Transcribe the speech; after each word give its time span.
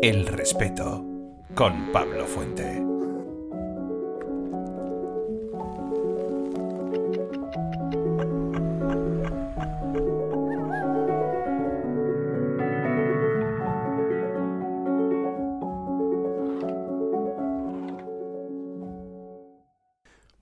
El 0.00 0.26
respeto 0.26 1.04
con 1.54 1.92
Pablo 1.92 2.24
Fuente. 2.26 2.82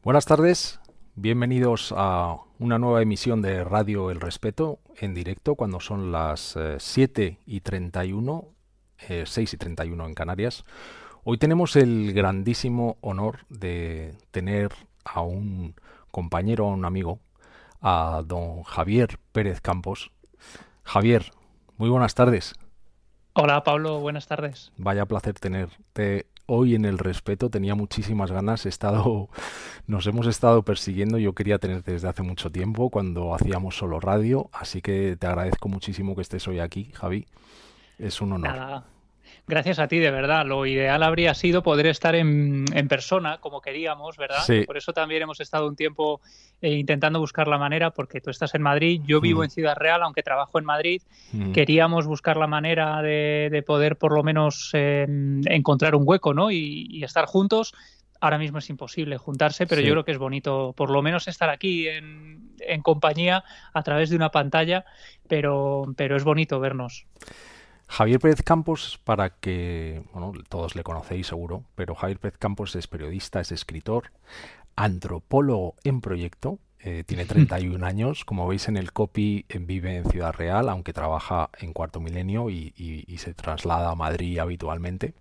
Buenas 0.02 0.24
tardes, 0.24 0.80
bienvenidos 1.16 1.92
a 1.96 2.36
una 2.58 2.78
nueva 2.78 3.02
emisión 3.02 3.42
de 3.42 3.64
Radio 3.64 4.10
El 4.10 4.20
Respeto 4.20 4.78
en 4.98 5.14
directo 5.14 5.56
cuando 5.56 5.80
son 5.80 6.12
las 6.12 6.56
7 6.78 7.26
eh, 7.26 7.38
y 7.44 7.60
31, 7.60 8.55
6 8.98 9.38
eh, 9.38 9.54
y 9.54 9.56
31 9.56 10.06
en 10.06 10.14
Canarias. 10.14 10.64
Hoy 11.24 11.38
tenemos 11.38 11.76
el 11.76 12.12
grandísimo 12.12 12.98
honor 13.00 13.46
de 13.48 14.14
tener 14.30 14.72
a 15.04 15.22
un 15.22 15.74
compañero, 16.10 16.66
a 16.66 16.72
un 16.72 16.84
amigo, 16.84 17.20
a 17.80 18.22
don 18.24 18.62
Javier 18.62 19.18
Pérez 19.32 19.60
Campos. 19.60 20.12
Javier, 20.84 21.32
muy 21.76 21.88
buenas 21.88 22.14
tardes. 22.14 22.54
Hola 23.32 23.62
Pablo, 23.64 24.00
buenas 24.00 24.26
tardes. 24.28 24.72
Vaya 24.76 25.04
placer 25.04 25.34
tenerte 25.34 26.26
hoy 26.46 26.74
en 26.74 26.84
el 26.84 26.98
respeto. 26.98 27.50
Tenía 27.50 27.74
muchísimas 27.74 28.30
ganas. 28.30 28.64
He 28.64 28.68
estado, 28.68 29.28
nos 29.86 30.06
hemos 30.06 30.26
estado 30.26 30.62
persiguiendo. 30.62 31.18
Yo 31.18 31.34
quería 31.34 31.58
tenerte 31.58 31.92
desde 31.92 32.08
hace 32.08 32.22
mucho 32.22 32.50
tiempo 32.50 32.88
cuando 32.88 33.34
hacíamos 33.34 33.76
solo 33.76 34.00
radio. 34.00 34.48
Así 34.52 34.80
que 34.80 35.16
te 35.16 35.26
agradezco 35.26 35.68
muchísimo 35.68 36.14
que 36.14 36.22
estés 36.22 36.46
hoy 36.48 36.60
aquí, 36.60 36.92
Javi. 36.94 37.26
Es 37.98 38.20
un 38.20 38.32
honor. 38.32 38.82
Gracias 39.48 39.78
a 39.78 39.86
ti, 39.86 39.98
de 39.98 40.10
verdad. 40.10 40.44
Lo 40.44 40.66
ideal 40.66 41.02
habría 41.04 41.32
sido 41.34 41.62
poder 41.62 41.86
estar 41.86 42.16
en, 42.16 42.64
persona, 42.88 43.38
como 43.38 43.60
queríamos, 43.60 44.16
¿verdad? 44.16 44.42
Por 44.66 44.76
eso 44.76 44.92
también 44.92 45.22
hemos 45.22 45.40
estado 45.40 45.68
un 45.68 45.76
tiempo 45.76 46.20
eh, 46.60 46.72
intentando 46.72 47.20
buscar 47.20 47.46
la 47.46 47.58
manera, 47.58 47.90
porque 47.90 48.20
tú 48.20 48.30
estás 48.30 48.54
en 48.56 48.62
Madrid, 48.62 49.00
yo 49.04 49.20
vivo 49.20 49.40
mm. 49.40 49.44
en 49.44 49.50
Ciudad 49.50 49.76
Real, 49.76 50.02
aunque 50.02 50.24
trabajo 50.24 50.58
en 50.58 50.64
Madrid. 50.64 51.02
Mm. 51.32 51.52
Queríamos 51.52 52.06
buscar 52.06 52.36
la 52.36 52.48
manera 52.48 53.00
de, 53.02 53.62
poder, 53.64 53.96
por 53.96 54.12
lo 54.12 54.24
menos, 54.24 54.70
em, 54.72 55.42
encontrar 55.46 55.94
un 55.94 56.02
hueco, 56.04 56.34
¿no? 56.34 56.50
Y, 56.50 57.04
estar 57.04 57.26
juntos. 57.26 57.72
Ahora 58.20 58.38
mismo 58.38 58.58
es 58.58 58.68
imposible 58.68 59.18
juntarse, 59.18 59.66
pero 59.66 59.80
yo 59.80 59.92
creo 59.92 60.04
que 60.04 60.10
es 60.10 60.18
bonito, 60.18 60.72
por 60.76 60.90
lo 60.90 61.02
menos, 61.02 61.28
estar 61.28 61.50
aquí 61.50 61.86
en, 61.86 62.50
en 62.58 62.82
compañía 62.82 63.44
a 63.72 63.82
través 63.82 64.10
de 64.10 64.16
una 64.16 64.30
pantalla, 64.30 64.84
pero, 65.28 65.84
pero 65.96 66.16
es 66.16 66.24
bonito 66.24 66.58
vernos. 66.58 67.06
Javier 67.88 68.20
Pérez 68.20 68.42
Campos, 68.42 69.00
para 69.04 69.30
que, 69.30 70.02
bueno, 70.12 70.32
todos 70.48 70.74
le 70.74 70.82
conocéis 70.82 71.28
seguro, 71.28 71.64
pero 71.74 71.94
Javier 71.94 72.18
Pérez 72.18 72.38
Campos 72.38 72.74
es 72.74 72.86
periodista, 72.88 73.40
es 73.40 73.52
escritor, 73.52 74.12
antropólogo 74.74 75.76
en 75.84 76.00
proyecto, 76.00 76.58
eh, 76.80 77.04
tiene 77.04 77.24
31 77.26 77.84
años, 77.84 78.24
como 78.24 78.46
veis 78.46 78.68
en 78.68 78.76
el 78.76 78.92
copy 78.92 79.46
vive 79.60 79.96
en 79.96 80.10
Ciudad 80.10 80.32
Real, 80.32 80.68
aunque 80.68 80.92
trabaja 80.92 81.50
en 81.58 81.72
Cuarto 81.72 82.00
Milenio 82.00 82.50
y, 82.50 82.74
y, 82.76 83.18
se 83.18 83.34
traslada 83.34 83.90
a 83.90 83.94
Madrid 83.94 84.38
habitualmente. 84.38 85.14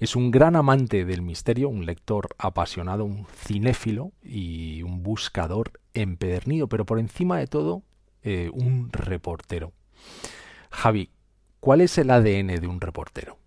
Es 0.00 0.16
un 0.16 0.30
gran 0.30 0.56
amante 0.56 1.04
del 1.04 1.22
misterio, 1.22 1.68
un 1.68 1.86
lector 1.86 2.28
apasionado, 2.38 3.04
un 3.04 3.26
cinéfilo 3.26 4.12
y 4.22 4.82
un 4.82 5.02
buscador 5.02 5.80
empedernido, 5.94 6.68
pero 6.68 6.84
por 6.84 6.98
encima 6.98 7.38
de 7.38 7.46
todo, 7.46 7.82
eh, 8.24 8.50
un 8.52 8.90
reportero. 8.92 9.72
Javi, 10.70 11.10
¿Cuál 11.62 11.80
es 11.80 11.96
el 11.96 12.10
ADN 12.10 12.60
de 12.60 12.66
un 12.66 12.80
reportero? 12.80 13.38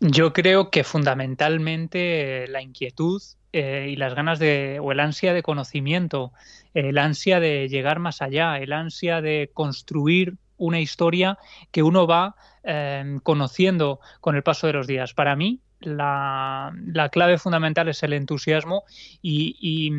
Yo 0.00 0.34
creo 0.34 0.70
que 0.70 0.84
fundamentalmente 0.84 2.46
la 2.46 2.60
inquietud 2.60 3.22
eh, 3.54 3.86
y 3.88 3.96
las 3.96 4.14
ganas 4.14 4.38
de, 4.38 4.78
o 4.78 4.92
el 4.92 5.00
ansia 5.00 5.32
de 5.32 5.42
conocimiento, 5.42 6.34
el 6.74 6.98
ansia 6.98 7.40
de 7.40 7.70
llegar 7.70 8.00
más 8.00 8.20
allá, 8.20 8.58
el 8.58 8.74
ansia 8.74 9.22
de 9.22 9.50
construir 9.54 10.34
una 10.58 10.78
historia 10.78 11.38
que 11.70 11.82
uno 11.82 12.06
va 12.06 12.36
eh, 12.64 13.18
conociendo 13.22 14.00
con 14.20 14.36
el 14.36 14.42
paso 14.42 14.66
de 14.66 14.74
los 14.74 14.86
días. 14.86 15.14
Para 15.14 15.36
mí, 15.36 15.62
la, 15.80 16.72
clave 17.12 17.38
fundamental 17.38 17.88
es 17.88 18.02
el 18.02 18.12
entusiasmo 18.12 18.84
y, 19.22 19.90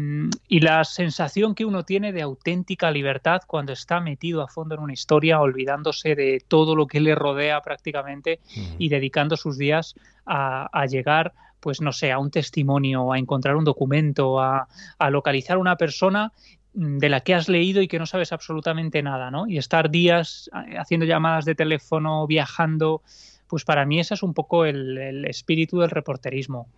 la 0.49 0.83
sensación 0.83 1.55
que 1.55 1.65
uno 1.65 1.83
tiene 1.83 2.11
de 2.11 2.21
auténtica 2.21 2.91
libertad 2.91 3.41
cuando 3.47 3.73
está 3.73 3.99
metido 3.99 4.41
a 4.41 4.47
fondo 4.47 4.75
en 4.75 4.81
una 4.81 4.93
historia, 4.93 5.39
olvidándose 5.39 6.15
de 6.15 6.43
todo 6.47 6.75
lo 6.75 6.87
que 6.87 6.99
le 6.99 7.15
rodea 7.15 7.61
prácticamente 7.61 8.39
y 8.77 8.89
dedicando 8.89 9.37
sus 9.37 9.57
días 9.57 9.95
a, 10.25 10.85
llegar 10.87 11.33
pues 11.59 11.81
no 11.81 11.91
sé, 11.91 12.11
a 12.11 12.19
un 12.19 12.31
testimonio, 12.31 13.11
a 13.11 13.19
encontrar 13.19 13.57
un 13.57 13.65
documento, 13.65 14.39
a, 14.39 14.69
a 14.97 15.09
localizar 15.09 15.57
una 15.57 15.75
persona 15.75 16.31
de 16.73 17.09
la 17.09 17.21
que 17.21 17.33
has 17.33 17.49
leído 17.49 17.81
y 17.81 17.87
que 17.87 17.99
no 17.99 18.05
sabes 18.05 18.31
absolutamente 18.31 19.01
nada, 19.01 19.31
¿no? 19.31 19.47
Y 19.47 19.57
estar 19.57 19.89
días 19.89 20.49
eh, 20.53 20.77
haciendo 20.77 21.05
llamadas 21.05 21.45
de 21.45 21.55
teléfono, 21.55 22.25
viajando, 22.27 23.01
pues 23.49 23.65
para 23.65 23.85
mí 23.85 23.99
ese 23.99 24.13
es 24.13 24.23
un 24.23 24.33
poco 24.33 24.63
el, 24.63 25.25
espíritu 25.25 25.79
del 25.79 25.89
reporterismo. 25.89 26.69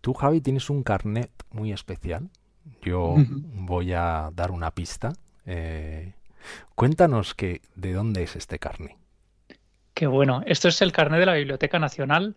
Tú, 0.00 0.14
Javi, 0.14 0.40
tienes 0.40 0.70
un 0.70 0.82
carnet 0.82 1.30
muy 1.50 1.72
especial. 1.72 2.30
Yo 2.82 3.16
voy 3.54 3.92
a 3.92 4.30
dar 4.34 4.50
una 4.50 4.70
pista. 4.70 5.12
Eh, 5.44 6.14
cuéntanos 6.74 7.34
que, 7.34 7.60
de 7.76 7.92
dónde 7.92 8.22
es 8.22 8.34
este 8.34 8.58
carnet. 8.58 8.96
Qué 9.92 10.06
bueno. 10.06 10.42
Esto 10.46 10.68
es 10.68 10.80
el 10.80 10.92
carnet 10.92 11.20
de 11.20 11.26
la 11.26 11.34
Biblioteca 11.34 11.78
Nacional. 11.78 12.36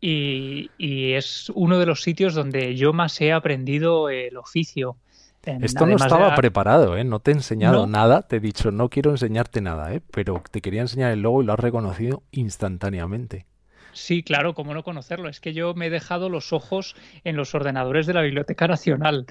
Y, 0.00 0.70
y, 0.78 1.12
es 1.12 1.50
uno 1.54 1.78
de 1.78 1.86
los 1.86 2.02
sitios 2.02 2.34
donde 2.34 2.74
yo 2.76 2.92
más 2.92 3.20
he 3.20 3.32
aprendido 3.32 4.08
el 4.08 4.36
oficio. 4.38 4.96
Esto 5.46 5.86
no 5.86 5.96
estaba 5.96 6.34
preparado, 6.34 6.96
¿eh? 6.96 7.04
No 7.04 7.20
te 7.20 7.30
he 7.30 7.34
enseñado 7.34 7.86
nada, 7.86 8.22
te 8.22 8.36
he 8.36 8.40
dicho, 8.40 8.70
no 8.72 8.88
quiero 8.88 9.12
enseñarte 9.12 9.60
nada, 9.60 9.94
¿eh? 9.94 10.02
Pero 10.10 10.42
te 10.50 10.60
quería 10.60 10.80
enseñar 10.80 11.12
el 11.12 11.22
logo 11.22 11.42
y 11.42 11.46
lo 11.46 11.52
has 11.52 11.60
reconocido 11.60 12.22
instantáneamente. 12.32 13.46
Sí, 13.92 14.22
claro, 14.22 14.54
cómo 14.54 14.74
no 14.74 14.82
conocerlo. 14.82 15.28
Es 15.28 15.40
que 15.40 15.54
yo 15.54 15.72
me 15.74 15.86
he 15.86 15.90
dejado 15.90 16.28
los 16.28 16.52
ojos 16.52 16.94
en 17.24 17.36
los 17.36 17.54
ordenadores 17.54 18.06
de 18.06 18.12
la 18.12 18.22
Biblioteca 18.22 18.66
Nacional. 18.66 19.26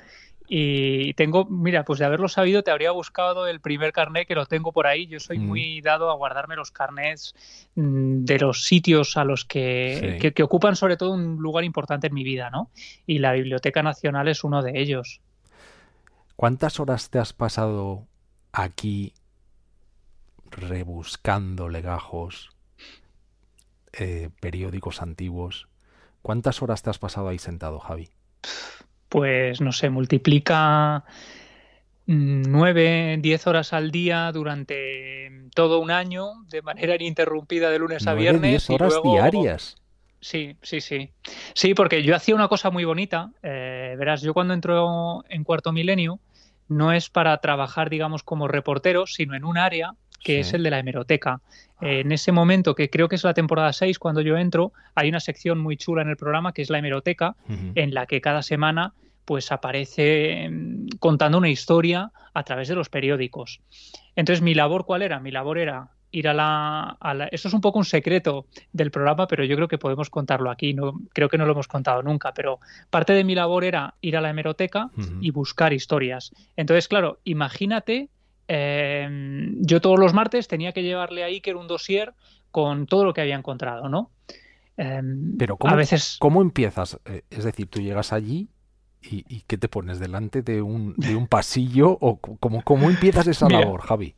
Y 0.48 1.14
tengo, 1.16 1.46
mira, 1.46 1.84
pues 1.84 2.00
de 2.00 2.06
haberlo 2.06 2.28
sabido 2.28 2.64
te 2.64 2.72
habría 2.72 2.92
buscado 2.92 3.48
el 3.48 3.60
primer 3.62 3.92
carnet 3.92 4.28
que 4.28 4.36
lo 4.36 4.46
tengo 4.46 4.72
por 4.72 4.88
ahí. 4.88 5.08
Yo 5.08 5.20
soy 5.20 5.40
mm. 5.40 5.46
muy 5.46 5.82
dado 5.82 6.10
a 6.10 6.16
guardarme 6.16 6.56
los 6.56 6.72
carnets 6.72 7.36
mm, 7.76 8.26
de 8.26 8.40
los 8.40 8.64
sitios 8.64 9.18
a 9.18 9.24
los 9.24 9.46
que, 9.46 10.18
que, 10.22 10.34
que, 10.34 10.44
ocupan 10.44 10.76
sobre 10.76 10.98
todo 10.98 11.14
un 11.14 11.38
lugar 11.38 11.64
importante 11.64 12.08
en 12.08 12.14
mi 12.14 12.24
vida, 12.24 12.50
¿no? 12.50 12.70
Y 13.06 13.20
la 13.20 13.34
Biblioteca 13.34 13.84
Nacional 13.84 14.28
es 14.28 14.44
uno 14.44 14.62
de 14.62 14.80
ellos. 14.80 15.22
¿Cuántas 16.36 16.80
horas 16.80 17.10
te 17.10 17.20
has 17.20 17.34
pasado 17.34 18.08
aquí 18.52 19.14
rebuscando 20.52 21.70
legajos, 21.70 22.52
eh, 23.94 24.30
periódicos 24.42 25.02
antiguos? 25.02 25.68
¿Cuántas 26.22 26.62
horas 26.62 26.84
te 26.84 26.90
has 26.90 27.00
pasado 27.00 27.30
ahí 27.30 27.40
sentado, 27.40 27.80
Javi? 27.80 28.10
Pues 29.10 29.62
no 29.62 29.72
sé, 29.72 29.90
multiplica 29.90 31.06
nueve, 32.08 33.18
diez 33.22 33.48
horas 33.48 33.74
al 33.74 33.92
día 33.92 34.32
durante 34.32 35.50
todo 35.54 35.80
un 35.80 35.92
año, 35.92 36.44
de 36.50 36.62
manera 36.62 36.96
ininterrumpida 36.96 37.70
de 37.70 37.80
lunes 37.80 38.06
a 38.08 38.14
viernes. 38.14 38.52
Diez 38.52 38.70
horas 38.70 38.96
diarias. 39.02 39.78
Sí, 40.26 40.56
sí, 40.64 40.82
sí. 40.82 41.12
Sí, 41.54 41.76
porque 41.76 42.02
yo 42.02 42.16
hacía 42.16 42.34
una 42.34 42.48
cosa 42.48 42.72
muy 42.72 42.84
bonita. 42.84 43.30
Eh, 43.44 43.94
verás, 43.96 44.24
yo 44.24 44.34
cuando 44.34 44.56
entro 44.56 45.24
en 45.30 45.44
cuarto 45.44 45.72
milenio 45.72 46.20
no 46.68 46.92
es 46.92 47.12
para 47.12 47.38
trabajar, 47.38 47.92
digamos, 47.92 48.24
como 48.24 48.48
reportero, 48.48 49.06
sino 49.06 49.36
en 49.36 49.46
un 49.46 49.60
área 49.60 49.94
que 50.24 50.40
es 50.40 50.52
el 50.56 50.64
de 50.64 50.72
la 50.72 50.80
hemeroteca. 50.80 51.42
Ah. 51.78 51.88
en 51.88 52.12
ese 52.12 52.32
momento, 52.32 52.74
que 52.74 52.90
creo 52.90 53.08
que 53.08 53.18
es 53.18 53.24
la 53.24 53.36
temporada 53.36 53.72
6, 53.72 54.00
cuando 54.00 54.22
yo 54.22 54.36
entro, 54.36 54.74
hay 54.96 55.10
una 55.10 55.20
sección 55.20 55.60
muy 55.60 55.78
chula 55.78 56.02
en 56.02 56.10
el 56.10 56.18
programa 56.18 56.54
que 56.54 56.64
es 56.64 56.72
la 56.72 56.80
hemeroteca, 56.80 57.36
en 57.76 57.94
la 57.94 58.08
que 58.08 58.20
cada 58.20 58.42
semana 58.42 58.94
pues 59.26 59.52
aparece 59.52 60.50
mm, 60.50 60.88
contando 60.98 61.38
una 61.38 61.50
historia 61.50 62.12
a 62.34 62.44
través 62.44 62.68
de 62.68 62.74
los 62.74 62.90
periódicos. 62.90 63.62
Entonces, 64.16 64.42
mi 64.42 64.56
labor, 64.56 64.86
¿cuál 64.88 65.04
era? 65.04 65.20
Mi 65.20 65.30
labor 65.30 65.60
era 65.60 65.90
ir 66.12 66.28
a 66.28 66.34
la, 66.34 66.98
Eso 67.32 67.48
es 67.48 67.54
un 67.54 67.62
poco 67.62 67.80
un 67.80 67.86
secreto 67.86 68.46
del 68.72 68.92
programa, 68.92 69.28
pero 69.28 69.44
yo 69.44 69.56
creo 69.56 69.68
que 69.68 69.78
podemos 69.78 70.10
contarlo 70.10 70.50
aquí. 70.50 70.74
No, 70.74 71.02
creo 71.14 71.30
que 71.30 71.38
no 71.38 71.46
lo 71.46 71.54
hemos 71.54 71.68
contado 71.68 72.02
nunca, 72.04 72.34
pero 72.34 72.60
parte 72.90 73.14
de 73.14 73.24
mi 73.24 73.36
labor 73.36 73.64
era 73.64 73.96
ir 74.02 74.18
a 74.18 74.22
la 74.22 74.30
hemeroteca 74.30 74.90
y 75.22 75.32
buscar 75.32 75.74
historias. 75.74 76.32
Entonces, 76.56 76.88
claro, 76.88 77.20
imagínate, 77.24 78.10
eh, 78.48 79.52
yo 79.60 79.82
todos 79.82 80.00
los 80.00 80.14
martes 80.14 80.48
tenía 80.48 80.72
que 80.72 80.84
llevarle 80.84 81.24
a 81.24 81.28
Iker 81.28 81.56
un 81.56 81.68
dossier 81.68 82.14
con 82.52 82.86
todo 82.86 83.04
lo 83.04 83.14
que 83.14 83.22
había 83.22 83.36
encontrado, 83.36 83.90
¿no? 83.90 84.12
Eh, 84.78 85.02
pero 85.38 85.58
¿cómo, 85.58 85.74
a 85.74 85.78
veces... 85.78 86.18
¿cómo 86.20 86.42
empiezas? 86.42 87.00
Eh, 87.06 87.24
es 87.30 87.44
decir, 87.44 87.68
tú 87.68 87.82
llegas 87.82 88.14
allí 88.14 88.50
y, 89.02 89.26
y 89.28 89.44
¿qué 89.48 89.58
te 89.58 89.68
pones 89.68 90.00
delante 90.00 90.42
de 90.42 90.62
un, 90.62 90.96
de 90.98 91.16
un 91.16 91.28
pasillo 91.28 91.98
o 92.00 92.18
cómo, 92.18 92.64
cómo 92.64 92.90
empiezas 92.90 93.28
esa 93.28 93.50
labor, 93.50 93.82
Javi? 93.82 94.16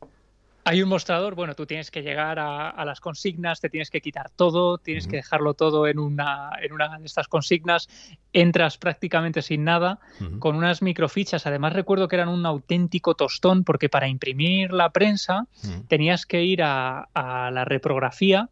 Hay 0.68 0.82
un 0.82 0.90
mostrador, 0.90 1.34
bueno, 1.34 1.54
tú 1.54 1.64
tienes 1.64 1.90
que 1.90 2.02
llegar 2.02 2.38
a, 2.38 2.84
las 2.84 3.00
consignas, 3.00 3.58
te 3.58 3.70
tienes 3.70 3.88
que 3.88 4.02
quitar 4.02 4.28
todo, 4.28 4.76
tienes 4.76 5.06
que 5.06 5.16
dejarlo 5.16 5.54
todo 5.54 5.86
en 5.86 5.98
una, 5.98 6.50
en 6.60 6.74
una 6.74 6.98
de 6.98 7.06
estas 7.06 7.26
consignas, 7.26 7.88
entras 8.34 8.76
prácticamente 8.76 9.40
sin 9.40 9.64
nada, 9.64 9.98
con 10.38 10.56
unas 10.56 10.82
microfichas. 10.82 11.46
Además 11.46 11.72
recuerdo 11.72 12.06
que 12.06 12.16
eran 12.16 12.28
un 12.28 12.44
auténtico 12.44 13.14
tostón 13.14 13.64
porque 13.64 13.88
para 13.88 14.08
imprimir 14.08 14.74
la 14.74 14.90
prensa 14.90 15.46
tenías 15.88 16.26
que 16.26 16.42
ir 16.42 16.62
a, 16.62 17.08
la 17.14 17.64
reprografía. 17.64 18.50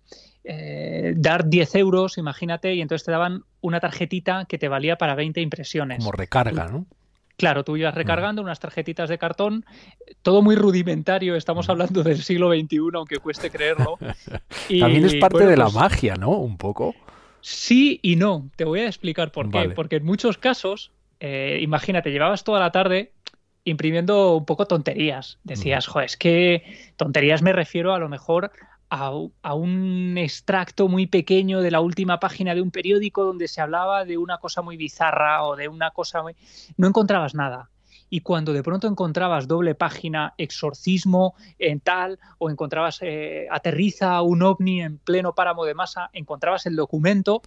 Eh, 0.49 1.13
dar 1.17 1.49
10 1.49 1.75
euros, 1.75 2.17
imagínate, 2.17 2.73
y 2.73 2.81
entonces 2.81 3.05
te 3.05 3.11
daban 3.11 3.43
una 3.61 3.81
tarjetita 3.81 4.47
que 4.47 4.57
te 4.57 4.69
valía 4.69 4.97
para 4.97 5.15
20 5.17 5.43
impresiones. 5.43 5.99
Como 5.99 6.13
recarga, 6.13 6.69
¿no? 6.69 6.87
Claro, 7.37 7.65
tú 7.65 7.77
ibas 7.77 7.95
recargando 7.95 8.41
unas 8.41 8.61
tarjetitas 8.61 9.11
de 9.11 9.19
cartón, 9.19 9.67
todo 10.23 10.41
muy 10.41 10.57
rudimentario, 10.57 11.37
estamos 11.37 11.69
hablando 11.69 12.03
del 12.03 12.23
siglo 12.23 12.51
XXI, 12.51 12.79
aunque 12.95 13.19
cueste 13.19 13.51
creerlo. 13.51 13.99
También 14.81 15.05
es 15.05 15.17
parte 15.17 15.47
de 15.47 15.57
la 15.57 15.65
pues 15.65 15.75
magia, 15.75 16.15
¿no? 16.15 16.31
Un 16.31 16.57
poco. 16.57 16.95
Sí 17.43 18.01
y 18.03 18.17
no, 18.17 18.49
te 18.57 18.65
voy 18.65 18.81
a 18.81 18.87
explicar 18.87 19.33
por 19.33 19.51
qué. 19.51 19.69
Porque 19.69 19.97
en 19.97 20.05
muchos 20.05 20.39
casos, 20.39 20.93
eh, 21.21 21.59
imagínate, 21.61 22.11
llevabas 22.11 22.43
toda 22.43 22.59
la 22.59 22.73
tarde 22.73 23.13
imprimiendo 23.65 24.37
un 24.37 24.47
poco 24.47 24.67
tonterías. 24.67 25.39
Decías, 25.45 25.87
joder, 25.87 26.07
es 26.07 26.17
que 26.17 26.63
tonterías 26.97 27.43
me 27.43 27.53
refiero 27.53 27.93
a 27.93 27.99
lo 27.99 28.09
mejor 28.09 28.51
a, 28.91 29.55
un 29.55 30.15
extracto 30.19 30.89
muy 30.89 31.07
pequeño 31.07 31.61
de 31.61 31.71
la 31.71 31.81
última 31.81 32.21
página 32.21 32.55
de 32.55 32.63
un 32.63 32.71
periódico 32.71 33.25
donde 33.25 33.49
se 33.49 33.61
hablaba 33.61 34.05
de 34.05 34.19
una 34.19 34.39
cosa 34.39 34.63
muy 34.63 34.77
bizarra 34.77 35.43
o 35.45 35.57
de 35.57 35.69
una 35.69 35.91
cosa 35.91 36.23
muy... 36.23 36.37
No 36.77 36.87
encontrabas 36.87 37.35
nada. 37.35 37.71
Y 38.09 38.21
cuando 38.21 38.53
de 38.53 38.63
pronto 38.63 38.87
encontrabas 38.87 39.49
doble 39.49 39.75
página, 39.75 40.35
exorcismo 40.39 41.35
en 41.59 41.81
tal, 41.81 42.21
o 42.39 42.51
encontrabas 42.51 42.99
eh, 43.03 43.49
aterriza 43.51 44.23
un 44.23 44.43
ovni 44.43 44.81
en 44.81 44.99
pleno 44.99 45.35
páramo 45.35 45.65
de 45.65 45.75
masa, 45.75 46.11
encontrabas 46.13 46.67
el 46.67 46.77
documento, 46.77 47.43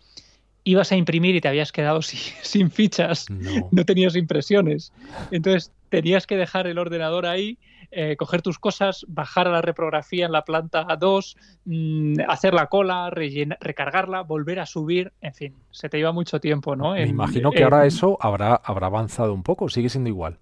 ibas 0.66 0.92
a 0.92 0.98
imprimir 0.98 1.36
y 1.36 1.42
te 1.42 1.48
habías 1.48 1.72
quedado 1.72 2.02
sin, 2.02 2.72
fichas, 2.72 3.28
no 3.30 3.86
tenías 3.86 4.16
impresiones. 4.16 4.92
Entonces 5.32 5.72
tenías 5.90 6.28
que 6.28 6.38
dejar 6.38 6.68
el 6.68 6.78
ordenador 6.78 7.26
ahí 7.26 7.58
eh, 7.92 8.16
coger 8.18 8.44
tus 8.44 8.60
cosas, 8.60 9.04
bajar 9.08 9.48
a 9.48 9.52
la 9.52 9.64
reprografía 9.64 10.28
en 10.28 10.32
la 10.32 10.46
planta 10.46 10.86
2, 11.00 11.38
mm, 11.66 12.20
hacer 12.28 12.54
la 12.54 12.68
cola, 12.68 13.10
recargarla, 13.10 14.22
volver 14.22 14.60
a 14.60 14.68
subir, 14.68 15.12
en 15.22 15.34
fin, 15.34 15.56
se 15.72 15.90
te 15.90 15.98
iba 15.98 16.12
mucho 16.12 16.40
tiempo, 16.40 16.76
¿no? 16.76 16.94
Me 16.94 17.08
imagino 17.08 17.50
que 17.50 17.64
ahora 17.64 17.88
eso 17.88 18.20
habrá, 18.22 18.54
habrá 18.64 18.88
avanzado 18.88 19.34
un 19.34 19.42
poco, 19.42 19.70
sigue 19.70 19.90
siendo 19.90 20.08
igual. 20.08 20.38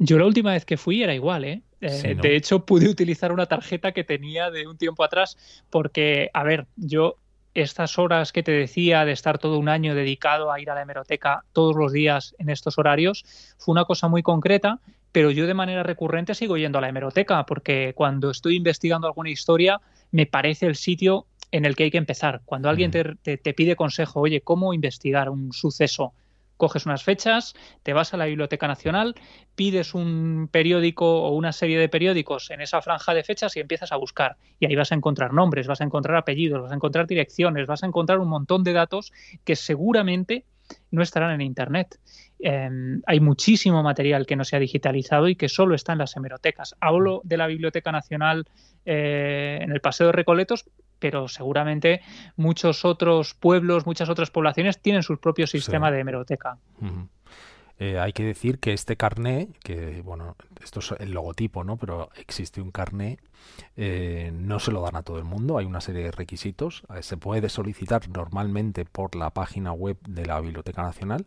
Yo 0.00 0.18
la 0.18 0.26
última 0.26 0.52
vez 0.52 0.64
que 0.64 0.76
fui 0.76 1.04
era 1.04 1.14
igual, 1.14 1.44
¿eh? 1.44 1.62
eh 1.80 2.16
de 2.20 2.34
hecho, 2.34 2.66
pude 2.66 2.88
utilizar 2.88 3.30
una 3.30 3.46
tarjeta 3.46 3.92
que 3.92 4.02
tenía 4.02 4.50
de 4.50 4.66
un 4.66 4.76
tiempo 4.76 5.04
atrás 5.04 5.38
porque, 5.70 6.30
a 6.34 6.42
ver, 6.42 6.66
yo 6.74 7.16
estas 7.60 7.98
horas 7.98 8.32
que 8.32 8.42
te 8.42 8.52
decía 8.52 9.04
de 9.04 9.12
estar 9.12 9.38
todo 9.38 9.58
un 9.58 9.68
año 9.68 9.94
dedicado 9.94 10.52
a 10.52 10.60
ir 10.60 10.70
a 10.70 10.74
la 10.74 10.82
hemeroteca 10.82 11.44
todos 11.52 11.74
los 11.76 11.92
días 11.92 12.34
en 12.38 12.50
estos 12.50 12.78
horarios, 12.78 13.24
fue 13.58 13.72
una 13.72 13.84
cosa 13.84 14.08
muy 14.08 14.22
concreta 14.22 14.80
pero 15.16 15.30
yo 15.30 15.46
de 15.46 15.54
manera 15.54 15.82
recurrente 15.82 16.34
sigo 16.34 16.58
yendo 16.58 16.76
a 16.76 16.82
la 16.82 16.90
hemeroteca 16.90 17.46
porque 17.46 17.94
cuando 17.96 18.30
estoy 18.30 18.56
investigando 18.56 19.06
alguna 19.06 19.30
historia 19.30 19.80
me 20.10 20.26
parece 20.26 20.66
el 20.66 20.76
sitio 20.76 21.24
en 21.52 21.64
el 21.64 21.74
que 21.74 21.84
hay 21.84 21.90
que 21.90 21.96
empezar. 21.96 22.42
Cuando 22.44 22.68
alguien 22.68 22.90
te, 22.90 23.54
pide 23.54 23.76
consejo, 23.76 24.20
oye, 24.20 24.42
¿cómo 24.42 24.74
investigar 24.74 25.30
un 25.30 25.54
suceso? 25.54 26.12
Coges 26.56 26.86
unas 26.86 27.02
fechas, 27.02 27.54
te 27.82 27.92
vas 27.92 28.14
a 28.14 28.16
la 28.16 28.26
Biblioteca 28.26 28.66
Nacional, 28.66 29.14
pides 29.54 29.94
un 29.94 30.48
periódico 30.50 31.22
o 31.22 31.34
una 31.34 31.52
serie 31.52 31.78
de 31.78 31.88
periódicos 31.88 32.50
en 32.50 32.60
esa 32.60 32.82
franja 32.82 33.14
de 33.14 33.24
fechas 33.24 33.56
y 33.56 33.60
empiezas 33.60 33.92
a 33.92 33.96
buscar. 33.96 34.36
Y 34.58 34.66
ahí 34.66 34.76
vas 34.76 34.92
a 34.92 34.94
encontrar 34.94 35.32
nombres, 35.32 35.66
vas 35.66 35.80
a 35.80 35.84
encontrar 35.84 36.16
apellidos, 36.16 36.62
vas 36.62 36.72
a 36.72 36.76
encontrar 36.76 37.06
direcciones, 37.06 37.66
vas 37.66 37.82
a 37.82 37.86
encontrar 37.86 38.18
un 38.18 38.28
montón 38.28 38.64
de 38.64 38.72
datos 38.72 39.12
que 39.44 39.56
seguramente 39.56 40.44
no 40.90 41.02
estarán 41.02 41.32
en 41.32 41.40
Internet. 41.40 41.98
Em, 42.38 43.00
hay 43.06 43.20
muchísimo 43.20 43.82
material 43.82 44.26
que 44.26 44.36
no 44.36 44.44
se 44.44 44.56
ha 44.56 44.58
digitalizado 44.58 45.28
y 45.28 45.36
que 45.36 45.48
solo 45.48 45.74
está 45.74 45.92
en 45.92 45.98
las 45.98 46.16
hemerotecas. 46.16 46.74
Hablo 46.80 47.20
de 47.24 47.36
la 47.36 47.46
Biblioteca 47.46 47.92
Nacional 47.92 48.46
eh, 48.84 49.58
en 49.60 49.72
el 49.72 49.80
Paseo 49.80 50.08
de 50.08 50.12
Recoletos, 50.12 50.64
pero 50.98 51.28
seguramente 51.28 52.00
muchos 52.36 52.84
otros 52.84 53.34
pueblos, 53.34 53.86
muchas 53.86 54.08
otras 54.08 54.30
poblaciones 54.30 54.80
tienen 54.80 55.02
su 55.02 55.18
propio 55.18 55.46
sistema 55.46 55.90
de 55.90 56.00
hemeroteca. 56.00 56.58
Eh, 57.78 57.98
hay 57.98 58.12
que 58.14 58.24
decir 58.24 58.58
que 58.58 58.72
este 58.72 58.96
carné, 58.96 59.48
que 59.62 60.00
bueno, 60.02 60.36
esto 60.62 60.80
es 60.80 60.94
el 60.98 61.12
logotipo, 61.12 61.62
¿no? 61.62 61.76
Pero 61.76 62.08
existe 62.16 62.62
un 62.62 62.70
carné, 62.70 63.18
eh, 63.76 64.30
no 64.32 64.58
se 64.60 64.72
lo 64.72 64.80
dan 64.80 64.96
a 64.96 65.02
todo 65.02 65.18
el 65.18 65.24
mundo, 65.24 65.58
hay 65.58 65.66
una 65.66 65.82
serie 65.82 66.04
de 66.04 66.10
requisitos. 66.10 66.84
Eh, 66.94 67.02
se 67.02 67.18
puede 67.18 67.50
solicitar 67.50 68.08
normalmente 68.08 68.86
por 68.86 69.14
la 69.14 69.28
página 69.30 69.72
web 69.72 69.98
de 70.08 70.24
la 70.24 70.40
Biblioteca 70.40 70.82
Nacional, 70.82 71.24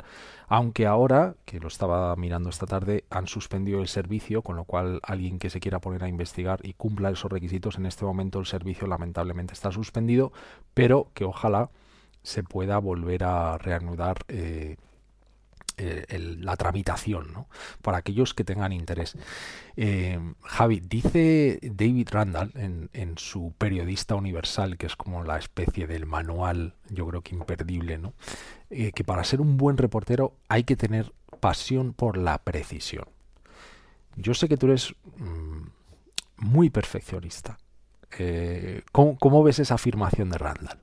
aunque 0.47 0.87
ahora, 0.87 1.35
que 1.45 1.59
lo 1.59 1.67
estaba 1.67 2.15
mirando 2.15 2.49
esta 2.49 2.65
tarde, 2.65 3.05
han 3.11 3.27
suspendido 3.27 3.81
el 3.81 3.87
servicio, 3.87 4.41
con 4.41 4.55
lo 4.55 4.63
cual 4.63 4.99
alguien 5.03 5.37
que 5.37 5.51
se 5.51 5.59
quiera 5.59 5.79
poner 5.79 6.03
a 6.03 6.07
investigar 6.09 6.61
y 6.63 6.73
cumpla 6.73 7.11
esos 7.11 7.31
requisitos, 7.31 7.77
en 7.77 7.85
este 7.85 8.05
momento 8.05 8.39
el 8.39 8.47
servicio 8.47 8.87
lamentablemente 8.87 9.53
está 9.53 9.71
suspendido, 9.71 10.31
pero 10.73 11.11
que 11.13 11.25
ojalá 11.25 11.69
se 12.23 12.43
pueda 12.43 12.79
volver 12.79 13.23
a 13.23 13.57
reanudar. 13.59 14.25
Eh, 15.81 16.35
la 16.41 16.57
tramitación, 16.57 17.31
¿no? 17.31 17.47
para 17.81 17.99
aquellos 17.99 18.33
que 18.33 18.43
tengan 18.43 18.73
interés. 18.73 19.15
Eh, 19.77 20.19
Javi, 20.41 20.81
dice 20.81 21.57
David 21.61 22.09
Randall 22.11 22.51
en, 22.53 23.17
su 23.17 23.53
Periodista 23.57 24.15
Universal, 24.15 24.77
que 24.77 24.87
es 24.87 24.97
como 24.97 25.23
la 25.23 25.37
especie 25.37 25.87
del 25.87 26.05
manual, 26.05 26.75
yo 26.89 27.07
creo 27.07 27.21
que 27.21 27.33
imperdible, 27.33 27.97
¿no? 27.97 28.13
Eh, 28.69 28.91
que 28.91 29.05
para 29.05 29.23
ser 29.23 29.39
un 29.39 29.55
buen 29.55 29.77
reportero 29.77 30.35
hay 30.49 30.65
que 30.65 30.75
tener 30.75 31.13
pasión 31.39 31.93
por 31.93 32.17
la 32.17 32.39
precisión. 32.39 33.05
Yo 34.17 34.33
sé 34.33 34.49
que 34.49 34.57
tú 34.57 34.65
eres 34.65 34.93
mm, 35.17 35.67
muy 36.37 36.69
perfeccionista. 36.69 37.57
¿cómo, 38.91 39.43
ves 39.43 39.59
esa 39.59 39.75
afirmación 39.75 40.29
de 40.29 40.37
Randall? 40.39 40.79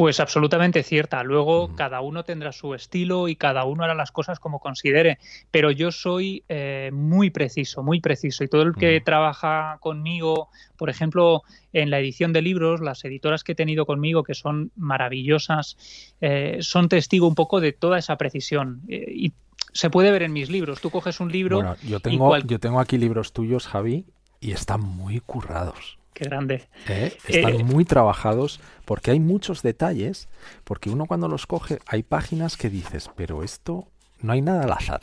Pues 0.00 0.18
absolutamente 0.18 0.82
cierta. 0.82 1.22
Luego 1.22 1.74
cada 1.74 2.00
uno 2.00 2.24
tendrá 2.24 2.52
su 2.52 2.72
estilo 2.72 3.28
y 3.28 3.36
cada 3.36 3.64
uno 3.64 3.84
hará 3.84 3.94
las 3.94 4.10
cosas 4.10 4.40
como 4.40 4.58
considere. 4.58 5.18
Pero 5.50 5.70
yo 5.70 5.92
soy 5.92 6.42
eh, 6.48 6.88
muy 6.90 7.28
preciso, 7.28 7.82
muy 7.82 8.00
preciso. 8.00 8.42
Y 8.42 8.48
todo 8.48 8.62
el 8.62 8.74
que 8.74 9.02
trabaja 9.02 9.76
conmigo, 9.80 10.48
por 10.78 10.88
ejemplo, 10.88 11.42
en 11.74 11.90
la 11.90 11.98
edición 11.98 12.32
de 12.32 12.40
libros, 12.40 12.80
las 12.80 13.04
editoras 13.04 13.44
que 13.44 13.52
he 13.52 13.54
tenido 13.54 13.84
conmigo, 13.84 14.22
que 14.22 14.32
son 14.32 14.72
maravillosas, 14.74 15.76
eh, 16.22 16.56
son 16.62 16.88
testigo 16.88 17.28
un 17.28 17.34
poco 17.34 17.60
de 17.60 17.72
toda 17.72 17.98
esa 17.98 18.16
precisión. 18.16 18.80
Eh, 18.88 19.04
y 19.14 19.32
se 19.74 19.90
puede 19.90 20.10
ver 20.12 20.22
en 20.22 20.32
mis 20.32 20.48
libros. 20.48 20.80
Tú 20.80 20.88
coges 20.88 21.20
un 21.20 21.30
libro. 21.30 21.56
Bueno, 21.56 21.76
yo 21.86 22.00
tengo, 22.00 22.38
yo 22.38 22.58
tengo 22.58 22.80
aquí 22.80 22.96
libros 22.96 23.34
tuyos, 23.34 23.66
Javi, 23.66 24.06
y 24.40 24.52
están 24.52 24.80
muy 24.80 25.20
currados. 25.20 25.99
Qué 26.12 26.24
grande. 26.24 26.68
¿Eh? 26.88 27.16
Están 27.28 27.60
eh, 27.60 27.64
muy 27.64 27.84
trabajados 27.84 28.60
porque 28.84 29.10
hay 29.10 29.20
muchos 29.20 29.62
detalles, 29.62 30.28
porque 30.64 30.90
uno 30.90 31.06
cuando 31.06 31.28
los 31.28 31.46
coge 31.46 31.78
hay 31.86 32.02
páginas 32.02 32.56
que 32.56 32.70
dices, 32.70 33.10
pero 33.16 33.42
esto 33.42 33.86
no 34.20 34.32
hay 34.32 34.42
nada 34.42 34.64
al 34.64 34.72
azar. 34.72 35.00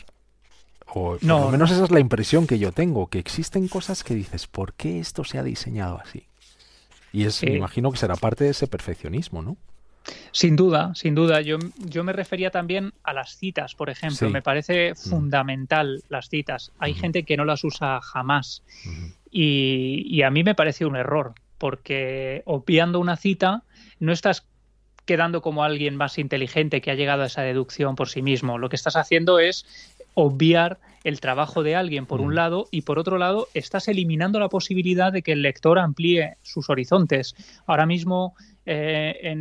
O 0.88 1.18
no, 1.22 1.44
por 1.44 1.52
menos 1.52 1.72
esa 1.72 1.84
es 1.84 1.92
la 1.92 2.00
impresión 2.00 2.48
que 2.48 2.60
yo 2.60 2.72
tengo, 2.72 3.08
que 3.08 3.20
existen 3.20 3.68
cosas 3.68 4.04
que 4.04 4.16
dices, 4.16 4.48
¿por 4.48 4.74
qué 4.74 5.00
esto 5.00 5.24
se 5.24 5.38
ha 5.38 5.44
diseñado 5.44 6.00
así? 6.00 6.28
Y 7.12 7.26
es, 7.26 7.44
me 7.44 7.56
imagino 7.56 7.92
que 7.92 7.98
será 7.98 8.16
parte 8.16 8.44
de 8.46 8.52
ese 8.52 8.68
perfeccionismo, 8.68 9.42
¿no? 9.42 9.58
Sin 10.32 10.56
duda, 10.56 10.94
sin 10.96 11.16
duda. 11.16 11.42
Yo, 11.42 11.58
yo 11.78 12.04
me 12.04 12.14
refería 12.14 12.52
también 12.52 12.94
a 13.04 13.14
las 13.14 13.38
citas, 13.38 13.76
por 13.76 13.90
ejemplo. 13.90 14.30
Me 14.30 14.42
parece 14.42 14.92
mm. 14.92 14.96
fundamental 14.96 16.04
las 16.10 16.30
citas. 16.30 16.72
Hay 16.80 16.94
gente 16.94 17.24
que 17.24 17.38
no 17.38 17.46
las 17.46 17.64
usa 17.64 18.02
jamás. 18.02 18.64
Y, 19.32 20.22
a 20.22 20.30
mí 20.30 20.44
me 20.44 20.56
parece 20.56 20.86
un 20.86 20.96
error, 20.96 21.34
porque 21.58 22.44
obviando 22.46 23.00
una 23.00 23.18
cita 23.18 23.64
no 24.00 24.12
estás 24.12 24.48
quedando 25.06 25.42
como 25.42 25.64
alguien 25.64 25.96
más 25.96 26.18
inteligente 26.18 26.82
que 26.82 26.92
ha 26.92 26.96
llegado 26.96 27.24
a 27.24 27.28
esa 27.28 27.42
deducción 27.42 27.96
por 27.96 28.10
sí 28.10 28.22
mismo. 28.22 28.58
Lo 28.58 28.70
que 28.70 28.76
estás 28.76 28.96
haciendo 28.96 29.40
es 29.40 29.66
obviar 30.20 30.80
el 31.04 31.22
trabajo 31.22 31.62
de 31.62 31.76
alguien 31.76 32.08
por 32.08 32.22
un 32.22 32.34
lado 32.34 32.68
y 32.72 32.82
por 32.82 32.98
otro 32.98 33.20
lado 33.20 33.48
estás 33.54 33.88
eliminando 33.88 34.40
la 34.40 34.50
posibilidad 34.50 35.14
de 35.14 35.22
que 35.22 35.34
el 35.34 35.44
lector 35.44 35.78
amplíe 35.78 36.38
sus 36.42 36.72
horizontes. 36.72 37.36
Ahora 37.68 37.86
mismo 37.86 38.34
eh, 38.66 39.36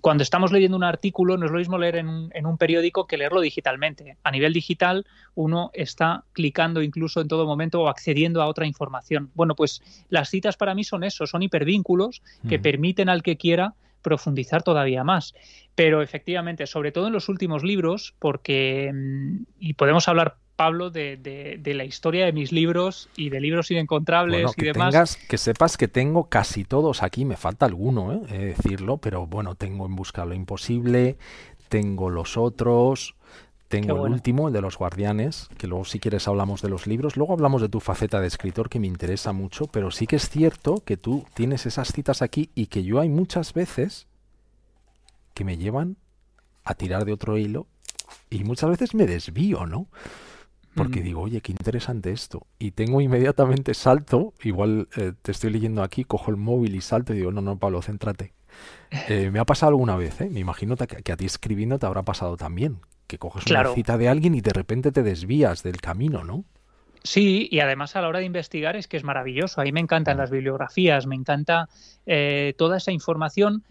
cuando 0.00 0.22
estamos 0.22 0.50
leyendo 0.50 0.78
un 0.78 0.82
artículo 0.82 1.36
no 1.36 1.44
es 1.44 1.52
lo 1.52 1.58
mismo 1.58 1.76
leer 1.76 1.96
en 1.96 2.46
un, 2.46 2.58
periódico 2.58 3.06
que 3.06 3.18
leerlo 3.18 3.42
digitalmente. 3.42 4.16
A 4.24 4.30
nivel 4.30 4.54
digital 4.54 5.04
uno 5.34 5.70
está 5.74 6.24
clicando 6.32 6.80
incluso 6.80 7.20
en 7.20 7.28
todo 7.28 7.44
momento 7.44 7.82
o 7.82 7.88
accediendo 7.88 8.40
a 8.40 8.46
otra 8.46 8.66
información. 8.66 9.30
Bueno, 9.34 9.54
pues 9.54 9.82
las 10.08 10.30
citas 10.30 10.56
para 10.56 10.74
mí 10.74 10.84
son 10.84 11.04
eso, 11.04 11.26
son 11.26 11.42
hipervínculos 11.42 12.22
que 12.48 12.58
permiten 12.58 13.10
al 13.10 13.22
que 13.22 13.36
quiera 13.36 13.74
profundizar 14.02 14.62
todavía 14.62 15.04
más. 15.04 15.34
Pero 15.74 16.02
efectivamente, 16.02 16.66
sobre 16.66 16.92
todo 16.92 17.06
en 17.06 17.12
los 17.12 17.28
últimos 17.28 17.62
libros, 17.62 18.14
porque, 18.18 18.90
mm, 18.92 19.42
y 19.60 19.74
podemos 19.74 20.08
hablar 20.08 20.36
Pablo, 20.58 20.90
de, 20.90 21.60
la 21.64 21.84
historia 21.84 22.24
de 22.26 22.32
mis 22.32 22.50
libros 22.50 23.08
y 23.16 23.30
de 23.30 23.40
libros 23.40 23.70
inencontrables 23.70 24.50
y 24.56 24.64
demás. 24.64 25.16
que 25.16 25.38
sepas 25.38 25.76
que 25.76 25.86
tengo 25.86 26.28
casi 26.28 26.64
todos 26.64 27.04
aquí, 27.04 27.24
me 27.24 27.36
falta 27.36 27.64
alguno, 27.64 28.12
¿eh? 28.12 28.54
decirlo, 28.56 28.96
pero 28.96 29.24
bueno, 29.24 29.54
tengo 29.54 29.86
En 29.86 29.94
Busca 29.94 30.24
lo 30.24 30.34
Imposible, 30.34 31.16
tengo 31.68 32.10
los 32.10 32.36
otros, 32.36 33.14
tengo 33.68 34.06
el 34.06 34.12
último, 34.12 34.48
el 34.48 34.54
de 34.54 34.62
los 34.62 34.78
guardianes, 34.78 35.48
que 35.58 35.66
luego 35.66 35.84
si 35.84 36.00
quieres 36.00 36.26
hablamos 36.26 36.62
de 36.62 36.70
los 36.70 36.86
libros. 36.86 37.16
Luego 37.16 37.34
hablamos 37.34 37.60
de 37.60 37.68
tu 37.68 37.80
faceta 37.80 38.20
de 38.20 38.26
escritor 38.26 38.68
que 38.70 38.80
me 38.80 38.86
interesa 38.86 39.32
mucho, 39.32 39.66
pero 39.66 39.90
sí 39.90 40.06
que 40.06 40.16
es 40.16 40.28
cierto 40.30 40.82
que 40.84 40.96
tú 40.96 41.26
tienes 41.34 41.66
esas 41.66 41.92
citas 41.92 42.22
aquí 42.22 42.50
y 42.54 42.66
que 42.66 42.82
yo 42.82 42.98
hay 42.98 43.08
muchas 43.08 43.52
veces 43.52 44.06
que 45.34 45.44
me 45.44 45.58
llevan 45.58 45.96
a 46.64 46.74
tirar 46.74 47.04
de 47.04 47.12
otro 47.12 47.36
hilo 47.36 47.66
y 48.30 48.44
muchas 48.44 48.70
veces 48.70 48.94
me 48.94 49.06
desvío, 49.06 49.66
¿no? 49.66 49.86
Porque 50.74 51.02
digo, 51.02 51.22
oye, 51.22 51.40
qué 51.40 51.52
interesante 51.52 52.12
esto. 52.12 52.46
Y 52.58 52.70
tengo 52.70 53.00
inmediatamente 53.00 53.74
salto, 53.74 54.32
igual 54.42 54.88
eh, 54.96 55.12
te 55.20 55.32
estoy 55.32 55.50
leyendo 55.50 55.82
aquí, 55.82 56.04
cojo 56.04 56.30
el 56.30 56.36
móvil 56.36 56.76
y 56.76 56.80
salto 56.80 57.12
y 57.12 57.16
digo, 57.16 57.32
no, 57.32 57.40
no, 57.40 57.58
Pablo, 57.58 57.82
céntrate. 57.82 58.32
Eh, 59.08 59.30
me 59.30 59.38
ha 59.38 59.44
pasado 59.44 59.70
alguna 59.70 59.96
vez, 59.96 60.20
¿eh? 60.22 60.30
me 60.30 60.40
imagino 60.40 60.74
que, 60.76 61.12
a 61.12 61.16
ti 61.16 61.26
escribiendo 61.26 61.78
te 61.78 61.84
habrá 61.84 62.02
pasado 62.02 62.38
también, 62.38 62.80
que 63.08 63.18
coges 63.18 63.44
una 63.50 63.74
cita 63.74 63.98
de 63.98 64.08
alguien 64.08 64.34
y 64.34 64.40
de 64.40 64.52
repente 64.52 64.92
te 64.92 65.02
desvías 65.02 65.64
del 65.64 65.80
camino, 65.80 66.22
¿no? 66.22 66.44
Sí, 67.02 67.48
y 67.50 67.60
además 67.60 67.96
a 67.96 68.02
la 68.02 68.08
hora 68.08 68.18
de 68.18 68.26
investigar 68.26 68.76
es 68.76 68.86
que 68.86 68.96
es 68.96 69.04
maravilloso. 69.04 69.60
A 69.60 69.64
mí 69.64 69.72
me 69.72 69.80
encantan 69.80 70.18
las 70.18 70.30
bibliografías, 70.30 71.06
me 71.06 71.14
encanta 71.16 71.68
eh, 72.06 72.54
toda 72.58 72.76
esa 72.76 72.92
información 72.92 73.64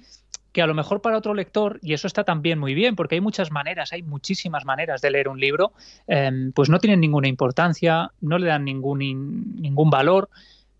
que 0.51 0.62
a 0.63 0.67
lo 0.67 0.74
mejor 0.74 1.01
para 1.01 1.17
otro 1.17 1.36
lector, 1.36 1.79
y 1.84 1.94
eso 1.94 2.08
está 2.08 2.24
también 2.24 2.58
muy 2.58 2.74
bien, 2.74 2.96
porque 2.96 3.13
hay 3.13 3.22
muchas 3.22 3.51
maneras, 3.51 3.94
hay 3.94 4.01
muchísimas 4.01 4.65
maneras 4.65 5.01
de 5.01 5.12
leer 5.12 5.27
un 5.27 5.39
libro, 5.39 5.72
em, 6.08 6.51
pues 6.51 6.67
no 6.67 6.79
tienen 6.79 7.00
ninguna 7.00 7.27
importancia, 7.27 8.12
no 8.22 8.39
le 8.39 8.48
dan 8.48 8.65
ningún, 8.65 8.98
ningún 9.62 9.91
valor 9.91 10.29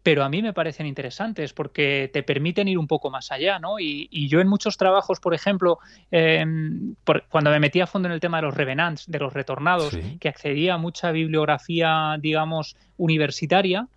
pero 0.08 0.24
a 0.24 0.30
mí 0.30 0.42
me 0.42 0.54
parecen 0.54 0.86
interesantes 0.86 1.52
porque 1.52 2.10
te 2.14 2.24
permiten 2.24 2.70
ir 2.70 2.78
un 2.78 2.88
poco 2.88 3.10
más 3.10 3.30
allá, 3.30 3.60
¿no? 3.60 3.78
Y, 3.78 4.30
yo 4.30 4.40
en 4.40 4.48
muchos 4.48 4.78
trabajos, 4.78 5.20
por 5.20 5.34
ejemplo, 5.34 5.80
em, 6.12 6.96
cuando 7.28 7.52
me 7.52 7.60
metí 7.60 7.82
a 7.82 7.88
fondo 7.88 8.08
en 8.08 8.14
el 8.14 8.22
tema 8.22 8.38
de 8.38 8.44
los 8.44 8.54
revenants, 8.54 9.12
de 9.12 9.20
los 9.20 9.34
retornados, 9.34 9.98
que 10.22 10.30
accedía 10.30 10.76
a 10.76 10.78
mucha 10.78 11.12
bibliografía, 11.12 12.16
digamos, 12.22 12.78
universitaria, 12.96 13.90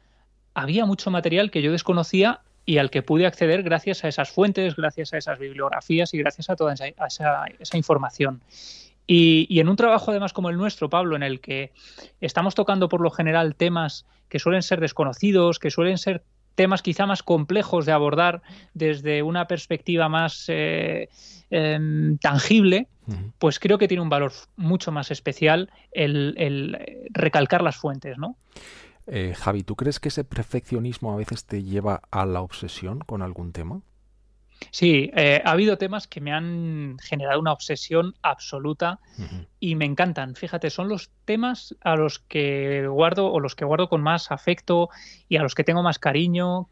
había 0.52 0.84
mucho 0.84 1.12
material 1.12 1.52
que 1.52 1.62
yo 1.62 1.70
desconocía 1.70 2.40
y 2.66 2.78
al 2.78 2.90
que 2.90 3.02
pude 3.02 3.24
acceder 3.24 3.62
gracias 3.62 4.02
a 4.02 4.08
esas 4.08 4.30
fuentes, 4.30 4.74
gracias 4.74 5.12
a 5.12 5.18
esas 5.18 5.38
bibliografías 5.38 6.12
y 6.12 6.18
gracias 6.18 6.50
a 6.50 6.56
toda 6.56 6.74
esa 6.74 7.76
información. 7.76 8.42
Y, 9.07 9.59
en 9.59 9.69
un 9.69 9.76
trabajo 9.76 10.12
además 10.12 10.33
como 10.33 10.50
el 10.50 10.57
nuestro, 10.57 10.88
Pablo, 10.88 11.16
en 11.16 11.25
el 11.25 11.40
que 11.40 11.73
estamos 12.21 12.54
tocando 12.54 12.88
por 12.88 13.00
lo 13.00 13.11
general 13.11 13.57
temas 13.57 14.07
que 14.28 14.38
suelen 14.38 14.62
ser 14.62 14.80
desconocidos, 14.80 15.59
que 15.59 15.71
suelen 15.71 15.99
ser 15.99 16.23
temas 16.54 16.83
quizá 16.83 17.07
más 17.07 17.23
complejos 17.23 17.87
de 17.87 17.92
abordar 17.92 18.42
desde 18.75 19.23
una 19.23 19.47
perspectiva 19.47 20.09
más 20.09 20.45
eh, 20.49 21.09
em, 21.50 22.19
tangible, 22.19 22.87
pues 23.38 23.59
creo 23.59 23.78
que 23.78 23.88
tiene 23.88 24.02
un 24.02 24.09
valor 24.09 24.33
mucho 24.57 24.92
más 24.92 25.11
especial 25.11 25.71
el, 25.90 26.78
recalcar 27.11 27.62
las 27.62 27.76
fuentes, 27.76 28.19
¿no? 28.19 28.37
Eh, 29.09 29.35
Javi, 29.37 29.64
¿tú 29.64 29.75
crees 29.75 29.99
que 29.99 30.09
ese 30.09 30.23
perfeccionismo 30.23 31.12
a 31.12 31.16
veces 31.16 31.45
te 31.45 31.64
lleva 31.64 32.02
a 32.12 32.25
la 32.26 32.42
obsesión 32.42 33.00
con 33.00 33.23
algún 33.23 33.50
tema? 33.50 33.80
Sí, 34.70 35.10
eh, 35.16 35.42
ha 35.44 35.52
habido 35.52 35.78
temas 35.78 36.06
que 36.06 36.20
me 36.20 36.32
han 36.32 36.96
generado 37.02 37.40
una 37.40 37.52
obsesión 37.52 38.14
absoluta 38.22 39.00
y 39.58 39.74
me 39.74 39.84
encantan. 39.84 40.34
Fíjate, 40.34 40.70
son 40.70 40.88
los 40.88 41.10
temas 41.24 41.74
a 41.80 41.96
los 41.96 42.18
que 42.20 42.86
guardo 42.86 43.32
o 43.32 43.40
los 43.40 43.54
que 43.54 43.64
guardo 43.64 43.88
con 43.88 44.02
más 44.02 44.30
afecto 44.30 44.90
y 45.28 45.36
a 45.36 45.42
los 45.42 45.54
que 45.54 45.64
tengo 45.64 45.82
más 45.82 45.98
cariño 45.98 46.68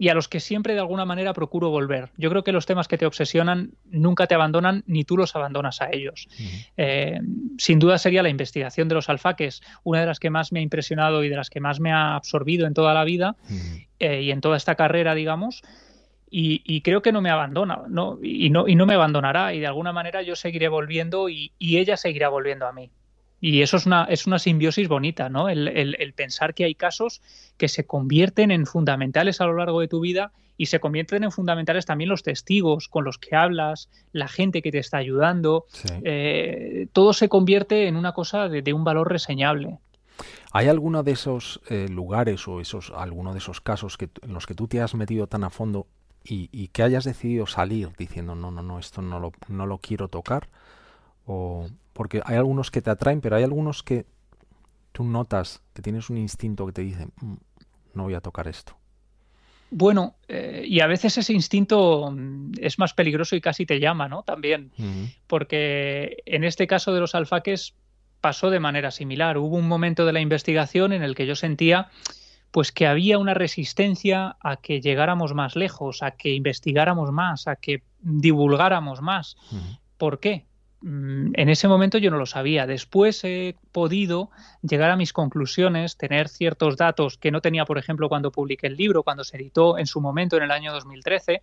y 0.00 0.08
a 0.08 0.14
los 0.14 0.28
que 0.28 0.40
siempre 0.40 0.72
de 0.72 0.80
alguna 0.80 1.04
manera 1.04 1.34
procuro 1.34 1.68
volver. 1.68 2.08
Yo 2.16 2.30
creo 2.30 2.42
que 2.42 2.52
los 2.52 2.64
temas 2.64 2.88
que 2.88 2.96
te 2.96 3.04
obsesionan 3.04 3.72
nunca 3.90 4.26
te 4.26 4.34
abandonan 4.34 4.82
ni 4.86 5.04
tú 5.04 5.14
los 5.14 5.36
abandonas 5.36 5.82
a 5.82 5.90
ellos. 5.92 6.26
Eh, 6.78 7.20
sin 7.58 7.78
duda 7.78 7.98
sería 7.98 8.22
la 8.22 8.30
investigación 8.30 8.88
de 8.88 8.94
los 8.94 9.10
alfaques, 9.10 9.60
una 9.84 10.00
de 10.00 10.06
las 10.06 10.18
que 10.18 10.30
más 10.30 10.52
me 10.52 10.60
ha 10.60 10.62
impresionado 10.62 11.22
y 11.22 11.28
de 11.28 11.36
las 11.36 11.50
que 11.50 11.60
más 11.60 11.80
me 11.80 11.92
ha 11.92 12.14
absorbido 12.14 12.66
en 12.66 12.72
toda 12.72 12.94
la 12.94 13.04
vida 13.04 13.36
eh, 13.98 14.22
y 14.22 14.30
en 14.30 14.40
toda 14.40 14.56
esta 14.56 14.74
carrera, 14.74 15.14
digamos. 15.14 15.60
Y, 16.32 16.80
creo 16.82 17.02
que 17.02 17.10
no 17.10 17.20
me 17.20 17.30
abandona 17.30 17.82
¿no? 17.88 18.18
Y, 18.22 18.50
no, 18.50 18.68
y 18.68 18.76
no 18.76 18.86
me 18.86 18.94
abandonará 18.94 19.52
y 19.52 19.58
de 19.58 19.66
alguna 19.66 19.92
manera 19.92 20.22
yo 20.22 20.36
seguiré 20.36 20.68
volviendo 20.68 21.28
y, 21.28 21.52
ella 21.58 21.96
seguirá 21.96 22.28
volviendo 22.28 22.66
a 22.66 22.72
mí. 22.72 22.90
Y 23.40 23.62
eso 23.62 23.78
es 23.78 23.86
una, 23.86 24.04
es 24.04 24.26
una 24.26 24.38
simbiosis 24.38 24.86
bonita, 24.86 25.28
¿no? 25.30 25.48
El, 25.48 25.66
el, 25.66 26.12
pensar 26.12 26.52
que 26.54 26.64
hay 26.64 26.74
casos 26.74 27.22
que 27.56 27.68
se 27.68 27.86
convierten 27.86 28.50
en 28.50 28.66
fundamentales 28.66 29.40
a 29.40 29.46
lo 29.46 29.56
largo 29.56 29.80
de 29.80 29.88
tu 29.88 30.00
vida 30.00 30.30
y 30.58 30.66
se 30.66 30.78
convierten 30.78 31.24
en 31.24 31.32
fundamentales 31.32 31.86
también 31.86 32.10
los 32.10 32.22
testigos 32.22 32.86
con 32.88 33.02
los 33.02 33.16
que 33.16 33.34
hablas, 33.34 33.88
la 34.12 34.28
gente 34.28 34.60
que 34.60 34.70
te 34.70 34.76
está 34.76 34.98
ayudando. 34.98 35.64
Eh, 36.04 36.86
todo 36.92 37.14
se 37.14 37.30
convierte 37.30 37.88
en 37.88 37.96
una 37.96 38.12
cosa 38.12 38.46
de, 38.50 38.72
un 38.74 38.84
valor 38.84 39.10
reseñable. 39.10 39.78
¿Hay 40.52 40.68
alguno 40.68 41.02
de 41.02 41.12
esos 41.12 41.62
eh, 41.70 41.88
lugares 41.88 42.46
o 42.46 42.60
esos, 42.60 42.92
alguno 42.94 43.32
de 43.32 43.38
esos 43.38 43.62
casos 43.62 43.96
que, 43.96 44.10
en 44.20 44.34
los 44.34 44.46
que 44.46 44.54
tú 44.54 44.68
te 44.68 44.82
has 44.82 44.94
metido 44.94 45.26
tan 45.28 45.44
a 45.44 45.50
fondo 45.50 45.86
y, 46.24 46.68
que 46.68 46.82
hayas 46.82 47.04
decidido 47.04 47.46
salir 47.46 47.90
diciendo 47.96 48.34
no, 48.34 48.50
no, 48.50 48.62
no, 48.62 48.78
esto 48.78 49.02
no 49.02 49.18
lo, 49.18 49.32
no 49.48 49.66
lo 49.66 49.78
quiero 49.78 50.08
tocar, 50.08 50.48
o 51.26 51.68
porque 51.92 52.22
hay 52.24 52.36
algunos 52.36 52.70
que 52.70 52.82
te 52.82 52.90
atraen, 52.90 53.20
pero 53.20 53.36
hay 53.36 53.42
algunos 53.42 53.82
que 53.82 54.06
tú 54.92 55.04
notas 55.04 55.62
que 55.74 55.82
tienes 55.82 56.10
un 56.10 56.18
instinto 56.18 56.66
que 56.66 56.72
te 56.72 56.82
dice 56.82 57.06
mm, 57.06 57.34
no 57.94 58.04
voy 58.04 58.14
a 58.14 58.20
tocar 58.20 58.48
esto. 58.48 58.76
Bueno, 59.72 60.16
eh, 60.26 60.64
y 60.66 60.80
a 60.80 60.88
veces 60.88 61.16
ese 61.16 61.32
instinto 61.32 62.10
mm, 62.10 62.52
es 62.60 62.78
más 62.78 62.92
peligroso 62.92 63.36
y 63.36 63.40
casi 63.40 63.66
te 63.66 63.78
llama, 63.78 64.08
¿no? 64.08 64.22
También, 64.22 64.72
porque 65.26 66.18
en 66.26 66.44
este 66.44 66.66
caso 66.66 66.92
de 66.92 67.00
los 67.00 67.14
alfaques 67.14 67.74
pasó 68.20 68.50
de 68.50 68.60
manera 68.60 68.90
similar. 68.90 69.38
Hubo 69.38 69.56
un 69.56 69.68
momento 69.68 70.04
de 70.04 70.12
la 70.12 70.20
investigación 70.20 70.92
en 70.92 71.02
el 71.02 71.14
que 71.14 71.26
yo 71.26 71.34
sentía 71.34 71.88
pues 72.50 72.72
que 72.72 72.86
había 72.86 73.18
una 73.18 73.34
resistencia 73.34 74.36
a 74.40 74.56
que 74.56 74.80
llegáramos 74.80 75.34
más 75.34 75.56
lejos, 75.56 76.02
a 76.02 76.12
que 76.12 76.30
investigáramos 76.30 77.12
más, 77.12 77.46
a 77.46 77.56
que 77.56 77.82
divulgáramos 78.00 79.02
más. 79.02 79.36
¿Por 79.96 80.18
qué? 80.18 80.46
Mm, 80.82 81.32
en 81.34 81.48
ese 81.48 81.68
momento 81.68 81.98
yo 81.98 82.10
no 82.10 82.16
lo 82.16 82.26
sabía. 82.26 82.66
Después 82.66 83.22
he 83.24 83.56
podido 83.70 84.30
llegar 84.62 84.90
a 84.90 84.96
mis 84.96 85.12
conclusiones, 85.12 85.96
tener 85.96 86.28
ciertos 86.28 86.76
datos 86.76 87.18
que 87.18 87.30
no 87.30 87.40
tenía, 87.40 87.64
por 87.64 87.78
ejemplo, 87.78 88.08
cuando 88.08 88.32
publiqué 88.32 88.66
el 88.66 88.76
libro, 88.76 89.02
cuando 89.02 89.24
se 89.24 89.36
editó 89.36 89.78
en 89.78 89.86
su 89.86 90.00
momento 90.00 90.36
en 90.36 90.44
el 90.44 90.50
año 90.50 90.72
2013, 90.72 91.42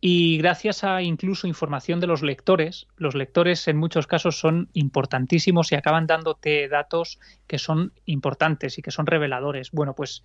y 0.00 0.38
gracias 0.38 0.84
a 0.84 1.02
incluso 1.02 1.46
información 1.46 2.00
de 2.00 2.06
los 2.06 2.22
lectores, 2.22 2.86
los 2.96 3.14
lectores 3.14 3.66
en 3.66 3.78
muchos 3.78 4.06
casos 4.06 4.38
son 4.38 4.68
importantísimos 4.74 5.72
y 5.72 5.74
acaban 5.74 6.06
dándote 6.06 6.68
datos 6.68 7.18
que 7.46 7.58
son 7.58 7.92
importantes 8.04 8.78
y 8.78 8.82
que 8.82 8.90
son 8.90 9.06
reveladores. 9.06 9.70
Bueno, 9.70 9.94
pues 9.94 10.22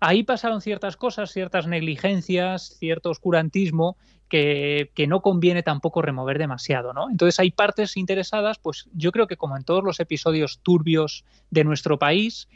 ahí 0.00 0.22
pasaron 0.22 0.62
ciertas 0.62 0.96
cosas, 0.96 1.30
ciertas 1.30 1.66
negligencias, 1.66 2.76
cierto 2.78 3.10
oscurantismo 3.10 3.96
que, 4.30 4.90
no 5.08 5.20
conviene 5.20 5.62
tampoco 5.62 6.02
remover 6.02 6.38
demasiado, 6.38 6.92
¿no? 6.92 7.10
Entonces 7.10 7.38
hay 7.40 7.50
partes 7.50 7.96
interesadas, 7.96 8.58
pues 8.58 8.88
yo 8.94 9.12
creo 9.12 9.26
que 9.26 9.36
como 9.36 9.56
en 9.56 9.64
todos 9.64 9.84
los 9.84 10.00
episodios 10.00 10.60
turbios 10.62 11.24
de 11.50 11.64
nuestro 11.64 11.98
país, 11.98 12.48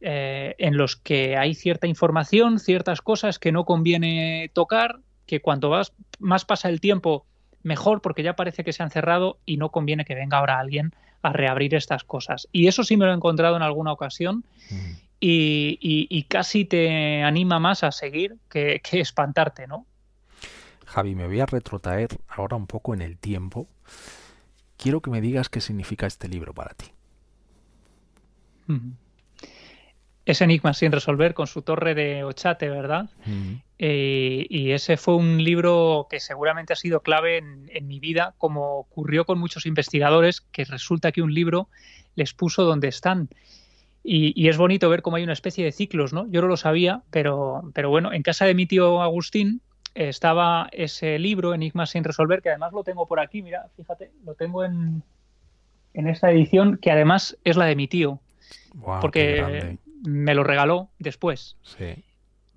eh, 0.00 0.56
en 0.58 0.76
los 0.76 0.96
que 0.96 1.36
hay 1.36 1.54
cierta 1.54 1.86
información, 1.86 2.58
ciertas 2.58 3.00
cosas 3.00 3.38
que 3.38 3.52
no 3.52 3.64
conviene 3.64 4.50
tocar, 4.52 4.98
que 5.26 5.40
cuanto 5.40 5.70
más, 6.18 6.44
pasa 6.44 6.68
el 6.68 6.80
tiempo, 6.80 7.26
mejor, 7.62 8.00
porque 8.00 8.22
ya 8.22 8.34
parece 8.34 8.64
que 8.64 8.72
se 8.72 8.82
han 8.82 8.90
cerrado 8.90 9.38
y 9.46 9.56
no 9.56 9.70
conviene 9.70 10.04
que 10.04 10.14
venga 10.14 10.38
ahora 10.38 10.58
alguien 10.58 10.94
a 11.22 11.32
reabrir 11.32 11.74
estas 11.74 12.04
cosas. 12.04 12.48
Y 12.52 12.66
eso 12.66 12.84
sí 12.84 12.96
me 12.96 13.06
lo 13.06 13.12
he 13.12 13.14
encontrado 13.14 13.56
en 13.56 13.62
alguna 13.62 13.92
ocasión 13.92 14.44
y, 15.20 16.26
casi 16.28 16.64
te 16.64 17.22
anima 17.22 17.58
más 17.60 17.84
a 17.84 17.92
seguir 17.92 18.36
que, 18.48 18.80
espantarte, 18.92 19.66
¿no? 19.66 19.86
Javi, 20.86 21.14
me 21.14 21.26
voy 21.26 21.40
a 21.40 21.46
retrotraer 21.46 22.18
ahora 22.28 22.56
un 22.56 22.66
poco 22.66 22.92
en 22.92 23.02
el 23.02 23.16
tiempo. 23.16 23.68
Quiero 24.76 25.00
que 25.00 25.10
me 25.10 25.20
digas 25.20 25.48
qué 25.48 25.60
significa 25.60 26.06
este 26.06 26.28
libro 26.28 26.52
para 26.52 26.74
ti 26.74 26.86
ese 30.24 30.44
enigma 30.44 30.72
sin 30.72 30.92
resolver 30.92 31.34
con 31.34 31.46
su 31.46 31.62
torre 31.62 31.94
de 31.94 32.22
Ochate, 32.24 32.68
¿verdad? 32.68 33.10
Eh, 33.78 34.46
y 34.48 34.70
ese 34.70 34.96
fue 34.96 35.16
un 35.16 35.42
libro 35.42 36.06
que 36.08 36.20
seguramente 36.20 36.72
ha 36.72 36.76
sido 36.76 37.00
clave 37.00 37.38
en, 37.38 37.86
mi 37.86 37.98
vida, 37.98 38.34
como 38.38 38.78
ocurrió 38.78 39.24
con 39.24 39.38
muchos 39.38 39.66
investigadores, 39.66 40.40
que 40.40 40.64
resulta 40.64 41.10
que 41.10 41.22
un 41.22 41.34
libro 41.34 41.68
les 42.14 42.34
puso 42.34 42.62
donde 42.62 42.88
están. 42.88 43.28
Y, 44.04 44.48
es 44.48 44.56
bonito 44.56 44.88
ver 44.88 45.02
cómo 45.02 45.16
hay 45.16 45.24
una 45.24 45.32
especie 45.32 45.64
de 45.64 45.72
ciclos, 45.72 46.12
¿no? 46.12 46.28
Yo 46.30 46.40
no 46.40 46.48
lo 46.48 46.56
sabía, 46.56 47.02
pero, 47.10 47.70
pero 47.74 47.90
bueno, 47.90 48.12
en 48.12 48.22
casa 48.22 48.44
de 48.44 48.54
mi 48.54 48.66
tío 48.66 49.02
Agustín 49.02 49.60
estaba 49.94 50.68
ese 50.72 51.18
libro, 51.18 51.54
Enigma 51.54 51.86
sin 51.86 52.04
resolver, 52.04 52.42
que 52.42 52.48
además 52.50 52.72
lo 52.72 52.84
tengo 52.84 53.06
por 53.06 53.20
aquí, 53.20 53.42
mira, 53.42 53.68
fíjate, 53.76 54.10
lo 54.24 54.34
tengo 54.34 54.64
en, 54.64 55.02
en 55.94 56.08
esta 56.08 56.30
edición, 56.30 56.78
que 56.78 56.90
además 56.90 57.36
es 57.44 57.56
la 57.56 57.66
de 57.66 57.76
mi 57.76 57.88
tío, 57.88 58.20
porque 59.00 59.78
me 60.02 60.34
lo 60.34 60.44
regaló 60.44 60.90
después. 60.98 61.56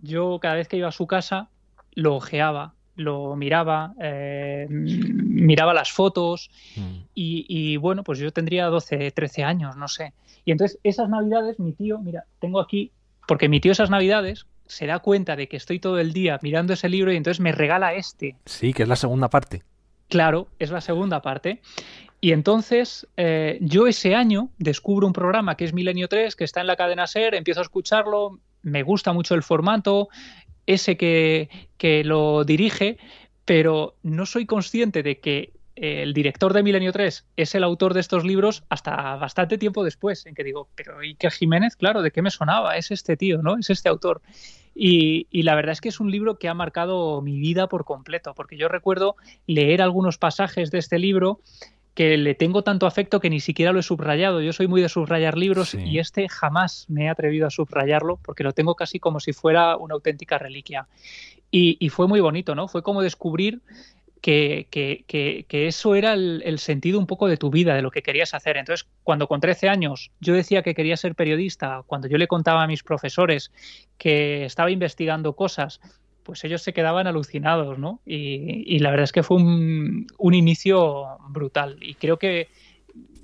Yo 0.02 0.40
cada 0.40 0.56
vez 0.56 0.68
que 0.68 0.78
iba 0.78 0.90
a 0.90 0.92
su 0.92 1.08
casa 1.08 1.50
lo 1.94 2.16
ojeaba, 2.16 2.74
lo 2.96 3.36
miraba, 3.36 3.94
eh, 4.00 4.68
miraba 4.70 5.74
las 5.74 5.92
fotos 5.92 6.50
mm. 6.76 6.98
y, 7.14 7.78
bueno, 7.78 8.04
pues 8.04 8.20
yo 8.20 8.32
tendría 8.32 8.66
12, 8.68 9.12
13 9.12 9.44
años, 9.44 9.76
no 9.76 9.88
sé. 9.88 10.14
Y 10.44 10.52
entonces 10.52 10.80
esas 10.84 11.10
navidades, 11.10 11.60
mi 11.60 11.74
tío, 11.74 12.00
mira, 12.00 12.26
tengo 12.40 12.60
aquí, 12.60 12.92
porque 13.28 13.50
mi 13.50 13.60
tío 13.60 13.72
esas 13.72 13.90
navidades 13.90 14.46
se 14.68 14.86
da 14.86 15.00
cuenta 15.00 15.36
de 15.36 15.48
que 15.48 15.58
estoy 15.58 15.80
todo 15.80 16.00
el 16.00 16.14
día 16.14 16.40
mirando 16.42 16.74
ese 16.74 16.90
libro 16.90 17.12
y 17.12 17.18
entonces 17.18 17.40
me 17.40 17.52
regala 17.52 17.94
este. 17.94 18.36
Sí, 18.46 18.74
que 18.74 18.84
es 18.84 18.90
la 18.90 18.96
segunda 18.96 19.30
parte. 19.30 19.64
Claro, 20.10 20.48
es 20.60 20.72
la 20.72 20.82
segunda 20.82 21.22
parte. 21.22 21.62
Y 22.22 22.32
entonces 22.32 23.08
eh, 23.18 23.58
yo 23.62 23.88
ese 23.88 24.16
año 24.16 24.50
descubro 24.58 25.06
un 25.06 25.14
programa 25.14 25.56
que 25.56 25.66
es 25.66 25.74
Milenio 25.74 26.08
3, 26.08 26.36
que 26.36 26.44
está 26.44 26.62
en 26.62 26.68
la 26.68 26.76
cadena 26.76 27.08
SER, 27.08 27.36
empiezo 27.36 27.60
a 27.60 27.64
escucharlo, 27.64 28.40
me 28.64 28.84
gusta 28.84 29.14
mucho 29.14 29.36
el 29.36 29.44
formato, 29.44 30.10
ese 30.66 30.98
que, 30.98 31.50
que 31.78 32.04
lo 32.04 32.44
dirige, 32.44 32.98
pero 33.46 33.96
no 34.02 34.26
soy 34.26 34.46
consciente 34.46 35.04
de 35.04 35.20
que 35.20 35.52
el 35.76 36.14
director 36.14 36.54
de 36.54 36.64
Milenio 36.64 36.94
3 36.94 37.26
es 37.36 37.56
el 37.56 37.64
autor 37.64 37.94
de 37.94 38.00
estos 38.00 38.24
libros 38.24 38.64
hasta 38.70 39.18
bastante 39.18 39.58
tiempo 39.58 39.84
después, 39.84 40.26
en 40.26 40.34
que 40.34 40.44
digo, 40.44 40.70
pero 40.76 41.00
Iker 41.00 41.32
Jiménez, 41.32 41.76
claro, 41.76 42.02
¿de 42.02 42.12
qué 42.12 42.22
me 42.22 42.32
sonaba? 42.32 42.78
Es 42.78 42.92
este 42.92 43.18
tío, 43.18 43.42
¿no? 43.42 43.58
Es 43.58 43.70
este 43.70 43.90
autor. 43.90 44.22
Y, 44.74 45.28
y, 45.32 45.44
la 45.44 45.56
verdad 45.56 45.72
es 45.74 45.82
que 45.82 45.90
es 45.90 46.00
un 46.00 46.12
libro 46.12 46.38
que 46.38 46.50
ha 46.50 46.54
marcado 46.54 47.22
mi 47.22 47.40
vida 47.40 47.68
por 47.68 47.86
completo, 47.86 48.34
porque 48.34 48.58
yo 48.58 48.68
recuerdo 48.68 49.16
leer 49.48 49.82
algunos 49.82 50.18
pasajes 50.18 50.70
de 50.70 50.80
este 50.80 51.00
libro 51.00 51.40
que 51.96 52.18
le 52.18 52.36
tengo 52.36 52.62
tanto 52.62 52.86
afecto 52.86 53.22
que 53.22 53.30
ni 53.30 53.40
siquiera 53.40 53.72
lo 53.72 53.80
he 53.80 53.84
subrayado. 53.84 54.42
Yo 54.42 54.52
soy 54.52 54.68
muy 54.68 54.82
de 54.82 54.90
subrayar 54.90 55.38
libros 55.38 55.74
y 55.74 55.98
este 55.98 56.28
jamás 56.28 56.86
me 56.90 57.06
he 57.06 57.10
atrevido 57.10 57.48
a 57.48 57.50
subrayarlo 57.50 58.20
porque 58.22 58.44
lo 58.44 58.52
tengo 58.52 58.76
casi 58.76 59.00
como 59.00 59.22
si 59.22 59.32
fuera 59.32 59.78
una 59.78 59.96
auténtica 59.96 60.38
reliquia. 60.38 60.88
Y, 61.50 61.88
fue 61.88 62.06
muy 62.10 62.20
bonito, 62.20 62.54
¿no? 62.54 62.68
Fue 62.68 62.84
como 62.84 63.02
descubrir 63.02 63.62
que, 64.20 64.68
eso 65.50 65.96
era 65.96 66.12
el, 66.12 66.42
el, 66.44 66.60
sentido 66.60 67.00
un 67.00 67.08
poco 67.08 67.30
de 67.30 67.38
tu 67.38 67.50
vida, 67.50 67.76
de 67.76 67.82
lo 67.82 67.92
que 67.92 68.02
querías 68.02 68.34
hacer. 68.34 68.58
Entonces, 68.58 68.90
cuando 69.04 69.30
con 69.30 69.40
13 69.40 69.70
años 69.70 70.12
yo 70.20 70.34
decía 70.34 70.64
que 70.64 70.76
quería 70.76 70.98
ser 70.98 71.16
periodista, 71.16 71.84
cuando 71.88 72.10
yo 72.10 72.18
le 72.18 72.28
contaba 72.28 72.64
a 72.64 72.68
mis 72.68 72.84
profesores 72.84 73.54
que 73.98 74.44
estaba 74.44 74.70
investigando 74.70 75.34
cosas, 75.34 75.80
pues 76.26 76.44
ellos 76.44 76.64
se 76.64 76.74
quedaban 76.74 77.06
alucinados, 77.06 77.78
¿no? 77.78 78.02
Y, 78.04 78.80
la 78.80 78.90
verdad 78.90 79.04
es 79.04 79.12
que 79.12 79.22
fue 79.22 79.38
un, 79.38 80.08
inicio 80.34 81.20
brutal 81.30 81.78
y 81.82 81.94
creo 81.94 82.18
que 82.18 82.50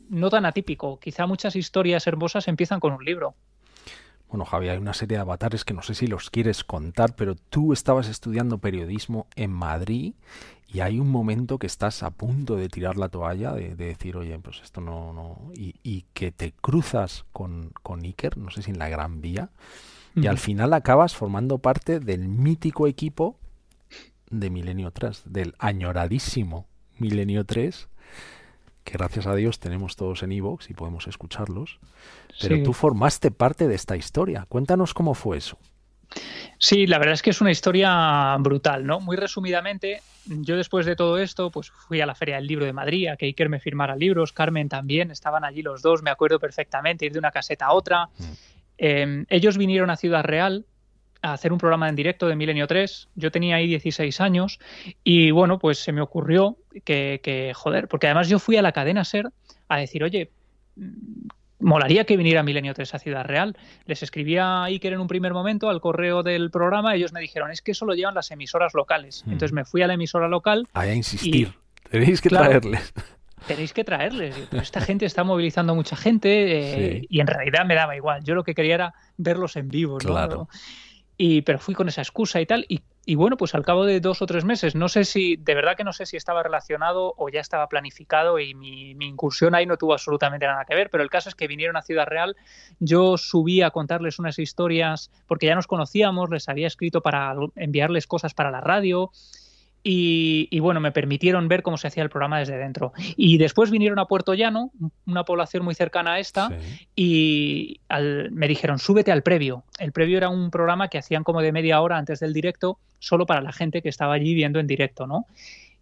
no 0.09 0.29
tan 0.29 0.45
atípico. 0.45 0.99
Quizá 0.99 1.25
muchas 1.25 1.55
historias 1.55 2.05
hermosas 2.05 2.47
empiezan 2.47 2.79
con 2.79 2.93
un 2.93 3.03
libro. 3.03 3.33
Bueno, 4.29 4.45
Javi, 4.45 4.69
hay 4.69 4.77
una 4.77 4.93
serie 4.93 5.17
de 5.17 5.21
avatares 5.21 5.65
que 5.65 5.73
no 5.73 5.81
sé 5.81 5.95
si 5.95 6.05
los 6.05 6.29
quieres 6.29 6.63
contar, 6.63 7.15
pero 7.15 7.33
tú 7.35 7.73
estabas 7.73 8.07
estudiando 8.07 8.59
periodismo 8.59 9.25
en 9.35 9.51
Madrid 9.51 10.13
y 10.67 10.81
hay 10.81 10.99
un 10.99 11.09
momento 11.09 11.57
que 11.57 11.67
estás 11.67 12.03
a 12.03 12.11
punto 12.11 12.55
de 12.55 12.69
tirar 12.69 12.97
la 12.97 13.09
toalla, 13.09 13.53
de, 13.53 13.75
decir, 13.75 14.15
oye, 14.15 14.37
pues 14.37 14.61
esto 14.63 14.79
no... 14.79 15.11
no 15.11 15.51
y, 15.55 15.73
y, 15.81 16.05
que 16.13 16.31
te 16.31 16.53
cruzas 16.53 17.25
con, 17.33 17.71
con 17.81 18.03
Iker, 18.03 18.37
no 18.37 18.51
sé 18.51 18.61
si 18.61 18.69
en 18.69 18.77
la 18.77 18.89
Gran 18.89 19.21
Vía, 19.21 19.49
y 20.15 20.27
al 20.27 20.37
final 20.37 20.73
acabas 20.73 21.15
formando 21.15 21.59
parte 21.59 21.99
del 21.99 22.27
mítico 22.27 22.87
equipo 22.87 23.37
de 24.29 24.49
Milenio 24.49 24.91
3, 24.91 25.23
del 25.25 25.55
añoradísimo 25.59 26.67
Milenio 26.97 27.45
3, 27.45 27.87
que 28.83 28.93
gracias 28.93 29.27
a 29.27 29.35
Dios 29.35 29.59
tenemos 29.59 29.95
todos 29.95 30.23
en 30.23 30.31
Evox 30.31 30.69
y 30.69 30.73
podemos 30.73 31.07
escucharlos. 31.07 31.79
Pero 32.39 32.63
tú 32.63 32.73
formaste 32.73 33.31
parte 33.31 33.67
de 33.67 33.75
esta 33.75 33.95
historia. 33.95 34.45
Cuéntanos 34.49 34.93
cómo 34.93 35.13
fue 35.13 35.37
eso. 35.37 35.57
Sí, 36.57 36.87
la 36.87 36.97
verdad 36.99 37.13
es 37.13 37.21
que 37.21 37.29
es 37.29 37.41
una 37.41 37.51
historia 37.51 38.35
brutal, 38.39 38.85
¿no? 38.85 38.99
Muy 38.99 39.15
resumidamente, 39.17 40.01
yo 40.25 40.57
después 40.57 40.85
de 40.85 40.95
todo 40.95 41.17
esto, 41.17 41.49
pues 41.49 41.71
fui 41.71 42.01
a 42.01 42.05
la 42.05 42.15
Feria 42.15 42.35
del 42.35 42.47
Libro 42.47 42.65
de 42.65 42.73
Madrid, 42.73 43.07
a 43.07 43.17
que 43.17 43.25
Iker 43.25 43.49
me 43.49 43.59
firmara 43.59 43.95
libros, 43.95 44.33
Carmen 44.33 44.69
también, 44.69 45.09
estaban 45.09 45.43
allí 45.43 45.61
los 45.61 45.81
dos, 45.81 46.03
me 46.03 46.11
acuerdo 46.11 46.39
perfectamente, 46.39 47.05
ir 47.05 47.13
de 47.13 47.19
una 47.19 47.31
caseta 47.31 47.67
a 47.67 47.73
otra. 47.73 48.05
Mm. 48.17 48.23
Em, 48.83 49.25
ellos 49.29 49.59
vinieron 49.59 49.91
a 49.91 49.95
Ciudad 49.95 50.23
Real 50.23 50.65
a 51.21 51.33
hacer 51.33 51.53
un 51.53 51.59
programa 51.59 51.87
en 51.87 51.95
directo 51.95 52.27
de 52.27 52.35
Milenio 52.35 52.65
3. 52.65 53.09
Yo 53.13 53.29
tenía 53.29 53.57
ahí 53.57 53.67
16 53.67 54.19
años 54.19 54.59
y 55.03 55.29
bueno, 55.29 55.59
pues 55.59 55.77
se 55.77 55.91
me 55.91 56.01
ocurrió 56.01 56.57
que, 56.83 57.51
joder, 57.53 57.87
porque 57.87 58.07
además 58.07 58.27
yo 58.27 58.39
fui 58.39 58.57
a 58.57 58.63
la 58.63 58.71
cadena 58.71 59.05
SER 59.05 59.29
a 59.69 59.77
decir, 59.77 60.03
oye, 60.03 60.31
mm, 60.77 61.27
molaría 61.59 62.05
que 62.05 62.17
viniera 62.17 62.41
Milenio 62.41 62.73
3 62.73 62.95
a 62.95 62.97
Ciudad 62.97 63.23
Real. 63.23 63.55
Les 63.85 64.01
escribía 64.01 64.63
a 64.63 64.63
Iker 64.63 64.93
en 64.93 64.99
un 64.99 65.07
primer 65.07 65.33
momento 65.33 65.69
al 65.69 65.79
correo 65.79 66.23
del 66.23 66.49
programa, 66.49 66.95
ellos 66.95 67.13
me 67.13 67.21
dijeron, 67.21 67.51
es 67.51 67.61
que 67.61 67.73
eso 67.73 67.85
lo 67.85 67.93
llevan 67.93 68.15
las 68.15 68.31
emisoras 68.31 68.73
locales. 68.73 69.21
Mm. 69.27 69.33
Entonces 69.33 69.53
me 69.53 69.63
fui 69.63 69.83
a 69.83 69.87
la 69.87 69.93
emisora 69.93 70.27
local. 70.27 70.67
a 70.73 70.87
insistir. 70.87 71.53
Tenéis 71.87 72.19
que 72.19 72.29
traerles 72.29 72.91
tenéis 73.47 73.73
que 73.73 73.83
traerles. 73.83 74.35
esta 74.53 74.81
gente 74.81 75.05
está 75.05 75.23
movilizando 75.23 75.73
a 75.73 75.75
mucha 75.75 75.95
gente 75.95 76.97
eh, 76.97 77.07
y 77.09 77.19
en 77.19 77.27
realidad 77.27 77.65
me 77.65 77.75
daba 77.75 77.95
igual. 77.95 78.23
Yo 78.23 78.35
lo 78.35 78.43
que 78.43 78.53
quería 78.53 78.75
era 78.75 78.93
verlos 79.17 79.55
en 79.55 79.69
vivo. 79.69 79.97
Claro. 79.97 80.47
Y, 81.17 81.43
pero 81.43 81.59
fui 81.59 81.75
con 81.75 81.87
esa 81.87 82.01
excusa 82.01 82.41
y 82.41 82.45
tal. 82.45 82.65
Y, 82.67 83.15
bueno, 83.15 83.35
pues 83.37 83.53
al 83.53 83.63
cabo 83.63 83.85
de 83.85 83.99
dos 83.99 84.21
o 84.21 84.25
tres 84.25 84.45
meses, 84.45 84.73
no 84.73 84.87
sé 84.87 85.05
si, 85.05 85.35
de 85.35 85.53
verdad 85.53 85.75
que 85.75 85.83
no 85.83 85.91
sé 85.91 86.05
si 86.05 86.17
estaba 86.17 86.41
relacionado 86.43 87.13
o 87.17 87.29
ya 87.29 87.41
estaba 87.41 87.67
planificado 87.67 88.39
y 88.39 88.53
mi, 88.53 88.95
mi, 88.95 89.07
incursión 89.07 89.53
ahí 89.53 89.65
no 89.65 89.77
tuvo 89.77 89.93
absolutamente 89.93 90.45
nada 90.45 90.65
que 90.65 90.75
ver, 90.75 90.89
pero 90.89 91.03
el 91.03 91.09
caso 91.09 91.29
es 91.29 91.35
que 91.35 91.47
vinieron 91.47 91.77
a 91.77 91.81
Ciudad 91.81 92.05
Real, 92.07 92.35
yo 92.79 93.17
subí 93.17 93.61
a 93.63 93.71
contarles 93.71 94.17
unas 94.19 94.39
historias 94.39 95.11
porque 95.27 95.47
ya 95.47 95.55
nos 95.55 95.67
conocíamos, 95.67 96.29
les 96.29 96.47
había 96.47 96.67
escrito 96.67 97.01
para 97.01 97.35
enviarles 97.55 98.07
cosas 98.07 98.33
para 98.33 98.49
la 98.49 98.61
radio 98.61 99.11
y, 99.83 100.59
bueno, 100.59 100.79
me 100.79 100.91
permitieron 100.91 101.47
ver 101.47 101.63
cómo 101.63 101.77
se 101.77 101.87
hacía 101.87 102.03
el 102.03 102.09
programa 102.09 102.39
desde 102.39 102.57
dentro. 102.57 102.93
Y 103.15 103.37
después 103.37 103.71
vinieron 103.71 103.97
a 103.99 104.05
Puerto 104.05 104.33
Llano, 104.33 104.71
una 105.07 105.23
población 105.23 105.63
muy 105.63 105.73
cercana 105.73 106.13
a 106.13 106.19
esta, 106.19 106.51
y 106.95 107.79
me 107.89 108.47
dijeron, 108.47 108.77
súbete 108.77 109.11
al 109.11 109.23
previo. 109.23 109.63
El 109.79 109.91
previo 109.91 110.17
era 110.17 110.29
un 110.29 110.51
programa 110.51 110.87
que 110.87 110.99
hacían 110.99 111.23
como 111.23 111.41
de 111.41 111.51
media 111.51 111.81
hora 111.81 111.97
antes 111.97 112.19
del 112.19 112.33
directo, 112.33 112.77
solo 112.99 113.25
para 113.25 113.41
la 113.41 113.51
gente 113.51 113.81
que 113.81 113.89
estaba 113.89 114.13
allí 114.13 114.33
viendo 114.35 114.59
en 114.59 114.67
directo, 114.67 115.07
¿no? 115.07 115.25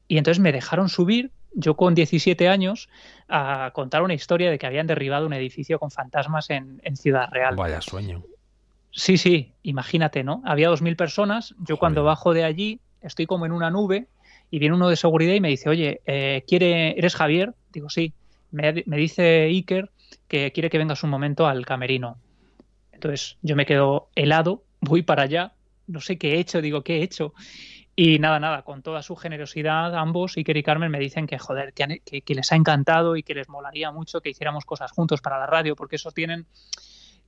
Y 0.07 0.17
entonces 0.17 0.41
me 0.41 0.51
dejaron 0.51 0.89
subir, 0.89 1.31
yo 1.53 1.75
con 1.75 1.93
17 1.93 2.47
años, 2.47 2.89
a 3.27 3.71
contar 3.73 4.01
una 4.01 4.13
historia 4.13 4.49
de 4.49 4.57
que 4.57 4.65
habían 4.65 4.87
derribado 4.87 5.27
un 5.27 5.33
edificio 5.33 5.77
con 5.77 5.91
fantasmas 5.91 6.49
en, 6.49 6.79
Ciudad 6.95 7.29
Real. 7.31 7.55
Vaya 7.55 7.81
sueño. 7.81 8.23
Sí, 8.91 9.17
sí, 9.17 9.51
imagínate, 9.61 10.23
¿no? 10.23 10.41
Había 10.45 10.69
2.000 10.69 10.95
personas, 10.95 11.53
yo 11.59 11.77
cuando 11.77 12.03
bajo 12.03 12.33
de 12.33 12.43
allí 12.43 12.79
estoy 13.01 13.25
como 13.25 13.45
en 13.45 13.51
una 13.51 13.69
nube 13.69 14.07
y 14.51 14.59
viene 14.59 14.75
uno 14.75 14.89
de 14.89 14.95
seguridad 14.95 15.33
y 15.33 15.41
me 15.41 15.49
dice, 15.49 15.69
oye, 15.69 16.01
eh, 16.05 16.43
¿quiere, 16.47 16.97
¿eres 16.97 17.15
Javier? 17.15 17.53
Digo, 17.71 17.89
sí. 17.89 18.13
Me, 18.51 18.73
dice 18.73 19.43
Iker 19.43 19.91
que 20.27 20.51
quiere 20.51 20.71
que 20.71 20.79
vengas 20.79 21.03
un 21.03 21.11
momento 21.11 21.47
al 21.47 21.65
camerino. 21.65 22.17
Entonces 22.91 23.37
yo 23.41 23.55
me 23.55 23.65
quedo 23.65 24.09
helado, 24.15 24.63
voy 24.81 25.03
para 25.03 25.23
allá, 25.23 25.53
no 25.87 26.01
sé 26.01 26.17
qué 26.17 26.35
he 26.35 26.39
hecho, 26.39 26.61
digo, 26.61 26.83
¿qué 26.83 26.97
he 26.97 27.03
hecho? 27.03 27.33
Y 27.95 28.17
nada, 28.17 28.39
nada, 28.39 28.63
con 28.63 28.81
toda 28.81 29.03
su 29.03 29.15
generosidad, 29.15 29.93
ambos, 29.95 30.37
Iker 30.37 30.57
y 30.57 30.63
Carmen, 30.63 30.89
me 30.89 30.99
dicen 30.99 31.27
que, 31.27 31.37
joder, 31.37 31.73
que, 31.73 32.21
que, 32.21 32.35
les 32.35 32.51
ha 32.51 32.55
encantado 32.55 33.17
y 33.17 33.23
que 33.23 33.35
les 33.35 33.49
molaría 33.49 33.91
mucho 33.91 34.21
que 34.21 34.29
hiciéramos 34.29 34.65
cosas 34.65 34.91
juntos 34.91 35.21
para 35.21 35.37
la 35.37 35.45
radio, 35.45 35.75
porque 35.75 35.97
eso 35.97 36.11
tienen, 36.11 36.47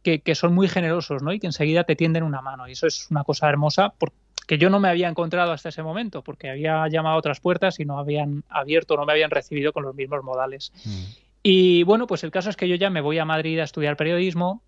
que, 0.02 0.22
que, 0.22 0.34
son 0.34 0.54
muy 0.56 0.70
generosos, 0.70 1.22
¿no? 1.22 1.34
Y 1.34 1.40
que 1.40 1.48
enseguida 1.48 1.84
te 1.84 1.98
tienden 1.98 2.24
una 2.24 2.42
mano. 2.42 2.70
Y 2.70 2.72
eso 2.72 2.88
es 2.88 3.12
una 3.12 3.26
cosa 3.26 3.50
hermosa, 3.50 3.94
porque 3.98 4.16
que 4.52 4.58
yo 4.58 4.70
no 4.70 4.82
me 4.82 4.90
había 4.90 5.08
encontrado 5.08 5.54
hasta 5.54 5.70
ese 5.70 5.82
momento, 5.82 6.24
porque 6.24 6.50
había 6.50 6.86
llamado 6.90 7.16
a 7.16 7.20
otras 7.20 7.40
puertas 7.40 7.80
y 7.80 7.86
no 7.86 7.98
habían 7.98 8.44
abierto, 8.50 8.98
no 8.98 9.06
me 9.06 9.14
habían 9.14 9.32
recibido 9.32 9.72
con 9.72 9.84
los 9.84 9.96
mismos 9.96 10.26
modales. 10.26 10.74
Mm. 10.84 11.04
Y 11.42 11.84
bueno, 11.84 12.06
pues 12.06 12.26
el 12.26 12.32
caso 12.32 12.50
es 12.50 12.58
que 12.58 12.68
yo 12.68 12.76
ya 12.76 12.90
me 12.90 13.00
voy 13.00 13.18
a 13.18 13.24
Madrid 13.24 13.60
a 13.60 13.64
estudiar 13.64 13.96
periodismo, 13.96 14.62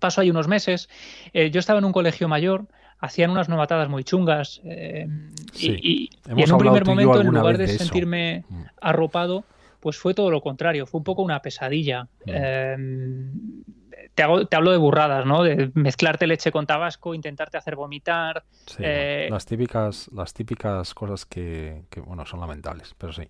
paso 0.00 0.22
ahí 0.22 0.30
unos 0.30 0.48
meses, 0.48 0.88
eh, 1.34 1.50
yo 1.50 1.60
estaba 1.60 1.78
en 1.78 1.84
un 1.84 1.92
colegio 1.92 2.26
mayor, 2.26 2.64
hacían 3.00 3.28
unas 3.28 3.50
novatadas 3.50 3.90
muy 3.90 4.02
chungas 4.02 4.62
eh, 4.64 5.06
y, 5.58 6.08
en 6.26 6.50
un 6.50 6.58
primer 6.58 6.86
momento, 6.86 7.20
en 7.20 7.26
lugar 7.26 7.58
de, 7.58 7.68
sentirme 7.68 8.46
mm. 8.48 8.62
arropado, 8.80 9.44
pues 9.80 9.98
fue 9.98 10.14
todo 10.14 10.30
lo 10.30 10.40
contrario, 10.40 10.86
fue 10.86 10.96
un 10.96 11.04
poco 11.04 11.20
una 11.20 11.42
pesadilla. 11.42 12.08
Mm. 12.24 12.30
Em, 12.30 13.32
te, 14.48 14.56
hablo 14.56 14.70
de 14.70 14.76
burradas, 14.76 15.26
¿no? 15.26 15.42
De 15.42 15.70
mezclarte 15.74 16.26
leche 16.26 16.52
con 16.52 16.66
tabasco, 16.66 17.14
intentarte 17.14 17.56
hacer 17.56 17.76
vomitar. 17.76 18.44
Eh, 18.78 19.28
las, 19.30 19.46
típicas, 19.46 20.10
las 20.12 20.34
típicas 20.34 20.94
cosas 20.94 21.26
que, 21.26 21.82
bueno, 22.04 22.26
son 22.26 22.40
lamentables, 22.40 22.94
pero 22.98 23.12
sí. 23.12 23.28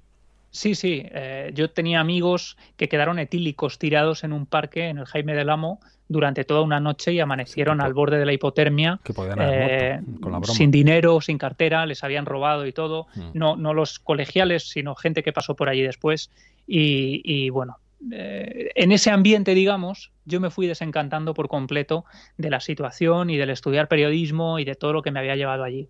Sí, 0.50 0.74
sí. 0.74 1.02
Eh, 1.10 1.50
yo 1.54 1.70
tenía 1.70 2.00
amigos 2.00 2.58
que 2.76 2.88
quedaron 2.88 3.18
etílicos 3.18 3.78
tirados 3.78 4.22
en 4.22 4.34
un 4.34 4.44
parque 4.44 4.88
en 4.88 4.98
el 4.98 5.06
Jaime 5.06 5.34
del 5.34 5.48
Amo 5.48 5.80
durante 6.08 6.44
toda 6.44 6.60
una 6.60 6.78
noche 6.78 7.12
y 7.12 7.20
amanecieron 7.20 7.80
al 7.80 7.94
borde 7.94 8.18
de 8.18 8.26
la 8.26 8.34
hipotermia. 8.34 9.00
Eh, 9.38 10.00
sin 10.44 10.70
dinero, 10.70 11.22
sin 11.22 11.38
cartera, 11.38 11.86
les 11.86 12.04
habían 12.04 12.26
robado 12.26 12.66
y 12.66 12.72
todo. 12.72 13.06
Mm. 13.14 13.30
No, 13.32 13.56
no 13.56 13.72
los 13.72 13.98
colegiales, 13.98 14.68
sino 14.68 14.94
gente 14.94 15.22
que 15.22 15.32
pasó 15.32 15.56
por 15.56 15.70
allí 15.70 15.82
después. 15.82 16.30
Y, 16.66 17.22
y 17.24 17.48
bueno, 17.48 17.78
eh, 18.10 18.70
en 18.74 18.92
ese 18.92 19.10
ambiente, 19.10 19.54
digamos, 19.54 20.12
yo 20.24 20.40
me 20.40 20.50
fui 20.50 20.66
desencantando 20.66 21.34
por 21.34 21.48
completo 21.48 22.04
de 22.36 22.50
la 22.50 22.60
situación 22.60 23.30
y 23.30 23.36
del 23.36 23.50
estudiar 23.50 23.88
periodismo 23.88 24.58
y 24.58 24.64
de 24.64 24.74
todo 24.74 24.92
lo 24.92 25.02
que 25.02 25.10
me 25.10 25.20
había 25.20 25.36
llevado 25.36 25.64
allí. 25.64 25.88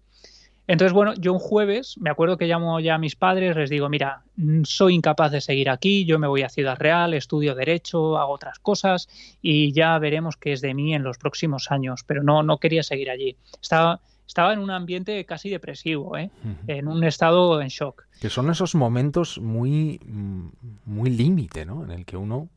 Entonces, 0.69 0.93
bueno, 0.93 1.15
yo 1.15 1.33
un 1.33 1.41
jueves 1.41 1.97
me 1.99 2.11
acuerdo 2.11 2.37
que 2.37 2.47
llamo 2.47 2.79
ya 2.79 2.95
a 2.95 2.99
mis 2.99 3.17
padres, 3.17 3.57
les 3.57 3.69
digo, 3.69 3.89
mira, 3.89 4.23
soy 4.63 4.95
incapaz 4.95 5.33
de 5.33 5.41
seguir 5.41 5.69
aquí, 5.69 6.05
yo 6.05 6.19
me 6.21 6.29
voy 6.29 6.43
a 6.43 6.49
Ciudad 6.49 6.79
Real, 6.79 7.15
estudio 7.15 7.55
derecho, 7.57 8.17
hago 8.17 8.33
otras 8.33 8.61
cosas 8.61 9.09
y 9.43 9.73
ya 9.73 9.99
veremos 9.99 10.37
qué 10.37 10.53
es 10.53 10.61
de 10.61 10.73
mí 10.73 10.95
en 10.95 11.03
los 11.03 11.19
próximos 11.19 11.71
años, 11.73 12.05
pero 12.07 12.23
no, 12.23 12.45
no 12.45 12.59
quería 12.59 12.85
seguir 12.85 13.11
allí. 13.11 13.37
Estaba, 13.61 14.01
estaba 14.33 14.55
en 14.55 14.61
un 14.61 14.71
ambiente 14.71 15.27
casi 15.27 15.51
depresivo, 15.51 16.17
¿eh? 16.17 16.31
en 16.67 16.89
un 16.89 17.05
estado 17.05 17.61
en 17.61 17.69
shock. 17.69 18.07
Que 18.19 18.31
son 18.31 18.49
esos 18.49 18.75
momentos 18.75 19.39
muy, 19.39 20.01
muy 20.87 21.11
límite, 21.11 21.67
¿no? 21.67 21.85
En 21.85 21.91
el 21.91 22.07
que 22.07 22.17
uno 22.17 22.49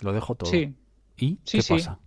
lo 0.00 0.12
dejo 0.12 0.36
todo. 0.36 0.48
Sí. 0.48 0.72
¿Y 1.16 1.38
qué 1.38 1.60
pasa? 1.68 1.98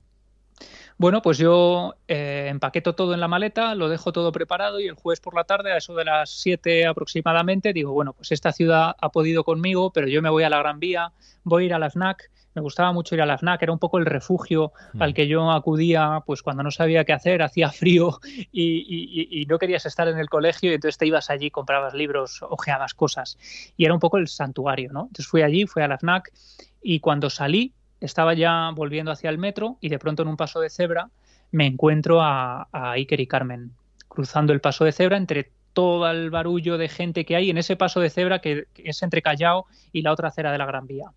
Bueno, 0.98 1.22
pues 1.22 1.38
yo 1.38 1.96
eh, 2.08 2.48
empaqueto 2.50 2.96
todo 2.96 3.14
en 3.14 3.20
la 3.20 3.28
maleta, 3.28 3.76
lo 3.76 3.90
dejo 3.90 4.14
todo 4.14 4.32
preparado 4.32 4.80
y 4.80 4.88
el 4.88 4.96
jueves 4.96 5.20
por 5.20 5.36
la 5.36 5.44
tarde, 5.44 5.74
a 5.74 5.78
eso 5.78 5.94
de 5.94 6.06
las 6.06 6.30
7 6.30 6.88
aproximadamente, 6.88 7.74
digo, 7.74 7.92
bueno, 7.92 8.14
pues 8.14 8.32
esta 8.32 8.54
ciudad 8.54 8.96
ha 8.98 9.10
podido 9.10 9.44
conmigo, 9.44 9.92
pero 9.92 10.08
yo 10.08 10.22
me 10.22 10.30
voy 10.30 10.44
a 10.44 10.50
la 10.50 10.60
Gran 10.60 10.80
Vía, 10.80 11.12
voy 11.44 11.64
a 11.64 11.66
ir 11.66 11.74
a 11.74 11.80
la 11.80 11.90
FNAC, 11.90 12.32
me 12.58 12.62
gustaba 12.62 12.92
mucho 12.92 13.14
ir 13.14 13.22
a 13.22 13.28
la 13.28 13.38
FNAC, 13.38 13.62
era 13.62 13.72
un 13.72 13.78
poco 13.78 14.00
el 14.00 14.08
refugio 14.08 14.72
mm. 14.94 15.02
al 15.04 15.14
que 15.14 15.28
yo 15.28 15.52
acudía 15.52 16.24
pues 16.26 16.42
cuando 16.42 16.64
no 16.64 16.72
sabía 16.72 17.06
qué 17.06 17.14
hacer, 17.14 17.42
hacía 17.44 17.70
frío 17.70 18.20
y, 18.52 19.46
no 19.48 19.60
querías 19.60 19.86
estar 19.86 20.08
en 20.08 20.18
el 20.18 20.28
colegio 20.28 20.72
y 20.72 20.74
entonces 20.74 20.98
te 20.98 21.06
ibas 21.06 21.30
allí, 21.30 21.52
comprabas 21.52 21.94
libros, 21.94 22.42
ojeabas 22.42 22.96
cosas 22.96 23.38
y 23.78 23.86
era 23.86 23.94
un 23.94 24.00
poco 24.00 24.18
el 24.18 24.28
santuario, 24.28 24.92
¿no? 24.92 25.02
Entonces 25.02 25.28
fui 25.28 25.44
allí, 25.44 25.68
fui 25.68 25.84
a 25.84 25.88
la 25.88 26.00
FNAC 26.00 26.32
y 26.82 27.00
cuando 27.00 27.30
salí 27.30 27.74
estaba 28.02 28.34
ya 28.34 28.72
volviendo 28.74 29.12
hacia 29.12 29.30
el 29.30 29.38
metro 29.38 29.78
y 29.82 29.90
de 29.90 30.00
pronto 30.00 30.24
en 30.24 30.30
un 30.30 30.38
paso 30.38 30.60
de 30.60 30.72
cebra 30.72 31.12
me 31.52 31.68
encuentro 31.68 32.24
a, 32.24 32.68
Iker 32.72 33.20
y 33.20 33.28
Carmen 33.28 33.72
cruzando 34.08 34.52
el 34.52 34.62
paso 34.62 34.84
de 34.84 34.94
cebra 34.94 35.18
entre 35.18 35.52
todo 35.74 36.10
el 36.10 36.32
barullo 36.32 36.80
de 36.80 36.90
gente 36.90 37.24
que 37.24 37.36
hay 37.36 37.52
en 37.52 37.60
ese 37.60 37.76
paso 37.76 38.00
de 38.00 38.10
cebra 38.10 38.40
que, 38.40 38.66
es 38.78 39.04
entre 39.04 39.22
Callao 39.22 39.68
y 39.94 40.02
la 40.02 40.12
otra 40.12 40.30
acera 40.30 40.52
de 40.52 40.58
la 40.58 40.66
Gran 40.66 40.88
Vía. 40.88 41.12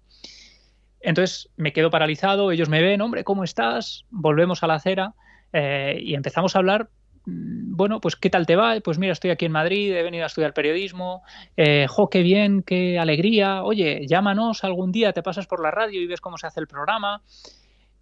Entonces 1.00 1.48
me 1.56 1.72
quedo 1.72 1.90
paralizado, 1.90 2.52
ellos 2.52 2.68
me 2.68 2.82
ven, 2.82 3.00
hombre, 3.00 3.24
¿cómo 3.24 3.44
estás? 3.44 4.04
Volvemos 4.10 4.62
a 4.62 4.66
la 4.66 4.74
acera 4.74 5.14
eh, 5.52 5.98
y 6.00 6.14
empezamos 6.14 6.54
a 6.54 6.58
hablar 6.58 6.90
Mm, 7.26 7.76
bueno, 7.76 8.00
pues 8.00 8.16
¿qué 8.16 8.30
tal 8.30 8.46
te 8.46 8.56
va? 8.56 8.78
Pues 8.82 8.98
mira, 8.98 9.12
estoy 9.12 9.30
aquí 9.30 9.44
en 9.46 9.52
Madrid, 9.52 9.92
he 9.94 10.02
venido 10.02 10.24
a 10.24 10.26
estudiar 10.26 10.54
periodismo, 10.54 11.22
eh, 11.56 11.86
jo, 11.88 12.08
qué 12.08 12.22
bien, 12.22 12.62
qué 12.62 12.98
alegría, 12.98 13.62
oye, 13.62 14.06
llámanos 14.06 14.64
algún 14.64 14.92
día, 14.92 15.12
te 15.12 15.22
pasas 15.22 15.46
por 15.46 15.62
la 15.62 15.70
radio 15.70 16.00
y 16.00 16.06
ves 16.06 16.20
cómo 16.20 16.38
se 16.38 16.46
hace 16.46 16.60
el 16.60 16.66
programa. 16.66 17.22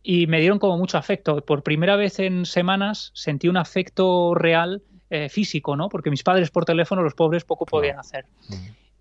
Y 0.02 0.26
me 0.26 0.40
dieron 0.40 0.58
como 0.58 0.78
mucho 0.78 0.96
afecto. 0.96 1.44
Por 1.44 1.62
primera 1.62 1.96
vez 1.96 2.18
en 2.20 2.46
semanas 2.46 3.10
sentí 3.14 3.48
un 3.48 3.56
afecto 3.56 4.32
real 4.34 4.82
eh, 5.10 5.28
físico, 5.28 5.76
¿no? 5.76 5.88
Porque 5.88 6.08
mis 6.08 6.22
padres 6.22 6.50
por 6.50 6.64
teléfono, 6.64 7.02
los 7.02 7.14
pobres, 7.14 7.44
poco 7.44 7.66
podían 7.66 7.98
hacer. 7.98 8.24
Mm. 8.48 8.54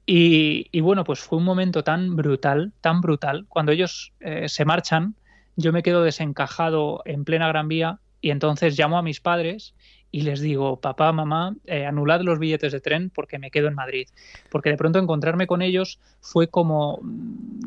Y, 0.09 0.79
bueno, 0.79 1.03
pues 1.03 1.19
fue 1.19 1.37
un 1.37 1.43
momento 1.43 1.83
tan 1.83 2.15
brutal, 2.15 2.71
tan 2.79 3.01
brutal. 3.01 3.45
Cuando 3.49 3.73
ellos 3.73 4.13
eh, 4.21 4.47
se 4.47 4.63
marchan, 4.63 5.15
yo 5.57 5.73
me 5.73 5.83
quedo 5.83 6.01
desencajado 6.01 7.01
en 7.03 7.25
plena 7.25 7.49
Gran 7.49 7.67
Vía 7.67 7.99
y 8.21 8.29
entonces 8.29 8.79
llamo 8.79 8.97
a 8.97 9.01
mis 9.01 9.19
padres 9.19 9.75
y 10.09 10.21
les 10.21 10.39
digo, 10.39 10.79
papá, 10.79 11.11
mamá, 11.11 11.57
eh, 11.65 11.85
anulad 11.85 12.21
los 12.21 12.39
billetes 12.39 12.71
de 12.71 12.79
tren 12.79 13.09
porque 13.09 13.37
me 13.37 13.51
quedo 13.51 13.67
en 13.67 13.75
Madrid. 13.75 14.07
Porque 14.49 14.69
de 14.69 14.77
pronto 14.77 14.97
encontrarme 14.97 15.45
con 15.45 15.61
ellos 15.61 15.99
fue 16.21 16.47
como 16.47 17.01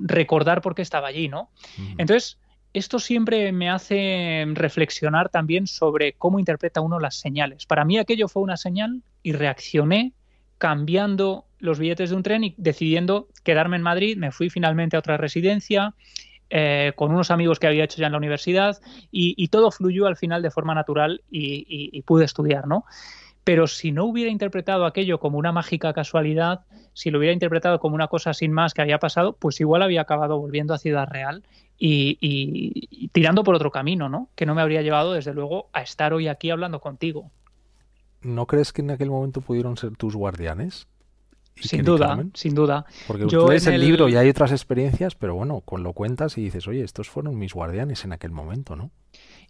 recordar 0.01 0.63
por 0.63 0.75
qué 0.75 0.81
estaba 0.81 1.09
allí, 1.09 1.29
¿no? 1.29 1.51
Entonces, 1.99 2.39
esto 2.73 3.01
siempre 3.01 3.53
me 3.53 3.69
hace 3.69 4.47
reflexionar 4.55 5.29
también 5.29 5.67
sobre 5.67 6.15
cómo 6.15 6.39
interpreta 6.39 6.81
uno 6.81 7.01
las 7.01 7.17
señales. 7.17 7.67
Para 7.67 7.85
mí 7.85 7.99
aquello 7.99 8.29
fue 8.29 8.43
una 8.43 8.57
señal 8.57 9.03
y 9.23 9.33
reaccioné 9.33 10.15
cambiando 10.61 11.47
los 11.59 11.79
billetes 11.79 12.11
de 12.11 12.17
un 12.17 12.23
tren 12.23 12.45
y 12.45 12.55
decidiendo 12.59 13.29
quedarme 13.43 13.77
en 13.77 13.83
Madrid. 13.83 14.19
Me 14.19 14.31
fui 14.31 14.51
finalmente 14.51 14.95
a 14.95 14.99
otra 14.99 15.17
residencia 15.17 15.95
eh, 16.51 16.93
con 16.97 17.13
unos 17.13 17.31
amigos 17.31 17.59
que 17.59 17.67
había 17.67 17.85
hecho 17.85 17.97
ya 17.99 18.07
en 18.07 18.13
la 18.13 18.19
universidad 18.19 18.79
y, 19.11 19.49
todo 19.49 19.71
fluyó 19.71 20.07
al 20.07 20.17
final 20.17 20.43
de 20.43 20.51
forma 20.51 20.75
natural 20.75 21.23
y, 21.31 22.03
pude 22.03 22.27
estudiar, 22.27 22.69
¿no? 22.69 22.85
Pero 23.43 23.67
si 23.67 23.91
no 23.91 24.05
hubiera 24.05 24.31
interpretado 24.31 24.85
aquello 24.85 25.19
como 25.19 25.39
una 25.39 25.51
mágica 25.51 25.95
casualidad, 25.95 26.61
si 26.93 27.11
lo 27.11 27.19
hubiera 27.19 27.33
interpretado 27.33 27.81
como 27.81 27.95
una 27.95 28.09
cosa 28.09 28.35
sin 28.35 28.53
más 28.53 28.75
que 28.75 28.83
había 28.83 28.99
pasado, 28.99 29.33
pues 29.33 29.61
igual 29.61 29.81
había 29.81 30.03
acabado 30.03 30.39
volviendo 30.39 30.75
a 30.75 30.79
Ciudad 30.79 31.09
Real 31.09 31.43
y, 31.79 33.09
tirando 33.13 33.45
por 33.45 33.55
otro 33.55 33.71
camino, 33.71 34.11
¿no? 34.11 34.29
Que 34.35 34.45
no 34.45 34.55
me 34.55 34.61
habría 34.61 34.83
llevado, 34.83 35.15
desde 35.15 35.33
luego, 35.33 35.71
a 35.73 35.81
estar 35.81 36.13
hoy 36.13 36.29
aquí 36.29 36.51
hablando 36.51 36.81
contigo. 36.81 37.31
¿No 38.23 38.47
crees 38.47 38.73
que 38.73 38.83
en 38.83 38.91
aquel 38.91 39.11
momento 39.11 39.41
pudieron 39.41 39.77
ser 39.77 39.97
tus 39.97 40.15
guardianes? 40.15 40.87
Sin 41.57 41.85
duda, 41.85 42.25
sin 42.35 42.55
duda. 42.55 42.87
Porque 43.07 43.27
tú 43.27 43.49
lees 43.49 43.67
el, 43.67 43.81
libro 43.81 44.09
y 44.09 44.17
hay 44.17 44.29
otras 44.29 44.51
experiencias, 44.53 45.15
pero 45.15 45.35
bueno, 45.35 45.61
con 45.61 45.83
lo 45.83 45.93
cuentas 45.93 46.39
y 46.39 46.43
dices, 46.43 46.67
oye, 46.69 46.83
estos 46.83 47.11
fueron 47.11 47.39
mis 47.39 47.53
guardianes 47.53 48.05
en 48.05 48.13
aquel 48.13 48.31
momento, 48.31 48.77
¿no? 48.77 48.91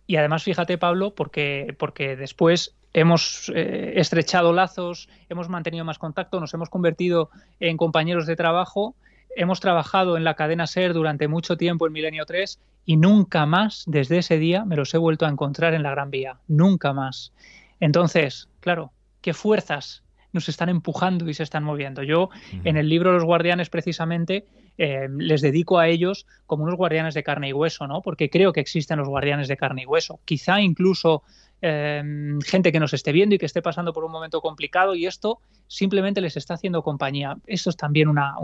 Y 0.07 0.17
además, 0.17 0.43
fíjate, 0.43 0.77
Pablo, 0.77 1.15
porque, 1.15 1.77
porque 1.79 2.17
después 2.17 2.75
hemos 2.93 3.51
eh, 3.55 3.93
estrechado 3.97 4.53
lazos, 4.53 5.09
hemos 5.29 5.49
mantenido 5.49 5.85
más 5.85 5.99
contacto, 5.99 6.41
nos 6.41 6.53
hemos 6.55 6.69
convertido 6.69 7.31
en 7.61 7.77
compañeros 7.77 8.27
de 8.27 8.35
trabajo, 8.35 8.97
hemos 9.37 9.61
trabajado 9.61 10.17
en 10.17 10.25
la 10.25 10.35
cadena 10.35 10.67
SER 10.67 10.95
durante 10.95 11.29
mucho 11.29 11.57
tiempo 11.57 11.87
en 11.87 11.93
Milenio 11.93 12.27
3 12.27 12.59
y 12.87 12.97
nunca 12.97 13.47
más, 13.47 13.85
desde 13.87 14.19
ese 14.19 14.39
día, 14.39 14.65
me 14.65 14.75
los 14.75 14.93
he 14.95 14.99
vuelto 14.99 15.27
a 15.27 15.29
encontrar 15.29 15.75
en 15.75 15.85
la 15.85 15.91
Gran 15.93 16.11
Vía. 16.11 16.39
Nunca 16.49 16.93
más. 16.93 17.33
Entonces, 17.79 18.49
claro, 18.61 18.93
qué 19.21 19.35
fuerzas 19.35 20.05
nos 20.33 20.49
están 20.49 20.69
empujando 20.69 21.29
y 21.29 21.35
se 21.35 21.43
están 21.43 21.65
moviendo. 21.65 22.03
Yo 22.03 22.31
en 22.65 22.77
el 22.77 22.89
libro 22.89 23.13
Los 23.13 23.25
Guardianes 23.25 23.69
precisamente 23.69 24.47
eh, 24.83 25.09
les 25.15 25.43
dedico 25.43 25.79
a 25.79 25.89
ellos 25.89 26.27
como 26.47 26.65
unos 26.65 26.77
guardianes 26.77 27.13
de 27.13 27.23
carne 27.23 27.51
y 27.51 27.53
hueso, 27.53 27.87
¿no? 27.87 28.01
Porque 28.01 28.31
creo 28.31 28.53
que 28.53 28.61
existen 28.61 28.99
los 28.99 29.09
guardianes 29.09 29.47
de 29.47 29.59
carne 29.59 29.83
y 29.83 29.87
hueso. 29.87 30.21
Quizá 30.25 30.61
incluso 30.61 31.23
Em, 31.63 32.41
gente 32.41 32.73
que 32.73 32.81
nos 32.81 32.95
esté 32.95 33.13
viendo 33.13 33.35
y 33.35 33.39
que 33.39 33.45
esté 33.45 33.61
pasando 33.61 33.93
por 33.93 34.05
un 34.05 34.11
momento 34.11 34.41
complicado 34.41 34.95
y 34.95 35.05
esto 35.05 35.41
simplemente 35.67 36.23
les 36.23 36.37
está 36.37 36.55
haciendo 36.55 36.83
compañía. 36.83 37.37
Esto 37.47 37.69
es 37.69 37.77
también 37.77 38.09
una, 38.09 38.35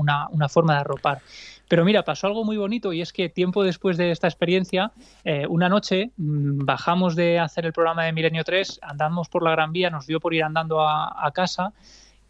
forma 0.51 0.75
de 0.75 0.81
arropar. 0.81 1.23
Pero 1.67 1.85
mira, 1.85 2.03
pasó 2.03 2.27
algo 2.27 2.45
muy 2.45 2.59
bonito 2.59 2.93
y 2.93 3.01
es 3.01 3.13
que 3.15 3.31
tiempo 3.31 3.65
después 3.65 3.97
de 3.97 4.11
esta 4.11 4.29
experiencia, 4.29 4.93
eh, 5.25 5.47
una 5.49 5.69
noche 5.69 6.11
mm, 6.17 6.65
bajamos 6.67 7.17
de 7.17 7.39
hacer 7.39 7.65
el 7.65 7.73
programa 7.73 8.05
de 8.05 8.13
Milenio 8.13 8.45
3, 8.45 8.81
andamos 8.83 9.29
por 9.29 9.43
la 9.43 9.53
Gran 9.53 9.73
Vía, 9.73 9.89
nos 9.89 10.07
dio 10.07 10.21
por 10.21 10.35
ir 10.35 10.45
andando 10.45 10.87
a, 10.87 11.31
casa 11.35 11.73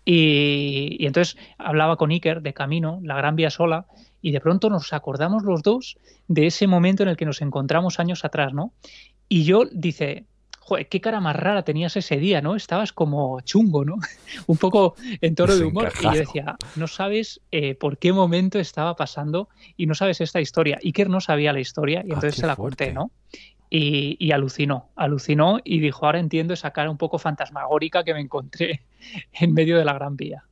y, 0.07 0.97
y, 0.99 1.07
entonces 1.07 1.37
hablaba 1.59 1.97
con 1.97 2.11
Iker 2.11 2.41
de 2.41 2.55
camino, 2.55 3.01
la 3.03 3.17
Gran 3.17 3.37
Vía 3.37 3.51
sola, 3.51 3.85
y 4.23 4.33
de 4.33 4.41
pronto 4.41 4.71
nos 4.71 4.95
acordamos 4.95 5.43
los 5.43 5.63
dos 5.63 5.99
de 6.29 6.47
ese 6.47 6.67
momento 6.67 7.03
en 7.03 7.11
el 7.11 7.17
que 7.19 7.27
nos 7.27 7.43
encontramos 7.43 8.01
años 8.01 8.25
atrás, 8.25 8.55
¿no? 8.55 8.73
Y 9.29 9.45
yo 9.45 9.65
dice, 9.71 10.25
joder, 10.67 10.89
qué 10.89 11.01
cara 11.01 11.21
más 11.21 11.37
rara 11.37 11.63
tenías 11.63 11.97
ese 11.97 12.17
día, 12.17 12.41
¿no? 12.41 12.57
Estabas 12.57 12.93
como 12.93 13.41
chungo, 13.43 13.85
¿no? 13.85 13.97
Un 14.49 14.57
poco 14.57 14.97
en 15.21 15.35
tono 15.37 15.55
de 15.55 15.65
humor. 15.65 15.93
Y 16.01 16.05
yo 16.05 16.11
decía, 16.11 16.57
no 16.75 16.89
sabes 16.89 17.41
eh, 17.53 17.77
por 17.77 17.99
qué 17.99 18.13
momento 18.13 18.59
estaba 18.59 18.97
pasando 18.97 19.49
y 19.77 19.87
no 19.87 19.95
sabes 19.95 20.21
esta 20.21 20.41
historia. 20.41 20.79
Iker 20.83 21.09
no 21.09 21.21
sabía 21.21 21.53
la 21.53 21.61
historia 21.61 22.01
y 22.05 22.11
ah, 22.11 22.15
entonces 22.15 22.35
se 22.35 22.47
la 22.49 22.57
conté, 22.57 22.93
¿no? 22.93 23.13
Y, 23.69 24.31
alucinó, 24.31 24.91
alucinó 24.95 25.59
y 25.65 25.81
dijo, 25.81 26.07
ahora 26.07 26.21
entiendo 26.21 26.55
esa 26.55 26.71
cara 26.71 26.91
un 26.91 26.99
poco 26.99 27.19
fantasmagórica 27.19 28.05
que 28.05 28.15
me 28.15 28.21
encontré 28.21 28.83
en 29.33 29.55
medio 29.55 29.79
de 29.79 29.85
la 29.85 29.93
Gran 29.93 30.17
Vía 30.17 30.45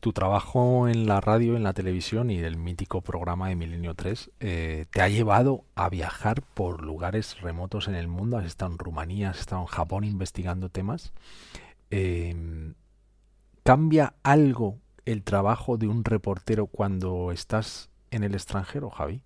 tu 0.00 0.12
trabajo 0.14 0.88
en 0.88 1.06
la 1.06 1.20
radio, 1.20 1.56
en 1.56 1.62
la 1.62 1.74
televisión 1.74 2.30
y 2.30 2.38
del 2.38 2.56
mítico 2.56 3.02
programa 3.02 3.50
de 3.50 3.56
Milenio 3.56 3.94
3 3.94 4.30
eh, 4.40 4.86
te 4.90 5.02
ha 5.02 5.08
llevado 5.08 5.64
a 5.74 5.90
viajar 5.90 6.42
por 6.42 6.82
lugares 6.82 7.38
remotos 7.42 7.86
en 7.86 7.94
el 7.94 8.08
mundo. 8.08 8.38
Has 8.38 8.46
estado 8.46 8.72
en 8.72 8.78
Rumanía, 8.78 9.30
has 9.30 9.40
estado 9.40 9.60
en 9.60 9.66
Japón 9.66 10.04
investigando 10.04 10.70
temas. 10.70 11.12
Em, 11.90 12.74
¿Cambia 13.62 14.14
algo 14.22 14.78
el 15.04 15.22
trabajo 15.22 15.76
de 15.76 15.86
un 15.86 16.02
reportero 16.02 16.66
cuando 16.66 17.30
estás 17.30 17.90
en 18.10 18.24
el 18.24 18.34
extranjero, 18.34 18.88
Javi? 18.88 19.22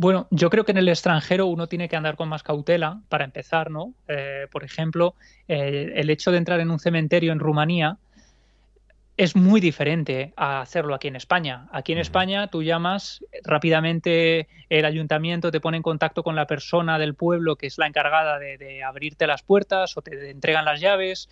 Bueno, 0.00 0.28
yo 0.30 0.48
creo 0.48 0.64
que 0.64 0.70
en 0.70 0.78
el 0.78 0.88
extranjero 0.88 1.46
uno 1.46 1.66
tiene 1.66 1.88
que 1.88 1.96
andar 1.96 2.14
con 2.14 2.28
más 2.28 2.44
cautela 2.44 3.00
para 3.08 3.24
empezar, 3.24 3.68
¿no? 3.68 3.94
Eh, 4.06 4.46
por 4.52 4.62
ejemplo, 4.62 5.16
eh, 5.48 5.92
el 5.96 6.08
hecho 6.08 6.30
de 6.30 6.38
entrar 6.38 6.60
en 6.60 6.70
un 6.70 6.78
cementerio 6.78 7.32
en 7.32 7.40
Rumanía 7.40 7.98
es 9.16 9.34
muy 9.34 9.60
diferente 9.60 10.32
a 10.36 10.60
hacerlo 10.60 10.94
aquí 10.94 11.08
en 11.08 11.16
España. 11.16 11.66
Aquí 11.72 11.90
en 11.90 11.98
España 11.98 12.46
tú 12.46 12.62
llamas 12.62 13.24
rápidamente, 13.42 14.46
el 14.68 14.84
ayuntamiento 14.84 15.50
te 15.50 15.58
pone 15.58 15.78
en 15.78 15.82
contacto 15.82 16.22
con 16.22 16.36
la 16.36 16.46
persona 16.46 16.96
del 17.00 17.16
pueblo 17.16 17.56
que 17.56 17.66
es 17.66 17.76
la 17.76 17.88
encargada 17.88 18.38
de, 18.38 18.84
abrirte 18.84 19.26
las 19.26 19.42
puertas 19.42 19.96
o 19.96 20.02
te 20.02 20.30
entregan 20.30 20.64
las 20.64 20.80
llaves. 20.80 21.28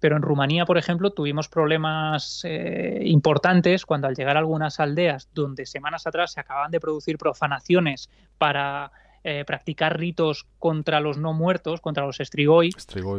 Pero 0.00 0.16
en 0.16 0.22
Rumanía, 0.22 0.64
por 0.64 0.78
ejemplo, 0.78 1.10
tuvimos 1.10 1.48
problemas 1.48 2.42
eh, 2.44 3.00
importantes 3.04 3.84
cuando 3.84 4.06
al 4.06 4.14
llegar 4.14 4.36
a 4.36 4.40
algunas 4.40 4.80
aldeas 4.80 5.28
donde 5.34 5.66
semanas 5.66 6.06
atrás 6.06 6.32
se 6.32 6.40
acababan 6.40 6.70
de 6.70 6.80
producir 6.80 7.18
profanaciones 7.18 8.08
para 8.38 8.92
eh, 9.24 9.44
practicar 9.44 9.98
ritos 9.98 10.46
contra 10.58 11.00
los 11.00 11.18
no 11.18 11.32
muertos, 11.32 11.80
contra 11.80 12.06
los 12.06 12.20
estrigoi, 12.20 12.70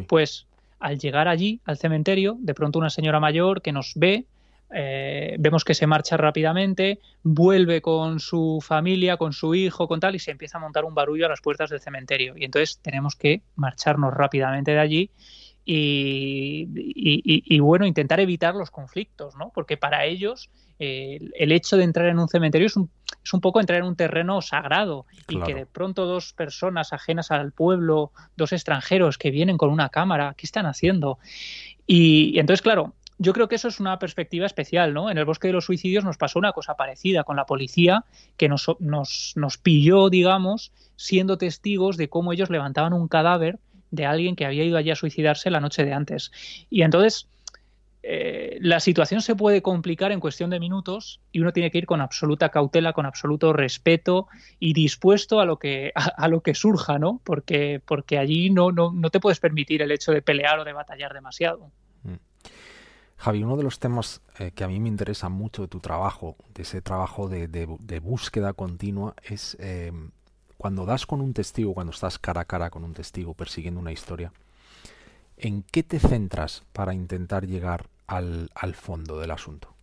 pues 0.08 0.48
al 0.80 0.98
llegar 0.98 1.28
allí, 1.28 1.60
al 1.66 1.78
cementerio, 1.78 2.38
de 2.40 2.54
pronto 2.54 2.80
una 2.80 2.90
señora 2.90 3.20
mayor 3.20 3.62
que 3.62 3.74
nos 3.74 3.94
ve, 3.96 4.26
eh, 4.72 5.36
vemos 5.40 5.66
que 5.66 5.74
se 5.74 5.88
marcha 5.88 6.16
rápidamente, 6.16 7.00
vuelve 7.24 7.82
con 7.82 8.20
su 8.20 8.60
familia, 8.66 9.18
con 9.18 9.34
su 9.34 9.56
hijo, 9.56 9.88
con 9.88 10.00
tal, 10.00 10.16
y 10.16 10.20
se 10.20 10.32
empieza 10.32 10.58
a 10.58 10.62
montar 10.62 10.86
un 10.86 10.94
barullo 10.94 11.26
a 11.26 11.30
las 11.30 11.42
puertas 11.42 11.70
del 11.70 11.82
cementerio. 11.82 12.36
Y 12.38 12.46
entonces 12.46 12.80
tenemos 12.82 13.16
que 13.16 13.42
marcharnos 13.56 14.14
rápidamente 14.14 14.72
de 14.72 14.80
allí 14.80 15.12
y, 15.72 17.60
bueno, 17.60 17.86
intentar 17.86 18.20
evitar 18.20 18.56
los 18.56 18.72
conflictos, 18.72 19.36
¿no? 19.36 19.52
Porque 19.54 19.78
para 19.78 20.06
ellos 20.06 20.50
eh, 20.80 21.20
el 21.36 21.52
hecho 21.52 21.78
de 21.78 21.84
entrar 21.84 22.08
en 22.08 22.18
un 22.18 22.28
cementerio 22.28 22.68
es 22.68 22.76
un, 22.76 22.90
es 23.24 23.34
un 23.34 23.42
poco 23.42 23.60
entrar 23.60 23.80
en 23.80 23.86
un 23.86 23.96
terreno 23.96 24.42
sagrado 24.42 25.06
y 25.28 25.40
que 25.42 25.54
de 25.54 25.66
pronto 25.66 26.06
dos 26.06 26.34
personas 26.34 26.94
ajenas 26.94 27.32
al 27.32 27.52
pueblo, 27.52 28.12
dos 28.36 28.54
extranjeros 28.54 29.18
que 29.18 29.30
vienen 29.32 29.58
con 29.58 29.70
una 29.70 29.90
cámara, 29.90 30.34
¿qué 30.38 30.46
están 30.46 30.66
haciendo? 30.66 31.20
y 31.92 32.38
entonces, 32.38 32.62
claro, 32.62 32.94
yo 33.20 33.34
creo 33.34 33.50
que 33.50 33.56
eso 33.56 33.68
es 33.68 33.82
una 33.82 34.00
perspectiva 34.00 34.46
especial, 34.46 34.94
¿no? 34.94 35.12
En 35.12 35.18
el 35.18 35.26
bosque 35.26 35.50
de 35.50 35.54
los 35.54 35.66
suicidios 35.66 36.06
nos 36.06 36.18
pasó 36.18 36.40
una 36.40 36.54
cosa 36.54 36.76
parecida 36.76 37.26
con 37.26 37.36
la 37.36 37.46
policía, 37.46 38.06
que 38.38 38.48
nos, 38.48 38.66
nos, 38.80 39.34
nos 39.36 39.58
pilló, 39.58 40.10
digamos, 40.10 40.72
siendo 40.96 41.38
testigos 41.38 41.98
de 41.98 42.08
cómo 42.08 42.32
ellos 42.32 42.50
levantaban 42.50 42.94
un 42.94 43.10
cadáver 43.10 43.60
de 43.92 44.06
alguien 44.06 44.36
que 44.36 44.46
había 44.46 44.64
ido 44.64 44.78
allí 44.78 44.92
a 44.92 44.96
suicidarse 44.96 45.50
la 45.50 45.60
noche 45.60 45.86
de 45.86 45.94
antes. 45.94 46.32
Y 46.70 46.82
entonces 46.84 47.28
eh, 48.02 48.58
la 48.62 48.80
situación 48.80 49.22
se 49.22 49.36
puede 49.36 49.62
complicar 49.62 50.12
en 50.12 50.22
cuestión 50.22 50.50
de 50.50 50.60
minutos 50.60 51.20
y 51.34 51.42
uno 51.42 51.52
tiene 51.52 51.70
que 51.70 51.80
ir 51.80 51.86
con 51.86 52.00
absoluta 52.00 52.50
cautela, 52.50 52.94
con 52.94 53.06
absoluto 53.06 53.52
respeto 53.52 54.28
y 54.58 54.74
dispuesto 54.74 55.42
a 55.42 55.46
lo 55.46 55.60
que, 55.60 55.92
a, 55.96 56.28
lo 56.30 56.42
que 56.42 56.56
surja, 56.56 56.98
¿no? 56.98 57.20
Porque, 57.24 57.82
porque 57.86 58.18
allí 58.18 58.50
no, 58.50 58.72
no, 58.72 58.92
no 58.94 59.10
te 59.10 59.20
puedes 59.20 59.40
permitir 59.40 59.82
el 59.82 59.92
hecho 59.92 60.14
de 60.14 60.22
pelear 60.22 60.60
o 60.60 60.64
de 60.64 60.74
batallar 60.74 61.14
demasiado. 61.14 61.72
Mm. 62.04 62.16
Javi, 63.18 63.44
uno 63.44 63.58
de 63.58 63.64
los 63.64 63.80
temas 63.80 64.22
eh, 64.40 64.52
que 64.56 64.64
a 64.64 64.70
mí 64.70 64.80
me 64.80 64.88
interesa 64.88 65.28
mucho 65.28 65.64
de 65.64 65.68
tu 65.68 65.82
trabajo, 65.82 66.38
de 66.54 66.62
ese 66.62 66.82
trabajo 66.82 67.28
de, 67.28 68.00
búsqueda 68.02 68.54
continua, 68.54 69.14
es 69.24 69.58
eh, 69.60 69.92
cuando 70.60 70.86
das 70.86 71.06
con 71.06 71.22
un 71.22 71.34
testigo, 71.34 71.74
cuando 71.74 71.94
estás 71.94 72.20
cara 72.20 72.42
a 72.42 72.46
cara 72.46 72.70
con 72.70 72.84
un 72.84 72.94
testigo 72.94 73.34
persiguiendo 73.34 73.80
una 73.80 73.94
historia, 73.94 74.34
¿en 75.38 75.64
qué 75.64 75.84
te 75.84 76.00
centras 76.00 76.64
para 76.74 76.94
intentar 76.94 77.48
llegar 77.48 77.86
al, 78.08 78.50
fondo 78.74 79.22
del 79.22 79.32
asunto? 79.32 79.74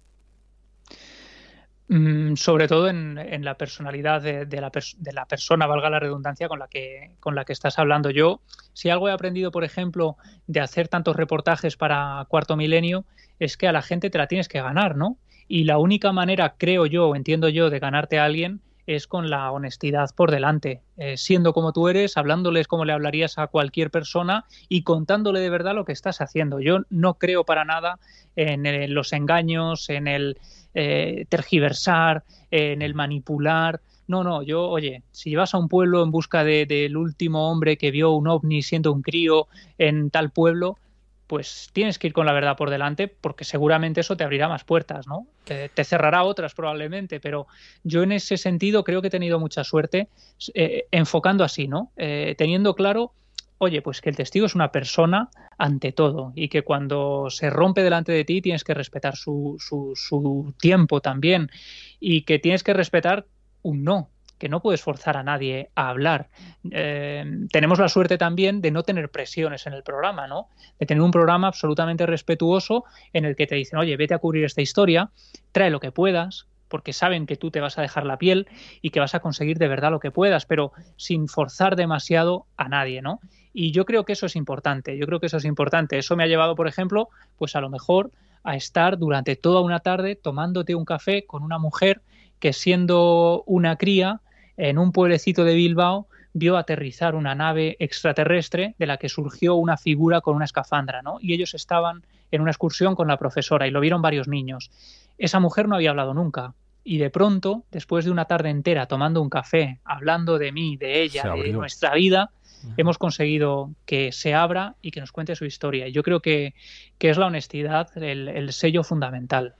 Mm, 1.89 2.35
sobre 2.35 2.69
todo 2.69 2.89
en, 2.91 3.43
la 3.43 3.55
personalidad 3.55 4.21
de, 4.21 4.45
la 4.61 4.71
de, 4.71 5.13
la 5.15 5.25
persona, 5.25 5.67
valga 5.67 5.89
la 5.89 5.99
redundancia, 5.99 6.47
con 6.47 6.59
la, 6.59 6.69
que, 6.69 7.13
con 7.21 7.35
la 7.35 7.47
que 7.47 7.55
estás 7.55 7.79
hablando. 7.79 8.11
Yo, 8.11 8.43
si 8.75 8.91
algo 8.91 9.09
he 9.09 9.13
aprendido, 9.13 9.51
por 9.51 9.65
ejemplo, 9.65 10.19
de 10.47 10.61
hacer 10.61 10.89
tantos 10.89 11.17
reportajes 11.17 11.79
para 11.79 12.27
Cuarto 12.29 12.55
Milenio, 12.55 13.07
es 13.39 13.57
que 13.57 13.67
a 13.67 13.73
la 13.73 13.81
gente 13.81 14.11
te 14.11 14.19
la 14.19 14.27
tienes 14.27 14.47
que 14.47 14.61
ganar, 14.61 14.95
¿no? 14.95 15.17
Y 15.49 15.65
la 15.65 15.79
única 15.79 16.13
manera, 16.13 16.57
creo 16.59 16.85
yo, 16.85 17.17
entiendo 17.17 17.49
yo, 17.49 17.71
de 17.71 17.79
ganarte 17.79 18.19
a 18.19 18.27
alguien 18.27 18.61
es 18.87 19.07
con 19.07 19.31
la 19.31 19.51
honestidad 19.51 20.11
por 20.15 20.31
delante, 20.31 20.83
eh, 20.97 21.17
siendo 21.17 21.53
como 21.53 21.73
tú 21.73 21.89
eres, 21.89 22.17
hablándoles 22.17 22.69
como 22.69 22.85
le 22.85 22.93
hablarías 22.93 23.39
a 23.39 23.49
cualquier 23.49 23.91
persona 23.91 24.45
y 24.69 24.83
contándole 24.83 25.41
de 25.41 25.51
verdad 25.51 25.75
lo 25.75 25.85
que 25.85 25.93
estás 25.93 26.21
haciendo. 26.21 26.61
Yo 26.61 26.81
no 26.91 27.15
creo 27.15 27.45
para 27.45 27.65
nada 27.65 27.99
en, 28.37 28.95
los 28.95 29.13
engaños, 29.13 29.89
en 29.91 30.07
el 30.07 30.39
eh, 30.75 31.27
tergiversar, 31.29 32.25
en 32.51 32.83
el 32.83 32.95
manipular. 32.95 33.81
No, 34.09 34.23
no, 34.23 34.43
yo, 34.43 34.69
oye, 34.69 35.03
si 35.11 35.35
vas 35.35 35.55
a 35.55 35.59
un 35.59 35.69
pueblo 35.69 36.03
en 36.03 36.13
busca 36.13 36.45
del 36.45 36.97
último 36.97 37.51
hombre 37.51 37.77
que 37.77 37.91
vio 37.91 38.13
un 38.13 38.29
ovni 38.29 38.63
siendo 38.63 38.93
un 38.93 39.03
crío 39.03 39.49
en 39.79 40.11
tal 40.11 40.31
pueblo, 40.31 40.79
pues 41.27 41.71
tienes 41.73 41.99
que 41.99 42.07
ir 42.09 42.13
con 42.13 42.27
la 42.27 42.33
verdad 42.33 42.57
por 42.57 42.71
delante 42.71 43.09
porque 43.09 43.45
seguramente 43.45 44.01
eso 44.01 44.17
te 44.17 44.25
abrirá 44.25 44.49
más 44.49 44.65
puertas, 44.65 45.07
¿no? 45.07 45.27
Te, 45.45 45.85
cerrará 45.85 46.23
otras 46.23 46.55
probablemente, 46.55 47.21
pero 47.21 47.47
yo 47.83 48.03
en 48.03 48.13
ese 48.13 48.37
sentido 48.37 48.85
creo 48.85 49.01
que 49.01 49.09
he 49.09 49.11
tenido 49.11 49.39
mucha 49.41 49.65
suerte 49.65 50.09
eh, 50.55 50.87
enfocando 50.91 51.45
así, 51.45 51.69
¿no? 51.69 51.93
Eh, 51.97 52.35
teniendo 52.39 52.75
claro, 52.75 53.13
oye, 53.59 53.83
pues 53.83 54.01
que 54.01 54.11
el 54.11 54.17
testigo 54.17 54.47
es 54.47 54.55
una 54.55 54.71
persona 54.71 55.31
ante 55.59 55.93
todo 55.93 56.33
y 56.35 56.49
que 56.49 56.63
cuando 56.63 57.29
se 57.31 57.51
rompe 57.51 57.83
delante 57.83 58.13
de 58.13 58.25
ti 58.25 58.43
tienes 58.43 58.65
que 58.65 58.75
respetar 58.75 59.17
su, 59.17 59.57
su, 59.59 59.93
su 59.95 60.55
tiempo 60.59 61.01
también 61.01 61.51
y 61.99 62.23
que 62.23 62.39
tienes 62.39 62.63
que 62.63 62.75
respetar 62.75 63.27
un 63.63 63.83
no, 63.83 64.11
que 64.39 64.49
no 64.49 64.61
puedes 64.61 64.83
forzar 64.83 65.17
a 65.17 65.23
nadie 65.23 65.71
a 65.75 65.89
hablar. 65.89 66.29
Eh, 66.71 67.25
tenemos 67.51 67.79
la 67.79 67.89
suerte 67.89 68.19
también 68.19 68.61
de 68.61 68.71
no 68.71 68.83
tener 68.83 69.11
presiones 69.11 69.67
en 69.67 69.73
el 69.73 69.83
programa, 69.83 70.27
¿no? 70.27 70.49
De 70.79 70.87
tener 70.87 71.03
un 71.03 71.11
programa 71.11 71.49
absolutamente 71.49 72.07
respetuoso 72.07 72.85
en 73.13 73.25
el 73.25 73.37
que 73.37 73.47
te 73.47 73.55
dicen, 73.55 73.79
oye, 73.79 73.97
vete 73.97 74.15
a 74.15 74.19
cubrir 74.19 74.45
esta 74.45 74.63
historia, 74.63 75.11
trae 75.53 75.71
lo 75.71 75.81
que 75.81 75.93
puedas, 75.93 76.47
porque 76.69 76.93
saben 76.93 77.27
que 77.27 77.37
tú 77.37 77.51
te 77.51 77.61
vas 77.61 77.79
a 77.79 77.83
dejar 77.83 78.05
la 78.05 78.19
piel 78.19 78.49
y 78.83 78.91
que 78.91 79.01
vas 79.01 79.15
a 79.15 79.21
conseguir 79.21 79.59
de 79.59 79.69
verdad 79.69 79.91
lo 79.91 80.01
que 80.01 80.11
puedas, 80.11 80.47
pero 80.47 80.73
sin 80.97 81.29
forzar 81.29 81.77
demasiado 81.77 82.47
a 82.57 82.69
nadie, 82.69 83.03
¿no? 83.03 83.21
Y 83.53 83.71
yo 83.71 83.87
creo 83.87 84.05
que 84.05 84.13
eso 84.13 84.27
es 84.27 84.37
importante, 84.37 84.99
yo 84.99 85.07
creo 85.07 85.21
que 85.21 85.27
eso 85.27 85.39
es 85.39 85.47
importante. 85.47 85.97
Eso 85.97 86.15
me 86.15 86.25
ha 86.25 86.27
llevado, 86.27 86.57
por 86.57 86.69
ejemplo, 86.69 87.09
pues 87.39 87.57
a 87.57 87.61
lo 87.63 87.71
mejor 87.71 88.11
a 88.45 88.55
estar 88.55 88.99
durante 88.99 89.35
toda 89.35 89.61
una 89.61 89.81
tarde 89.81 90.15
tomándote 90.15 90.75
un 90.75 90.85
café 90.85 91.25
con 91.27 91.43
una 91.43 91.59
mujer 91.59 92.03
que 92.39 92.53
siendo 92.53 93.43
una 93.47 93.77
cría 93.77 94.21
en 94.57 94.79
un 94.79 94.93
pueblecito 94.93 95.45
de 95.45 95.55
Bilbao 95.55 96.09
vio 96.33 96.57
aterrizar 96.57 97.15
una 97.15 97.35
nave 97.35 97.77
extraterrestre 97.79 98.75
de 98.79 98.87
la 98.87 98.99
que 98.99 99.09
surgió 99.09 99.55
una 99.55 99.77
figura 99.77 100.21
con 100.21 100.37
una 100.37 100.45
escafandra, 100.45 101.01
¿no? 101.03 101.17
Y 101.21 101.33
ellos 101.33 101.55
estaban 101.55 102.05
en 102.31 102.43
una 102.43 102.51
excursión 102.51 102.95
con 102.95 103.09
la 103.09 103.17
profesora 103.17 103.67
y 103.67 103.71
lo 103.71 103.81
vieron 103.81 104.03
varios 104.03 104.29
niños. 104.29 104.71
Esa 105.17 105.41
mujer 105.41 105.67
no 105.69 105.77
había 105.77 105.91
hablado 105.91 106.13
nunca 106.13 106.53
y 106.85 106.99
de 106.99 107.11
pronto, 107.11 107.65
después 107.73 108.05
de 108.05 108.11
una 108.11 108.27
tarde 108.27 108.51
entera 108.51 108.87
tomando 108.87 109.23
un 109.23 109.31
café, 109.31 109.81
hablando 109.85 110.39
de 110.39 110.53
mí, 110.53 110.77
de 110.77 111.03
ella, 111.03 111.33
de 111.35 111.53
nuestra 111.53 111.95
vida, 111.95 112.31
hemos 112.77 112.99
conseguido 112.99 113.71
que 113.87 114.13
se 114.13 114.35
abra 114.35 114.75
y 114.83 114.91
que 114.91 115.01
nos 115.01 115.13
cuente 115.13 115.35
su 115.37 115.47
historia. 115.47 115.89
Y 115.89 115.93
yo 115.93 116.03
creo 116.03 116.21
que, 116.21 116.55
es 117.01 117.17
la 117.17 117.27
honestidad 117.27 117.97
el 117.97 118.53
sello 118.53 118.85
fundamental. 118.85 119.55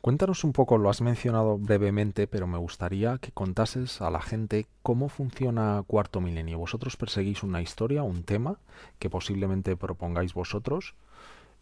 Cuéntanos 0.00 0.44
un 0.44 0.52
poco, 0.52 0.78
lo 0.78 0.88
has 0.88 1.00
mencionado 1.00 1.58
brevemente, 1.58 2.28
pero 2.28 2.46
me 2.46 2.58
gustaría 2.58 3.18
que 3.18 3.32
contases 3.32 4.00
a 4.00 4.10
la 4.10 4.22
gente 4.22 4.66
cómo 4.82 5.08
funciona 5.08 5.82
Cuarto 5.86 6.20
Milenio. 6.20 6.58
Vosotros 6.58 6.96
perseguís 6.96 7.42
una 7.42 7.60
historia, 7.60 8.04
un 8.04 8.22
tema 8.22 8.58
que 9.00 9.10
posiblemente 9.10 9.76
propongáis 9.76 10.32
vosotros. 10.32 10.94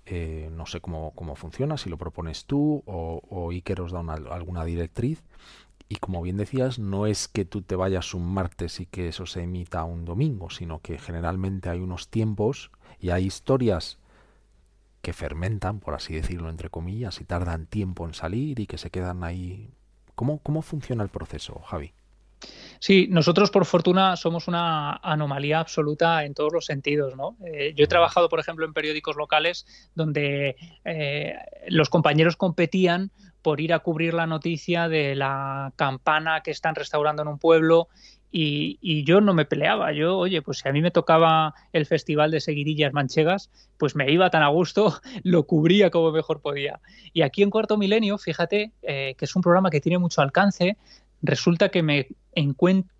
Eh, 0.04 0.50
no 0.52 0.66
sé 0.66 0.82
cómo, 0.82 1.12
cómo, 1.14 1.34
funciona, 1.36 1.78
si 1.78 1.88
lo 1.88 1.96
propones 1.96 2.44
tú 2.44 2.82
o, 2.84 3.22
o 3.30 3.50
Iker 3.50 3.80
os 3.80 3.92
da 3.92 4.00
alguna 4.00 4.64
directriz. 4.64 5.22
Y 5.88 5.96
como 5.96 6.20
bien 6.20 6.36
decías, 6.36 6.78
no 6.78 7.06
es 7.06 7.28
que 7.28 7.46
tú 7.46 7.62
te 7.62 7.76
vayas 7.76 8.12
un 8.12 8.26
martes 8.26 8.80
y 8.80 8.86
que 8.86 9.08
eso 9.08 9.24
se 9.24 9.42
emita 9.42 9.84
un 9.84 10.04
domingo, 10.04 10.50
sino 10.50 10.80
que 10.80 10.98
generalmente 10.98 11.70
hay 11.70 11.80
unos 11.80 12.08
tiempos 12.08 12.70
y 13.00 13.10
hay 13.10 13.24
historias 13.24 13.98
que 15.04 15.12
fermentan, 15.12 15.80
por 15.80 15.94
así 15.94 16.14
decirlo, 16.14 16.48
entre 16.48 16.70
comillas, 16.70 17.20
y 17.20 17.24
tardan 17.24 17.66
tiempo 17.66 18.06
en 18.06 18.14
salir 18.14 18.58
y 18.58 18.66
que 18.66 18.78
se 18.78 18.90
quedan 18.90 19.22
ahí. 19.22 19.70
¿Cómo, 20.14 20.38
cómo 20.38 20.62
funciona 20.62 21.02
el 21.02 21.10
proceso, 21.10 21.60
Javi? 21.60 21.92
Sí, 22.80 23.06
nosotros 23.10 23.50
por 23.50 23.66
fortuna 23.66 24.16
somos 24.16 24.48
una 24.48 24.96
anomalía 24.96 25.60
absoluta 25.60 26.24
en 26.24 26.32
todos 26.32 26.52
los 26.54 26.64
sentidos. 26.64 27.16
¿no? 27.16 27.36
Eh, 27.44 27.74
yo 27.76 27.84
he 27.84 27.86
trabajado, 27.86 28.30
por 28.30 28.40
ejemplo, 28.40 28.64
en 28.64 28.72
periódicos 28.72 29.16
locales 29.16 29.66
donde 29.94 30.56
eh, 30.84 31.34
los 31.68 31.90
compañeros 31.90 32.36
competían 32.36 33.12
por 33.42 33.60
ir 33.60 33.74
a 33.74 33.80
cubrir 33.80 34.14
la 34.14 34.26
noticia 34.26 34.88
de 34.88 35.14
la 35.14 35.74
campana 35.76 36.40
que 36.40 36.50
están 36.50 36.74
restaurando 36.74 37.20
en 37.20 37.28
un 37.28 37.38
pueblo 37.38 37.88
y, 38.36 39.04
yo 39.04 39.20
no 39.20 39.32
me 39.32 39.44
peleaba. 39.44 39.92
Yo, 39.92 40.18
oye, 40.18 40.42
pues 40.42 40.58
si 40.58 40.68
a 40.68 40.72
mí 40.72 40.82
me 40.82 40.90
tocaba 40.90 41.54
el 41.72 41.86
festival 41.86 42.32
de 42.32 42.40
seguidillas 42.40 42.92
manchegas, 42.92 43.48
pues 43.78 43.94
me 43.94 44.10
iba 44.10 44.28
tan 44.30 44.42
a 44.42 44.48
gusto, 44.48 45.00
lo 45.22 45.44
cubría 45.44 45.90
como 45.90 46.10
mejor 46.10 46.40
podía. 46.40 46.80
Y 47.12 47.22
aquí 47.22 47.42
en 47.44 47.50
Cuarto 47.50 47.78
Milenio, 47.78 48.18
fíjate 48.18 48.72
eh, 48.82 49.14
que 49.16 49.24
es 49.24 49.36
un 49.36 49.42
programa 49.42 49.70
que 49.70 49.80
tiene 49.80 49.98
mucho 49.98 50.20
alcance, 50.20 50.76
resulta 51.22 51.68
que 51.68 51.84
me, 51.84 52.08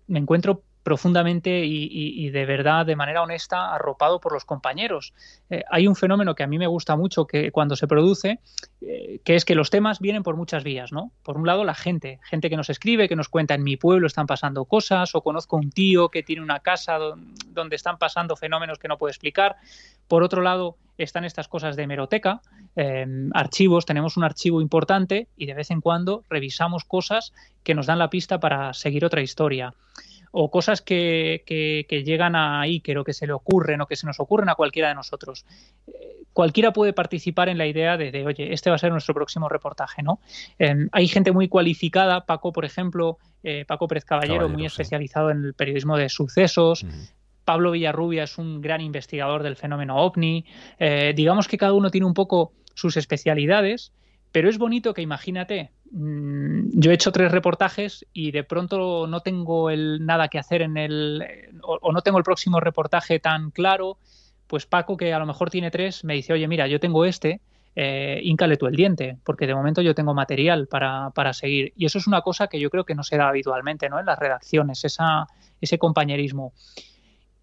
me 0.07 0.19
encuentro 0.19 0.63
profundamente 0.85 1.65
y, 1.65 2.29
de 2.29 2.45
verdad, 2.45 2.85
de 2.85 2.95
manera 2.95 3.23
honesta, 3.23 3.73
arropado 3.73 4.21
por 4.21 4.31
los 4.31 4.45
compañeros. 4.45 5.15
Eh, 5.49 5.63
hay 5.71 5.87
un 5.87 5.95
fenómeno 5.95 6.35
que 6.35 6.43
a 6.43 6.47
mí 6.47 6.59
me 6.59 6.67
gusta 6.67 6.95
mucho 6.95 7.25
que 7.25 7.51
cuando 7.51 7.75
se 7.75 7.87
produce, 7.87 8.39
eh, 8.81 9.19
que 9.25 9.35
es 9.35 9.45
que 9.45 9.55
los 9.55 9.71
temas 9.71 9.99
vienen 9.99 10.21
por 10.21 10.37
muchas 10.37 10.63
vías, 10.63 10.91
¿no? 10.91 11.11
Por 11.23 11.37
un 11.37 11.47
lado, 11.47 11.63
la 11.63 11.73
gente, 11.73 12.19
gente 12.21 12.51
que 12.51 12.55
nos 12.55 12.69
escribe, 12.69 13.09
que 13.09 13.15
nos 13.15 13.29
cuenta 13.29 13.55
en 13.55 13.63
mi 13.63 13.77
pueblo 13.77 14.05
están 14.05 14.27
pasando 14.27 14.65
cosas, 14.65 15.15
o 15.15 15.21
conozco 15.21 15.57
un 15.57 15.71
tío 15.71 16.09
que 16.09 16.21
tiene 16.21 16.43
una 16.43 16.59
casa 16.59 16.99
donde 17.47 17.75
están 17.75 17.97
pasando 17.97 18.35
fenómenos 18.35 18.77
que 18.77 18.87
no 18.87 18.99
puedo 18.99 19.09
explicar. 19.09 19.55
Por 20.07 20.21
otro 20.21 20.43
lado, 20.43 20.77
están 20.99 21.25
estas 21.25 21.47
cosas 21.47 21.75
de 21.75 21.81
hemeroteca, 21.81 22.41
em, 22.75 23.31
archivos, 23.33 23.87
tenemos 23.87 24.17
un 24.17 24.23
archivo 24.23 24.61
importante 24.61 25.29
y 25.35 25.47
de 25.47 25.55
vez 25.55 25.71
en 25.71 25.81
cuando 25.81 26.23
revisamos 26.29 26.83
cosas 26.83 27.33
que 27.63 27.73
nos 27.73 27.87
dan 27.87 27.97
la 27.97 28.11
pista 28.11 28.39
para 28.39 28.71
seguir 28.73 29.03
otra 29.03 29.23
historia 29.23 29.73
o 30.37 30.51
cosas 30.51 30.81
que, 30.81 31.43
que, 31.45 32.03
llegan 32.03 32.35
a 32.35 32.59
Iker 32.59 32.97
o 32.97 33.05
que 33.05 33.13
se 33.13 33.25
le 33.25 33.31
ocurren 33.31 33.79
o 33.79 33.87
que 33.87 33.95
se 33.95 34.05
nos 34.05 34.19
ocurren 34.19 34.49
a 34.49 34.55
cualquiera 34.55 34.89
de 34.89 34.95
nosotros. 34.95 35.45
Eh, 35.87 36.23
cualquiera 36.33 36.73
puede 36.73 36.91
participar 36.91 37.47
en 37.47 37.57
la 37.57 37.65
idea 37.67 37.95
de, 37.95 38.25
oye, 38.25 38.51
este 38.51 38.69
va 38.69 38.75
a 38.75 38.79
ser 38.79 38.91
nuestro 38.91 39.13
próximo 39.13 39.47
reportaje, 39.47 40.03
¿no? 40.03 40.19
Em, 40.59 40.89
hay 40.91 41.07
gente 41.07 41.31
muy 41.31 41.47
cualificada, 41.47 42.25
Paco, 42.25 42.51
por 42.51 42.65
ejemplo, 42.65 43.17
eh, 43.43 43.63
Paco 43.65 43.87
Pérez 43.87 44.03
Caballero, 44.03 44.49
muy 44.49 44.65
especializado 44.65 45.31
en 45.31 45.45
el 45.45 45.53
periodismo 45.53 45.95
de 45.95 46.09
sucesos. 46.09 46.85
Pablo 47.45 47.71
Villarrubia 47.71 48.23
es 48.23 48.37
un 48.37 48.59
gran 48.59 48.81
investigador 48.81 49.41
del 49.41 49.55
fenómeno 49.55 49.95
ovni. 49.95 50.43
Eh, 50.79 51.13
digamos 51.15 51.47
que 51.47 51.57
cada 51.57 51.71
uno 51.71 51.89
tiene 51.91 52.07
un 52.07 52.13
poco 52.13 52.51
sus 52.73 52.97
especialidades, 52.97 53.93
pero 54.35 54.49
es 54.49 54.57
bonito 54.57 54.93
que 54.93 55.01
imagínate, 55.01 55.71
mm, 55.91 56.77
yo 56.77 56.91
he 56.91 56.93
hecho 56.93 57.13
tres 57.13 57.31
reportajes 57.31 58.05
y 58.11 58.31
de 58.31 58.43
pronto 58.43 59.07
no 59.07 59.21
tengo 59.21 59.69
el, 59.69 60.05
nada 60.05 60.27
que 60.27 60.37
hacer 60.37 60.61
en 60.61 60.75
el, 60.75 61.23
o, 61.61 61.93
no 61.93 62.01
tengo 62.01 62.17
el 62.17 62.25
próximo 62.25 62.59
reportaje 62.59 63.21
tan 63.21 63.49
claro, 63.49 63.97
pues 64.47 64.65
Paco, 64.65 64.97
que 64.97 65.13
a 65.13 65.19
lo 65.19 65.25
mejor 65.25 65.49
tiene 65.49 65.71
tres, 65.71 66.03
me 66.03 66.15
dice, 66.15 66.33
oye, 66.33 66.49
mira, 66.49 66.67
yo 66.67 66.81
tengo 66.81 67.05
este, 67.05 67.39
eh, 67.77 68.19
íncale 68.23 68.57
tú 68.57 68.67
el 68.67 68.75
diente, 68.75 69.19
porque 69.23 69.47
de 69.47 69.55
momento 69.55 69.81
yo 69.81 69.95
tengo 69.95 70.13
material 70.13 70.67
para, 70.67 71.11
para, 71.11 71.31
seguir. 71.31 71.71
Y 71.77 71.85
eso 71.85 71.97
es 71.97 72.05
una 72.05 72.19
cosa 72.19 72.47
que 72.47 72.59
yo 72.59 72.69
creo 72.69 72.83
que 72.83 72.93
no 72.93 73.03
se 73.03 73.15
da 73.15 73.29
habitualmente 73.29 73.87
¿no? 73.87 74.01
en 74.01 74.05
las 74.05 74.19
redacciones, 74.19 74.83
ese 75.61 75.77
compañerismo. 75.79 76.51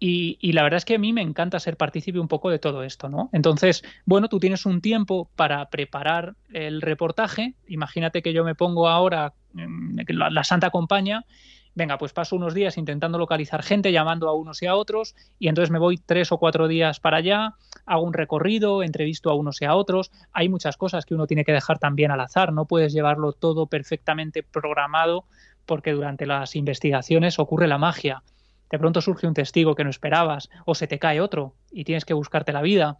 Y, 0.05 0.51
la 0.51 0.63
verdad 0.63 0.79
es 0.79 0.85
que 0.85 0.95
a 0.95 0.99
mí 0.99 1.13
me 1.13 1.21
encanta 1.21 1.61
ser 1.61 1.77
partícipe 1.77 2.19
un 2.19 2.27
poco 2.27 2.49
de 2.49 2.59
todo 2.59 2.83
esto, 2.83 3.07
¿no? 3.07 3.29
Entonces, 3.31 3.83
bueno, 4.03 4.27
tú 4.27 4.37
tienes 4.37 4.65
un 4.65 4.81
tiempo 4.81 5.29
para 5.37 5.69
preparar 5.69 6.35
el 6.51 6.81
reportaje. 6.81 7.53
Imagínate 7.69 8.21
que 8.21 8.33
yo 8.33 8.43
me 8.43 8.53
pongo 8.53 8.89
ahora, 8.89 9.31
la, 9.53 10.29
la 10.29 10.43
Santa 10.43 10.71
Compañía, 10.71 11.23
venga, 11.73 11.97
pues 11.97 12.11
paso 12.11 12.35
unos 12.35 12.53
días 12.53 12.77
intentando 12.77 13.17
localizar 13.17 13.63
gente, 13.63 13.93
llamando 13.93 14.27
a 14.27 14.33
unos 14.33 14.61
y 14.61 14.65
a 14.65 14.75
otros, 14.75 15.15
y 15.39 15.47
entonces 15.47 15.71
me 15.71 15.79
voy 15.79 15.97
tres 15.97 16.33
o 16.33 16.37
cuatro 16.37 16.67
días 16.67 16.99
para 16.99 17.17
allá, 17.17 17.53
hago 17.85 18.03
un 18.03 18.11
recorrido, 18.11 18.83
entrevisto 18.83 19.29
a 19.29 19.35
unos 19.35 19.61
y 19.61 19.65
a 19.65 19.73
otros. 19.73 20.11
Hay 20.33 20.49
muchas 20.49 20.75
cosas 20.75 21.05
que 21.05 21.15
uno 21.15 21.27
tiene 21.27 21.45
que 21.45 21.53
dejar 21.53 21.79
también 21.79 22.11
al 22.11 22.19
azar, 22.19 22.51
no 22.51 22.65
puedes 22.65 22.91
llevarlo 22.91 23.31
todo 23.31 23.67
perfectamente 23.67 24.43
programado 24.43 25.23
porque 25.65 25.93
durante 25.93 26.25
las 26.25 26.57
investigaciones 26.57 27.39
ocurre 27.39 27.69
la 27.69 27.77
magia 27.77 28.21
de 28.73 28.79
pronto 28.79 29.01
surge 29.01 29.27
un 29.27 29.35
testigo 29.35 29.75
que 29.75 29.83
no 29.83 29.91
esperabas 29.91 30.49
o 30.65 30.73
se 30.73 30.87
te 30.87 30.97
cae 30.97 31.21
otro 31.21 31.53
y 31.71 31.83
tienes 31.83 32.05
que 32.05 32.15
buscarte 32.15 32.51
la 32.51 32.63
vida. 32.63 32.97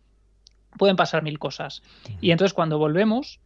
Pueden 0.78 0.96
pasar 0.96 1.24
mil 1.24 1.40
cosas. 1.40 1.82
Y 2.22 2.30
entonces 2.30 2.54
cuando 2.54 2.78
volvemos, 2.78 3.40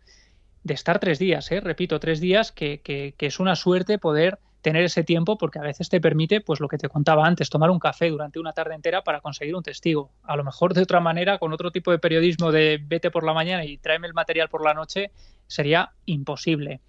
de 0.62 0.74
estar 0.74 1.00
tres 1.00 1.20
días, 1.20 1.50
¿eh? 1.54 1.62
repito, 1.62 2.02
tres 2.02 2.20
días, 2.20 2.52
que, 2.52 2.82
que, 2.82 3.16
es 3.18 3.40
una 3.40 3.56
suerte 3.56 3.98
poder 3.98 4.40
tener 4.62 4.84
ese 4.84 5.06
tiempo 5.06 5.38
porque 5.38 5.60
a 5.60 5.62
veces 5.62 5.88
te 5.88 6.02
permite, 6.02 6.42
pues 6.42 6.60
lo 6.60 6.68
que 6.68 6.78
te 6.78 6.90
contaba 6.90 7.26
antes, 7.26 7.50
tomar 7.50 7.70
un 7.70 7.80
café 7.80 8.10
durante 8.10 8.40
una 8.40 8.52
tarde 8.52 8.76
entera 8.76 9.06
para 9.06 9.22
conseguir 9.22 9.56
un 9.56 9.64
testigo. 9.64 10.12
A 10.24 10.36
lo 10.36 10.44
mejor 10.44 10.74
de 10.74 10.82
otra 10.82 11.00
manera, 11.00 11.38
con 11.38 11.54
otro 11.54 11.72
tipo 11.72 11.92
de 11.92 12.00
periodismo 12.00 12.52
de 12.52 12.78
vete 12.84 13.10
por 13.10 13.24
la 13.24 13.32
mañana 13.32 13.64
y 13.64 13.78
tráeme 13.78 14.08
el 14.08 14.14
material 14.14 14.50
por 14.50 14.66
la 14.66 14.74
noche, 14.74 15.12
sería 15.48 15.94
imposible. 16.06 16.82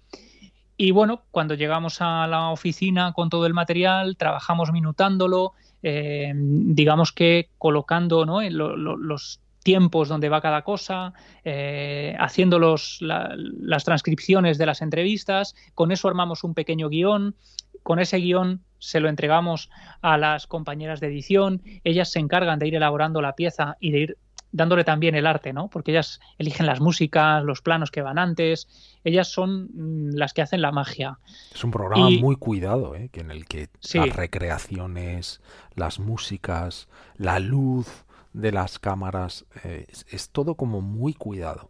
Y 0.81 0.91
bueno, 0.91 1.23
cuando 1.31 1.55
llegamos 1.55 1.97
a 1.99 2.25
la 2.27 2.51
oficina 2.51 3.11
con 3.11 3.29
todo 3.29 3.45
el 3.45 3.53
material, 3.53 4.15
trabajamos 4.15 4.71
minutándolo, 4.71 5.51
eh, 5.83 6.31
digamos 6.33 7.11
que 7.11 7.49
colocando 7.57 8.25
¿no? 8.25 8.39
los 8.49 9.41
tiempos 9.61 10.07
donde 10.07 10.29
va 10.29 10.39
cada 10.39 10.61
cosa, 10.61 11.11
eh, 11.43 12.15
haciendo 12.17 12.59
los, 12.59 12.99
las 13.01 13.83
transcripciones 13.83 14.57
de 14.57 14.67
las 14.67 14.81
entrevistas, 14.81 15.53
con 15.75 15.91
eso 15.91 16.07
armamos 16.07 16.45
un 16.45 16.53
pequeño 16.53 16.87
guion, 16.87 17.35
con 17.83 17.99
ese 17.99 18.15
guion 18.19 18.61
se 18.77 19.01
lo 19.01 19.09
entregamos 19.09 19.69
a 20.01 20.17
las 20.17 20.47
compañeras 20.47 21.01
de 21.01 21.07
edición, 21.07 21.61
ellas 21.83 22.09
se 22.09 22.19
encargan 22.19 22.57
de 22.57 22.69
ir 22.69 22.75
elaborando 22.75 23.21
la 23.21 23.35
pieza 23.35 23.75
y 23.81 23.91
de 23.91 23.99
ir 23.99 24.17
dándole 24.51 24.83
también 24.83 25.15
el 25.15 25.27
arte, 25.27 25.53
¿no? 25.53 25.67
Porque 25.69 25.91
ellas 25.91 26.19
eligen 26.37 26.65
las 26.65 26.79
músicas, 26.79 27.43
los 27.43 27.61
planos 27.61 27.91
que 27.91 28.01
van 28.01 28.17
antes, 28.17 28.67
ellas 29.03 29.27
son 29.31 29.69
mm, 29.73 30.15
las 30.15 30.33
que 30.33 30.41
hacen 30.41 30.61
la 30.61 30.71
magia. 30.71 31.19
Es 31.53 31.63
un 31.63 31.71
programa 31.71 32.09
muy 32.09 32.35
cuidado, 32.35 32.95
¿eh? 32.95 33.09
en 33.13 33.31
el 33.31 33.45
que 33.45 33.69
las 33.93 34.15
recreaciones, 34.15 35.41
las 35.75 35.99
músicas, 35.99 36.87
la 37.17 37.39
luz 37.39 37.87
de 38.33 38.51
las 38.51 38.79
cámaras, 38.79 39.45
eh, 39.63 39.87
es, 40.09 40.29
todo 40.29 40.55
como 40.55 40.81
muy 40.81 41.13
cuidado. 41.13 41.69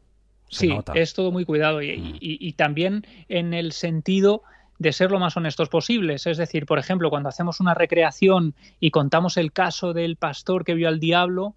sí, 0.50 0.72
es 0.96 1.14
todo 1.14 1.32
muy 1.32 1.46
cuidado 1.46 1.82
y, 1.82 1.98
mm. 1.98 2.18
y 2.20 2.54
también 2.54 3.06
en 3.28 3.54
el 3.54 3.72
sentido 3.72 4.44
de 4.80 4.94
ser 4.94 5.12
lo 5.12 5.20
más 5.20 5.36
honestos 5.36 5.68
posibles. 5.70 6.26
Es 6.26 6.38
decir, 6.38 6.66
por 6.66 6.80
ejemplo, 6.80 7.10
cuando 7.10 7.30
hacemos 7.30 7.60
una 7.60 7.74
recreación 7.74 8.56
y 8.80 8.92
contamos 8.92 9.36
el 9.36 9.52
caso 9.52 9.94
del 9.94 10.16
pastor 10.16 10.64
que 10.64 10.74
vio 10.74 10.88
al 10.88 11.02
diablo, 11.02 11.56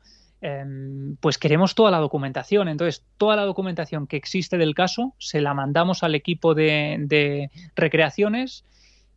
pues 1.21 1.39
queremos 1.39 1.75
toda 1.75 1.91
la 1.91 1.99
documentación. 1.99 2.69
Entonces, 2.69 3.05
toda 3.17 3.37
la 3.37 3.45
documentación 3.45 4.07
que 4.07 4.17
existe 4.17 4.59
del 4.59 4.75
caso 4.75 5.15
se 5.19 5.41
la 5.41 5.55
mandamos 5.55 6.03
al 6.03 6.15
equipo 6.15 6.55
de 6.55 7.51
recreaciones 7.77 8.65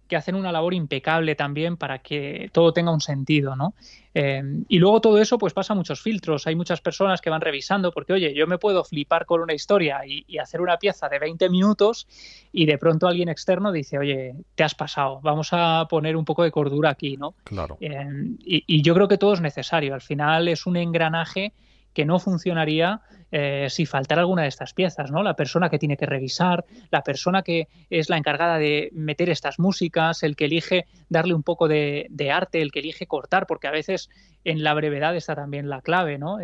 que 0.08 0.16
hacen 0.16 0.36
una 0.36 0.52
labor 0.52 0.74
impecable 0.74 1.36
también 1.36 1.78
para 1.78 2.00
que 2.00 2.50
todo 2.52 2.74
tenga 2.74 2.92
un 2.92 3.02
sentido, 3.02 3.56
¿no? 3.56 3.74
Eh, 4.14 4.42
y 4.70 4.80
luego 4.80 5.02
todo 5.02 5.20
eso 5.20 5.38
pues 5.38 5.54
pasa 5.54 5.74
muchos 5.74 6.02
filtros, 6.02 6.48
hay 6.48 6.56
muchas 6.56 6.80
personas 6.80 7.20
que 7.22 7.30
van 7.30 7.42
revisando 7.42 7.92
porque, 7.92 8.14
oye, 8.14 8.34
yo 8.34 8.48
me 8.48 8.58
puedo 8.58 8.84
flipar 8.84 9.26
con 9.26 9.42
una 9.42 9.54
historia 9.54 10.02
y, 10.06 10.38
hacer 10.38 10.62
una 10.62 10.78
pieza 10.78 11.10
de 11.10 11.18
20 11.18 11.50
minutos 11.50 12.08
y 12.52 12.66
de 12.66 12.78
pronto 12.78 13.08
alguien 13.08 13.30
externo 13.30 13.72
dice, 13.72 13.98
oye, 13.98 14.36
te 14.54 14.64
has 14.64 14.76
pasado, 14.76 15.20
vamos 15.22 15.50
a 15.52 15.88
poner 15.90 16.16
un 16.16 16.26
poco 16.26 16.44
de 16.44 16.52
cordura 16.52 16.92
aquí, 16.92 17.18
¿no? 17.18 17.36
Claro. 17.44 17.78
Eh, 17.80 18.06
y 18.46 18.82
yo 18.82 18.94
creo 18.94 19.08
que 19.08 19.18
todo 19.18 19.34
es 19.34 19.42
necesario, 19.42 19.94
al 19.94 20.02
final 20.02 20.48
es 20.48 20.66
un 20.66 20.78
engranaje 20.78 21.54
que 21.96 22.06
no 22.06 22.20
funcionaría 22.20 23.02
eh, 23.32 23.68
si 23.70 23.86
faltara 23.88 24.22
alguna 24.22 24.44
de 24.44 24.50
estas 24.50 24.74
piezas, 24.74 25.10
¿no? 25.10 25.24
La 25.24 25.36
persona 25.36 25.70
que 25.70 25.80
tiene 25.80 25.98
que 25.98 26.06
revisar, 26.06 26.66
la 26.92 27.02
persona 27.02 27.42
que 27.42 27.68
es 27.90 28.10
la 28.10 28.18
encargada 28.18 28.60
de 28.60 28.90
meter 28.94 29.30
estas 29.30 29.58
músicas, 29.58 30.22
el 30.22 30.36
que 30.36 30.46
elige 30.46 30.86
darle 31.10 31.34
un 31.34 31.42
poco 31.42 31.68
de, 31.68 32.08
arte, 32.32 32.62
el 32.62 32.72
que 32.72 32.80
elige 32.80 33.08
cortar, 33.08 33.48
porque 33.48 33.68
a 33.68 33.72
veces 33.72 34.10
en 34.44 34.64
la 34.64 34.74
brevedad 34.74 35.16
está 35.16 35.36
también 35.36 35.70
la 35.70 35.82
clave, 35.82 36.20
¿no? 36.20 36.38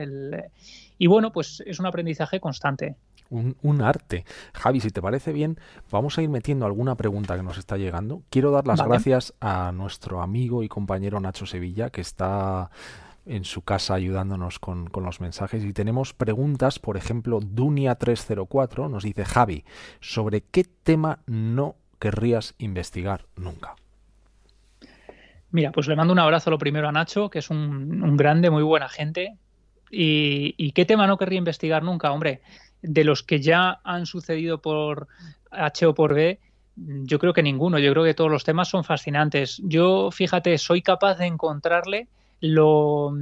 y 0.97 1.07
bueno, 1.07 1.31
pues 1.31 1.61
es 1.65 1.79
un 1.79 1.85
aprendizaje 1.85 2.39
constante. 2.39 2.95
Un, 3.29 3.81
arte. 3.81 4.25
Javi, 4.53 4.81
si 4.81 4.89
te 4.89 5.01
parece 5.01 5.31
bien, 5.31 5.57
vamos 5.89 6.17
a 6.17 6.21
ir 6.21 6.27
metiendo 6.27 6.65
alguna 6.65 6.95
pregunta 6.95 7.37
que 7.37 7.43
nos 7.43 7.57
está 7.57 7.77
llegando. 7.77 8.23
Quiero 8.29 8.51
dar 8.51 8.67
las 8.67 8.83
gracias 8.83 9.33
a 9.39 9.71
nuestro 9.71 10.21
amigo 10.21 10.63
y 10.63 10.67
compañero 10.67 11.21
Nacho 11.21 11.45
Sevilla, 11.45 11.89
que 11.89 12.01
está 12.01 12.69
en 13.25 13.45
su 13.45 13.61
casa 13.61 13.93
ayudándonos 13.93 14.59
con, 14.59 14.89
los 14.93 15.21
mensajes. 15.21 15.63
Y 15.63 15.73
tenemos 15.73 16.13
preguntas, 16.13 16.79
por 16.79 16.97
ejemplo, 16.97 17.39
Dunia304 17.39 18.89
nos 18.89 19.03
dice, 19.03 19.25
Javi, 19.25 19.63
¿sobre 19.99 20.41
qué 20.41 20.63
tema 20.63 21.19
no 21.27 21.75
querrías 21.99 22.55
investigar 22.57 23.25
nunca? 23.35 23.75
Mira, 25.51 25.71
pues 25.71 25.87
le 25.87 25.95
mando 25.95 26.13
un 26.13 26.19
abrazo 26.19 26.49
lo 26.49 26.57
primero 26.57 26.87
a 26.87 26.91
Nacho, 26.91 27.29
que 27.29 27.39
es 27.39 27.49
un, 27.49 28.15
grande, 28.17 28.49
muy 28.49 28.63
buena 28.63 28.87
gente. 28.87 29.37
Y, 29.89 30.55
y, 30.57 30.71
qué 30.71 30.85
tema 30.85 31.05
no 31.05 31.17
querría 31.17 31.39
investigar 31.39 31.83
nunca? 31.83 32.11
Hombre, 32.13 32.41
de 32.81 33.03
los 33.03 33.23
que 33.23 33.41
ya 33.41 33.81
han 33.83 34.05
sucedido 34.05 34.61
por 34.61 35.09
H 35.51 35.85
o 35.85 35.93
por 35.93 36.13
B, 36.13 36.39
yo 36.75 37.19
creo 37.19 37.33
que 37.33 37.43
ninguno. 37.43 37.79
Yo 37.79 37.91
creo 37.91 38.05
que 38.05 38.13
todos 38.13 38.31
los 38.31 38.45
temas 38.45 38.69
son 38.69 38.83
fascinantes. 38.83 39.61
Yo, 39.63 40.09
fíjate, 40.11 40.57
soy 40.57 40.81
capaz 40.81 41.15
de 41.15 41.25
encontrarle 41.25 42.07
lo, 42.41 43.13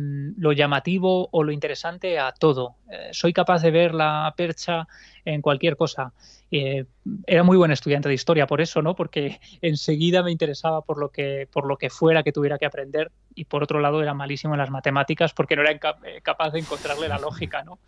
llamativo 0.53 1.27
o 1.32 1.43
lo 1.43 1.51
interesante 1.51 2.17
a 2.19 2.32
todo. 2.32 2.75
Eh, 2.89 3.10
soy 3.12 3.34
capaz 3.34 3.62
de 3.62 3.71
ver 3.71 3.93
la 3.93 4.34
percha 4.36 4.88
en 5.25 5.41
cualquier 5.41 5.75
cosa. 5.75 6.13
Eh, 6.51 6.86
era 7.27 7.43
muy 7.43 7.58
buen 7.58 7.71
estudiante 7.71 8.10
de 8.10 8.15
historia 8.15 8.47
por 8.47 8.62
eso, 8.62 8.82
¿no? 8.82 8.95
Porque 8.95 9.39
enseguida 9.62 10.23
me 10.23 10.32
interesaba 10.32 10.82
por 10.82 10.97
lo 10.97 11.10
que 11.10 11.47
por 11.51 11.67
lo 11.67 11.78
que 11.78 11.89
fuera 11.89 12.24
que 12.24 12.32
tuviera 12.32 12.57
que 12.57 12.65
aprender 12.65 13.11
y 13.36 13.45
por 13.45 13.61
otro 13.61 13.80
lado 13.80 14.01
era 14.01 14.13
malísimo 14.13 14.55
en 14.55 14.59
las 14.59 14.72
matemáticas 14.72 15.34
porque 15.34 15.55
no 15.55 15.61
era 15.61 15.74
eh, 15.74 16.22
capaz 16.24 16.51
de 16.51 16.59
encontrarle 16.59 17.07
la 17.07 17.20
lógica, 17.20 17.63
¿no? 17.63 17.80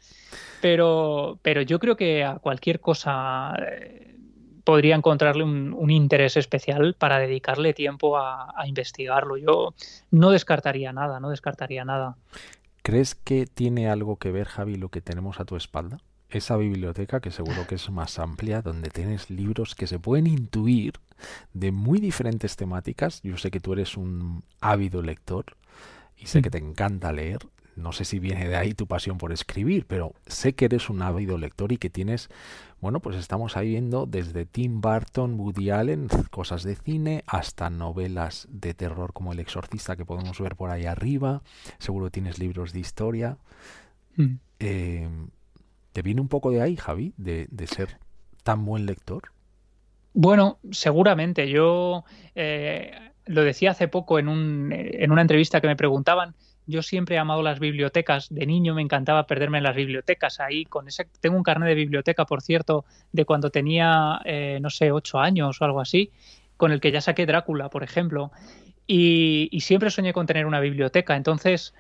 Pero 0.62 1.40
pero 1.42 1.62
yo 1.62 1.80
creo 1.80 1.96
que 1.96 2.24
a 2.24 2.36
cualquier 2.36 2.80
cosa 2.82 3.56
podría 4.64 4.96
encontrarle 4.96 5.44
un, 5.44 5.90
interés 5.90 6.38
especial 6.38 6.96
para 6.98 7.20
dedicarle 7.20 7.74
tiempo 7.74 8.18
a, 8.18 8.54
a, 8.56 8.68
investigarlo. 8.68 9.38
Yo 9.38 9.74
no 10.10 10.32
descartaría 10.32 10.94
nada, 10.94 11.20
no 11.20 11.30
descartaría 11.30 11.84
nada. 11.86 12.16
¿Crees 12.82 13.16
que 13.16 13.46
tiene 13.46 13.90
algo 13.90 14.18
que 14.18 14.32
ver, 14.32 14.48
Javi, 14.48 14.76
lo 14.76 14.90
que 14.90 15.02
tenemos 15.02 15.40
a 15.40 15.46
tu 15.46 15.56
espalda? 15.56 16.00
Esa 16.30 16.56
biblioteca 16.56 17.20
que 17.20 17.30
seguro 17.30 17.68
que 17.68 17.76
es 17.76 17.90
más 17.90 18.18
amplia, 18.18 18.62
donde 18.62 18.90
tienes 18.90 19.30
libros 19.30 19.76
que 19.76 19.86
se 19.86 20.00
pueden 20.00 20.28
intuir 20.28 20.94
de 21.54 21.72
muy 21.72 22.00
diferentes 22.00 22.56
temáticas. 22.56 23.22
Yo 23.22 23.38
sé 23.38 23.52
que 23.52 23.60
tú 23.60 23.74
eres 23.74 23.98
un 23.98 24.44
ávido 24.62 25.02
lector 25.02 25.46
y 26.18 26.28
sé 26.28 26.42
que 26.42 26.50
te 26.50 26.58
encanta 26.58 27.12
leer 27.12 27.40
no 27.82 27.92
sé 27.92 28.06
si 28.06 28.20
viene 28.20 28.48
de 28.48 28.56
ahí 28.56 28.74
tu 28.74 28.88
pasión 28.88 29.18
por 29.18 29.32
escribir, 29.32 29.86
pero 29.86 30.14
sé 30.28 30.54
que 30.54 30.66
eres 30.66 30.90
un 30.90 31.02
ávido 31.02 31.38
lector 31.38 31.72
y 31.72 31.78
que 31.78 31.90
tienes, 31.90 32.30
bueno, 32.80 33.00
pues 33.00 33.18
estamos 33.18 33.58
ahí 33.58 33.70
viendo 33.70 34.06
desde 34.06 34.46
Tim 34.46 34.82
Burton, 34.82 35.40
Woody 35.40 35.70
Allen, 35.72 36.08
cosas 36.30 36.64
de 36.64 36.76
cine, 36.76 37.24
hasta 37.28 37.70
novelas 37.70 38.48
de 38.50 38.74
terror 38.74 39.14
como 39.14 39.34
El 39.34 39.40
Exorcista 39.40 39.96
que 39.96 40.06
podemos 40.06 40.40
ver 40.40 40.56
por 40.56 40.70
ahí 40.70 40.86
arriba. 40.86 41.42
Seguro 41.80 42.10
tienes 42.10 42.40
libros 42.40 42.74
de 42.74 42.80
historia. 42.80 43.38
Mm. 44.16 44.36
Eh, 44.60 45.10
¿Te 45.94 46.02
viene 46.02 46.22
un 46.22 46.30
poco 46.30 46.52
de 46.52 46.62
ahí, 46.62 46.78
Javi, 46.78 47.14
de, 47.18 47.48
ser 47.68 47.98
tan 48.44 48.66
buen 48.66 48.86
lector? 48.86 49.24
Bueno, 50.14 50.60
seguramente. 50.72 51.50
Yo 51.50 52.06
eh, 52.36 52.92
lo 53.26 53.44
decía 53.44 53.72
hace 53.72 53.88
poco 53.88 54.20
en, 54.20 54.28
un, 54.28 54.72
en 54.74 55.12
una 55.12 55.22
entrevista 55.22 55.60
que 55.60 55.68
me 55.68 55.76
preguntaban 55.76 56.36
yo 56.68 56.82
siempre 56.82 57.16
he 57.16 57.20
amado 57.20 57.42
las 57.42 57.60
bibliotecas. 57.60 58.28
De 58.30 58.46
niño 58.46 58.76
me 58.76 58.82
encantaba 58.82 59.28
perderme 59.28 59.58
en 59.58 59.64
las 59.64 59.76
bibliotecas. 59.76 60.40
Ahí 60.40 60.66
con 60.66 60.88
ese, 60.88 61.08
tengo 61.20 61.38
un 61.38 61.44
carnet 61.44 61.70
de 61.70 61.76
biblioteca, 61.76 62.26
por 62.26 62.42
cierto, 62.42 62.86
de 63.12 63.26
cuando 63.26 63.50
tenía, 63.50 64.22
eh, 64.26 64.60
no 64.62 64.70
sé, 64.70 64.92
ocho 64.92 65.20
años 65.20 65.62
o 65.62 65.66
algo 65.66 65.82
así, 65.82 66.12
con 66.58 66.72
el 66.72 66.80
que 66.80 66.92
ya 66.92 67.02
saqué 67.02 67.26
Drácula, 67.26 67.70
por 67.70 67.84
ejemplo. 67.84 68.32
Y, 68.88 69.60
siempre 69.62 69.90
soñé 69.90 70.14
con 70.14 70.28
tener 70.28 70.46
una 70.46 70.60
biblioteca. 70.60 71.16
Entonces, 71.16 71.74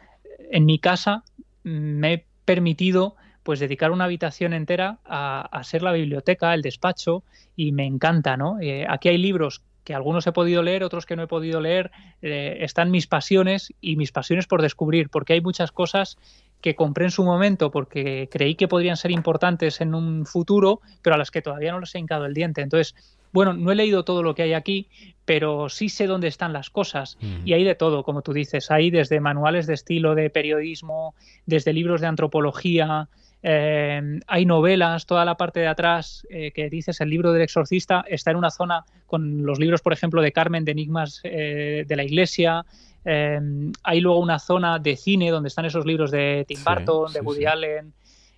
en 0.52 0.66
mi 0.66 0.80
casa 0.80 1.24
me 1.64 2.14
he 2.14 2.26
permitido 2.46 3.16
pues 3.44 3.60
dedicar 3.60 3.92
una 3.92 4.06
habitación 4.06 4.54
entera 4.54 5.00
a, 5.04 5.62
ser 5.64 5.82
la 5.82 5.92
biblioteca, 5.92 6.54
el 6.54 6.62
despacho, 6.62 7.24
y 7.56 7.72
me 7.72 7.86
encanta, 7.86 8.38
¿no? 8.38 8.60
Eh, 8.62 8.86
aquí 8.88 9.10
hay 9.10 9.18
libros 9.18 9.64
que 9.84 9.94
algunos 9.94 10.26
he 10.28 10.32
podido 10.32 10.64
leer, 10.64 10.84
otros 10.84 11.06
que 11.06 11.16
no 11.16 11.24
he 11.24 11.28
podido 11.28 11.62
leer, 11.62 11.92
eh, 12.22 12.58
están 12.62 12.92
mis 12.92 13.08
pasiones 13.08 13.74
y 13.82 13.96
mis 13.96 14.12
pasiones 14.12 14.48
por 14.48 14.62
descubrir, 14.62 15.10
porque 15.10 15.34
hay 15.34 15.42
muchas 15.42 15.72
cosas 15.72 16.18
que 16.62 16.76
compré 16.76 17.06
en 17.06 17.12
su 17.12 17.24
momento 17.24 17.72
porque 17.72 18.30
creí 18.32 18.56
que 18.56 18.68
podrían 18.68 18.96
ser 18.96 19.12
importantes 19.12 19.82
en 19.82 19.96
un 19.96 20.26
futuro, 20.26 20.80
pero 21.02 21.16
a 21.16 21.18
las 21.18 21.32
que 21.32 21.42
todavía 21.42 21.72
no 21.72 21.80
les 21.80 21.94
he 21.96 22.00
hincado 22.00 22.26
el 22.26 22.36
diente. 22.36 22.62
Entonces, 22.62 22.96
bueno, 23.34 23.54
no 23.54 23.72
he 23.72 23.76
leído 23.76 24.04
todo 24.04 24.24
lo 24.24 24.36
que 24.36 24.44
hay 24.44 24.54
aquí, 24.54 24.88
pero 25.26 25.70
sí 25.70 25.90
sé 25.90 26.06
dónde 26.06 26.28
están 26.28 26.54
las 26.54 26.70
cosas. 26.70 27.18
Y 27.46 27.54
hay 27.54 27.64
de 27.64 27.76
todo, 27.76 28.04
como 28.04 28.22
tú 28.22 28.34
dices. 28.34 28.70
Hay 28.72 28.92
desde 28.92 29.20
manuales 29.20 29.68
de 29.68 29.74
estilo 29.74 30.16
de 30.16 30.30
periodismo, 30.30 31.16
desde 31.46 31.74
libros 31.74 32.02
de 32.02 32.08
antropología, 32.08 33.08
eh, 33.44 34.20
hay 34.28 34.46
novelas, 34.46 35.06
toda 35.06 35.26
la 35.26 35.36
parte 35.36 35.60
de 35.60 35.68
atrás 35.68 36.26
eh, 36.30 36.52
que 36.52 36.70
dices, 36.70 37.02
el 37.02 37.10
libro 37.10 37.32
del 37.32 37.42
exorcista 37.42 38.06
está 38.08 38.32
en 38.32 38.38
una 38.38 38.52
zona 38.52 38.86
con 39.08 39.44
los 39.44 39.60
libros, 39.60 39.82
por 39.82 39.94
ejemplo, 39.94 40.22
de 40.22 40.32
Carmen, 40.32 40.64
de 40.64 40.72
Enigmas 40.72 41.22
eh, 41.24 41.84
de 41.88 41.96
la 41.96 42.04
Iglesia. 42.04 42.66
hay 43.04 44.00
luego 44.00 44.20
una 44.20 44.38
zona 44.38 44.78
de 44.78 44.96
cine 44.96 45.32
donde 45.32 45.48
están 45.48 45.66
esos 45.66 45.86
libros 45.86 46.12
de 46.12 46.46
Tim 46.48 46.64
Burton, 46.64 47.12
de 47.12 47.22
Woody 47.22 47.46
Allen. 47.46 47.94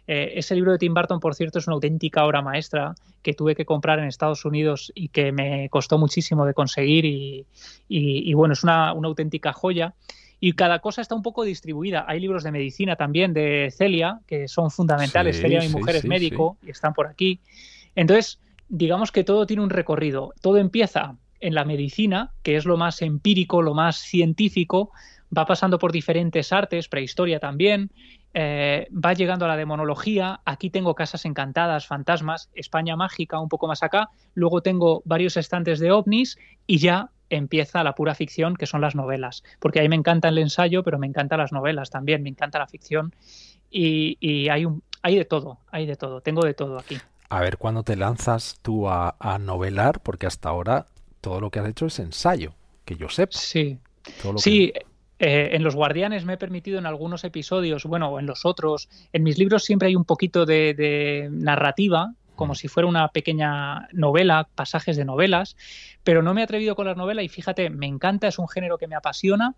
ese 0.07 0.55
libro 0.55 0.71
de 0.71 0.77
Tim 0.77 0.93
Burton, 0.93 1.19
por 1.19 1.35
cierto, 1.35 1.59
es 1.59 1.67
una 1.67 1.75
auténtica 1.75 2.25
obra 2.25 2.41
maestra 2.41 2.95
que 3.21 3.33
tuve 3.33 3.55
que 3.55 3.65
comprar 3.65 3.99
en 3.99 4.05
Estados 4.05 4.45
Unidos 4.45 4.91
y 4.95 5.09
que 5.09 5.31
me 5.33 5.69
costó 5.69 5.97
muchísimo 5.97 6.45
de 6.45 6.53
conseguir 6.53 7.05
y, 7.89 8.33
bueno, 8.33 8.53
es 8.53 8.63
una, 8.63 8.93
una 8.93 9.09
auténtica 9.09 9.51
joya 9.51 9.93
y 10.45 10.51
cada 10.51 10.79
cosa 10.79 11.01
está 11.01 11.15
un 11.15 11.21
poco 11.21 11.45
distribuida. 11.45 12.03
Hay 12.05 12.19
libros 12.19 12.43
de 12.43 12.51
medicina 12.51 12.97
también 12.97 13.33
de 13.33 13.73
Celia, 13.73 14.19
que 14.27 14.49
son 14.49 14.71
fundamentales. 14.71 15.39
Celia, 15.39 15.61
mi 15.61 15.69
mujer, 15.69 15.95
es 15.95 16.03
médico 16.03 16.57
y 16.61 16.71
están 16.71 16.93
por 16.93 17.07
aquí. 17.07 17.39
Entonces, 17.95 18.41
digamos 18.67 19.13
que 19.13 19.23
todo 19.23 19.45
tiene 19.45 19.63
un 19.63 19.69
recorrido. 19.69 20.33
Todo 20.41 20.57
empieza 20.57 21.15
en 21.39 21.55
la 21.55 21.63
medicina, 21.63 22.33
que 22.41 22.57
es 22.57 22.65
lo 22.65 22.75
más 22.75 23.01
empírico, 23.01 23.61
lo 23.61 23.73
más 23.73 23.95
científico, 23.95 24.91
va 25.35 25.45
pasando 25.45 25.79
por 25.79 25.93
diferentes 25.93 26.51
artes, 26.51 26.89
prehistoria 26.89 27.39
también, 27.39 27.91
eh, 28.33 28.89
va 28.93 29.13
llegando 29.13 29.45
a 29.45 29.47
la 29.47 29.55
demonología, 29.55 30.41
aquí 30.43 30.69
tengo 30.69 30.93
casas 30.93 31.23
encantadas, 31.23 31.87
fantasmas, 31.87 32.49
España 32.53 32.97
mágica 32.97 33.39
un 33.39 33.47
poco 33.47 33.67
más 33.67 33.81
acá, 33.81 34.09
luego 34.33 34.61
tengo 34.61 35.03
varios 35.05 35.37
estantes 35.37 35.79
de 35.79 35.93
ovnis 35.93 36.37
y 36.67 36.79
ya 36.79 37.11
empieza 37.35 37.83
la 37.83 37.95
pura 37.95 38.15
ficción, 38.15 38.55
que 38.55 38.65
son 38.65 38.81
las 38.81 38.95
novelas. 38.95 39.43
Porque 39.59 39.79
ahí 39.79 39.89
me 39.89 39.95
encanta 39.95 40.29
el 40.29 40.37
ensayo, 40.37 40.83
pero 40.83 40.99
me 40.99 41.07
encantan 41.07 41.39
las 41.39 41.51
novelas 41.51 41.89
también, 41.89 42.23
me 42.23 42.29
encanta 42.29 42.59
la 42.59 42.67
ficción. 42.67 43.13
Y, 43.69 44.49
hay, 44.49 44.65
un, 44.65 44.83
hay 45.01 45.17
de 45.17 45.25
todo, 45.25 45.59
hay 45.71 45.85
de 45.85 45.95
todo, 45.95 46.21
tengo 46.21 46.43
de 46.45 46.53
todo 46.53 46.77
aquí. 46.77 46.97
A 47.29 47.39
ver 47.39 47.57
cuándo 47.57 47.83
te 47.83 47.95
lanzas 47.95 48.59
tú 48.61 48.87
a, 48.87 49.15
novelar, 49.39 50.01
porque 50.01 50.27
hasta 50.27 50.49
ahora 50.49 50.85
todo 51.21 51.41
lo 51.41 51.49
que 51.49 51.59
has 51.59 51.67
hecho 51.67 51.87
es 51.87 51.99
ensayo, 51.99 52.53
que 52.85 52.95
yo 52.95 53.09
sepa. 53.09 53.35
Sí. 53.35 53.79
sí, 54.37 54.73
eh, 55.17 55.49
en 55.53 55.63
Los 55.63 55.75
Guardianes 55.75 56.25
me 56.25 56.33
he 56.33 56.37
permitido 56.37 56.77
en 56.77 56.85
algunos 56.85 57.23
episodios, 57.23 57.85
bueno, 57.85 58.19
en 58.19 58.27
los 58.27 58.45
otros, 58.45 58.89
en 59.11 59.23
mis 59.23 59.39
libros 59.39 59.63
siempre 59.63 59.87
hay 59.87 59.95
un 59.95 60.05
poquito 60.05 60.45
de 60.45 61.29
narrativa, 61.31 62.13
como 62.35 62.55
si 62.55 62.67
fuera 62.67 62.87
una 62.87 63.07
pequeña 63.09 63.87
novela, 63.91 64.47
pasajes 64.55 64.97
de 64.97 65.05
novelas, 65.05 65.55
pero 66.03 66.21
no 66.21 66.33
me 66.33 66.41
he 66.41 66.43
atrevido 66.43 66.75
con 66.75 66.85
la 66.85 66.95
novela 66.95 67.23
y 67.23 67.29
fíjate, 67.29 67.69
me 67.69 67.87
encanta, 67.87 68.27
es 68.27 68.39
un 68.39 68.47
género 68.47 68.77
que 68.77 68.87
me 68.87 68.95
apasiona, 68.95 69.55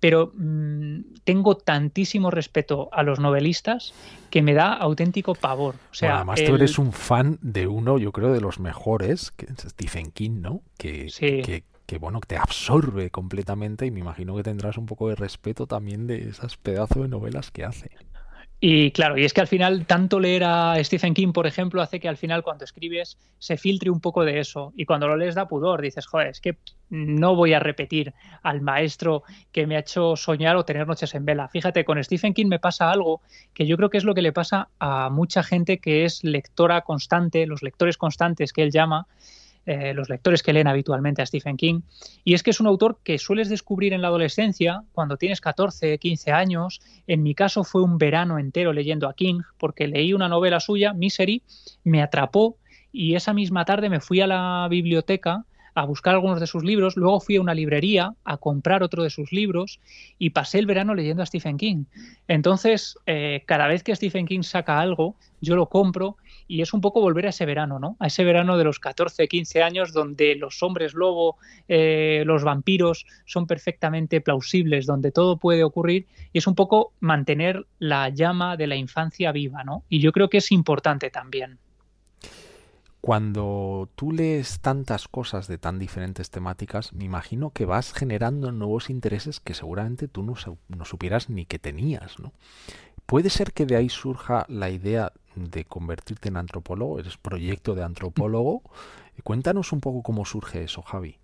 pero 0.00 0.32
mm, 0.34 1.00
tengo 1.24 1.56
tantísimo 1.56 2.30
respeto 2.30 2.88
a 2.92 3.02
los 3.02 3.18
novelistas 3.18 3.94
que 4.30 4.42
me 4.42 4.54
da 4.54 4.72
auténtico 4.72 5.34
pavor. 5.34 5.76
O 5.90 5.94
sea, 5.94 6.16
además 6.16 6.42
tú 6.44 6.54
eres 6.54 6.78
un 6.78 6.92
fan 6.92 7.38
de 7.40 7.66
uno, 7.66 7.98
yo 7.98 8.12
creo, 8.12 8.32
de 8.32 8.40
los 8.40 8.60
mejores, 8.60 9.30
que 9.30 9.46
es 9.46 9.70
Stephen 9.70 10.10
King, 10.10 10.40
¿no? 10.42 10.62
Que, 10.76 11.06
que, 11.18 11.64
que, 11.86 11.98
bueno, 11.98 12.20
te 12.26 12.36
absorbe 12.36 13.10
completamente 13.10 13.86
y 13.86 13.90
me 13.90 14.00
imagino 14.00 14.36
que 14.36 14.42
tendrás 14.42 14.76
un 14.76 14.86
poco 14.86 15.08
de 15.08 15.14
respeto 15.14 15.66
también 15.66 16.06
de 16.06 16.28
esas 16.28 16.56
pedazos 16.56 17.02
de 17.02 17.08
novelas 17.08 17.50
que 17.50 17.64
hace. 17.64 17.90
Y 18.58 18.90
claro, 18.92 19.18
y 19.18 19.24
es 19.24 19.34
que 19.34 19.42
al 19.42 19.48
final 19.48 19.84
tanto 19.84 20.18
leer 20.18 20.44
a 20.44 20.82
Stephen 20.82 21.12
King, 21.12 21.32
por 21.32 21.46
ejemplo, 21.46 21.82
hace 21.82 22.00
que 22.00 22.08
al 22.08 22.16
final 22.16 22.42
cuando 22.42 22.64
escribes 22.64 23.18
se 23.38 23.58
filtre 23.58 23.90
un 23.90 24.00
poco 24.00 24.24
de 24.24 24.40
eso. 24.40 24.72
Y 24.76 24.86
cuando 24.86 25.08
lo 25.08 25.16
lees 25.16 25.34
da 25.34 25.46
pudor, 25.46 25.82
dices, 25.82 26.06
joder, 26.06 26.28
es 26.28 26.40
que 26.40 26.56
no 26.88 27.36
voy 27.36 27.52
a 27.52 27.58
repetir 27.58 28.14
al 28.42 28.62
maestro 28.62 29.24
que 29.52 29.66
me 29.66 29.76
ha 29.76 29.80
hecho 29.80 30.16
soñar 30.16 30.56
o 30.56 30.64
tener 30.64 30.86
noches 30.86 31.14
en 31.14 31.26
vela. 31.26 31.48
Fíjate, 31.48 31.84
con 31.84 32.02
Stephen 32.02 32.32
King 32.32 32.46
me 32.46 32.58
pasa 32.58 32.90
algo 32.90 33.20
que 33.52 33.66
yo 33.66 33.76
creo 33.76 33.90
que 33.90 33.98
es 33.98 34.04
lo 34.04 34.14
que 34.14 34.22
le 34.22 34.32
pasa 34.32 34.68
a 34.78 35.10
mucha 35.10 35.42
gente 35.42 35.78
que 35.78 36.06
es 36.06 36.24
lectora 36.24 36.80
constante, 36.80 37.46
los 37.46 37.62
lectores 37.62 37.98
constantes 37.98 38.54
que 38.54 38.62
él 38.62 38.70
llama, 38.70 39.06
eh, 39.66 39.92
los 39.94 40.08
lectores 40.08 40.42
que 40.42 40.52
leen 40.52 40.68
habitualmente 40.68 41.22
a 41.22 41.26
Stephen 41.26 41.56
King. 41.56 41.80
Y 42.24 42.34
es 42.34 42.42
que 42.42 42.50
es 42.50 42.60
un 42.60 42.68
autor 42.68 43.00
que 43.02 43.18
sueles 43.18 43.48
descubrir 43.48 43.92
en 43.92 44.00
la 44.00 44.08
adolescencia, 44.08 44.84
cuando 44.92 45.16
tienes 45.16 45.40
14, 45.40 45.98
15 45.98 46.32
años. 46.32 46.80
En 47.06 47.22
mi 47.22 47.34
caso 47.34 47.64
fue 47.64 47.82
un 47.82 47.98
verano 47.98 48.38
entero 48.38 48.72
leyendo 48.72 49.08
a 49.08 49.14
King, 49.14 49.40
porque 49.58 49.88
leí 49.88 50.12
una 50.12 50.28
novela 50.28 50.60
suya, 50.60 50.92
Misery, 50.92 51.42
me 51.84 52.00
atrapó 52.02 52.58
y 52.92 53.14
esa 53.14 53.34
misma 53.34 53.64
tarde 53.64 53.90
me 53.90 54.00
fui 54.00 54.20
a 54.20 54.26
la 54.26 54.66
biblioteca 54.70 55.44
a 55.76 55.84
buscar 55.84 56.14
algunos 56.14 56.40
de 56.40 56.46
sus 56.46 56.64
libros, 56.64 56.96
luego 56.96 57.20
fui 57.20 57.36
a 57.36 57.40
una 57.42 57.52
librería 57.52 58.14
a 58.24 58.38
comprar 58.38 58.82
otro 58.82 59.02
de 59.02 59.10
sus 59.10 59.30
libros 59.30 59.78
y 60.18 60.30
pasé 60.30 60.58
el 60.58 60.64
verano 60.64 60.94
leyendo 60.94 61.22
a 61.22 61.26
Stephen 61.26 61.58
King. 61.58 61.84
Entonces, 62.28 62.98
eh, 63.04 63.42
cada 63.44 63.66
vez 63.68 63.82
que 63.82 63.94
Stephen 63.94 64.26
King 64.26 64.42
saca 64.42 64.80
algo, 64.80 65.16
yo 65.42 65.54
lo 65.54 65.68
compro 65.68 66.16
y 66.48 66.62
es 66.62 66.72
un 66.72 66.80
poco 66.80 67.02
volver 67.02 67.26
a 67.26 67.28
ese 67.28 67.44
verano, 67.44 67.78
¿no? 67.78 67.96
A 68.00 68.06
ese 68.06 68.24
verano 68.24 68.56
de 68.56 68.64
los 68.64 68.78
14, 68.78 69.28
15 69.28 69.62
años 69.62 69.92
donde 69.92 70.34
los 70.36 70.62
hombres 70.62 70.94
lobo, 70.94 71.36
eh, 71.68 72.22
los 72.24 72.42
vampiros 72.42 73.04
son 73.26 73.46
perfectamente 73.46 74.22
plausibles, 74.22 74.86
donde 74.86 75.12
todo 75.12 75.36
puede 75.36 75.62
ocurrir 75.62 76.06
y 76.32 76.38
es 76.38 76.46
un 76.46 76.54
poco 76.54 76.94
mantener 77.00 77.66
la 77.78 78.08
llama 78.08 78.56
de 78.56 78.66
la 78.66 78.76
infancia 78.76 79.30
viva, 79.30 79.62
¿no? 79.62 79.84
Y 79.90 80.00
yo 80.00 80.12
creo 80.12 80.30
que 80.30 80.38
es 80.38 80.50
importante 80.52 81.10
también. 81.10 81.58
Cuando 83.06 83.88
tú 83.94 84.10
lees 84.10 84.58
tantas 84.58 85.06
cosas 85.06 85.46
de 85.46 85.58
tan 85.58 85.78
diferentes 85.78 86.28
temáticas, 86.28 86.92
me 86.92 87.04
imagino 87.04 87.50
que 87.50 87.64
vas 87.64 87.92
generando 87.92 88.50
nuevos 88.50 88.90
intereses 88.90 89.38
que 89.38 89.54
seguramente 89.54 90.08
tú 90.08 90.24
no, 90.24 90.34
no 90.66 90.84
supieras 90.84 91.30
ni 91.30 91.46
que 91.46 91.60
tenías, 91.60 92.18
¿no? 92.18 92.32
¿Puede 93.06 93.30
ser 93.30 93.52
que 93.52 93.64
de 93.64 93.76
ahí 93.76 93.88
surja 93.90 94.44
la 94.48 94.70
idea 94.70 95.12
de 95.36 95.64
convertirte 95.64 96.30
en 96.30 96.36
antropólogo? 96.36 96.98
Eres 96.98 97.16
proyecto 97.16 97.76
de 97.76 97.84
antropólogo. 97.84 98.62
Cuéntanos 99.22 99.70
un 99.70 99.80
poco 99.80 100.02
cómo 100.02 100.24
surge 100.24 100.64
eso, 100.64 100.82
Javi. 100.82 101.16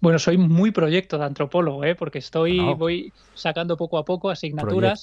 Bueno, 0.00 0.18
soy 0.18 0.36
muy 0.36 0.72
proyecto 0.72 1.16
de 1.16 1.24
antropólogo, 1.24 1.84
¿eh? 1.84 1.94
porque 1.94 2.18
estoy, 2.18 2.60
voy 2.74 3.14
sacando 3.32 3.78
poco 3.78 3.96
a 3.96 4.04
poco 4.04 4.28
asignaturas. 4.28 5.00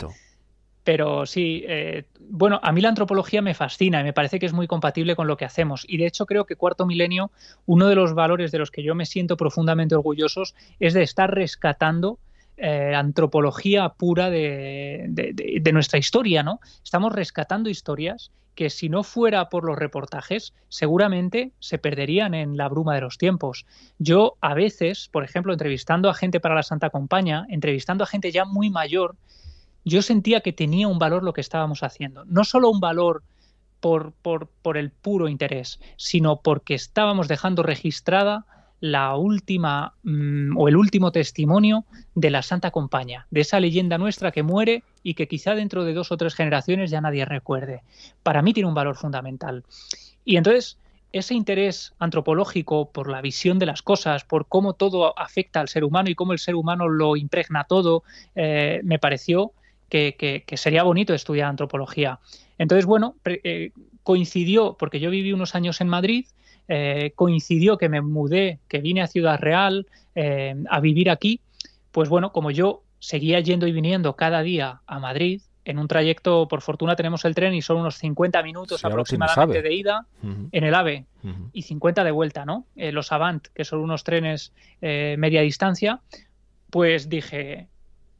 Pero 0.85 1.25
sí, 1.25 1.65
eh, 1.67 2.05
bueno, 2.29 2.59
a 2.63 2.71
mí 2.71 2.79
la 2.79 2.89
antropología 2.89 3.41
me 3.41 3.55
fascina 3.55 3.99
y 3.99 4.03
me 4.03 4.13
parece 4.13 4.39
que 4.39 4.45
es 4.45 4.53
muy 4.53 4.67
compatible 4.67 5.15
con 5.15 5.27
lo 5.27 5.35
que 5.35 5.43
hacemos. 5.43 5.83
Y 5.87 5.97
de 5.97 6.05
hecho 6.05 6.27
creo 6.27 6.45
que 6.45 6.55
Cuarto 6.55 6.85
Milenio, 6.85 7.31
uno 7.65 7.87
de 7.87 7.95
los 7.95 8.13
valores 8.13 8.51
de 8.51 8.59
los 8.59 8.69
que 8.69 8.83
yo 8.83 8.93
me 8.95 9.07
siento 9.07 9.35
profundamente 9.35 9.95
orgullosos 9.95 10.55
es 10.79 10.93
de 10.93 11.01
estar 11.01 11.33
rescatando 11.33 12.19
eh, 12.57 12.93
antropología 12.95 13.89
pura 13.89 14.29
de, 14.29 15.07
de, 15.09 15.73
nuestra 15.73 15.99
historia, 15.99 16.43
¿no? 16.43 16.61
Estamos 16.83 17.11
rescatando 17.13 17.69
historias 17.69 18.31
que 18.53 18.69
si 18.69 18.87
no 18.87 19.03
fuera 19.03 19.49
por 19.49 19.65
los 19.65 19.77
reportajes, 19.77 20.53
seguramente 20.69 21.51
se 21.59 21.79
perderían 21.79 22.33
en 22.33 22.57
la 22.57 22.69
bruma 22.69 22.95
de 22.95 23.01
los 23.01 23.17
tiempos. 23.17 23.65
Yo 23.97 24.37
a 24.39 24.53
veces, 24.53 25.09
por 25.11 25.23
ejemplo, 25.23 25.51
entrevistando 25.51 26.09
a 26.09 26.13
gente 26.13 26.39
para 26.39 26.55
la 26.55 26.63
Santa 26.63 26.91
Compañía, 26.91 27.45
entrevistando 27.49 28.03
a 28.03 28.07
gente 28.07 28.31
ya 28.31 28.45
muy 28.45 28.69
mayor, 28.69 29.15
yo 29.85 30.01
sentía 30.01 30.41
que 30.41 30.51
tenía 30.51 30.87
un 30.87 30.99
valor 30.99 31.23
lo 31.23 31.33
que 31.33 31.41
estábamos 31.41 31.83
haciendo. 31.83 32.25
No 32.25 32.43
solo 32.43 32.69
un 32.69 32.79
valor 32.79 33.23
por, 33.79 34.13
por, 34.13 34.47
por 34.61 34.77
el 34.77 34.89
puro 34.89 35.29
interés, 35.29 35.79
sino 35.95 36.41
porque 36.41 36.73
estábamos 36.73 37.27
dejando 37.27 37.63
registrada 37.63 38.45
la 38.79 39.15
última 39.15 39.93
mm, 40.03 40.57
o 40.57 40.67
el 40.67 40.75
último 40.75 41.11
testimonio 41.11 41.85
de 42.13 42.29
la 42.29 42.41
Santa 42.41 42.71
Compañía, 42.71 43.27
de 43.31 43.41
esa 43.41 43.59
leyenda 43.59 43.97
nuestra 43.97 44.31
que 44.31 44.43
muere 44.43 44.83
y 45.03 45.13
que 45.13 45.27
quizá 45.27 45.55
dentro 45.55 45.85
de 45.85 45.93
dos 45.93 46.11
o 46.11 46.17
tres 46.17 46.35
generaciones 46.35 46.91
ya 46.91 46.99
nadie 46.99 47.25
recuerde. 47.25 47.83
Para 48.23 48.41
mí 48.41 48.53
tiene 48.53 48.67
un 48.67 48.75
valor 48.75 48.97
fundamental. 48.97 49.63
Y 50.25 50.37
entonces, 50.37 50.77
ese 51.11 51.33
interés 51.33 51.93
antropológico 51.99 52.91
por 52.91 53.09
la 53.09 53.21
visión 53.21 53.57
de 53.57 53.67
las 53.67 53.81
cosas, 53.81 54.25
por 54.25 54.47
cómo 54.47 54.73
todo 54.73 55.17
afecta 55.17 55.61
al 55.61 55.69
ser 55.69 55.83
humano 55.83 56.09
y 56.09 56.15
cómo 56.15 56.33
el 56.33 56.39
ser 56.39 56.55
humano 56.55 56.89
lo 56.89 57.15
impregna 57.15 57.63
todo, 57.63 58.03
eh, 58.35 58.81
me 58.83 58.99
pareció 58.99 59.53
que, 59.89 60.43
sería 60.55 60.83
bonito 60.83 61.13
estudiar 61.13 61.49
antropología. 61.49 62.19
Entonces, 62.57 62.85
bueno, 62.85 63.15
eh, 63.25 63.71
coincidió, 64.03 64.75
porque 64.77 64.99
yo 64.99 65.09
viví 65.09 65.33
unos 65.33 65.55
años 65.55 65.81
en 65.81 65.87
Madrid, 65.87 66.25
eh, 66.67 67.11
coincidió 67.15 67.77
que 67.77 67.89
me 67.89 68.01
mudé, 68.01 68.59
que 68.67 68.79
vine 68.79 69.01
a 69.01 69.07
Ciudad 69.07 69.39
Real 69.39 69.87
eh, 70.15 70.55
a 70.69 70.79
vivir 70.79 71.09
aquí, 71.09 71.41
pues 71.91 72.09
bueno, 72.09 72.31
como 72.31 72.51
yo 72.51 72.83
seguía 72.99 73.39
yendo 73.39 73.67
y 73.67 73.71
viniendo 73.71 74.15
cada 74.15 74.41
día 74.41 74.81
a 74.87 74.99
Madrid, 74.99 75.41
en 75.63 75.79
un 75.79 75.87
trayecto, 75.87 76.47
por 76.47 76.61
fortuna 76.61 76.95
tenemos 76.95 77.25
el 77.25 77.33
tren 77.33 77.55
y 77.55 77.61
son 77.63 77.77
unos 77.77 77.97
50 77.97 78.43
minutos 78.43 78.85
aproximadamente 78.85 79.63
de 79.63 79.73
ida 79.73 80.05
en 80.51 80.63
el 80.63 80.75
AVE 80.75 81.05
y 81.53 81.63
50 81.63 82.03
de 82.03 82.11
vuelta, 82.11 82.45
¿no? 82.45 82.67
Eh, 82.75 82.91
los 82.91 83.11
Avant, 83.11 83.47
que 83.47 83.65
son 83.65 83.79
unos 83.79 84.03
trenes 84.03 84.53
media 84.81 85.41
distancia, 85.41 86.01
pues 86.69 87.09
dije, 87.09 87.67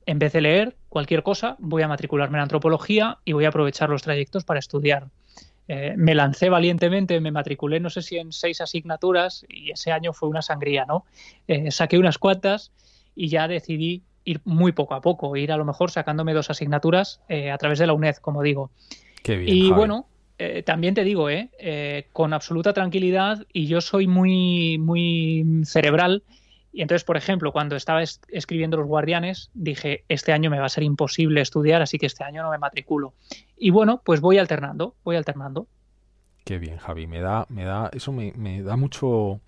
en 0.05 0.19
vez 0.19 0.33
de 0.33 0.41
leer 0.41 0.75
cualquier 0.89 1.23
cosa, 1.23 1.55
voy 1.59 1.81
a 1.81 1.87
matricularme 1.87 2.37
en 2.37 2.43
antropología 2.43 3.19
y 3.25 3.33
voy 3.33 3.45
a 3.45 3.49
aprovechar 3.49 3.89
los 3.89 4.03
trayectos 4.03 4.43
para 4.43 4.59
estudiar. 4.59 5.07
Eh, 5.67 5.95
me 5.97 6.13
lancé 6.13 6.49
valientemente, 6.49 7.19
me 7.19 7.31
matriculé 7.31 7.79
no 7.79 7.89
sé 7.89 8.03
si 8.03 8.17
en 8.17 8.31
seis 8.31 8.61
asignaturas 8.61 9.45
y 9.49 9.71
ese 9.71 9.91
año 9.91 10.13
fue 10.13 10.29
una 10.29 10.43
sangría, 10.43 10.85
¿no? 10.85 11.05
Eh, 11.47 11.71
saqué 11.71 11.97
unas 11.97 12.19
cuantas 12.19 12.71
y 13.15 13.29
ya 13.29 13.47
decidí 13.47 14.03
ir 14.25 14.41
muy 14.43 14.73
poco 14.73 14.93
a 14.93 15.01
poco, 15.01 15.35
ir 15.35 15.51
a 15.51 15.57
lo 15.57 15.65
mejor 15.65 15.89
sacándome 15.89 16.33
dos 16.33 16.49
asignaturas 16.49 17.21
eh, 17.29 17.49
a 17.49 17.57
través 17.57 17.79
de 17.79 17.87
la 17.87 17.93
UNED, 17.93 18.17
como 18.17 18.43
digo. 18.43 18.69
Qué 19.23 19.37
bien, 19.37 19.55
y 19.55 19.71
bueno, 19.71 20.07
también 20.65 20.93
te 20.93 21.03
digo, 21.03 21.29
eh, 21.29 22.07
con 22.11 22.33
absoluta 22.33 22.73
tranquilidad 22.73 23.45
y 23.53 23.67
yo 23.67 23.81
soy 23.81 24.05
muy, 24.05 24.77
muy 24.77 25.63
cerebral 25.63 26.23
y 26.75 26.81
entonces, 26.81 27.05
por 27.05 27.15
ejemplo, 27.15 27.53
cuando 27.53 27.77
estaba 27.77 28.03
escribiendo 28.03 28.75
Los 28.75 28.85
Guardianes, 28.85 29.49
dije, 29.53 30.03
este 30.09 30.33
año 30.33 30.49
me 30.49 30.59
va 30.59 30.65
a 30.65 30.69
ser 30.69 30.83
imposible 30.83 31.39
estudiar, 31.39 31.81
así 31.81 31.97
que 31.97 32.05
este 32.05 32.25
año 32.25 32.43
no 32.43 32.51
me 32.51 32.57
matriculo. 32.57 33.13
Y 33.55 33.69
bueno, 33.69 34.01
pues 34.03 34.19
voy 34.19 34.39
alternando, 34.39 34.93
voy 35.05 35.15
alternando. 35.15 35.67
Qué 36.43 36.59
bien, 36.59 36.75
Javi. 36.75 37.07
Me 37.07 37.21
da, 37.21 37.45
me 37.47 37.63
da, 37.63 37.89
eso 37.93 38.11
me, 38.11 38.61
da 38.61 38.75
mucho, 38.75 39.39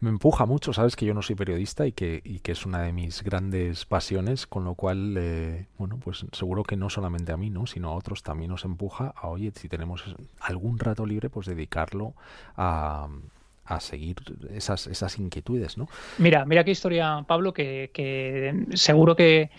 me 0.00 0.08
empuja 0.08 0.46
mucho, 0.46 0.72
sabes 0.72 0.96
que 0.96 1.04
yo 1.04 1.12
no 1.12 1.20
soy 1.20 1.36
periodista 1.36 1.86
y 1.86 1.92
que, 1.92 2.22
y 2.24 2.38
que 2.38 2.52
es 2.52 2.64
una 2.64 2.80
de 2.80 2.94
mis 2.94 3.22
grandes 3.22 3.84
pasiones, 3.84 4.46
con 4.46 4.64
lo 4.64 4.74
cual, 4.74 5.16
eh, 5.18 5.66
bueno, 5.76 5.98
pues 6.02 6.24
seguro 6.32 6.62
que 6.62 6.76
no 6.76 6.88
solamente 6.88 7.30
a 7.30 7.36
mí, 7.36 7.50
¿no? 7.50 7.66
sino 7.66 7.90
a 7.90 7.94
otros 7.94 8.22
también 8.22 8.52
nos 8.52 8.64
empuja 8.64 9.12
a, 9.14 9.28
oye, 9.28 9.52
si 9.54 9.68
tenemos 9.68 10.16
algún 10.40 10.78
rato 10.78 11.04
libre, 11.04 11.28
pues 11.28 11.46
dedicarlo 11.46 12.14
a, 12.56 13.06
a 13.68 13.80
seguir 13.80 14.16
esas, 14.50 14.86
esas 14.86 15.18
inquietudes, 15.18 15.76
¿no? 15.76 15.88
Mira, 16.16 16.44
mira 16.46 16.64
qué 16.64 16.70
historia, 16.70 17.24
Pablo, 17.26 17.52
que, 17.52 18.64
seguro 18.74 19.14
que 19.14 19.50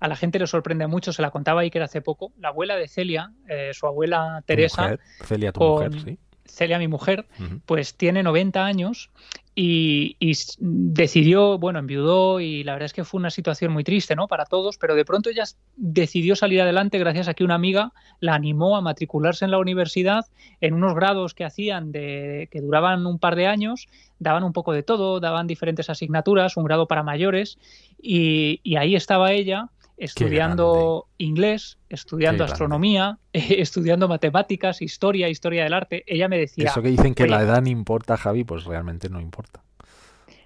a 0.00 0.08
la 0.08 0.16
gente 0.16 0.40
le 0.40 0.48
sorprende 0.48 0.88
mucho, 0.88 1.12
se 1.12 1.22
la 1.22 1.30
contaba 1.30 1.64
era 1.64 1.84
hace 1.84 2.02
poco, 2.02 2.32
la 2.38 2.48
abuela 2.48 2.74
de 2.76 2.88
Celia, 2.88 3.32
eh, 3.48 3.70
su 3.72 3.86
abuela 3.86 4.42
Teresa, 4.46 4.98
Celia, 5.24 5.52
tu 5.52 5.60
mujer, 5.60 5.92
sí. 6.00 6.18
Celia, 6.44 6.78
mi 6.78 6.88
mujer, 6.88 7.26
pues 7.64 7.94
tiene 7.96 8.24
90 8.24 8.64
años 8.64 9.10
y, 9.54 10.16
decidió, 10.58 11.58
bueno, 11.58 11.78
enviudó 11.78 12.40
y 12.40 12.64
la 12.64 12.72
verdad 12.72 12.86
es 12.86 12.92
que 12.94 13.04
fue 13.04 13.18
una 13.18 13.30
situación 13.30 13.72
muy 13.72 13.84
triste, 13.84 14.16
¿no? 14.16 14.26
Para 14.26 14.46
todos, 14.46 14.78
pero 14.78 14.94
de 14.94 15.04
pronto 15.04 15.28
ella 15.28 15.44
decidió 15.76 16.36
salir 16.36 16.62
adelante 16.62 16.98
gracias 16.98 17.28
a 17.28 17.34
que 17.34 17.44
una 17.44 17.56
amiga 17.56 17.92
la 18.20 18.34
animó 18.34 18.76
a 18.76 18.80
matricularse 18.80 19.44
en 19.44 19.50
la 19.50 19.58
universidad 19.58 20.24
en 20.60 20.74
unos 20.74 20.94
grados 20.94 21.34
que 21.34 21.44
hacían 21.44 21.92
de 21.92 22.48
que 22.50 22.60
duraban 22.60 23.06
un 23.06 23.18
par 23.18 23.36
de 23.36 23.46
años, 23.46 23.88
daban 24.18 24.44
un 24.44 24.54
poco 24.54 24.72
de 24.72 24.82
todo, 24.82 25.20
daban 25.20 25.46
diferentes 25.46 25.90
asignaturas, 25.90 26.56
un 26.56 26.64
grado 26.64 26.86
para 26.86 27.02
mayores 27.02 27.58
y 28.00 28.76
ahí 28.76 28.96
estaba 28.96 29.32
ella 29.32 29.68
estudiando 30.02 31.06
inglés, 31.18 31.78
estudiando 31.88 32.44
astronomía, 32.44 33.18
estudiando 33.32 34.08
matemáticas, 34.08 34.82
historia, 34.82 35.28
historia 35.28 35.62
del 35.62 35.72
arte. 35.72 36.02
Ella 36.06 36.28
me 36.28 36.38
decía... 36.38 36.70
Eso 36.70 36.82
que 36.82 36.88
dicen 36.88 37.14
que 37.14 37.28
la 37.28 37.42
edad 37.42 37.62
no 37.62 37.68
importa, 37.68 38.16
Javi, 38.16 38.42
pues 38.42 38.64
realmente 38.64 39.08
no 39.08 39.20
importa. 39.20 39.62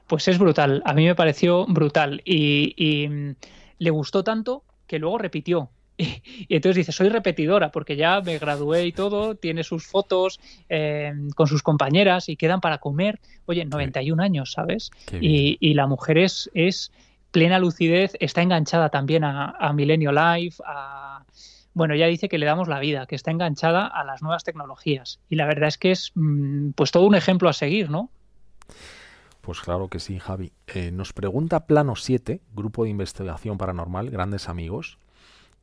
Pues 0.06 0.28
es 0.28 0.38
brutal, 0.38 0.82
a 0.84 0.92
mí 0.92 1.06
me 1.06 1.14
pareció 1.14 1.66
brutal 1.66 2.20
y, 2.24 3.08
mm, 3.08 3.30
le 3.78 3.90
gustó 3.90 4.22
tanto 4.22 4.62
que 4.86 4.98
luego 4.98 5.18
repitió. 5.18 5.70
Y, 5.98 6.54
entonces 6.54 6.76
dice, 6.76 6.92
soy 6.92 7.08
repetidora 7.08 7.72
porque 7.72 7.96
ya 7.96 8.20
me 8.20 8.38
gradué 8.38 8.84
y 8.84 8.92
todo, 8.92 9.34
tiene 9.34 9.64
sus 9.64 9.86
fotos 9.86 10.38
eh, 10.68 11.14
con 11.34 11.46
sus 11.46 11.62
compañeras 11.62 12.28
y 12.28 12.36
quedan 12.36 12.60
para 12.60 12.76
comer. 12.78 13.18
Oye, 13.46 13.64
91 13.64 14.22
años, 14.22 14.52
¿sabes? 14.52 14.90
Y, 15.18 15.56
y, 15.58 15.72
la 15.72 15.86
mujer 15.86 16.18
es, 16.18 16.50
es 16.52 16.92
plena 17.36 17.58
lucidez, 17.58 18.12
está 18.18 18.40
enganchada 18.40 18.88
también 18.88 19.22
a, 19.22 19.50
a 19.50 19.74
Milenio 19.74 20.10
Live, 20.10 20.54
a, 20.64 21.22
bueno, 21.74 21.94
ya 21.94 22.06
dice 22.06 22.30
que 22.30 22.38
le 22.38 22.46
damos 22.46 22.66
la 22.66 22.78
vida, 22.78 23.04
que 23.04 23.14
está 23.14 23.30
enganchada 23.30 23.86
a 23.86 24.04
las 24.04 24.22
nuevas 24.22 24.42
tecnologías. 24.42 25.20
Y 25.28 25.36
la 25.36 25.44
verdad 25.44 25.68
es 25.68 25.76
que 25.76 25.90
es 25.90 26.12
mm, 26.14 26.70
pues 26.70 26.92
todo 26.92 27.04
un 27.04 27.14
ejemplo 27.14 27.50
a 27.50 27.52
seguir, 27.52 27.90
¿no? 27.90 28.08
Pues 29.42 29.60
claro 29.60 29.88
que 29.88 30.00
sí, 30.00 30.18
Javi. 30.18 30.50
Eh, 30.68 30.90
nos 30.92 31.12
pregunta 31.12 31.66
Plano 31.66 31.94
7, 31.94 32.40
Grupo 32.54 32.84
de 32.84 32.90
Investigación 32.90 33.58
Paranormal, 33.58 34.08
grandes 34.08 34.48
amigos. 34.48 34.96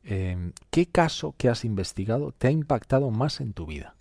Eh, 0.04 0.52
¿Qué 0.70 0.86
caso 0.86 1.34
que 1.36 1.48
has 1.48 1.64
investigado 1.64 2.30
te 2.30 2.46
ha 2.46 2.50
impactado 2.52 3.10
más 3.10 3.40
en 3.40 3.52
tu 3.52 3.66
vida? 3.66 3.96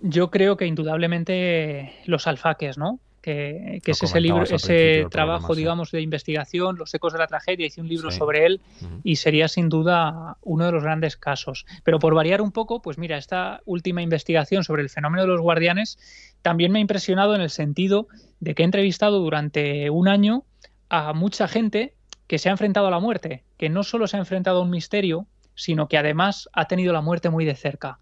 Yo 0.00 0.32
creo 0.32 0.56
que 0.56 0.66
indudablemente 0.66 1.94
los 2.06 2.26
alfaques, 2.26 2.76
¿no? 2.76 2.98
Que, 3.20 3.80
es 3.84 4.02
ese 4.02 4.20
libro, 4.20 4.44
ese 4.44 5.06
trabajo, 5.10 5.54
digamos, 5.54 5.90
de 5.90 6.00
investigación, 6.00 6.76
Los 6.76 6.94
ecos 6.94 7.12
de 7.12 7.18
la 7.18 7.26
tragedia, 7.26 7.66
hice 7.66 7.80
un 7.80 7.88
libro 7.88 8.10
sobre 8.10 8.46
él 8.46 8.60
y 9.04 9.16
sería 9.16 9.48
sin 9.48 9.68
duda 9.68 10.36
uno 10.42 10.66
de 10.66 10.72
los 10.72 10.82
grandes 10.82 11.16
casos. 11.16 11.66
Pero 11.84 11.98
por 11.98 12.14
variar 12.14 12.40
un 12.40 12.52
poco, 12.52 12.80
pues 12.80 12.98
mira, 12.98 13.18
esta 13.18 13.60
última 13.64 14.02
investigación 14.02 14.64
sobre 14.64 14.82
el 14.82 14.90
fenómeno 14.90 15.22
de 15.22 15.28
los 15.28 15.40
guardianes 15.40 15.98
también 16.42 16.72
me 16.72 16.78
ha 16.78 16.82
impresionado 16.82 17.34
en 17.34 17.42
el 17.42 17.50
sentido 17.50 18.08
de 18.40 18.54
que 18.54 18.62
he 18.62 18.64
entrevistado 18.64 19.20
durante 19.20 19.90
un 19.90 20.08
año 20.08 20.44
a 20.88 21.12
mucha 21.12 21.46
gente 21.46 21.94
que 22.26 22.38
se 22.38 22.48
ha 22.48 22.52
enfrentado 22.52 22.86
a 22.86 22.90
la 22.90 23.00
muerte, 23.00 23.44
que 23.58 23.68
no 23.68 23.82
solo 23.82 24.06
se 24.06 24.16
ha 24.16 24.20
enfrentado 24.20 24.60
a 24.60 24.62
un 24.62 24.70
misterio, 24.70 25.26
sino 25.60 25.88
que 25.88 25.98
además 25.98 26.48
ha 26.52 26.66
tenido 26.66 26.92
la 26.92 27.00
muerte 27.00 27.30
muy 27.30 27.44
de 27.44 27.54
cerca. 27.54 27.98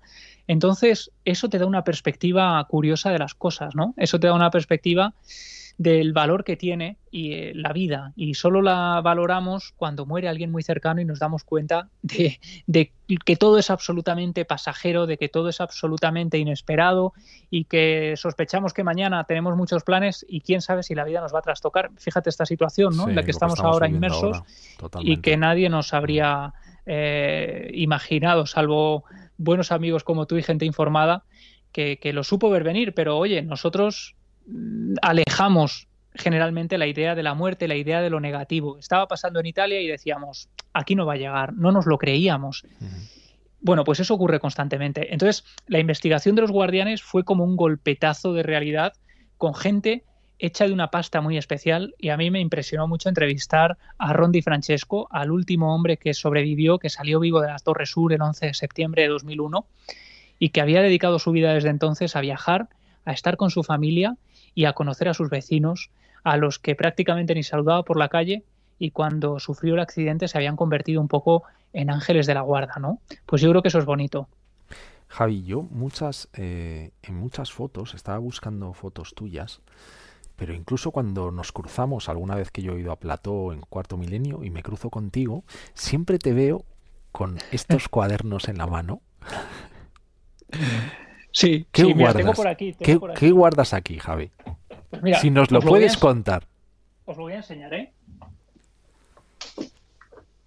Entonces, 0.46 1.10
eso 1.24 1.48
te 1.48 1.58
da 1.58 1.66
una 1.66 1.84
perspectiva 1.84 2.64
curiosa 2.68 3.10
de 3.10 3.18
las 3.18 3.34
cosas, 3.34 3.74
¿no? 3.74 3.94
Eso 3.96 4.18
te 4.18 4.28
da 4.28 4.34
una 4.34 4.50
perspectiva 4.50 5.14
del 5.78 6.12
valor 6.12 6.42
que 6.42 6.56
tiene 6.56 6.96
y, 7.12 7.34
eh, 7.34 7.52
la 7.54 7.72
vida 7.72 8.12
y 8.16 8.34
solo 8.34 8.62
la 8.62 9.00
valoramos 9.00 9.72
cuando 9.76 10.06
muere 10.06 10.28
alguien 10.28 10.50
muy 10.50 10.64
cercano 10.64 11.00
y 11.00 11.04
nos 11.04 11.20
damos 11.20 11.44
cuenta 11.44 11.88
de, 12.02 12.40
que 13.24 13.36
todo 13.36 13.58
es 13.58 13.70
absolutamente 13.70 14.44
pasajero, 14.44 15.06
de 15.06 15.16
que 15.16 15.28
todo 15.28 15.48
es 15.48 15.60
absolutamente 15.60 16.36
inesperado 16.36 17.12
y 17.48 17.64
que 17.64 18.14
sospechamos 18.16 18.74
que 18.74 18.82
mañana 18.82 19.22
tenemos 19.22 19.56
muchos 19.56 19.84
planes 19.84 20.26
y 20.28 20.40
quién 20.40 20.62
sabe 20.62 20.82
si 20.82 20.96
la 20.96 21.04
vida 21.04 21.20
nos 21.20 21.32
va 21.32 21.38
a 21.38 21.42
trastocar. 21.42 21.90
Fíjate 21.96 22.28
esta 22.28 22.44
situación 22.44 22.96
¿no? 22.96 23.08
en 23.08 23.14
la 23.14 23.22
que 23.22 23.30
estamos, 23.30 23.60
ahora 23.60 23.88
inmersos 23.88 24.42
y 25.00 25.18
que 25.18 25.36
nadie 25.36 25.68
nos 25.68 25.94
habría 25.94 26.54
eh, 26.90 27.70
imaginado, 27.74 28.46
salvo 28.46 29.04
buenos 29.36 29.72
amigos 29.72 30.04
como 30.04 30.26
tú 30.26 30.38
y 30.38 30.42
gente 30.42 30.64
informada 30.64 31.24
que, 31.70 32.12
lo 32.12 32.24
supo 32.24 32.50
ver 32.50 32.64
venir, 32.64 32.94
pero 32.94 33.18
oye, 33.18 33.42
nosotros 33.42 34.16
mm, 34.46 34.94
alejamos 35.02 35.86
generalmente 36.14 36.78
la 36.78 36.86
idea 36.86 37.14
de 37.14 37.22
la 37.22 37.34
muerte, 37.34 37.68
la 37.68 37.76
idea 37.76 38.00
de 38.00 38.10
lo 38.10 38.20
negativo. 38.20 38.78
Estaba 38.78 39.06
pasando 39.06 39.38
en 39.38 39.46
Italia 39.46 39.80
y 39.80 39.86
decíamos, 39.86 40.48
aquí 40.72 40.94
no 40.94 41.06
va 41.06 41.12
a 41.12 41.18
llegar, 41.18 41.52
no 41.52 41.70
nos 41.70 41.86
lo 41.86 41.98
creíamos. 41.98 42.64
Bueno, 43.60 43.84
pues 43.84 44.00
eso 44.00 44.14
ocurre 44.14 44.40
constantemente. 44.40 45.12
Entonces, 45.12 45.44
la 45.66 45.78
investigación 45.78 46.34
de 46.34 46.42
los 46.42 46.50
guardianes 46.50 47.02
fue 47.02 47.22
como 47.22 47.44
un 47.44 47.54
golpetazo 47.54 48.32
de 48.32 48.42
realidad 48.42 48.94
con 49.36 49.54
gente 49.54 50.04
hecha 50.38 50.66
de 50.66 50.72
una 50.72 50.90
pasta 50.90 51.20
muy 51.20 51.36
especial 51.36 51.94
y 51.98 52.10
a 52.10 52.16
mí 52.16 52.30
me 52.30 52.40
impresionó 52.40 52.86
mucho 52.86 53.08
entrevistar 53.08 53.76
a 53.98 54.12
Rondi 54.12 54.42
Francesco, 54.42 55.08
al 55.10 55.30
último 55.30 55.74
hombre 55.74 55.96
que 55.96 56.14
sobrevivió, 56.14 56.78
que 56.78 56.90
salió 56.90 57.20
vivo 57.20 57.40
de 57.40 57.48
la 57.48 57.58
Torre 57.58 57.86
Sur 57.86 58.12
el 58.12 58.22
11 58.22 58.46
de 58.46 58.54
septiembre 58.54 59.02
de 59.02 59.08
2001 59.08 59.66
y 60.38 60.50
que 60.50 60.60
había 60.60 60.82
dedicado 60.82 61.18
su 61.18 61.32
vida 61.32 61.54
desde 61.54 61.70
entonces 61.70 62.14
a 62.14 62.20
viajar, 62.20 62.68
a 63.04 63.12
estar 63.12 63.36
con 63.36 63.50
su 63.50 63.64
familia 63.64 64.16
y 64.54 64.66
a 64.66 64.72
conocer 64.72 65.08
a 65.08 65.14
sus 65.14 65.30
vecinos, 65.30 65.90
a 66.22 66.36
los 66.36 66.58
que 66.58 66.74
prácticamente 66.76 67.34
ni 67.34 67.42
saludaba 67.42 67.82
por 67.82 67.98
la 67.98 68.08
calle 68.08 68.44
y 68.78 68.90
cuando 68.90 69.40
sufrió 69.40 69.74
el 69.74 69.80
accidente 69.80 70.28
se 70.28 70.38
habían 70.38 70.56
convertido 70.56 71.00
un 71.00 71.08
poco 71.08 71.42
en 71.72 71.90
ángeles 71.90 72.26
de 72.26 72.34
la 72.34 72.42
guarda, 72.42 72.74
¿no? 72.80 73.00
Pues 73.26 73.42
yo 73.42 73.50
creo 73.50 73.62
que 73.62 73.68
eso 73.68 73.78
es 73.78 73.84
bonito. 73.84 74.28
Javi, 75.08 75.42
yo 75.42 75.62
muchas, 75.62 76.28
eh, 76.34 76.92
en 77.02 77.14
muchas 77.16 77.50
fotos, 77.50 77.94
estaba 77.94 78.18
buscando 78.18 78.72
fotos 78.74 79.14
tuyas, 79.14 79.60
pero 80.38 80.54
incluso 80.54 80.92
cuando 80.92 81.32
nos 81.32 81.50
cruzamos, 81.50 82.08
alguna 82.08 82.36
vez 82.36 82.52
que 82.52 82.62
yo 82.62 82.74
he 82.74 82.80
ido 82.80 82.92
a 82.92 82.96
Plató 82.96 83.52
en 83.52 83.60
Cuarto 83.60 83.96
Milenio 83.96 84.44
y 84.44 84.50
me 84.50 84.62
cruzo 84.62 84.88
contigo, 84.88 85.42
siempre 85.74 86.18
te 86.18 86.32
veo 86.32 86.64
con 87.10 87.38
estos 87.50 87.88
cuadernos 87.90 88.48
en 88.48 88.56
la 88.56 88.68
mano. 88.68 89.02
Sí, 91.32 91.66
¿Qué 91.72 91.92
guardas? 91.92 92.16
tengo 92.16 92.32
por 92.34 92.46
aquí, 92.46 92.72
¿Qué, 92.78 93.30
guardas 93.32 93.74
aquí, 93.74 93.98
Javi? 93.98 94.30
Pues 94.90 95.18
si 95.18 95.30
nos 95.30 95.50
lo 95.50 95.60
puedes 95.60 95.96
contar. 95.96 96.46
Os 97.04 97.16
lo 97.16 97.24
voy 97.24 97.32
a 97.32 97.38
enseñar, 97.38 97.74
¿eh? 97.74 97.92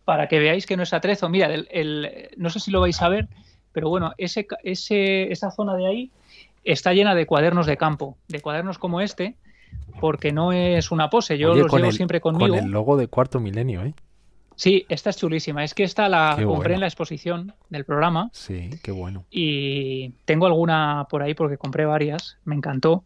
Para 0.06 0.30
que 0.30 0.40
veáis 0.40 0.66
que 0.66 0.78
no 0.78 0.84
es 0.84 0.94
atrezo. 0.94 1.28
Mira, 1.28 1.54
el, 1.54 2.30
no 2.38 2.50
sé 2.50 2.62
si 2.62 2.72
lo 2.72 2.80
vais 2.80 3.02
a 3.02 3.10
ver, 3.10 3.28
pero 3.74 3.90
bueno, 3.90 4.14
ese, 4.18 4.48
ese, 4.64 5.30
esa 5.34 5.52
zona 5.52 5.76
de 5.76 5.86
ahí 5.86 6.12
está 6.64 6.94
llena 6.94 7.14
de 7.14 7.26
cuadernos 7.26 7.66
de 7.66 7.76
campo, 7.76 8.18
de 8.30 8.40
cuadernos 8.40 8.78
como 8.78 9.02
este, 9.02 9.36
porque 10.00 10.32
no 10.32 10.52
es 10.52 10.92
una 10.92 11.10
pose. 11.10 11.38
Yo 11.38 11.54
los 11.54 11.72
llevo 11.72 11.92
siempre 11.92 12.20
conmigo. 12.22 12.56
Con 12.56 12.66
el 12.66 12.72
logo 12.72 12.98
de 12.98 13.08
Cuarto 13.08 13.40
Milenio, 13.40 13.84
¿eh? 13.84 13.94
Sí, 14.56 14.86
esta 14.90 15.10
es 15.10 15.18
chulísima. 15.18 15.64
Es 15.64 15.74
que 15.74 15.84
esta 15.84 16.08
la 16.08 16.38
compré 16.44 16.76
en 16.76 16.82
la 16.82 16.86
exposición 16.86 17.54
del 17.70 17.84
programa. 17.84 18.30
Sí, 18.32 18.70
qué 18.84 18.92
bueno. 18.92 19.26
Y 19.32 20.10
tengo 20.26 20.46
alguna 20.46 21.08
por 21.10 21.24
ahí 21.24 21.34
porque 21.34 21.58
compré 21.58 21.86
varias. 21.86 22.38
Me 22.46 22.56
encantó. 22.56 23.04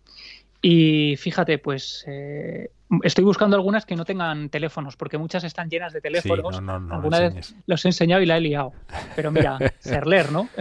Y 0.62 1.16
fíjate, 1.16 1.58
pues 1.60 2.04
eh, 2.08 2.72
estoy 3.04 3.24
buscando 3.24 3.56
algunas 3.56 3.86
que 3.86 3.96
no 3.96 4.04
tengan 4.04 4.50
teléfonos, 4.50 4.98
porque 4.98 5.18
muchas 5.18 5.44
están 5.44 5.70
llenas 5.70 5.94
de 5.94 6.02
teléfonos. 6.02 6.62
no, 6.62 6.80
no, 6.80 6.96
Alguna 6.96 7.20
vez 7.20 7.56
los 7.68 7.86
he 7.86 7.88
enseñado 7.88 8.22
y 8.22 8.26
la 8.26 8.38
he 8.38 8.42
liado. 8.42 8.74
Pero 9.16 9.32
mira, 9.32 9.58
Cerler, 9.80 10.32
¿no? 10.32 10.50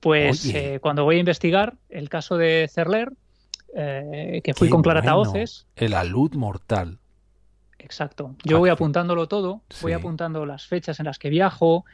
Pues 0.00 0.46
eh, 0.54 0.78
cuando 0.80 1.02
voy 1.02 1.16
a 1.16 1.18
investigar 1.18 1.74
el 1.88 2.08
caso 2.08 2.36
de 2.36 2.70
Cerler, 2.72 3.10
eh, 3.74 4.40
que 4.42 4.54
fui 4.54 4.68
con 4.68 4.82
Clara 4.82 5.02
Taoces. 5.02 5.66
El 5.76 5.94
alud 5.94 6.34
mortal. 6.34 6.98
Exacto. 7.78 8.34
Yo 8.44 8.58
voy 8.58 8.70
apuntándolo 8.70 9.28
todo, 9.28 9.62
voy 9.82 9.92
apuntando 9.92 10.44
las 10.46 10.66
fechas 10.66 10.98
en 11.00 11.06
las 11.06 11.18
que 11.18 11.30
viajo, 11.30 11.84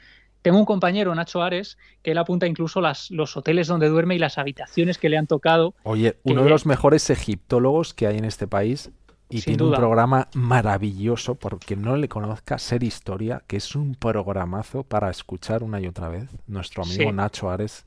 tengo 0.44 0.58
un 0.58 0.66
compañero, 0.66 1.14
Nacho 1.14 1.42
Ares, 1.42 1.78
que 2.02 2.10
él 2.10 2.18
apunta 2.18 2.46
incluso 2.46 2.82
las, 2.82 3.10
los 3.10 3.34
hoteles 3.34 3.66
donde 3.66 3.88
duerme 3.88 4.16
y 4.16 4.18
las 4.18 4.36
habitaciones 4.36 4.98
que 4.98 5.08
le 5.08 5.16
han 5.16 5.26
tocado. 5.26 5.74
Oye, 5.84 6.18
uno 6.22 6.44
de 6.44 6.50
los 6.50 6.66
mejores 6.66 7.08
egiptólogos 7.08 7.94
que 7.94 8.06
hay 8.06 8.18
en 8.18 8.26
este 8.26 8.46
país 8.46 8.90
y 9.30 9.40
tiene 9.40 9.62
un 9.62 9.72
programa 9.72 10.28
maravilloso, 10.34 11.34
porque 11.34 11.76
no 11.76 11.96
le 11.96 12.10
conozca, 12.10 12.58
Ser 12.58 12.82
Historia, 12.82 13.42
que 13.46 13.56
es 13.56 13.74
un 13.74 13.94
programazo 13.94 14.82
para 14.82 15.08
escuchar 15.08 15.62
una 15.62 15.80
y 15.80 15.86
otra 15.86 16.10
vez. 16.10 16.28
Nuestro 16.46 16.82
amigo 16.82 17.10
Nacho 17.10 17.48
Ares, 17.48 17.86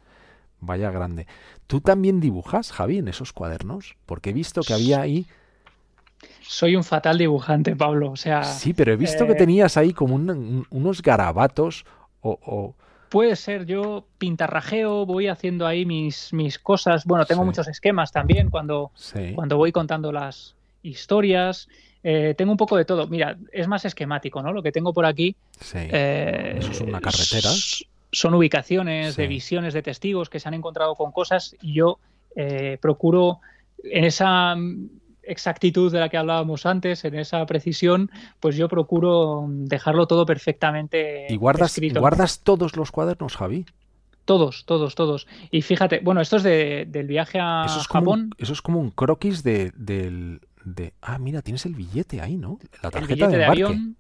vaya 0.60 0.91
grande. 0.91 1.28
¿Tú 1.68 1.82
también 1.82 2.20
dibujas, 2.20 2.72
Javi, 2.72 2.99
en 2.99 3.08
esos 3.08 3.34
cuadernos? 3.34 3.95
Porque 4.05 4.32
he 4.32 4.34
visto 4.34 4.62
que 4.62 4.74
había 4.74 5.01
ahí... 5.01 5.26
Soy 6.41 6.76
un 6.76 6.84
fatal 6.84 7.18
dibujante, 7.18 7.76
Pablo. 7.76 8.12
O 8.12 8.16
sea, 8.16 8.43
sí, 8.43 8.74
pero 8.74 8.93
he 8.93 8.95
visto 8.95 9.26
que 9.26 9.34
eh, 9.34 9.36
tenías 9.36 9.76
ahí 9.76 9.93
como 9.93 10.16
unos 10.16 11.01
garabatos 11.01 11.86
o, 12.22 12.74
Puede 13.10 13.38
ser, 13.38 13.66
yo 13.66 14.05
pintarrajeo, 14.18 15.05
voy 15.05 15.28
haciendo 15.28 15.66
ahí 15.66 15.86
mis, 15.86 16.34
mis 16.34 16.60
cosas. 16.60 17.05
Bueno, 17.05 17.26
tengo 17.26 17.45
muchos 17.45 17.68
esquemas 17.70 18.12
también 18.12 18.49
cuando, 18.49 18.91
cuando 19.34 19.55
voy 19.55 19.72
contando 19.72 20.12
las 20.12 20.55
historias. 20.84 21.70
Eh, 22.03 22.36
tengo 22.38 22.51
un 22.51 22.58
poco 22.58 22.76
de 22.76 22.84
todo. 22.84 23.08
Mira, 23.08 23.38
es 23.51 23.68
más 23.68 23.86
esquemático, 23.86 24.41
¿no? 24.41 24.51
Lo 24.51 24.62
que 24.62 24.74
tengo 24.74 24.93
por 24.93 25.05
aquí. 25.05 25.36
Eh, 25.74 26.55
Eso 26.60 26.72
es 26.72 26.82
una 26.82 26.99
carretera. 26.99 27.49
Son 28.12 28.34
ubicaciones 28.34 29.16
de 29.16 29.28
visiones 29.28 29.74
de 29.74 29.82
testigos 29.82 30.30
que 30.30 30.39
se 30.39 30.47
han 30.47 30.53
encontrado 30.53 30.95
con 30.95 31.12
cosas 31.12 31.55
y 31.62 31.74
yo 31.74 31.99
eh, 32.36 32.78
procuro 32.82 33.39
en 33.84 34.03
esa 34.03 34.55
exactitud 35.24 35.91
de 35.91 35.99
la 35.99 36.10
que 36.10 36.18
hablábamos 36.18 36.66
antes, 36.66 37.03
en 37.05 37.16
esa 37.16 37.45
precisión, 37.45 38.10
pues 38.39 38.55
yo 38.55 38.70
procuro 38.70 39.45
dejarlo 39.49 40.08
todo 40.08 40.26
perfectamente 40.26 41.28
¿Y 41.30 41.36
guardas, 41.36 41.72
escrito. 41.72 41.99
¿Guardas 41.99 42.39
todos 42.39 42.76
los 42.76 42.91
cuadernos, 42.91 43.36
Javi? 43.36 43.66
Todos, 44.26 44.66
todos, 44.66 44.95
todos. 44.95 45.28
Y 45.51 45.62
fíjate, 45.62 46.01
bueno, 46.03 46.22
esto 46.22 46.38
es 46.38 46.43
del 46.43 47.08
viaje 47.08 47.39
a 47.41 47.66
Japón. 47.89 48.32
eso 48.38 48.53
es 48.53 48.62
como 48.62 48.80
un 48.80 48.91
croquis 48.91 49.43
de, 49.43 49.72
del... 49.76 50.41
De, 50.66 50.93
ah, 51.01 51.18
mira, 51.18 51.41
tienes 51.41 51.66
el 51.66 51.76
billete 51.76 52.20
ahí, 52.20 52.36
¿no? 52.36 52.60
La 52.84 52.91
tarjeta 52.91 53.30
de, 53.30 53.45
avión. 53.45 53.95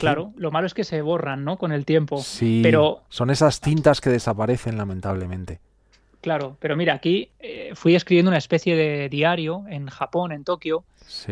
Claro, 0.00 0.32
lo 0.36 0.50
malo 0.50 0.66
es 0.66 0.74
que 0.74 0.84
se 0.84 1.02
borran, 1.02 1.44
¿no? 1.44 1.56
Con 1.56 1.72
el 1.72 1.84
tiempo. 1.84 2.18
Sí, 2.18 2.60
pero 2.62 3.02
son 3.08 3.30
esas 3.30 3.60
cintas 3.60 4.00
que 4.00 4.10
desaparecen 4.10 4.76
lamentablemente. 4.76 5.60
Claro, 6.20 6.56
pero 6.60 6.76
mira, 6.76 6.94
aquí 6.94 7.30
eh, 7.38 7.72
fui 7.74 7.94
escribiendo 7.94 8.30
una 8.30 8.38
especie 8.38 8.76
de 8.76 9.08
diario 9.08 9.64
en 9.68 9.86
Japón, 9.86 10.32
en 10.32 10.44
Tokio, 10.44 10.84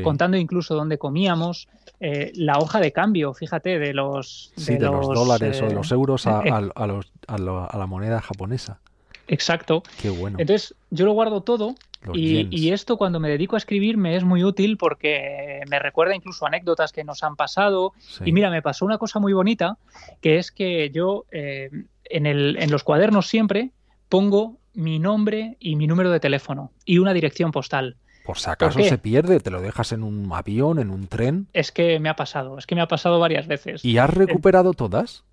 contando 0.02 0.36
incluso 0.36 0.74
dónde 0.74 0.96
comíamos, 0.96 1.68
eh, 2.00 2.32
la 2.34 2.58
hoja 2.58 2.80
de 2.80 2.92
cambio, 2.92 3.34
fíjate, 3.34 3.78
de 3.78 3.92
los... 3.92 4.52
de, 4.56 4.78
los, 4.78 5.06
dólares 5.08 5.60
o 5.60 5.66
de 5.66 5.74
los 5.74 5.92
euros 5.92 6.26
a, 6.26 6.42
la 6.42 7.86
moneda 7.86 8.20
japonesa. 8.20 8.80
Exacto. 9.28 9.82
Qué 10.00 10.10
bueno. 10.10 10.38
Entonces, 10.40 10.74
yo 10.90 11.04
lo 11.06 11.12
guardo 11.12 11.42
todo 11.42 11.74
y, 12.14 12.70
esto 12.70 12.96
cuando 12.96 13.20
me 13.20 13.28
dedico 13.28 13.56
a 13.56 13.58
escribir 13.58 13.96
me 13.96 14.16
es 14.16 14.24
muy 14.24 14.44
útil 14.44 14.76
porque 14.76 15.60
me 15.68 15.78
recuerda 15.78 16.14
incluso 16.14 16.46
anécdotas 16.46 16.92
que 16.92 17.04
nos 17.04 17.22
han 17.22 17.36
pasado. 17.36 17.92
Y 18.24 18.32
mira, 18.32 18.50
me 18.50 18.62
pasó 18.62 18.84
una 18.84 18.98
cosa 18.98 19.18
muy 19.18 19.32
bonita, 19.32 19.78
que 20.20 20.38
es 20.38 20.50
que 20.50 20.90
yo 20.90 21.24
eh, 21.30 21.70
en, 22.04 22.26
el, 22.26 22.56
en 22.60 22.70
los 22.70 22.84
cuadernos 22.84 23.26
siempre 23.26 23.70
pongo 24.08 24.58
mi 24.74 24.98
nombre 24.98 25.56
y 25.58 25.76
mi 25.76 25.86
número 25.86 26.10
de 26.10 26.20
teléfono 26.20 26.70
y 26.84 26.98
una 26.98 27.12
dirección 27.12 27.50
postal. 27.50 27.96
Por 28.24 28.38
si 28.38 28.50
acaso 28.50 28.82
se 28.82 28.98
pierde, 28.98 29.40
te 29.40 29.50
lo 29.50 29.60
dejas 29.62 29.92
en 29.92 30.02
un 30.02 30.30
avión, 30.32 30.78
en 30.78 30.90
un 30.90 31.06
tren. 31.06 31.48
Es 31.54 31.72
que 31.72 31.98
me 31.98 32.10
ha 32.10 32.16
pasado, 32.16 32.58
es 32.58 32.66
que 32.66 32.74
me 32.74 32.82
ha 32.82 32.88
pasado 32.88 33.18
varias 33.18 33.46
veces. 33.46 33.84
¿Y 33.84 33.98
has 33.98 34.12
recuperado 34.12 34.74
todas? 34.74 35.24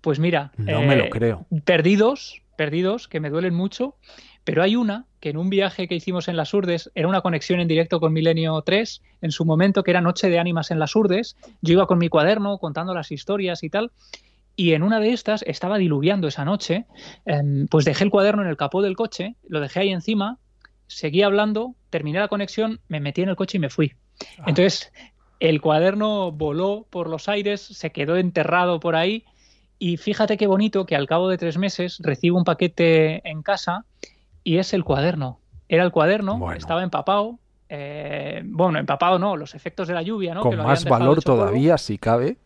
Pues 0.00 0.18
mira, 0.18 0.52
no 0.56 0.82
me 0.82 0.96
lo 0.96 1.04
eh, 1.04 1.10
creo. 1.10 1.46
Perdidos, 1.64 2.40
perdidos, 2.58 3.06
que 3.06 3.20
me 3.20 3.30
duelen 3.30 3.54
mucho, 3.54 3.94
pero 4.44 4.62
hay 4.62 4.74
una 4.76 5.06
que 5.20 5.30
en 5.30 5.36
un 5.36 5.48
viaje 5.48 5.86
que 5.86 5.94
hicimos 5.94 6.26
en 6.26 6.36
las 6.36 6.52
Urdes 6.52 6.90
era 6.96 7.08
una 7.08 7.20
conexión 7.20 7.60
en 7.60 7.68
directo 7.68 8.00
con 8.00 8.12
Milenio 8.12 8.60
3, 8.60 9.00
en 9.22 9.30
su 9.30 9.44
momento 9.44 9.84
que 9.84 9.92
era 9.92 10.00
Noche 10.00 10.28
de 10.28 10.40
Ánimas 10.40 10.72
en 10.72 10.80
las 10.80 10.94
Urdes, 10.96 11.36
yo 11.62 11.72
iba 11.72 11.86
con 11.86 11.98
mi 11.98 12.08
cuaderno 12.08 12.58
contando 12.58 12.92
las 12.94 13.12
historias 13.12 13.62
y 13.62 13.70
tal, 13.70 13.92
y 14.56 14.72
en 14.72 14.82
una 14.82 14.98
de 14.98 15.12
estas 15.12 15.42
estaba 15.42 15.78
diluviando 15.78 16.26
esa 16.26 16.44
noche, 16.44 16.86
em, 17.24 17.68
pues 17.68 17.84
dejé 17.84 18.02
el 18.02 18.10
cuaderno 18.10 18.42
en 18.42 18.48
el 18.48 18.56
capó 18.56 18.82
del 18.82 18.96
coche, 18.96 19.36
lo 19.46 19.60
dejé 19.60 19.80
ahí 19.80 19.90
encima, 19.90 20.38
seguí 20.88 21.22
hablando, 21.22 21.76
terminé 21.90 22.18
la 22.18 22.26
conexión, 22.26 22.80
me 22.88 22.98
metí 22.98 23.22
en 23.22 23.28
el 23.28 23.36
coche 23.36 23.58
y 23.58 23.60
me 23.60 23.70
fui. 23.70 23.92
Ah. 24.38 24.44
Entonces, 24.48 24.92
el 25.38 25.60
cuaderno 25.60 26.32
voló 26.32 26.88
por 26.90 27.08
los 27.08 27.28
aires, 27.28 27.60
se 27.60 27.90
quedó 27.90 28.16
enterrado 28.16 28.80
por 28.80 28.96
ahí 28.96 29.24
y 29.78 29.96
fíjate 29.96 30.36
qué 30.36 30.46
bonito 30.46 30.86
que 30.86 30.96
al 30.96 31.06
cabo 31.06 31.28
de 31.28 31.38
tres 31.38 31.58
meses 31.58 31.98
recibo 32.00 32.38
un 32.38 32.44
paquete 32.44 33.28
en 33.28 33.42
casa 33.42 33.84
y 34.44 34.58
es 34.58 34.72
el 34.72 34.84
cuaderno. 34.84 35.40
Era 35.68 35.84
el 35.84 35.92
cuaderno, 35.92 36.52
estaba 36.52 36.82
empapado. 36.82 37.38
Eh, 37.68 38.42
bueno, 38.44 38.78
empapado 38.78 39.18
no, 39.18 39.36
los 39.36 39.54
efectos 39.54 39.88
de 39.88 39.94
la 39.94 40.02
lluvia, 40.02 40.34
¿no? 40.34 40.40
Con 40.42 40.56
más 40.56 40.84
valor 40.84 41.22
todavía, 41.22 41.76
si 41.76 41.98
cabe 41.98 42.38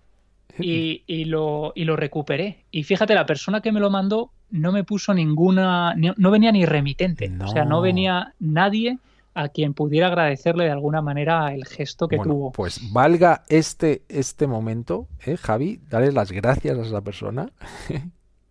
y, 0.59 1.24
lo, 1.26 1.72
y 1.74 1.85
lo 1.85 1.97
recuperé. 1.97 2.64
Y 2.70 2.83
fíjate, 2.83 3.14
la 3.14 3.26
persona 3.26 3.61
que 3.61 3.72
me 3.72 3.80
lo 3.80 3.91
mandó 3.91 4.30
no 4.51 4.72
me 4.72 4.85
puso 4.85 5.14
ninguna, 5.14 5.95
no 5.95 6.30
venía 6.30 6.53
ni 6.53 6.66
remitente, 6.66 7.33
o 7.43 7.49
sea, 7.49 7.64
no 7.64 7.80
venía 7.80 8.35
nadie 8.39 8.99
a 9.35 9.49
quien 9.49 9.74
pudiera 9.74 10.09
agradecerle 10.09 10.64
de 10.64 10.70
alguna 10.70 11.03
manera 11.03 11.55
el 11.55 11.64
gesto 11.64 12.09
que 12.09 12.18
tuvo. 12.18 12.53
Pues 12.53 12.93
valga 12.93 13.45
este, 13.49 14.03
este 14.09 14.47
momento, 14.47 15.09
¿eh, 15.24 15.37
Javi, 15.37 15.80
darle 15.89 16.12
las 16.12 16.33
gracias 16.33 16.78
a 16.78 16.83
esa 16.83 17.01
persona. 17.01 17.51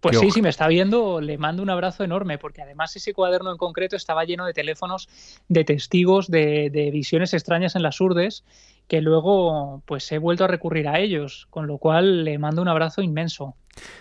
Pues 0.01 0.17
sí, 0.17 0.31
si 0.31 0.41
me 0.41 0.49
está 0.49 0.67
viendo, 0.67 1.21
le 1.21 1.37
mando 1.37 1.61
un 1.61 1.69
abrazo 1.69 2.03
enorme, 2.03 2.39
porque 2.39 2.63
además 2.63 2.95
ese 2.95 3.13
cuaderno 3.13 3.51
en 3.51 3.57
concreto 3.57 3.95
estaba 3.95 4.25
lleno 4.25 4.47
de 4.47 4.53
teléfonos 4.53 5.07
de 5.47 5.63
testigos 5.63 6.27
de, 6.27 6.71
de 6.71 6.89
visiones 6.89 7.35
extrañas 7.35 7.75
en 7.75 7.83
las 7.83 8.01
urdes, 8.01 8.43
que 8.87 8.99
luego 8.99 9.83
pues 9.85 10.11
he 10.11 10.17
vuelto 10.17 10.43
a 10.43 10.47
recurrir 10.47 10.87
a 10.87 10.99
ellos, 10.99 11.45
con 11.51 11.67
lo 11.67 11.77
cual 11.77 12.23
le 12.23 12.39
mando 12.39 12.63
un 12.63 12.67
abrazo 12.67 13.03
inmenso. 13.03 13.55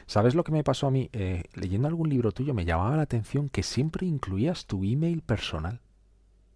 ¿Sabes 0.07 0.35
lo 0.35 0.43
que 0.43 0.53
me 0.53 0.65
pasó 0.65 0.87
a 0.87 0.91
mí? 0.91 1.11
Eh, 1.13 1.45
leyendo 1.55 1.87
algún 1.87 2.09
libro 2.09 2.33
tuyo 2.33 2.55
me 2.55 2.65
llamaba 2.65 2.97
la 2.97 3.03
atención 3.03 3.49
que 3.49 3.63
siempre 3.63 4.07
incluías 4.07 4.67
tu 4.67 4.83
email 4.85 5.23
personal. 5.23 5.81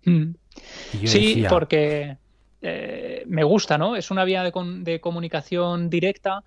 Mm. 0.05 0.35
Sí, 1.05 1.45
porque 1.49 2.17
eh, 2.63 3.25
me 3.27 3.45
gusta, 3.45 3.77
¿no? 3.79 3.97
Es 3.97 4.11
una 4.11 4.25
vía 4.25 4.43
de, 4.43 4.53
de 4.81 5.01
comunicación 5.01 5.91
directa 5.91 6.45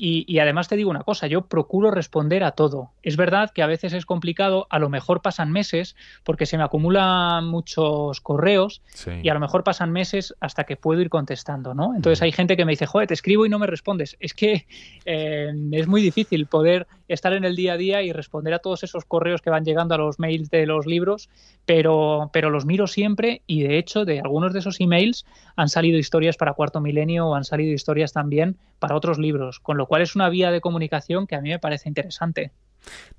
y, 0.00 0.38
además 0.38 0.68
te 0.68 0.76
digo 0.76 0.90
una 0.90 1.02
cosa, 1.02 1.26
yo 1.26 1.46
procuro 1.46 1.90
responder 1.90 2.44
a 2.44 2.52
todo. 2.52 2.92
Es 3.02 3.16
verdad 3.16 3.50
que 3.50 3.62
a 3.62 3.66
veces 3.66 3.92
es 3.92 4.06
complicado, 4.06 4.68
a 4.70 4.78
lo 4.78 4.88
mejor 4.88 5.22
pasan 5.22 5.50
meses 5.50 5.96
porque 6.22 6.46
se 6.46 6.56
me 6.56 6.62
acumulan 6.62 7.46
muchos 7.46 8.20
correos 8.20 8.80
y 9.22 9.28
a 9.28 9.34
lo 9.34 9.40
mejor 9.40 9.64
pasan 9.64 9.90
meses 9.90 10.36
hasta 10.38 10.64
que 10.64 10.76
puedo 10.76 11.00
ir 11.00 11.10
contestando, 11.10 11.74
¿no? 11.74 11.96
Entonces 11.96 12.22
hay 12.22 12.30
gente 12.30 12.56
que 12.56 12.64
me 12.64 12.72
dice, 12.72 12.86
joder, 12.86 13.08
te 13.08 13.14
escribo 13.14 13.44
y 13.44 13.48
no 13.48 13.58
me 13.58 13.66
respondes. 13.66 14.16
Es 14.20 14.34
que 14.34 14.66
eh, 15.04 15.52
es 15.72 15.88
muy 15.88 16.00
difícil 16.00 16.46
poder 16.46 16.86
estar 17.08 17.32
en 17.32 17.44
el 17.44 17.56
día 17.56 17.72
a 17.72 17.76
día 17.76 18.02
y 18.02 18.12
responder 18.12 18.54
a 18.54 18.58
todos 18.60 18.84
esos 18.84 19.04
correos 19.04 19.42
que 19.42 19.50
van 19.50 19.64
llegando 19.64 19.94
a 19.94 19.98
los 19.98 20.20
mails 20.20 20.50
de 20.50 20.66
los 20.66 20.86
libros, 20.86 21.28
pero, 21.66 22.30
pero 22.32 22.50
los 22.50 22.66
miro 22.66 22.86
siempre 22.86 23.42
y 23.46 23.62
de 23.62 23.78
hecho 23.78 24.04
de 24.04 24.20
algunos 24.20 24.52
de 24.52 24.60
esos 24.60 24.80
emails 24.80 25.26
han 25.56 25.68
salido 25.68 25.98
historias 25.98 26.36
para 26.36 26.52
Cuarto 26.52 26.80
Milenio 26.80 27.26
o 27.26 27.34
han 27.34 27.44
salido 27.44 27.72
historias 27.72 28.12
también 28.12 28.56
para 28.78 28.94
otros 28.94 29.18
libros, 29.18 29.58
con 29.58 29.76
lo 29.76 29.86
cual 29.88 30.02
es 30.02 30.14
una 30.14 30.28
vía 30.28 30.50
de 30.50 30.60
comunicación 30.60 31.26
que 31.26 31.34
a 31.34 31.40
mí 31.40 31.48
me 31.50 31.58
parece 31.58 31.88
interesante. 31.88 32.52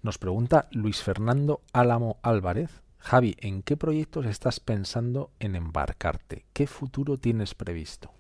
Nos 0.02 0.18
pregunta 0.18 0.68
Luis 0.72 1.02
Fernando 1.02 1.62
Álamo 1.74 2.18
Álvarez. 2.22 2.82
Javi, 2.98 3.36
¿en 3.40 3.62
qué 3.64 3.78
proyectos 3.78 4.26
estás 4.26 4.60
pensando 4.60 5.32
en 5.40 5.56
embarcarte? 5.56 6.46
¿Qué 6.54 6.68
futuro 6.68 7.18
tienes 7.18 7.56
previsto? 7.56 8.12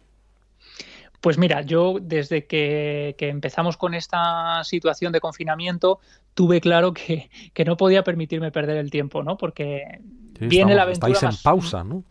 Pues 1.21 1.37
mira, 1.37 1.61
yo 1.61 1.97
desde 2.01 2.45
que, 2.45 3.15
empezamos 3.19 3.75
con 3.75 3.93
esta 3.93 4.63
situación 4.63 5.11
de 5.11 5.19
confinamiento 5.19 5.99
tuve 6.33 6.61
claro 6.61 6.93
que, 6.93 7.29
no 7.65 7.75
podía 7.75 8.03
permitirme 8.03 8.51
perder 8.51 8.77
el 8.77 8.89
tiempo, 8.89 9.21
¿no? 9.21 9.37
Porque 9.37 9.99
viene 10.39 10.75
la 10.75 10.83
aventura. 10.83 11.11
Estáis 11.11 11.35
en 11.35 11.43
pausa, 11.43 11.83
¿no? 11.83 12.03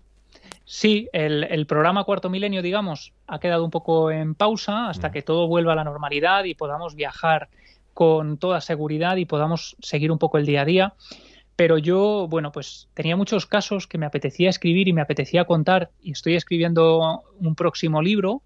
Sí, 0.70 1.08
el, 1.14 1.64
programa 1.66 2.04
Cuarto 2.04 2.28
Milenio, 2.28 2.60
digamos, 2.60 3.14
ha 3.26 3.40
quedado 3.40 3.64
un 3.64 3.70
poco 3.70 4.10
en 4.10 4.34
pausa 4.34 4.90
hasta 4.90 5.08
mm. 5.08 5.12
que 5.12 5.22
todo 5.22 5.48
vuelva 5.48 5.72
a 5.72 5.76
la 5.76 5.82
normalidad 5.82 6.44
y 6.44 6.54
podamos 6.54 6.94
viajar 6.94 7.48
con 7.94 8.36
toda 8.36 8.60
seguridad 8.60 9.16
y 9.16 9.24
podamos 9.24 9.76
seguir 9.80 10.12
un 10.12 10.18
poco 10.18 10.36
el 10.36 10.44
día 10.44 10.60
a 10.60 10.64
día. 10.66 10.94
Pero 11.56 11.78
yo, 11.78 12.26
bueno, 12.28 12.52
pues 12.52 12.90
tenía 12.92 13.16
muchos 13.16 13.46
casos 13.46 13.86
que 13.86 13.96
me 13.96 14.04
apetecía 14.04 14.50
escribir 14.50 14.88
y 14.88 14.92
me 14.92 15.00
apetecía 15.00 15.46
contar 15.46 15.90
y 16.02 16.12
estoy 16.12 16.34
escribiendo 16.34 17.24
un 17.40 17.54
próximo 17.54 18.02
libro 18.02 18.42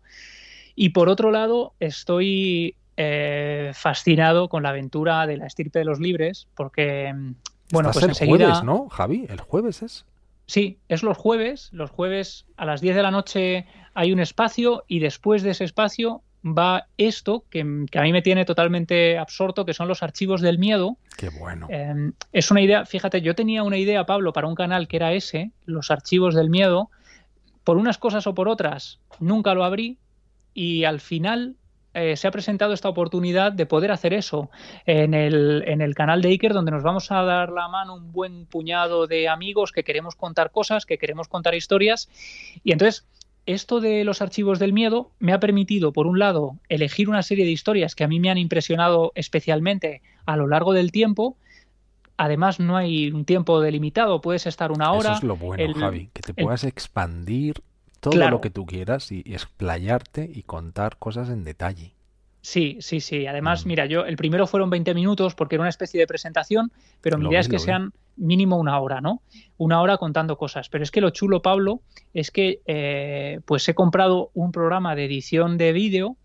y 0.77 0.91
por 0.91 1.09
otro 1.09 1.33
lado, 1.33 1.75
estoy 1.81 2.77
eh, 2.97 3.73
fascinado 3.75 4.49
con 4.49 4.63
la 4.63 4.69
aventura 4.69 5.27
de 5.27 5.39
la 5.39 5.47
estirpe 5.49 5.81
de 5.81 5.87
los 5.87 5.99
libres, 5.99 6.47
porque, 6.55 7.13
mm, 7.13 7.35
bueno, 7.73 7.91
pues 7.93 8.21
el 8.21 8.29
jueves, 8.29 8.63
¿no, 8.63 8.89
Javi? 8.91 9.27
¿El 9.29 9.41
jueves 9.41 9.83
es? 9.83 10.07
Sí, 10.47 10.79
es 10.89 11.03
los 11.03 11.17
jueves. 11.17 11.69
Los 11.73 11.91
jueves 11.91 12.47
a 12.57 12.67
las 12.67 12.81
10 12.81 12.97
de 12.97 13.03
la 13.03 13.11
noche 13.11 13.67
hay 13.95 14.13
un 14.13 14.21
espacio 14.21 14.85
y 14.89 14.99
después 14.99 15.43
de 15.43 15.51
ese 15.51 15.65
espacio 15.65 16.23
va 16.45 16.89
esto 16.99 17.45
que, 17.51 17.61
a 17.61 18.03
mí 18.03 18.13
me 18.13 18.23
tiene 18.23 18.45
totalmente 18.45 19.17
absorto, 19.17 19.65
que 19.65 19.75
son 19.75 19.89
los 19.89 20.03
archivos 20.03 20.41
del 20.41 20.59
miedo. 20.59 20.97
Qué 21.17 21.29
bueno. 21.29 21.69
Em, 21.71 22.13
es 22.33 22.51
una 22.51 22.61
idea, 22.61 22.85
fíjate, 22.85 23.21
yo 23.21 23.35
tenía 23.35 23.63
una 23.63 23.79
idea, 23.79 24.05
Pablo, 24.07 24.33
para 24.33 24.49
un 24.49 24.55
canal 24.55 24.89
que 24.89 24.97
era 24.97 25.13
ese, 25.13 25.53
los 25.65 25.91
archivos 25.91 26.35
del 26.35 26.51
miedo. 26.51 26.91
Por 27.65 27.77
unas 27.77 27.99
cosas 27.99 28.27
o 28.27 28.35
por 28.35 28.49
otras, 28.49 28.99
nunca 29.21 29.55
lo 29.55 29.65
abrí, 29.65 29.99
y 30.53 30.85
al 30.85 31.01
final 31.01 31.57
eh, 31.95 32.17
se 32.17 32.27
ha 32.27 32.31
presentado 32.31 32.73
esta 32.73 32.89
oportunidad 32.89 33.53
de 33.53 33.67
poder 33.67 33.93
hacer 33.93 34.15
eso 34.15 34.51
en 34.87 35.13
el, 35.13 35.63
en 35.67 35.83
el 35.83 35.95
canal 35.95 36.23
de 36.23 36.29
Iker, 36.31 36.55
donde 36.55 36.71
nos 36.71 36.83
vamos 36.83 37.13
a 37.13 37.23
dar 37.23 37.51
la 37.51 37.69
mano 37.69 37.97
un 37.97 38.13
buen 38.13 38.47
puñado 38.47 39.07
de 39.07 39.29
amigos 39.29 39.73
que 39.73 39.85
queremos 39.85 40.17
contar 40.17 40.51
cosas, 40.51 40.87
que 40.87 40.97
queremos 40.97 41.29
contar 41.29 41.55
historias. 41.55 42.09
Y 42.65 42.73
entonces, 42.73 43.07
esto 43.45 43.81
de 43.81 44.05
los 44.05 44.23
archivos 44.23 44.59
del 44.59 44.73
miedo 44.73 45.11
me 45.19 45.33
ha 45.33 45.41
permitido, 45.41 45.93
por 45.93 46.07
un 46.07 46.19
lado, 46.19 46.57
elegir 46.69 47.11
una 47.11 47.23
serie 47.23 47.45
de 47.45 47.51
historias 47.51 47.95
que 47.95 48.05
a 48.05 48.09
mí 48.09 48.21
me 48.21 48.31
han 48.31 48.39
impresionado 48.39 49.13
especialmente 49.15 50.01
a 50.25 50.37
lo 50.37 50.47
largo 50.47 50.73
del 50.73 50.93
tiempo. 50.93 51.37
Además, 52.17 52.61
no 52.61 52.77
hay 52.77 53.11
un 53.11 53.25
tiempo 53.25 53.61
delimitado, 53.61 54.21
puedes 54.21 54.47
estar 54.47 54.73
una 54.73 54.93
hora. 54.93 55.11
Eso 55.11 55.19
es 55.19 55.25
lo 55.25 55.37
bueno, 55.37 55.75
Javi, 55.75 56.09
que 56.13 56.23
te 56.23 56.35
puedas 56.35 56.65
expandir 56.65 57.63
todo 58.03 58.29
lo 58.29 58.41
que 58.41 58.51
tú 58.51 58.67
quieras 58.67 59.13
y, 59.13 59.21
explayarte 59.21 60.29
y 60.33 60.43
contar 60.43 60.97
cosas 60.99 61.29
en 61.29 61.45
detalle. 61.45 61.95
Sí, 62.41 62.79
sí, 62.81 63.01
sí. 63.01 63.29
Además, 63.29 63.65
mm. 63.65 63.69
mira, 63.69 63.87
yo 63.87 64.05
el 64.05 64.17
primero 64.17 64.49
fueron 64.49 64.69
20 64.69 64.93
minutos 64.95 65.37
porque 65.37 65.55
era 65.55 65.63
una 65.63 65.69
especie 65.69 66.01
de 66.01 66.09
presentación, 66.09 66.73
pero 67.01 67.17
mi 67.17 67.29
idea 67.29 67.39
es 67.39 67.49
que 67.49 67.61
sean 67.61 67.93
mínimo 68.17 68.57
una 68.57 68.79
hora, 68.81 69.01
¿no? 69.01 69.23
Una 69.57 69.81
hora 69.81 69.97
contando 69.97 70.37
cosas. 70.37 70.69
Pero 70.69 70.83
es 70.83 70.91
que 70.91 71.01
lo 71.01 71.11
chulo, 71.11 71.41
Pablo, 71.43 71.81
es 72.13 72.33
que 72.33 72.61
eh, 72.67 73.41
pues 73.45 73.69
he 73.69 73.75
comprado 73.75 74.31
un 74.35 74.51
programa 74.51 74.97
de 74.97 75.05
edición 75.05 75.57
de 75.57 75.73
vídeo 75.73 76.17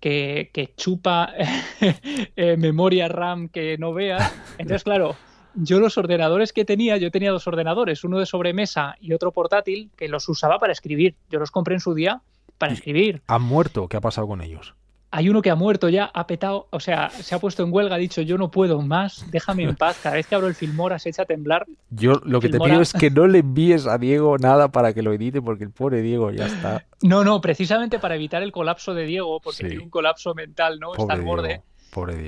que, 0.00 0.50
que 0.52 0.74
chupa 0.74 1.32
eh, 2.36 2.56
memoria 2.56 3.06
RAM 3.06 3.48
que 3.48 3.78
no 3.78 3.94
veas. 3.94 4.34
Entonces, 4.58 4.82
claro, 4.82 5.14
yo 5.54 5.80
los 5.80 5.98
ordenadores 5.98 6.52
que 6.52 6.64
tenía, 6.64 6.96
yo 6.96 7.10
tenía 7.10 7.30
dos 7.30 7.46
ordenadores, 7.46 8.04
uno 8.04 8.18
de 8.18 8.26
sobremesa 8.26 8.96
y 9.00 9.12
otro 9.12 9.32
portátil, 9.32 9.90
que 9.96 10.08
los 10.08 10.28
usaba 10.28 10.58
para 10.58 10.72
escribir. 10.72 11.14
Yo 11.30 11.38
los 11.38 11.50
compré 11.50 11.74
en 11.74 11.80
su 11.80 11.94
día 11.94 12.22
para 12.58 12.72
escribir. 12.72 13.22
¿Han 13.26 13.42
muerto? 13.42 13.88
¿Qué 13.88 13.96
ha 13.96 14.00
pasado 14.00 14.28
con 14.28 14.42
ellos? 14.42 14.74
Hay 15.12 15.28
uno 15.28 15.42
que 15.42 15.50
ha 15.50 15.56
muerto 15.56 15.88
ya, 15.88 16.04
ha 16.14 16.28
petado, 16.28 16.68
o 16.70 16.78
sea, 16.78 17.10
se 17.10 17.34
ha 17.34 17.40
puesto 17.40 17.64
en 17.64 17.72
huelga, 17.72 17.96
ha 17.96 17.98
dicho 17.98 18.22
yo 18.22 18.38
no 18.38 18.52
puedo 18.52 18.80
más, 18.80 19.28
déjame 19.32 19.64
en 19.64 19.74
paz. 19.74 19.98
Cada 20.00 20.14
vez 20.14 20.28
que 20.28 20.36
abro 20.36 20.46
el 20.46 20.54
Filmora 20.54 21.00
se 21.00 21.08
echa 21.08 21.22
a 21.22 21.24
temblar. 21.24 21.66
Yo 21.90 22.20
lo 22.24 22.38
que 22.40 22.48
te 22.48 22.60
pido 22.60 22.80
es 22.80 22.92
que 22.92 23.10
no 23.10 23.26
le 23.26 23.38
envíes 23.40 23.88
a 23.88 23.98
Diego 23.98 24.38
nada 24.38 24.68
para 24.68 24.92
que 24.92 25.02
lo 25.02 25.12
edite, 25.12 25.42
porque 25.42 25.64
el 25.64 25.72
pobre 25.72 26.00
Diego 26.00 26.30
ya 26.30 26.46
está. 26.46 26.84
No, 27.02 27.24
no, 27.24 27.40
precisamente 27.40 27.98
para 27.98 28.14
evitar 28.14 28.44
el 28.44 28.52
colapso 28.52 28.94
de 28.94 29.04
Diego, 29.04 29.40
porque 29.40 29.64
tiene 29.64 29.82
un 29.82 29.90
colapso 29.90 30.32
mental, 30.34 30.78
¿no? 30.78 30.94
está 30.94 31.14
al 31.14 31.22
borde. 31.22 31.62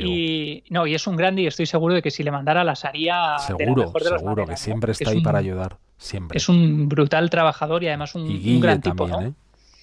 Y 0.00 0.64
no, 0.70 0.86
y 0.86 0.94
es 0.94 1.06
un 1.06 1.16
grande 1.16 1.42
y 1.42 1.46
estoy 1.46 1.66
seguro 1.66 1.94
de 1.94 2.02
que 2.02 2.10
si 2.10 2.22
le 2.22 2.30
mandara 2.30 2.64
las 2.64 2.84
haría 2.84 3.38
seguro, 3.38 3.92
seguro 4.00 4.46
que 4.46 4.56
siempre 4.56 4.92
está 4.92 5.10
ahí 5.10 5.20
para 5.20 5.38
ayudar, 5.38 5.78
siempre. 5.98 6.36
Es 6.36 6.48
un 6.48 6.88
brutal 6.88 7.30
trabajador 7.30 7.82
y 7.84 7.88
además 7.88 8.14
un, 8.14 8.60
gran 8.60 8.80
tipo, 8.80 9.08
¿eh? 9.20 9.32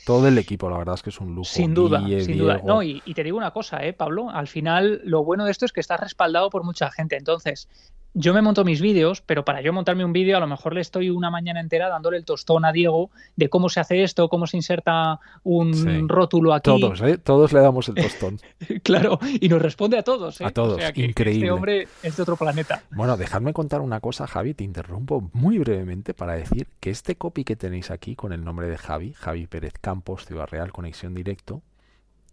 Todo 0.05 0.27
el 0.27 0.37
equipo, 0.37 0.69
la 0.69 0.77
verdad 0.77 0.95
es 0.95 1.03
que 1.03 1.11
es 1.11 1.19
un 1.19 1.35
lujo. 1.35 1.45
Sin 1.45 1.73
duda, 1.73 2.03
sin 2.21 2.37
duda. 2.37 2.61
No, 2.63 2.81
y, 2.81 3.01
y, 3.05 3.13
te 3.13 3.23
digo 3.23 3.37
una 3.37 3.51
cosa, 3.51 3.85
¿eh, 3.85 3.93
Pablo, 3.93 4.29
al 4.31 4.47
final 4.47 5.01
lo 5.03 5.23
bueno 5.23 5.45
de 5.45 5.51
esto 5.51 5.65
es 5.65 5.71
que 5.71 5.81
estás 5.81 5.99
respaldado 5.99 6.49
por 6.49 6.63
mucha 6.63 6.89
gente. 6.89 7.15
Entonces, 7.15 7.69
yo 8.13 8.33
me 8.33 8.41
monto 8.41 8.65
mis 8.65 8.81
vídeos, 8.81 9.21
pero 9.21 9.45
para 9.45 9.61
yo 9.61 9.71
montarme 9.71 10.03
un 10.03 10.13
vídeo 10.13 10.37
a 10.37 10.39
lo 10.39 10.47
mejor 10.47 10.73
le 10.73 10.81
estoy 10.81 11.09
una 11.09 11.29
mañana 11.29 11.59
entera 11.59 11.89
dándole 11.89 12.17
el 12.17 12.25
tostón 12.25 12.65
a 12.65 12.71
Diego 12.71 13.11
de 13.35 13.49
cómo 13.49 13.69
se 13.69 13.79
hace 13.79 14.03
esto, 14.03 14.29
cómo 14.29 14.47
se 14.47 14.57
inserta 14.57 15.19
un 15.43 16.09
rótulo 16.09 16.53
aquí. 16.53 16.69
Todos, 16.69 17.01
¿eh? 17.01 17.17
Todos 17.17 17.53
le 17.53 17.61
damos 17.61 17.87
el 17.89 17.95
tostón. 18.01 18.39
claro, 18.83 19.19
y 19.39 19.47
nos 19.49 19.61
responde 19.61 19.97
a 19.97 20.03
todos. 20.03 20.41
¿eh? 20.41 20.45
A 20.45 20.51
todos, 20.51 20.81
increíble. 20.95 21.45
Este 21.45 21.51
hombre 21.51 21.87
es 22.03 22.17
de 22.17 22.23
otro 22.23 22.35
planeta. 22.35 22.83
Bueno, 22.91 23.15
dejadme 23.17 23.53
contar 23.53 23.81
una 23.81 23.99
cosa, 23.99 24.27
Javi, 24.27 24.53
te 24.53 24.63
interrumpo 24.63 25.29
muy 25.33 25.57
brevemente 25.59 26.13
para 26.13 26.33
decir 26.33 26.67
que 26.79 26.89
este 26.89 27.15
copy 27.15 27.43
que 27.43 27.55
tenéis 27.55 27.91
aquí 27.91 28.15
con 28.15 28.33
el 28.33 28.43
nombre 28.43 28.67
de 28.67 28.77
Javi, 28.77 29.13
Javi 29.13 29.47
Pérez 29.47 29.73
Campos, 29.79 30.25
Ciudad 30.25 30.47
Real, 30.47 30.71
Conexión 30.71 31.13
Directo, 31.13 31.61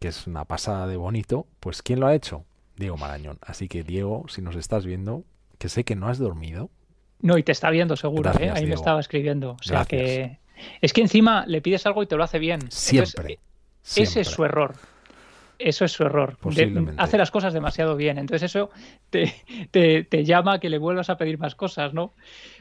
que 0.01 0.09
es 0.09 0.27
una 0.27 0.45
pasada 0.45 0.87
de 0.87 0.97
bonito, 0.97 1.47
pues 1.61 1.83
¿quién 1.83 2.01
lo 2.01 2.07
ha 2.07 2.15
hecho? 2.15 2.45
Diego 2.77 2.97
Marañón. 2.97 3.39
Así 3.41 3.69
que 3.69 3.83
Diego, 3.83 4.27
si 4.29 4.43
nos 4.43 4.57
estás 4.57 4.85
viendo, 4.85 5.25
que 5.59 5.69
sé 5.69 5.85
que 5.85 5.97
no 5.97 6.09
has 6.09 6.19
dormido. 6.19 6.71
No, 7.21 7.39
y 7.39 7.43
te 7.43 7.53
está 7.53 7.71
viendo 7.71 7.97
seguro, 7.97 8.31
¿eh? 8.39 8.51
ahí 8.51 8.67
me 8.67 8.75
estaba 8.75 9.01
escribiendo. 9.01 9.57
O 9.59 9.63
sea 9.63 9.85
que 9.85 10.39
es 10.81 10.93
que 10.93 11.01
encima 11.01 11.45
le 11.47 11.61
pides 11.61 11.87
algo 11.87 12.03
y 12.03 12.07
te 12.07 12.17
lo 12.17 12.25
hace 12.25 12.39
bien. 12.39 12.71
Siempre. 12.71 13.39
Ese 13.97 14.21
es 14.21 14.29
su 14.29 14.45
error. 14.45 14.75
Eso 15.59 15.85
es 15.87 15.93
su 15.93 16.03
error. 16.03 16.37
hace 16.99 17.19
las 17.19 17.31
cosas 17.31 17.55
demasiado 17.55 17.97
bien. 17.97 18.19
Entonces 18.19 18.51
eso 18.51 18.71
te, 19.11 19.35
te, 19.71 20.05
te, 20.05 20.25
llama 20.25 20.55
a 20.55 20.61
que 20.61 20.69
le 20.69 20.79
vuelvas 20.79 21.09
a 21.09 21.17
pedir 21.17 21.39
más 21.39 21.55
cosas, 21.55 21.95
¿no? 21.95 22.13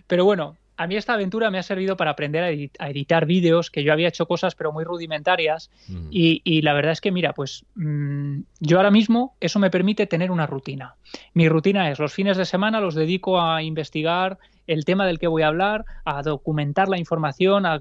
Pero 0.07 0.23
bueno, 0.23 0.55
a 0.78 0.88
mí 0.88 0.95
esta 0.95 1.13
aventura 1.13 1.49
me 1.49 1.57
ha 1.57 1.63
servido 1.63 1.95
para 1.97 2.11
aprender 2.11 2.71
a, 2.80 2.89
editar 2.89 3.26
vídeos, 3.26 3.71
que 3.71 3.84
yo 3.84 3.93
había 3.93 4.07
hecho 4.07 4.28
cosas 4.28 4.55
pero 4.55 4.71
muy 4.71 4.84
rudimentarias 4.84 5.71
mm. 5.88 6.07
y, 6.11 6.61
la 6.61 6.73
verdad 6.73 6.91
es 6.91 7.01
que 7.01 7.11
mira, 7.11 7.34
pues 7.34 7.65
mm, 7.76 8.39
yo 8.59 8.78
ahora 8.78 8.91
mismo 8.91 9.36
eso 9.39 9.59
me 9.59 9.69
permite 9.69 10.07
tener 10.07 10.32
una 10.32 10.47
rutina. 10.47 10.95
Mi 11.34 11.47
rutina 11.47 11.89
es 11.91 11.99
los 11.99 12.13
fines 12.13 12.38
de 12.38 12.45
semana 12.45 12.80
los 12.80 12.95
dedico 12.95 13.39
a 13.39 13.63
investigar 13.63 14.38
el 14.67 14.84
tema 14.84 15.05
del 15.05 15.19
que 15.19 15.28
voy 15.28 15.43
a 15.43 15.47
hablar, 15.47 15.86
a 16.05 16.23
documentar 16.23 16.89
la 16.89 16.97
información, 16.97 17.65
a, 17.65 17.80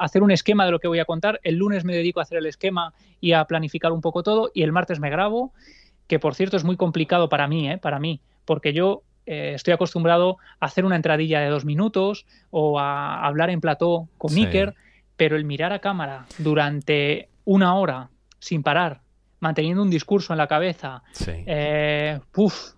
hacer 0.00 0.22
un 0.22 0.30
esquema 0.30 0.64
de 0.64 0.70
lo 0.72 0.80
que 0.80 0.88
voy 0.88 0.98
a 0.98 1.04
contar. 1.04 1.40
El 1.42 1.56
lunes 1.56 1.84
me 1.84 1.94
dedico 1.94 2.20
a 2.20 2.22
hacer 2.22 2.38
el 2.38 2.46
esquema 2.46 2.94
y 3.20 3.32
a 3.32 3.44
planificar 3.44 3.92
un 3.92 4.00
poco 4.00 4.22
todo 4.22 4.50
y 4.54 4.62
el 4.62 4.72
martes 4.72 5.00
me 5.00 5.10
grabo 5.10 5.52
que 6.06 6.18
por 6.18 6.34
cierto 6.34 6.56
es 6.56 6.64
muy 6.64 6.76
complicado 6.76 7.28
para 7.28 7.48
mí, 7.48 7.70
¿eh? 7.70 7.78
para 7.78 7.98
mí, 7.98 8.20
porque 8.44 8.72
yo 8.72 9.02
eh, 9.26 9.52
estoy 9.54 9.74
acostumbrado 9.74 10.38
a 10.60 10.66
hacer 10.66 10.84
una 10.84 10.96
entradilla 10.96 11.40
de 11.40 11.48
dos 11.48 11.64
minutos 11.64 12.26
o 12.50 12.78
a 12.78 13.24
hablar 13.24 13.50
en 13.50 13.60
plató 13.60 14.08
con 14.18 14.34
Iker, 14.34 14.74
pero 15.16 15.36
el 15.36 15.44
mirar 15.44 15.72
a 15.72 15.78
cámara 15.78 16.26
durante 16.38 17.28
una 17.44 17.74
hora 17.74 18.10
sin 18.38 18.62
parar 18.62 19.03
manteniendo 19.44 19.82
un 19.82 19.90
discurso 19.90 20.32
en 20.32 20.38
la 20.38 20.46
cabeza, 20.46 21.02
eh, 21.26 22.18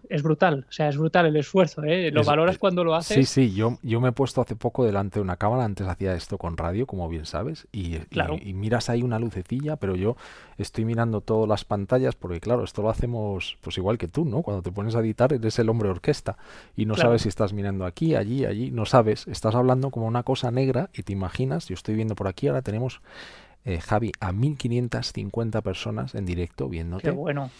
es 0.08 0.22
brutal, 0.22 0.66
o 0.68 0.72
sea, 0.72 0.88
es 0.88 0.98
brutal 0.98 1.26
el 1.26 1.36
esfuerzo, 1.36 1.84
¿eh? 1.84 2.10
lo 2.10 2.24
valoras 2.24 2.58
cuando 2.58 2.82
lo 2.82 2.96
haces. 2.96 3.16
Sí, 3.16 3.24
sí, 3.24 3.54
yo, 3.54 3.78
yo 3.82 4.00
me 4.00 4.08
he 4.08 4.12
puesto 4.12 4.40
hace 4.40 4.56
poco 4.56 4.84
delante 4.84 5.20
de 5.20 5.22
una 5.22 5.36
cámara, 5.36 5.64
antes 5.64 5.86
hacía 5.86 6.14
esto 6.14 6.38
con 6.38 6.56
radio, 6.56 6.84
como 6.86 7.08
bien 7.08 7.24
sabes, 7.24 7.68
y, 7.70 7.98
y, 8.42 8.52
miras 8.54 8.90
ahí 8.90 9.04
una 9.04 9.20
lucecilla, 9.20 9.76
pero 9.76 9.94
yo 9.94 10.16
estoy 10.58 10.84
mirando 10.84 11.20
todas 11.20 11.48
las 11.48 11.64
pantallas, 11.64 12.16
porque 12.16 12.40
claro, 12.40 12.64
esto 12.64 12.82
lo 12.82 12.90
hacemos 12.90 13.58
pues 13.60 13.78
igual 13.78 13.96
que 13.96 14.08
tú, 14.08 14.24
¿no? 14.24 14.42
Cuando 14.42 14.60
te 14.60 14.72
pones 14.72 14.96
a 14.96 15.00
editar 15.00 15.32
eres 15.32 15.56
el 15.60 15.68
hombre 15.68 15.88
orquesta 15.88 16.36
y 16.76 16.84
no 16.86 16.96
sabes 16.96 17.22
si 17.22 17.28
estás 17.28 17.52
mirando 17.52 17.86
aquí, 17.86 18.16
allí, 18.16 18.44
allí, 18.44 18.72
no 18.72 18.86
sabes, 18.86 19.28
estás 19.28 19.54
hablando 19.54 19.90
como 19.90 20.06
una 20.06 20.24
cosa 20.24 20.50
negra 20.50 20.90
y 20.92 21.04
te 21.04 21.12
imaginas, 21.12 21.68
yo 21.68 21.74
estoy 21.74 21.94
viendo 21.94 22.16
por 22.16 22.26
aquí, 22.26 22.48
ahora 22.48 22.62
tenemos 22.62 23.00
eh, 23.66 23.80
Javi, 23.80 24.12
a 24.20 24.30
1550 24.30 25.60
personas 25.60 26.14
en 26.14 26.24
directo 26.24 26.68
viéndote. 26.68 27.02
Qué 27.02 27.10
bueno. 27.10 27.50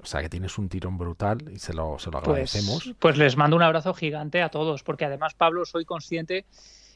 O 0.00 0.06
sea 0.06 0.22
que 0.22 0.28
tienes 0.28 0.56
un 0.56 0.68
tirón 0.68 0.98
brutal 0.98 1.38
y 1.52 1.58
se 1.58 1.74
lo, 1.74 1.98
se 1.98 2.12
lo 2.12 2.20
pues, 2.22 2.28
agradecemos. 2.28 2.94
Pues, 3.00 3.18
les 3.18 3.36
mando 3.36 3.56
un 3.56 3.62
abrazo 3.62 3.92
gigante 3.92 4.40
a 4.40 4.50
todos, 4.50 4.84
porque 4.84 5.04
además, 5.04 5.34
Pablo, 5.34 5.64
soy 5.64 5.84
consciente 5.84 6.44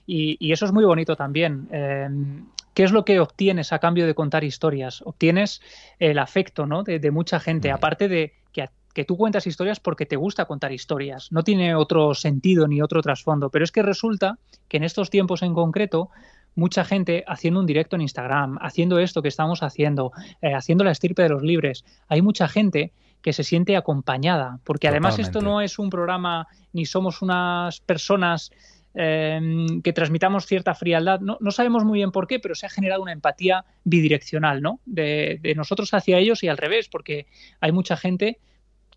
y, 0.07 0.53
eso 0.53 0.65
es 0.65 0.71
muy 0.71 0.85
bonito 0.85 1.17
también. 1.17 1.67
Em, 1.73 2.47
¿Qué 2.73 2.85
es 2.85 2.93
lo 2.93 3.05
que 3.05 3.19
obtienes 3.19 3.73
a 3.73 3.81
cambio 3.81 4.07
de 4.07 4.15
contar 4.15 4.45
historias? 4.45 5.03
Obtienes 5.05 5.61
el 5.99 6.17
afecto 6.21 6.67
¿no? 6.67 6.85
de, 6.85 7.11
mucha 7.11 7.41
gente, 7.41 7.73
aparte 7.73 8.07
de 8.07 8.35
que, 8.53 8.69
que 8.95 9.05
tú 9.05 9.17
cuentas 9.17 9.49
historias 9.49 9.81
porque 9.81 10.07
te 10.07 10.15
gusta 10.15 10.45
contar 10.45 10.71
historias. 10.71 11.33
No 11.33 11.43
tiene 11.43 11.75
otro 11.75 12.15
sentido 12.15 12.69
ni 12.69 12.81
otro 12.81 13.03
trasfondo, 13.03 13.51
pero 13.51 13.65
es 13.65 13.73
que 13.73 13.83
resulta 13.83 14.39
que 14.69 14.77
en 14.77 14.85
estos 14.85 15.11
tiempos 15.11 15.43
en 15.43 15.53
concreto 15.53 16.11
mucha 16.55 16.85
gente 16.85 17.25
haciendo 17.27 17.61
un 17.61 17.67
directo 17.67 17.97
en 17.97 18.03
Instagram, 18.03 18.59
haciendo 18.61 18.99
esto 18.99 19.23
que 19.23 19.29
estamos 19.29 19.63
haciendo, 19.63 20.13
eh, 20.43 20.55
haciendo 20.55 20.85
la 20.85 20.91
estirpe 20.91 21.23
de 21.23 21.29
los 21.29 21.43
libres. 21.43 21.85
Hay 22.09 22.23
mucha 22.23 22.49
gente 22.49 22.93
que 23.23 23.33
se 23.33 23.45
siente 23.45 23.77
acompañada, 23.77 24.61
porque 24.65 24.89
además 24.89 25.19
esto 25.19 25.41
no 25.41 25.61
es 25.61 25.79
un 25.79 25.91
programa 25.91 26.49
ni 26.73 26.87
somos 26.87 27.21
unas 27.21 27.81
personas 27.81 28.51
em, 28.95 29.83
que 29.83 29.93
transmitamos 29.93 30.47
cierta 30.47 30.75
frialdad. 30.75 31.21
No, 31.21 31.51
sabemos 31.51 31.85
muy 31.85 31.99
bien 31.99 32.13
por 32.13 32.27
qué, 32.27 32.39
pero 32.41 32.55
se 32.55 32.67
ha 32.67 32.71
generado 32.71 33.03
una 33.03 33.13
empatía 33.13 33.65
bidireccional, 33.85 34.63
¿no? 34.63 34.81
De, 34.87 35.39
de, 35.43 35.55
nosotros 35.55 35.93
hacia 35.93 36.19
ellos 36.19 36.43
y 36.43 36.49
al 36.49 36.57
revés, 36.57 36.89
porque 36.89 37.27
hay 37.61 37.73
mucha 37.73 37.97
gente 37.97 38.39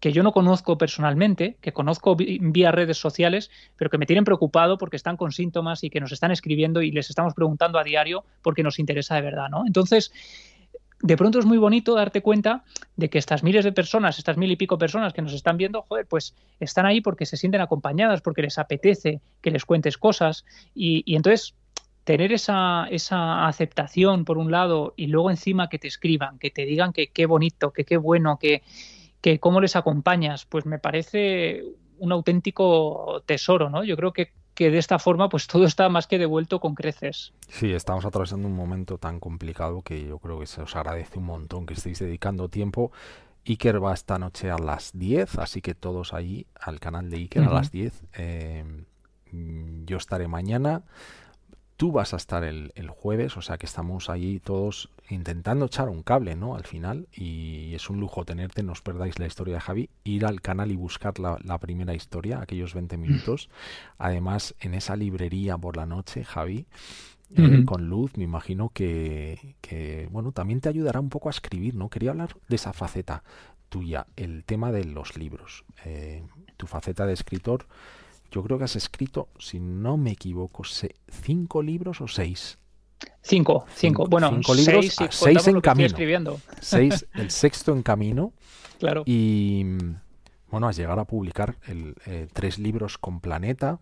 que 0.03 0.11
yo 0.11 0.21
no 0.21 0.33
conozco 0.33 0.77
personalmente, 0.77 1.55
que 1.61 1.71
conozco 1.71 2.17
vía 2.17 2.73
redes 2.73 2.97
sociales, 2.97 3.49
pero 3.77 3.89
que 3.89 3.97
me 3.97 4.05
tienen 4.05 4.25
preocupado 4.25 4.77
porque 4.77 4.97
están 4.97 5.15
con 5.15 5.31
síntomas 5.31 5.81
y 5.85 5.89
que 5.89 6.01
nos 6.01 6.11
están 6.11 6.29
escribiendo 6.29 6.81
y 6.81 6.91
les 6.91 7.09
estamos 7.09 7.33
preguntando 7.33 7.79
a 7.79 7.85
diario 7.85 8.25
porque 8.41 8.63
nos 8.63 8.79
interesa 8.79 9.15
de 9.15 9.21
verdad, 9.21 9.47
¿no? 9.49 9.63
Entonces, 9.65 10.11
de 11.01 11.15
pronto 11.15 11.39
es 11.39 11.45
muy 11.45 11.57
bonito 11.57 11.95
darte 11.95 12.21
cuenta 12.21 12.65
de 12.97 13.09
que 13.09 13.17
estas 13.17 13.43
miles 13.43 13.63
de 13.63 13.71
personas, 13.71 14.17
estas 14.17 14.35
mil 14.35 14.51
y 14.51 14.57
pico 14.57 14.77
personas 14.77 15.13
que 15.13 15.21
nos 15.21 15.31
están 15.31 15.55
viendo, 15.55 15.83
joder, 15.83 16.05
pues 16.05 16.35
están 16.59 16.85
ahí 16.85 16.99
porque 16.99 17.25
se 17.25 17.37
sienten 17.37 17.61
acompañadas, 17.61 18.19
porque 18.19 18.41
les 18.41 18.57
apetece 18.57 19.21
que 19.41 19.51
les 19.51 19.63
cuentes 19.63 19.97
cosas 19.97 20.43
y, 20.75 21.15
entonces 21.15 21.55
tener 22.03 22.33
esa, 22.33 22.87
esa 22.91 23.47
aceptación 23.47 24.25
por 24.25 24.37
un 24.37 24.51
lado 24.51 24.93
y 24.97 25.07
luego 25.07 25.31
encima 25.31 25.69
que 25.69 25.79
te 25.79 25.87
escriban, 25.87 26.39
que 26.39 26.51
te 26.51 26.65
digan 26.65 26.91
que 26.91 27.07
qué 27.07 27.25
bonito, 27.25 27.71
que 27.71 27.85
qué 27.85 27.95
bueno, 27.95 28.37
que, 28.37 28.63
que 29.23 29.39
cómo 29.39 29.61
les 29.61 29.77
acompañas, 29.77 30.45
pues 30.45 30.65
me 30.65 30.79
parece 30.79 31.63
un 31.97 32.11
auténtico 32.11 33.23
tesoro, 33.25 33.69
¿no? 33.69 33.85
Yo 33.85 33.95
creo 33.95 34.11
que, 34.11 34.33
de 34.57 34.77
esta 34.77 34.99
forma 34.99 35.29
pues 35.29 35.47
todo 35.47 35.63
está 35.63 35.87
más 35.87 36.07
que 36.07 36.19
devuelto 36.19 36.59
con 36.59 36.75
creces. 36.75 37.33
Sí, 37.47 37.71
estamos 37.71 38.03
atravesando 38.03 38.49
un 38.49 38.55
momento 38.55 38.97
tan 38.97 39.21
complicado 39.21 39.81
que 39.81 40.05
yo 40.05 40.19
creo 40.19 40.41
que 40.41 40.45
se 40.45 40.61
os 40.61 40.75
agradece 40.75 41.19
un 41.19 41.25
montón 41.25 41.65
que 41.65 41.73
estéis 41.73 41.99
dedicando 41.99 42.49
tiempo. 42.49 42.91
Iker 43.47 43.81
va 43.81 43.93
esta 43.93 44.19
noche 44.19 44.51
a 44.51 44.57
las 44.57 44.91
10, 44.93 45.39
así 45.39 45.61
que 45.61 45.73
todos 45.73 46.13
ahí 46.13 46.45
al 46.59 46.81
canal 46.81 47.09
de 47.09 47.17
Iker 47.17 47.43
a 47.43 47.53
las 47.53 47.71
10. 47.71 48.03
Eh, 48.17 48.65
yo 49.85 49.97
estaré 49.97 50.27
mañana. 50.27 50.83
Tú 51.77 51.91
vas 51.91 52.13
a 52.13 52.17
estar 52.17 52.43
el, 52.43 52.71
jueves, 52.89 53.35
o 53.35 53.41
sea 53.41 53.57
que 53.57 53.65
estamos 53.65 54.09
ahí 54.09 54.39
todos 54.39 54.89
intentando 55.09 55.65
echar 55.65 55.89
un 55.89 56.03
cable, 56.03 56.35
¿no? 56.35 56.55
Al 56.55 56.65
final, 56.65 57.07
y 57.11 57.73
es 57.73 57.89
un 57.89 57.99
lujo 57.99 58.25
tenerte, 58.25 58.63
no 58.63 58.73
os 58.73 58.81
perdáis 58.81 59.19
la 59.19 59.25
historia 59.25 59.55
de 59.55 59.61
Javi, 59.61 59.89
ir 60.03 60.25
al 60.25 60.41
canal 60.41 60.71
y 60.71 60.75
buscar 60.75 61.15
la, 61.19 61.57
primera 61.57 61.93
historia, 61.93 62.41
aquellos 62.41 62.73
20 62.73 62.97
minutos. 62.97 63.49
Además, 63.97 64.55
en 64.59 64.75
esa 64.75 64.95
librería 64.95 65.57
por 65.57 65.75
la 65.75 65.85
noche, 65.85 66.23
Javi, 66.23 66.67
eh, 67.35 67.65
con 67.65 67.89
luz, 67.89 68.15
me 68.17 68.23
imagino 68.23 68.69
que, 68.69 69.55
que, 69.61 70.07
bueno, 70.11 70.31
también 70.31 70.61
te 70.61 70.69
ayudará 70.69 70.99
un 70.99 71.09
poco 71.09 71.29
a 71.29 71.31
escribir, 71.31 71.75
¿no? 71.75 71.89
Quería 71.89 72.11
hablar 72.11 72.35
de 72.47 72.55
esa 72.55 72.73
faceta 72.73 73.23
tuya, 73.73 74.05
el 74.15 74.43
tema 74.43 74.71
de 74.71 74.83
los 74.83 75.17
libros, 75.17 75.65
eh, 75.83 76.21
tu 76.57 76.67
faceta 76.67 77.07
de 77.07 77.13
escritor 77.13 77.65
yo 78.33 78.41
creo 78.41 78.57
que 78.57 78.63
has 78.63 78.75
escrito, 78.75 79.29
si 79.37 79.59
no 79.59 79.95
me 79.95 80.11
equivoco, 80.11 80.63
cinco 81.07 81.61
libros 81.61 82.01
o 82.01 82.07
seis. 82.07 82.57
Cinco, 83.21 83.65
cinco. 83.75 84.07
Bueno, 84.07 84.29
cinco 84.31 84.55
libros, 84.55 84.87
seis, 84.87 85.09
seis 85.11 85.47
en 85.47 85.61
camino. 85.61 85.85
Escribiendo. 85.85 86.39
Seis, 86.59 87.05
el 87.13 87.29
sexto 87.29 87.73
en 87.73 87.83
camino. 87.83 88.33
Claro. 88.79 89.03
Y 89.05 89.65
bueno, 90.49 90.67
has 90.67 90.75
llegado 90.75 90.99
a 91.01 91.05
publicar 91.05 91.57
el, 91.67 91.95
eh, 92.07 92.27
tres 92.33 92.57
libros 92.57 92.97
con 92.97 93.19
Planeta. 93.19 93.79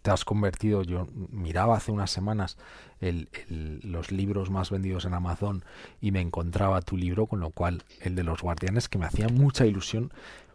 Te 0.00 0.10
has 0.10 0.24
convertido, 0.24 0.82
yo 0.82 1.06
miraba 1.30 1.76
hace 1.76 1.92
unas 1.92 2.10
semanas 2.10 2.56
los 2.98 4.10
libros 4.10 4.50
más 4.50 4.70
vendidos 4.70 5.04
en 5.04 5.14
Amazon 5.14 5.64
y 6.00 6.10
me 6.10 6.20
encontraba 6.20 6.82
tu 6.82 6.96
libro, 6.96 7.26
con 7.26 7.38
lo 7.38 7.50
cual 7.50 7.84
el 8.00 8.16
de 8.16 8.24
los 8.24 8.42
guardianes, 8.42 8.88
que 8.88 8.98
me 8.98 9.06
hacía 9.06 9.28
mucha 9.28 9.64
ilusión, 9.64 10.12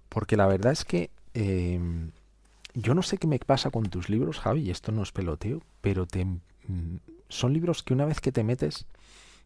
porque 0.09 0.35
la 0.35 0.45
verdad 0.45 0.73
es 0.73 0.83
que 0.83 1.09
em, 1.33 2.11
yo 2.77 2.93
no 2.93 3.01
sé 3.01 3.17
qué 3.17 3.25
me 3.25 3.39
pasa 3.39 3.71
con 3.71 3.89
tus 3.89 4.07
libros, 4.07 4.39
Javi, 4.39 4.61
y 4.61 4.69
esto 4.69 4.91
no 4.91 5.01
es 5.01 5.11
peloteo, 5.11 5.63
pero 5.81 6.05
te, 6.05 6.25
mm, 6.25 6.97
son 7.27 7.51
libros 7.51 7.81
que 7.81 7.93
una 7.93 8.05
vez 8.05 8.21
que 8.21 8.31
te 8.31 8.43
metes, 8.43 8.85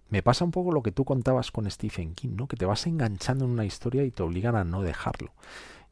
me 0.09 0.21
pasa 0.21 0.43
un 0.43 0.51
poco 0.51 0.73
lo 0.73 0.83
que 0.83 0.91
tú 0.91 1.05
contabas 1.05 1.49
con 1.49 1.69
Stephen 1.71 2.13
King, 2.13 2.35
¿no? 2.35 2.47
Que 2.47 2.57
te 2.57 2.65
vas 2.65 2.85
enganchando 2.87 3.45
en 3.45 3.51
una 3.51 3.63
historia 3.63 4.03
y 4.03 4.11
te 4.11 4.21
obligan 4.21 4.57
a 4.57 4.65
no 4.65 4.81
dejarlo. 4.81 5.31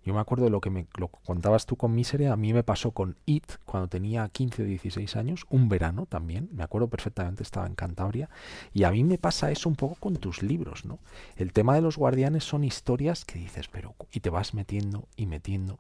Yo 0.04 0.14
me 0.14 0.20
acuerdo 0.20 0.46
de 0.46 0.52
lo 0.52 0.60
que 0.60 0.70
me 0.70 0.88
lo 0.98 1.08
contabas 1.08 1.66
tú 1.66 1.78
con 1.78 1.96
Misery, 1.96 2.26
a 2.26 2.36
mí 2.36 2.52
me 2.52 2.64
pasó 2.64 2.92
con 2.92 3.16
It 3.26 3.46
cuando 3.66 3.88
tenía 3.88 4.28
15 4.28 4.64
o 4.64 4.66
16 4.66 5.16
años, 5.16 5.46
un 5.50 5.70
verano 5.70 6.08
también, 6.08 6.50
me 6.52 6.64
acuerdo 6.64 6.90
perfectamente, 6.90 7.44
estaba 7.44 7.68
en 7.68 7.76
Cantabria, 7.76 8.30
y 8.74 8.84
a 8.84 8.92
mí 8.92 9.06
me 9.06 9.18
pasa 9.18 9.50
eso 9.50 9.70
un 9.70 9.76
poco 9.76 9.96
con 9.96 10.18
tus 10.18 10.44
libros, 10.44 10.84
¿no? 10.84 11.00
El 11.38 11.54
tema 11.54 11.76
de 11.76 11.82
los 11.82 11.96
guardianes 11.96 12.44
son 12.44 12.66
historias 12.66 13.24
que 13.24 13.40
dices, 13.40 13.70
pero, 13.70 13.96
y 14.12 14.20
te 14.20 14.30
vas 14.30 14.54
metiendo 14.54 15.08
y 15.16 15.26
metiendo. 15.26 15.80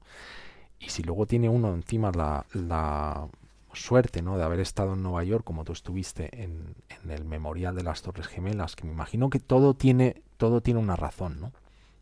Y 0.80 0.90
si 0.90 1.04
luego 1.04 1.26
tiene 1.26 1.50
uno 1.50 1.74
encima 1.74 2.12
la, 2.12 2.46
la 2.54 3.28
suerte 3.74 4.22
¿no? 4.22 4.38
de 4.38 4.44
haber 4.44 4.60
estado 4.60 4.94
en 4.94 5.04
Nueva 5.04 5.24
York 5.24 5.44
como 5.44 5.64
tú 5.64 5.74
estuviste 5.74 6.30
en, 6.44 6.76
en, 7.04 7.12
el 7.12 7.26
memorial 7.26 7.76
de 7.76 7.84
las 7.84 8.02
Torres 8.02 8.28
Gemelas, 8.28 8.76
que 8.76 8.86
me 8.86 8.94
imagino 8.94 9.30
que 9.30 9.40
todo 9.40 9.74
tiene, 9.74 10.22
todo 10.38 10.62
tiene 10.62 10.80
una 10.80 10.96
razón, 10.96 11.40
¿no? 11.40 11.52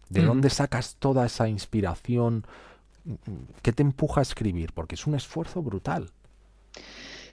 ¿De 0.09 0.23
dónde 0.23 0.49
sacas 0.49 0.95
toda 0.99 1.25
esa 1.25 1.49
inspiración? 1.49 2.45
¿Qué 3.61 3.73
te 3.73 3.83
empuja 3.83 4.21
a 4.21 4.23
escribir? 4.23 4.71
Porque 4.73 4.95
es 4.95 5.05
un 5.05 5.15
esfuerzo 5.15 5.61
brutal. 5.61 6.11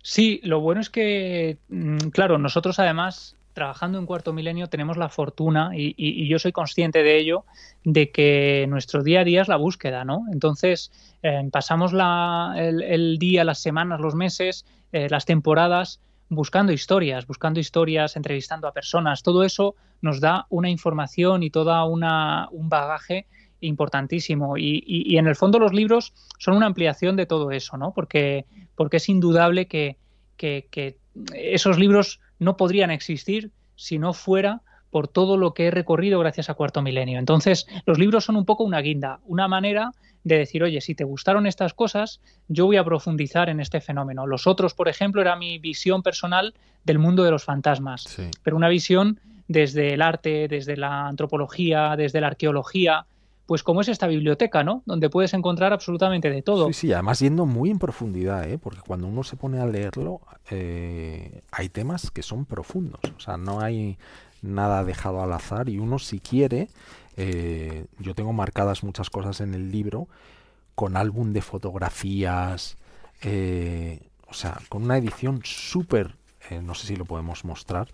Sí, 0.03 0.41
lo 0.43 0.61
bueno 0.61 0.81
es 0.81 0.91
que, 0.91 1.59
mm, 1.69 2.09
claro, 2.09 2.37
nosotros 2.39 2.79
además 2.79 3.37
trabajando 3.55 3.99
en 3.99 4.05
Cuarto 4.05 4.33
Milenio 4.33 4.67
tenemos 4.67 4.97
la 4.97 5.09
fortuna, 5.09 5.71
y, 5.75 6.29
yo 6.29 6.39
soy 6.39 6.53
consciente 6.53 7.03
de 7.03 7.19
ello, 7.19 7.45
de 7.85 8.11
que 8.11 8.67
nuestro 8.69 9.03
día 9.03 9.21
a 9.21 9.25
día 9.25 9.43
es 9.43 9.49
la 9.49 9.57
búsqueda, 9.57 10.05
¿no? 10.05 10.27
Entonces, 10.33 10.91
eh, 11.23 11.49
pasamos 11.51 11.93
el, 11.95 13.17
día, 13.19 13.45
las 13.45 13.61
semanas, 13.61 14.01
los 14.01 14.15
meses, 14.15 14.67
eh, 14.93 15.09
las 15.09 15.25
temporadas 15.25 16.01
buscando 16.29 16.73
historias, 16.73 17.27
buscando 17.27 17.61
historias, 17.61 18.17
entrevistando 18.17 18.67
a 18.67 18.73
personas. 18.73 19.23
Todo 19.23 19.45
eso 19.45 19.77
nos 20.03 20.21
da 20.21 20.47
una 20.51 20.69
información 20.69 21.43
y 21.45 21.51
toda 21.51 21.85
una, 21.85 22.49
un 22.51 22.69
bagaje 22.69 23.27
importantísimo. 23.61 24.59
Y, 24.59 25.17
en 25.17 25.29
el 25.29 25.37
fondo 25.37 25.61
los 25.61 25.73
libros 25.73 26.13
son 26.39 26.57
una 26.57 26.67
ampliación 26.67 27.15
de 27.15 27.27
todo 27.27 27.53
eso, 27.53 27.77
¿no? 27.77 27.93
Porque, 27.95 28.47
porque 28.75 28.97
es 28.97 29.09
indudable 29.09 29.69
que, 29.69 29.97
que 30.37 30.97
esos 31.35 31.79
libros 31.79 32.21
no 32.39 32.57
podrían 32.57 32.91
existir 32.91 33.51
si 33.77 33.99
no 33.99 34.13
fuera 34.13 34.63
por 34.91 35.09
todo 35.09 35.37
lo 35.37 35.55
que 35.55 35.67
he 35.67 35.71
recorrido 35.73 36.21
gracias 36.21 36.49
a 36.49 36.55
Cuarto 36.55 36.81
Milenio. 36.81 37.19
Entonces, 37.19 37.67
los 37.85 37.99
libros 37.99 38.25
son 38.25 38.37
un 38.37 38.45
poco 38.45 38.63
una 38.63 38.81
guinda, 38.81 39.19
una 39.27 39.49
manera 39.49 39.91
de 40.23 40.39
decir, 40.39 40.63
oye, 40.63 40.81
si 40.81 40.95
te 40.95 41.03
gustaron 41.03 41.47
estas 41.47 41.75
cosas, 41.75 42.21
yo 42.47 42.67
voy 42.67 42.77
a 42.77 42.85
profundizar 42.85 43.49
en 43.49 43.59
este 43.59 43.81
fenómeno. 43.81 44.27
Los 44.27 44.47
otros, 44.47 44.73
por 44.73 44.89
ejemplo, 44.89 45.21
era 45.21 45.35
mi 45.35 45.59
visión 45.59 46.03
personal 46.03 46.55
del 46.85 47.01
mundo 47.01 47.25
de 47.25 47.33
los 47.33 47.45
fantasmas, 47.45 48.07
pero 48.43 48.57
una 48.57 48.69
visión 48.69 49.19
desde 49.49 49.95
el 49.95 50.01
arte, 50.01 50.47
desde 50.49 50.77
la 50.77 51.09
antropología, 51.09 51.97
desde 51.97 52.21
la 52.21 52.29
arqueología, 52.29 53.05
pues 53.47 53.63
como 53.63 53.83
es 53.83 53.89
esta 53.89 54.07
biblioteca, 54.07 54.65
¿no? 54.65 54.83
Donde 54.87 55.11
puedes 55.11 55.35
encontrar 55.35 55.73
absolutamente 55.73 56.31
de 56.31 56.43
todo. 56.43 56.69
Sí, 56.69 56.73
sí, 56.73 56.93
además 56.93 57.19
yendo 57.21 57.45
muy 57.45 57.71
en 57.71 57.79
profundidad, 57.79 58.49
¿eh? 58.49 58.59
Porque 58.59 58.81
cuando 58.81 59.07
uno 59.07 59.23
se 59.23 59.37
pone 59.37 59.61
a 59.61 59.67
leerlo, 59.67 60.21
eh, 60.51 61.43
hay 61.51 61.69
temas 61.69 62.11
que 62.11 62.23
son 62.23 62.47
profundos, 62.47 63.01
o 63.17 63.21
sea, 63.21 63.37
no 63.37 63.61
hay 63.61 63.99
nada 64.41 64.85
dejado 64.85 65.23
al 65.23 65.33
azar 65.33 65.69
y 65.69 65.79
uno 65.79 65.99
si 65.99 66.21
quiere, 66.21 66.69
eh, 67.17 67.87
yo 67.99 68.15
tengo 68.15 68.33
marcadas 68.33 68.83
muchas 68.83 69.11
cosas 69.11 69.41
en 69.41 69.55
el 69.55 69.71
libro 69.71 70.09
con 70.75 70.97
álbum 70.97 71.33
de 71.33 71.43
fotografías, 71.43 72.77
eh, 73.23 74.01
o 74.27 74.35
sea, 74.35 74.59
con 74.69 74.85
una 74.85 74.97
edición 74.97 75.41
súper, 75.45 76.17
no 76.63 76.75
sé 76.75 76.87
si 76.89 76.97
lo 76.97 77.07
podemos 77.07 77.45
mostrar, 77.45 77.89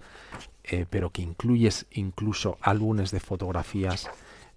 pero 0.88 1.10
que 1.10 1.22
incluyes 1.22 1.86
incluso 1.92 2.58
álbumes 2.62 3.12
de 3.12 3.20
fotografías 3.20 4.10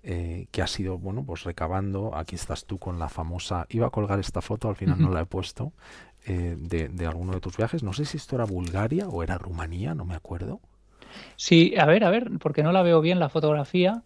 eh, 0.03 0.47
que 0.51 0.61
ha 0.61 0.67
sido, 0.67 0.97
bueno, 0.97 1.23
pues 1.23 1.43
recabando. 1.43 2.15
Aquí 2.15 2.35
estás 2.35 2.65
tú 2.65 2.77
con 2.77 2.99
la 2.99 3.09
famosa. 3.09 3.65
Iba 3.69 3.87
a 3.87 3.89
colgar 3.89 4.19
esta 4.19 4.41
foto, 4.41 4.69
al 4.69 4.75
final 4.75 5.01
no 5.01 5.09
la 5.09 5.21
he 5.21 5.25
puesto. 5.25 5.71
Eh, 6.25 6.55
de, 6.57 7.05
alguno 7.05 7.33
de 7.33 7.41
tus 7.41 7.57
viajes. 7.57 7.83
No 7.83 7.91
sé 7.91 8.05
si 8.05 8.17
esto 8.17 8.35
era 8.35 8.45
Bulgaria 8.45 9.07
o 9.09 9.23
era 9.23 9.37
Rumanía, 9.37 9.93
no 9.93 10.05
me 10.05 10.15
acuerdo. 10.15 10.61
Sí, 11.35 11.73
a 11.77 11.85
ver, 11.85 12.03
a 12.03 12.09
ver, 12.09 12.31
porque 12.39 12.63
no 12.63 12.71
la 12.71 12.81
veo 12.81 13.01
bien 13.01 13.19
la 13.19 13.29
fotografía. 13.29 14.03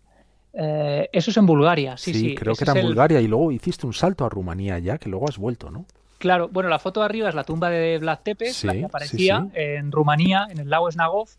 Eh, 0.53 1.09
eso 1.11 1.29
es 1.29 1.37
en 1.37 1.45
Bulgaria, 1.45 1.97
sí, 1.97 2.13
sí. 2.13 2.33
creo 2.33 2.55
que 2.55 2.63
era 2.63 2.73
en 2.73 2.87
Bulgaria 2.87 3.21
y 3.21 3.27
luego 3.27 3.51
hiciste 3.51 3.85
un 3.85 3.93
salto 3.93 4.25
a 4.25 4.29
Rumanía 4.29 4.79
ya, 4.79 4.97
que 4.97 5.07
luego 5.07 5.29
has 5.29 5.37
vuelto, 5.37 5.69
¿no? 5.69 5.85
Claro, 6.17 6.49
bueno, 6.51 6.69
la 6.69 6.79
foto 6.79 7.01
de 7.01 7.05
arriba 7.05 7.29
es 7.29 7.35
la 7.35 7.43
tumba 7.43 7.69
de 7.69 7.99
Vlad 7.99 8.19
Tepes, 8.23 8.63
la 8.63 8.73
que 8.73 8.85
aparecía 8.85 9.47
en 9.53 9.91
Rumanía, 9.91 10.47
en 10.49 10.57
el 10.57 10.69
lago 10.69 10.89
Snagov, 10.91 11.29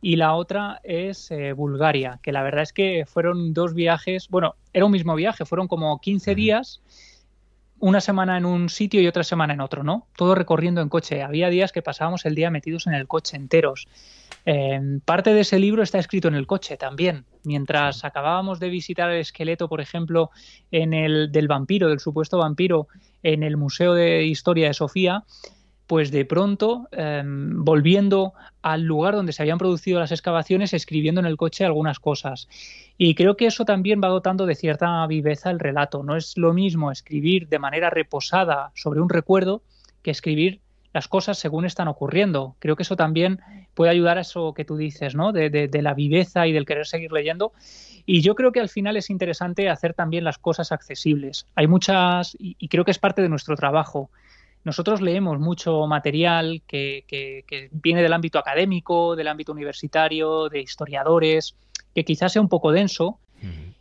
y 0.00 0.16
la 0.16 0.34
otra 0.34 0.80
es 0.84 1.30
eh, 1.30 1.52
Bulgaria, 1.52 2.20
que 2.22 2.32
la 2.32 2.42
verdad 2.42 2.62
es 2.62 2.72
que 2.72 3.04
fueron 3.06 3.54
dos 3.54 3.74
viajes, 3.74 4.28
bueno, 4.28 4.54
era 4.72 4.84
un 4.84 4.92
mismo 4.92 5.14
viaje, 5.14 5.44
fueron 5.44 5.68
como 5.68 6.00
15 6.00 6.34
días, 6.34 6.82
una 7.78 8.00
semana 8.00 8.36
en 8.38 8.46
un 8.46 8.68
sitio 8.68 9.00
y 9.00 9.06
otra 9.06 9.24
semana 9.24 9.54
en 9.54 9.60
otro, 9.60 9.84
¿no? 9.84 10.06
Todo 10.16 10.34
recorriendo 10.34 10.80
en 10.80 10.88
coche. 10.88 11.22
Había 11.22 11.50
días 11.50 11.72
que 11.72 11.82
pasábamos 11.82 12.24
el 12.24 12.34
día 12.34 12.50
metidos 12.50 12.86
en 12.86 12.94
el 12.94 13.06
coche 13.06 13.36
enteros. 13.36 13.86
Parte 15.04 15.34
de 15.34 15.40
ese 15.40 15.58
libro 15.58 15.82
está 15.82 15.98
escrito 15.98 16.28
en 16.28 16.36
el 16.36 16.46
coche 16.46 16.76
también. 16.76 17.26
Mientras 17.44 18.04
acabábamos 18.04 18.60
de 18.60 18.70
visitar 18.70 19.10
el 19.10 19.20
esqueleto, 19.20 19.68
por 19.68 19.80
ejemplo, 19.80 20.30
en 20.70 20.94
el 20.94 21.30
del 21.32 21.48
vampiro, 21.48 21.88
del 21.88 22.00
supuesto 22.00 22.38
vampiro, 22.38 22.88
en 23.22 23.42
el 23.42 23.56
Museo 23.56 23.92
de 23.92 24.24
Historia 24.24 24.68
de 24.68 24.74
Sofía, 24.74 25.24
pues 25.86 26.10
de 26.10 26.24
pronto, 26.24 26.88
em, 26.90 27.64
volviendo 27.64 28.34
al 28.62 28.82
lugar 28.82 29.14
donde 29.14 29.32
se 29.32 29.42
habían 29.42 29.58
producido 29.58 30.00
las 30.00 30.10
excavaciones, 30.10 30.74
escribiendo 30.74 31.20
en 31.20 31.26
el 31.26 31.36
coche 31.36 31.64
algunas 31.64 32.00
cosas. 32.00 32.48
Y 32.98 33.14
creo 33.14 33.36
que 33.36 33.46
eso 33.46 33.64
también 33.64 34.00
va 34.02 34.08
dotando 34.08 34.46
de 34.46 34.56
cierta 34.56 35.06
viveza 35.06 35.50
el 35.50 35.60
relato. 35.60 36.02
No 36.02 36.16
es 36.16 36.36
lo 36.36 36.52
mismo 36.52 36.90
escribir 36.90 37.48
de 37.48 37.58
manera 37.58 37.90
reposada 37.90 38.72
sobre 38.74 39.00
un 39.00 39.08
recuerdo 39.08 39.62
que 40.02 40.10
escribir 40.10 40.60
las 40.92 41.08
cosas 41.08 41.38
según 41.38 41.66
están 41.66 41.88
ocurriendo. 41.88 42.56
Creo 42.58 42.74
que 42.74 42.82
eso 42.82 42.96
también 42.96 43.40
puede 43.74 43.90
ayudar 43.90 44.18
a 44.18 44.22
eso 44.22 44.54
que 44.54 44.64
tú 44.64 44.76
dices, 44.76 45.14
¿no? 45.14 45.30
De, 45.30 45.68
la 45.82 45.94
viveza 45.94 46.46
y 46.46 46.52
del 46.52 46.64
querer 46.64 46.86
seguir 46.86 47.12
leyendo. 47.12 47.52
Y 48.06 48.22
yo 48.22 48.34
creo 48.34 48.50
que 48.50 48.60
al 48.60 48.70
final 48.70 48.96
es 48.96 49.10
interesante 49.10 49.68
hacer 49.68 49.92
también 49.94 50.24
las 50.24 50.38
cosas 50.38 50.72
accesibles. 50.72 51.46
Hay 51.54 51.66
muchas, 51.66 52.36
y 52.40 52.68
creo 52.68 52.84
que 52.84 52.92
es 52.92 52.98
parte 52.98 53.20
de 53.20 53.28
nuestro 53.28 53.56
trabajo, 53.56 54.10
nosotros 54.66 55.00
leemos 55.00 55.38
mucho 55.38 55.86
material 55.86 56.60
que, 56.66 57.04
viene 57.70 58.02
del 58.02 58.12
ámbito 58.12 58.40
académico, 58.40 59.14
del 59.14 59.28
ámbito 59.28 59.52
universitario, 59.52 60.48
de 60.48 60.60
historiadores, 60.60 61.54
que 61.94 62.04
quizás 62.04 62.32
sea 62.32 62.42
un 62.42 62.48
poco 62.48 62.72
denso, 62.72 63.20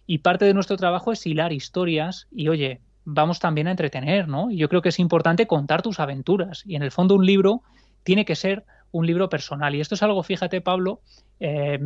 y 0.06 0.20
parte 0.20 0.46
de 0.46 0.54
nuestro 0.54 0.78
trabajo 0.78 1.12
es 1.12 1.26
hilar 1.26 1.54
historias 1.54 2.28
y, 2.32 2.50
oye, 2.50 2.82
vamos 3.04 3.40
también 3.40 3.68
a 3.68 3.72
entretener, 3.72 4.28
¿no? 4.28 4.52
Y 4.52 4.58
yo 4.58 4.70
creo 4.70 4.84
que 4.84 4.90
es 4.90 5.00
importante 5.00 5.48
contar 5.48 5.82
tus 5.82 6.00
aventuras, 6.00 6.62
y 6.68 6.76
en 6.76 6.84
el 6.84 6.92
fondo 6.92 7.16
un 7.16 7.26
libro 7.26 7.64
tiene 8.04 8.24
que 8.24 8.36
ser 8.36 8.64
un 8.96 9.06
libro 9.06 9.28
personal. 9.28 9.76
Y 9.76 9.82
esto 9.82 9.96
es 9.96 10.04
algo, 10.04 10.24
fíjate, 10.24 10.62
Pablo, 10.62 11.02
eh, 11.42 11.78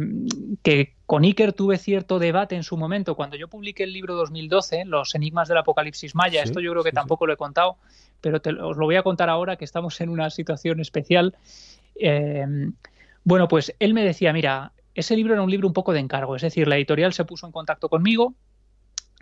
que 0.62 0.94
con 1.08 1.24
Iker 1.24 1.54
tuve 1.54 1.80
cierto 1.80 2.20
debate 2.20 2.56
en 2.56 2.62
su 2.62 2.78
momento. 2.78 3.16
Cuando 3.16 3.36
yo 3.36 3.48
publiqué 3.48 3.84
el 3.84 3.94
libro 3.94 4.14
2012, 4.14 4.86
Los 4.86 5.16
Enigmas 5.16 5.48
del 5.48 5.58
Apocalipsis 5.58 6.14
Maya, 6.14 6.44
esto 6.44 6.60
yo 6.60 6.72
creo 6.72 6.84
que 6.84 6.92
tampoco 6.92 7.26
lo 7.26 7.34
he 7.34 7.38
contado, 7.38 7.78
pero 8.22 8.42
te, 8.42 8.52
os 8.52 8.78
lo 8.78 8.86
voy 8.86 8.96
a 8.96 9.02
contar 9.02 9.28
ahora 9.28 9.56
que 9.56 9.66
estamos 9.66 10.00
en 10.02 10.10
una 10.10 10.30
situación 10.30 10.80
especial. 10.82 11.36
Eh, 11.96 12.46
bueno, 13.24 13.48
pues 13.48 13.76
él 13.80 13.96
me 13.96 14.04
decía, 14.04 14.32
mira, 14.32 14.72
ese 14.94 15.16
libro 15.16 15.34
era 15.34 15.42
un 15.42 15.50
libro 15.50 15.68
un 15.68 15.74
poco 15.74 15.94
de 15.94 16.00
encargo, 16.02 16.36
es 16.36 16.44
decir, 16.44 16.68
la 16.68 16.78
editorial 16.78 17.14
se 17.14 17.26
puso 17.26 17.48
en 17.48 17.52
contacto 17.52 17.90
conmigo, 17.90 18.36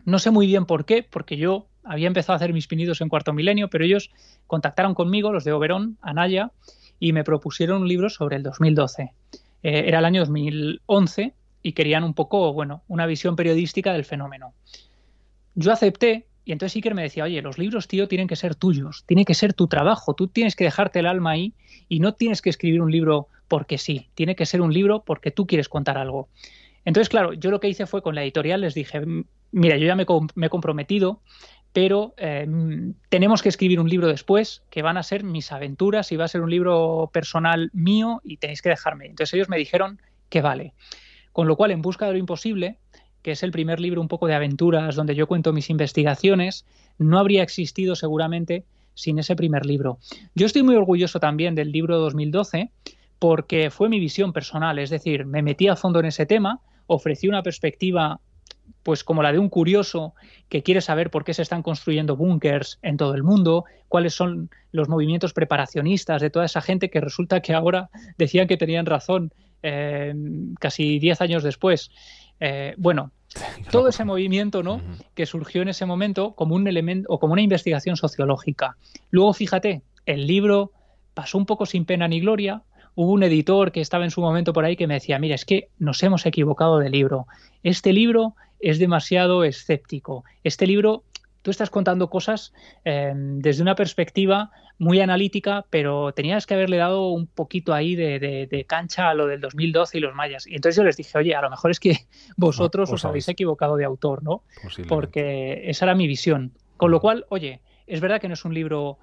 no 0.04 0.20
sé 0.20 0.30
muy 0.32 0.46
bien 0.46 0.66
por 0.66 0.84
qué, 0.84 1.04
porque 1.04 1.38
yo 1.38 1.68
había 1.86 2.08
empezado 2.08 2.34
a 2.34 2.36
hacer 2.36 2.52
mis 2.52 2.68
pinidos 2.68 3.00
en 3.00 3.08
cuarto 3.08 3.32
milenio, 3.32 3.70
pero 3.70 3.86
ellos 3.86 4.12
contactaron 4.46 4.94
conmigo, 4.94 5.32
los 5.32 5.46
de 5.46 5.54
Oberón, 5.54 5.98
Anaya, 6.02 6.52
y 7.00 7.14
me 7.14 7.24
propusieron 7.24 7.82
un 7.82 7.88
libro 7.88 8.10
sobre 8.10 8.38
el 8.38 8.44
2012. 8.44 9.12
Eh, 9.64 9.84
era 9.86 10.00
el 10.00 10.06
año 10.06 10.22
2011 10.22 11.34
y 11.64 11.74
querían 11.74 12.04
un 12.04 12.14
poco, 12.14 12.54
bueno, 12.54 12.84
una 12.88 13.06
visión 13.06 13.36
periodística 13.36 13.94
del 13.94 14.06
fenómeno. 14.06 14.54
Yo 15.56 15.72
acepté 15.72 16.28
y 16.48 16.54
entonces 16.54 16.78
Iker 16.78 16.96
me 16.96 17.02
decía, 17.02 17.26
oye, 17.26 17.42
los 17.42 17.58
libros, 17.58 17.90
tío, 17.90 18.08
tienen 18.08 18.30
que 18.30 18.38
ser 18.38 18.56
tuyos, 18.56 19.04
tiene 19.06 19.26
que 19.26 19.34
ser 19.34 19.54
tu 19.54 19.68
trabajo, 19.68 20.14
tú 20.14 20.28
tienes 20.28 20.56
que 20.56 20.64
dejarte 20.64 21.00
el 21.00 21.06
alma 21.06 21.32
ahí 21.32 21.54
y 21.90 22.00
no 22.00 22.14
tienes 22.14 22.42
que 22.42 22.50
escribir 22.50 22.82
un 22.82 22.90
libro 22.90 23.28
porque 23.50 23.78
sí, 23.78 24.08
tiene 24.16 24.36
que 24.36 24.46
ser 24.46 24.62
un 24.62 24.74
libro 24.74 25.04
porque 25.06 25.30
tú 25.30 25.46
quieres 25.46 25.68
contar 25.68 25.98
algo. 25.98 26.30
Entonces, 26.86 27.10
claro, 27.10 27.34
yo 27.34 27.52
lo 27.52 27.60
que 27.60 27.68
hice 27.68 27.86
fue 27.86 28.02
con 28.02 28.16
la 28.16 28.24
editorial, 28.24 28.62
les 28.62 28.76
dije, 28.76 29.02
mira, 29.52 29.76
yo 29.76 29.88
ya 29.88 29.96
me, 29.96 30.04
he 30.04 30.50
comprometido, 30.50 31.22
pero 31.78 32.16
em, 32.18 32.96
tenemos 33.10 33.44
que 33.44 33.50
escribir 33.50 33.80
un 33.80 33.88
libro 33.88 34.08
después, 34.08 34.64
que 34.72 34.82
van 34.82 34.98
a 34.98 35.04
ser 35.04 35.24
mis 35.24 35.52
aventuras 35.52 36.12
y 36.12 36.16
va 36.16 36.26
a 36.26 36.28
ser 36.28 36.42
un 36.42 36.50
libro 36.50 37.12
personal 37.14 37.70
mío 37.72 38.20
y 38.24 38.38
tenéis 38.38 38.64
que 38.64 38.70
dejarme. 38.70 39.06
Entonces 39.06 39.36
ellos 39.36 39.48
me 39.48 39.60
dijeron 39.60 40.02
que 40.28 40.42
vale. 40.42 40.74
Con 41.34 41.48
lo 41.48 41.56
cual, 41.56 41.70
en 41.70 41.84
busca 41.84 42.08
de 42.08 42.14
lo 42.14 42.18
imposible, 42.18 42.80
que 43.22 43.34
es 43.34 43.44
el 43.44 43.52
primer 43.52 43.80
libro 43.80 44.02
un 44.02 44.08
poco 44.08 44.26
de 44.26 44.34
aventuras 44.34 44.96
donde 44.96 45.14
yo 45.14 45.28
cuento 45.28 45.54
mis 45.54 45.70
investigaciones, 45.70 46.66
no 46.98 47.20
habría 47.20 47.44
existido 47.44 47.96
seguramente 47.96 48.66
sin 48.96 49.20
ese 49.20 49.36
primer 49.36 49.64
libro. 49.64 50.00
Yo 50.34 50.48
estoy 50.48 50.64
muy 50.64 50.76
orgulloso 50.76 51.20
también 51.20 51.54
del 51.54 51.72
libro 51.72 52.00
2012 52.00 52.72
porque 53.20 53.70
fue 53.70 53.88
mi 53.88 54.00
visión 54.00 54.34
personal, 54.34 54.80
es 54.80 54.90
decir, 54.90 55.28
me 55.28 55.44
metí 55.44 55.68
a 55.68 55.76
fondo 55.76 56.00
en 56.00 56.08
ese 56.08 56.26
tema, 56.26 56.60
ofrecí 56.88 57.28
una 57.28 57.44
perspectiva 57.44 58.20
pues 58.84 59.04
como 59.04 59.22
la 59.22 59.34
de 59.34 59.40
un 59.40 59.50
curioso 59.50 60.14
que 60.48 60.64
quiere 60.64 60.80
saber 60.82 61.10
por 61.10 61.26
qué 61.26 61.34
se 61.34 61.42
están 61.42 61.62
construyendo 61.62 62.16
búnkers 62.16 62.80
en 62.82 62.96
todo 62.96 63.16
el 63.16 63.24
mundo, 63.24 63.66
cuáles 63.90 64.14
son 64.14 64.50
los 64.72 64.88
movimientos 64.88 65.34
preparacionistas 65.34 66.22
de 66.22 66.30
toda 66.30 66.46
esa 66.46 66.62
gente 66.62 66.90
que 66.90 67.02
resulta 67.02 67.42
que 67.42 67.54
ahora 67.54 67.90
decían 68.18 68.48
que 68.48 68.56
tenían 68.56 68.86
razón 68.86 69.34
eh, 69.64 70.14
casi 70.60 71.00
10 71.00 71.20
años 71.22 71.44
después. 71.44 71.92
Eh, 72.40 72.76
bueno, 72.78 73.12
todo 73.72 73.90
ese 73.90 74.06
movimiento 74.06 74.64
¿no? 74.64 74.82
que 75.16 75.26
surgió 75.26 75.62
en 75.62 75.70
ese 75.70 75.86
momento 75.86 76.34
como 76.34 76.56
un 76.56 76.68
elemento 76.68 77.08
o 77.10 77.20
como 77.20 77.34
una 77.34 77.42
investigación 77.42 77.98
sociológica. 77.98 78.78
Luego, 79.10 79.34
fíjate, 79.34 79.82
el 80.06 80.28
libro 80.28 80.72
pasó 81.14 81.38
un 81.38 81.46
poco 81.46 81.66
sin 81.66 81.86
pena 81.86 82.08
ni 82.08 82.20
gloria. 82.22 82.62
Hubo 83.00 83.12
un 83.12 83.22
editor 83.22 83.72
que 83.72 83.80
estaba 83.80 84.06
en 84.06 84.10
su 84.10 84.22
momento 84.22 84.54
por 84.54 84.66
ahí 84.66 84.76
que 84.76 84.88
me 84.88 84.96
decía, 84.96 85.20
mira, 85.20 85.36
es 85.36 85.46
que 85.46 85.70
nos 85.78 86.02
hemos 86.02 86.26
equivocado 86.26 86.80
de 86.80 86.90
libro. 86.90 87.28
Este 87.62 87.94
libro 87.94 88.34
es 88.60 88.80
demasiado 88.80 89.44
escéptico. 89.44 90.24
Este 90.44 90.66
libro 90.66 91.04
tú 91.44 91.52
estás 91.52 91.70
contando 91.70 92.10
cosas 92.10 92.54
eh, 92.86 93.14
desde 93.16 93.62
una 93.62 93.76
perspectiva 93.76 94.50
muy 94.80 95.00
analítica, 95.00 95.64
pero 95.70 96.12
tenías 96.12 96.48
que 96.48 96.56
haberle 96.56 96.78
dado 96.78 97.10
un 97.10 97.28
poquito 97.28 97.76
ahí 97.76 97.96
de, 97.96 98.66
cancha 98.68 99.12
a 99.12 99.14
lo 99.14 99.28
del 99.28 99.42
2012 99.42 100.00
y 100.00 100.02
los 100.02 100.16
mayas. 100.16 100.48
Y 100.48 100.56
entonces 100.56 100.78
yo 100.78 100.84
les 100.84 100.98
dije, 100.98 101.16
oye, 101.20 101.36
a 101.36 101.42
lo 101.42 101.52
mejor 101.52 101.70
es 101.70 101.80
que 101.80 102.00
vosotros 102.36 102.92
os 102.92 103.06
habéis 103.06 103.28
equivocado 103.28 103.76
de 103.76 103.86
autor, 103.86 104.24
¿no? 104.24 104.42
Porque 104.88 105.70
esa 105.70 105.86
era 105.86 105.94
mi 105.94 106.08
visión. 106.08 106.52
Con 106.78 106.90
lo 106.90 107.00
cual, 107.00 107.28
oye, 107.30 107.62
es 107.86 108.02
verdad 108.02 108.20
que 108.20 108.28
no 108.28 108.34
es 108.34 108.44
un 108.44 108.56
libro 108.56 108.98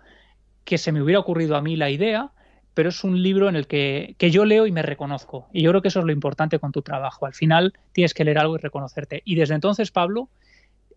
que 0.65 0.79
se 0.79 0.91
me 0.91 1.01
hubiera 1.01 1.21
ocurrido 1.21 1.55
a 1.55 1.63
mí 1.63 1.77
la 1.77 1.91
idea, 1.91 2.33
pero 2.75 2.89
es 2.89 3.05
un 3.05 3.22
libro 3.22 3.49
en 3.49 3.57
el 3.57 3.66
que, 3.66 4.16
que, 4.18 4.31
yo 4.31 4.45
leo 4.45 4.66
y 4.66 4.72
me 4.72 4.83
reconozco. 4.83 5.49
Y 5.53 5.62
yo 5.62 5.70
creo 5.70 5.83
que 5.83 5.89
eso 5.89 6.01
es 6.01 6.07
lo 6.07 6.12
importante 6.12 6.59
con 6.59 6.72
tu 6.72 6.83
trabajo. 6.83 7.25
Al 7.25 7.35
final 7.35 7.72
tienes 7.93 8.14
que 8.14 8.25
leer 8.25 8.39
algo 8.39 8.57
y 8.57 8.59
reconocerte. 8.59 9.22
Y 9.25 9.37
desde 9.37 9.55
entonces, 9.55 9.91
Pablo, 9.91 10.29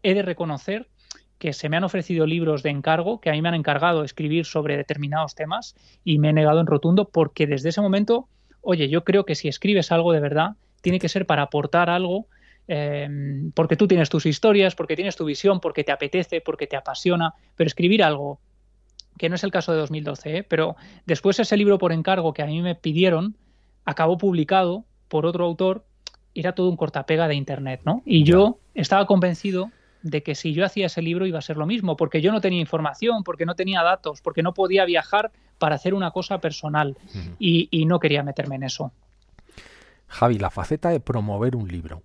he 0.03 0.13
de 0.13 0.23
reconocer 0.23 0.87
que 1.37 1.53
se 1.53 1.69
me 1.69 1.77
han 1.77 1.83
ofrecido 1.83 2.25
libros 2.25 2.63
de 2.63 2.71
encargo, 2.71 3.21
que 3.21 3.29
a 3.29 3.33
mí 3.33 3.41
me 3.41 3.49
han 3.49 3.55
encargado 3.55 4.03
escribir 4.03 4.45
sobre 4.45 4.75
determinados 4.75 5.35
temas 5.35 5.75
y 6.03 6.17
me 6.17 6.29
he 6.29 6.33
negado 6.33 6.59
en 6.59 6.67
rotundo 6.67 7.09
porque 7.09 7.45
desde 7.45 7.69
ese 7.69 7.81
momento, 7.81 8.27
oye, 8.61 8.89
yo 8.89 9.03
creo 9.03 9.25
que 9.25 9.35
si 9.35 9.47
escribes 9.47 9.91
algo 9.91 10.13
de 10.13 10.19
verdad, 10.19 10.55
tiene 10.81 10.99
que 10.99 11.09
ser 11.09 11.25
para 11.25 11.43
aportar 11.43 11.89
algo, 11.89 12.27
eh, 12.67 13.07
porque 13.53 13.75
tú 13.75 13.87
tienes 13.87 14.09
tus 14.09 14.25
historias, 14.25 14.75
porque 14.75 14.95
tienes 14.95 15.15
tu 15.15 15.25
visión, 15.25 15.59
porque 15.59 15.83
te 15.83 15.91
apetece, 15.91 16.41
porque 16.41 16.67
te 16.67 16.75
apasiona, 16.75 17.33
pero 17.55 17.67
escribir 17.67 18.03
algo, 18.03 18.39
que 19.17 19.29
no 19.29 19.35
es 19.35 19.43
el 19.43 19.51
caso 19.51 19.71
de 19.71 19.79
2012, 19.79 20.37
¿eh? 20.37 20.43
pero 20.43 20.75
después 21.05 21.39
ese 21.39 21.57
libro 21.57 21.77
por 21.77 21.91
encargo 21.91 22.33
que 22.33 22.41
a 22.41 22.45
mí 22.45 22.61
me 22.61 22.75
pidieron, 22.75 23.35
acabó 23.85 24.17
publicado 24.17 24.85
por 25.07 25.25
otro 25.25 25.45
autor 25.45 25.85
era 26.33 26.53
todo 26.53 26.69
un 26.69 26.77
cortapega 26.77 27.27
de 27.27 27.35
Internet, 27.35 27.81
¿no? 27.83 28.03
Y 28.05 28.23
yo 28.23 28.59
estaba 28.75 29.07
convencido 29.07 29.71
de 30.03 30.21
que 30.21 30.35
si 30.35 30.53
yo 30.53 30.63
hacía 30.65 30.85
ese 30.85 31.01
libro 31.01 31.25
iba 31.25 31.39
a 31.39 31.41
ser 31.41 31.57
lo 31.57 31.65
mismo, 31.65 31.97
porque 31.97 32.21
yo 32.21 32.31
no 32.31 32.41
tenía 32.41 32.59
información, 32.59 33.23
porque 33.23 33.45
no 33.45 33.55
tenía 33.55 33.81
datos, 33.81 34.21
porque 34.21 34.43
no 34.43 34.53
podía 34.53 34.85
viajar 34.85 35.31
para 35.57 35.75
hacer 35.75 35.95
una 35.95 36.11
cosa 36.11 36.39
personal 36.39 36.95
y, 37.39 37.67
y 37.71 37.85
no 37.85 37.99
quería 37.99 38.21
meterme 38.21 38.55
en 38.55 38.63
eso. 38.63 38.91
Javi, 40.07 40.37
la 40.37 40.51
faceta 40.51 40.89
de 40.89 40.99
promover 40.99 41.55
un 41.55 41.67
libro. 41.67 42.03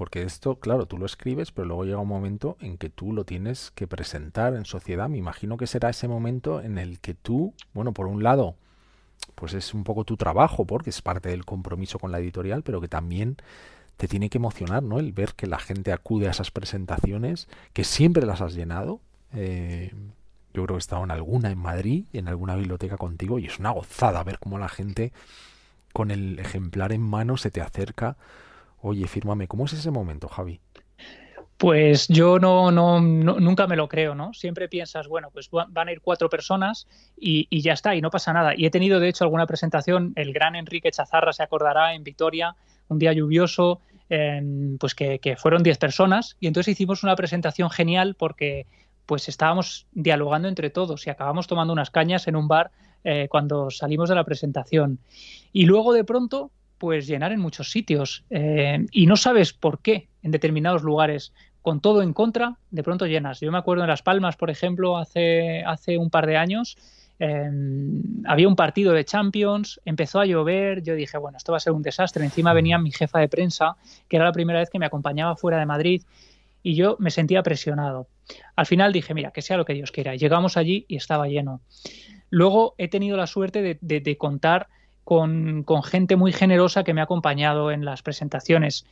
Porque 0.00 0.22
esto, 0.22 0.58
claro, 0.58 0.86
tú 0.86 0.96
lo 0.96 1.04
escribes, 1.04 1.52
pero 1.52 1.68
luego 1.68 1.84
llega 1.84 1.98
un 1.98 2.08
momento 2.08 2.56
en 2.60 2.78
que 2.78 2.88
tú 2.88 3.12
lo 3.12 3.26
tienes 3.26 3.70
que 3.72 3.86
presentar 3.86 4.54
en 4.54 4.64
sociedad. 4.64 5.10
Me 5.10 5.18
imagino 5.18 5.58
que 5.58 5.66
será 5.66 5.90
ese 5.90 6.08
momento 6.08 6.62
en 6.62 6.78
el 6.78 7.00
que 7.00 7.12
tú, 7.12 7.52
bueno, 7.74 7.92
por 7.92 8.06
un 8.06 8.22
lado, 8.22 8.54
pues 9.34 9.52
es 9.52 9.74
un 9.74 9.84
poco 9.84 10.04
tu 10.04 10.16
trabajo, 10.16 10.64
porque 10.64 10.88
es 10.88 11.02
parte 11.02 11.28
del 11.28 11.44
compromiso 11.44 11.98
con 11.98 12.12
la 12.12 12.18
editorial, 12.18 12.62
pero 12.62 12.80
que 12.80 12.88
también 12.88 13.36
te 13.98 14.08
tiene 14.08 14.30
que 14.30 14.38
emocionar, 14.38 14.82
¿no? 14.82 15.00
El 15.00 15.12
ver 15.12 15.34
que 15.34 15.46
la 15.46 15.58
gente 15.58 15.92
acude 15.92 16.28
a 16.28 16.30
esas 16.30 16.50
presentaciones, 16.50 17.46
que 17.74 17.84
siempre 17.84 18.24
las 18.24 18.40
has 18.40 18.54
llenado. 18.54 19.02
Eh, 19.34 19.92
yo 20.54 20.64
creo 20.64 20.66
que 20.68 20.74
he 20.76 20.78
estado 20.78 21.04
en 21.04 21.10
alguna 21.10 21.50
en 21.50 21.58
Madrid, 21.58 22.06
en 22.14 22.28
alguna 22.28 22.56
biblioteca 22.56 22.96
contigo, 22.96 23.38
y 23.38 23.48
es 23.48 23.58
una 23.58 23.72
gozada 23.72 24.24
ver 24.24 24.38
cómo 24.38 24.58
la 24.58 24.70
gente 24.70 25.12
con 25.92 26.10
el 26.10 26.38
ejemplar 26.38 26.90
en 26.90 27.02
mano 27.02 27.36
se 27.36 27.50
te 27.50 27.60
acerca 27.60 28.16
Oye, 28.82 29.06
fírmame, 29.06 29.46
¿cómo 29.46 29.66
es 29.66 29.72
ese 29.74 29.90
momento, 29.90 30.28
Javi? 30.28 30.60
Pues 31.56 32.08
yo 32.08 32.38
no, 32.38 32.70
no, 32.70 33.00
nunca 33.00 33.66
me 33.66 33.76
lo 33.76 33.86
creo, 33.86 34.14
¿no? 34.14 34.32
Siempre 34.32 34.66
piensas, 34.66 35.08
bueno, 35.08 35.28
pues 35.30 35.50
van 35.50 35.88
a 35.88 35.92
ir 35.92 36.00
cuatro 36.00 36.30
personas 36.30 36.88
y, 37.18 37.46
ya 37.60 37.74
está, 37.74 37.94
y 37.94 38.00
no 38.00 38.10
pasa 38.10 38.32
nada. 38.32 38.54
Y 38.56 38.64
he 38.64 38.70
tenido, 38.70 38.98
de 38.98 39.08
hecho, 39.08 39.24
alguna 39.24 39.46
presentación, 39.46 40.14
el 40.16 40.32
gran 40.32 40.56
Enrique 40.56 40.90
Chazarra 40.90 41.34
se 41.34 41.42
acordará 41.42 41.94
en 41.94 42.02
Vitoria, 42.02 42.56
un 42.88 42.98
día 42.98 43.12
lluvioso, 43.12 43.82
pues 44.78 44.94
que, 44.94 45.36
fueron 45.36 45.62
diez 45.62 45.76
personas, 45.76 46.38
y 46.40 46.46
entonces 46.46 46.72
hicimos 46.72 47.02
una 47.02 47.14
presentación 47.14 47.68
genial 47.68 48.16
porque 48.18 48.66
pues 49.04 49.28
estábamos 49.28 49.86
dialogando 49.92 50.48
entre 50.48 50.70
todos 50.70 51.06
y 51.06 51.10
acabamos 51.10 51.46
tomando 51.46 51.72
unas 51.72 51.90
cañas 51.90 52.26
en 52.26 52.36
un 52.36 52.48
bar 52.48 52.70
eh, 53.04 53.26
cuando 53.28 53.70
salimos 53.70 54.08
de 54.08 54.14
la 54.14 54.24
presentación. 54.24 54.98
Y 55.52 55.66
luego 55.66 55.92
de 55.92 56.04
pronto 56.04 56.52
pues 56.80 57.06
llenar 57.06 57.30
en 57.30 57.40
muchos 57.40 57.70
sitios. 57.70 58.24
Eh, 58.30 58.86
y 58.90 59.06
no 59.06 59.16
sabes 59.16 59.52
por 59.52 59.80
qué 59.80 60.08
en 60.22 60.30
determinados 60.30 60.82
lugares. 60.82 61.32
Con 61.60 61.80
todo 61.80 62.00
en 62.00 62.14
contra 62.14 62.56
de 62.70 62.82
pronto 62.82 63.06
llenas. 63.06 63.38
Yo 63.40 63.52
me 63.52 63.58
acuerdo 63.58 63.84
en 63.84 63.90
las 63.90 64.00
Palmas 64.00 64.36
por 64.36 64.48
ejemplo 64.48 64.96
hace 64.96 65.62
hace 65.62 65.98
un 65.98 66.08
par 66.08 66.26
de 66.26 66.38
años 66.38 66.78
em, 67.18 68.02
había 68.24 68.48
un 68.48 68.56
partido 68.56 68.94
de 68.94 69.04
Champions 69.04 69.78
empezó 69.84 70.20
a 70.20 70.24
llover 70.24 70.82
yo 70.82 70.94
dije 70.94 71.18
bueno 71.18 71.36
esto 71.36 71.52
va 71.52 71.58
a 71.58 71.60
ser 71.60 71.74
un 71.74 71.82
desastre 71.82 72.24
encima 72.24 72.54
venía 72.54 72.78
mi 72.78 72.92
jefa 72.92 73.18
de 73.18 73.28
prensa 73.28 73.76
que 74.08 74.16
era 74.16 74.24
la 74.24 74.32
primera 74.32 74.60
vez 74.60 74.70
que 74.70 74.78
me 74.78 74.86
acompañaba 74.86 75.36
fuera 75.36 75.58
de 75.58 75.66
Madrid 75.66 76.02
y 76.62 76.76
yo 76.76 76.96
me 76.98 77.10
sentía 77.10 77.42
presionado. 77.42 78.06
Al 78.56 78.64
final 78.64 78.90
dije 78.94 79.12
mira 79.12 79.30
que 79.30 79.42
sea 79.42 79.58
lo 79.58 79.66
que 79.66 79.74
Dios 79.74 79.92
quiera 79.92 80.14
llegamos 80.14 80.56
allí 80.56 80.86
y 80.88 80.96
estaba 80.96 81.28
lleno. 81.28 81.60
Luego 82.30 82.74
he 82.78 82.88
tenido 82.88 83.18
la 83.18 83.26
suerte 83.26 83.78
de 83.78 84.16
contar 84.16 84.68
con, 85.10 85.82
gente 85.82 86.14
muy 86.14 86.30
generosa 86.30 86.84
que 86.84 86.94
me 86.94 87.00
ha 87.00 87.04
acompañado 87.04 87.72
en 87.72 87.84
las 87.84 88.00
presentaciones. 88.00 88.86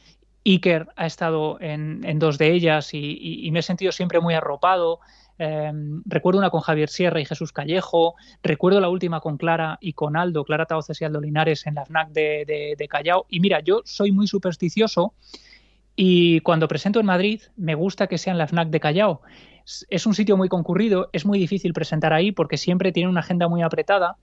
Iker 0.45 0.89
ha 0.97 1.07
estado 1.07 1.59
en, 1.61 2.19
dos 2.19 2.39
de 2.39 2.53
ellas 2.53 2.91
y, 2.93 3.49
me 3.53 3.61
he 3.61 3.63
sentido 3.63 3.93
siempre 3.93 4.19
muy 4.19 4.35
arropado. 4.35 4.99
Em, 5.39 6.03
recuerdo 6.07 6.41
una 6.41 6.51
con 6.51 6.61
Javier 6.61 6.89
Sierra 6.89 7.21
y 7.21 7.25
Jesús 7.25 7.53
Callejo. 7.53 8.17
Recuerdo 8.43 8.81
la 8.81 8.89
última 8.89 9.21
con 9.21 9.37
Clara 9.37 9.79
y 9.81 9.93
con 9.93 10.17
Aldo, 10.17 10.43
Clara 10.43 10.67
Taoces 10.67 11.01
y 11.01 11.05
Aldo 11.05 11.21
Linares 11.21 11.65
en 11.69 11.77
la 11.77 11.85
FNAC 11.85 12.09
de, 12.11 12.87
Callao. 12.91 13.27
Y 13.29 13.39
mira, 13.39 13.61
yo 13.61 13.83
soy 13.85 14.11
muy 14.11 14.27
supersticioso 14.27 15.15
y 15.95 16.41
cuando 16.41 16.67
presento 16.67 16.99
en 16.99 17.07
Madrid 17.07 17.43
me 17.57 17.77
gusta 17.77 18.09
que 18.09 18.19
sea 18.19 18.33
en 18.33 18.39
la 18.39 18.49
FNAC 18.49 18.71
de 18.71 18.81
Callao. 18.81 19.23
Es 19.89 20.05
un 20.05 20.15
sitio 20.15 20.37
muy 20.37 20.49
concurrido, 20.49 21.11
es 21.13 21.25
muy 21.25 21.39
difícil 21.39 21.73
presentar 21.73 22.13
ahí 22.13 22.33
porque 22.33 22.57
siempre 22.57 22.91
tiene 22.91 23.09
una 23.09 23.21
agenda 23.21 23.47
muy 23.47 23.63
apretada 23.63 24.17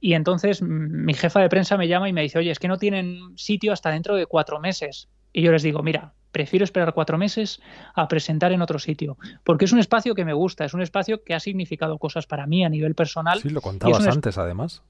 y 0.00 0.14
entonces 0.14 0.62
mi 0.62 1.14
jefa 1.14 1.40
de 1.40 1.48
prensa 1.48 1.76
me 1.76 1.88
llama 1.88 2.08
y 2.08 2.12
me 2.12 2.22
dice, 2.22 2.38
oye, 2.38 2.50
es 2.50 2.58
que 2.58 2.68
no 2.68 2.78
tienen 2.78 3.36
sitio 3.36 3.72
hasta 3.72 3.90
dentro 3.90 4.16
de 4.16 4.26
cuatro 4.26 4.58
meses. 4.58 5.08
Y 5.32 5.42
yo 5.42 5.52
les 5.52 5.62
digo, 5.62 5.82
mira, 5.82 6.14
prefiero 6.32 6.64
esperar 6.64 6.94
cuatro 6.94 7.18
meses 7.18 7.60
a 7.94 8.08
presentar 8.08 8.52
en 8.52 8.62
otro 8.62 8.78
sitio, 8.78 9.18
porque 9.44 9.66
es 9.66 9.72
un 9.72 9.78
espacio 9.78 10.14
que 10.14 10.24
me 10.24 10.32
gusta, 10.32 10.64
es 10.64 10.74
un 10.74 10.82
espacio 10.82 11.22
que 11.22 11.34
ha 11.34 11.40
significado 11.40 11.98
cosas 11.98 12.26
para 12.26 12.46
mí 12.46 12.64
a 12.64 12.68
nivel 12.68 12.94
personal. 12.94 13.40
Sí, 13.40 13.50
lo 13.50 13.60
contabas 13.60 14.06
antes, 14.06 14.38
además. 14.38 14.82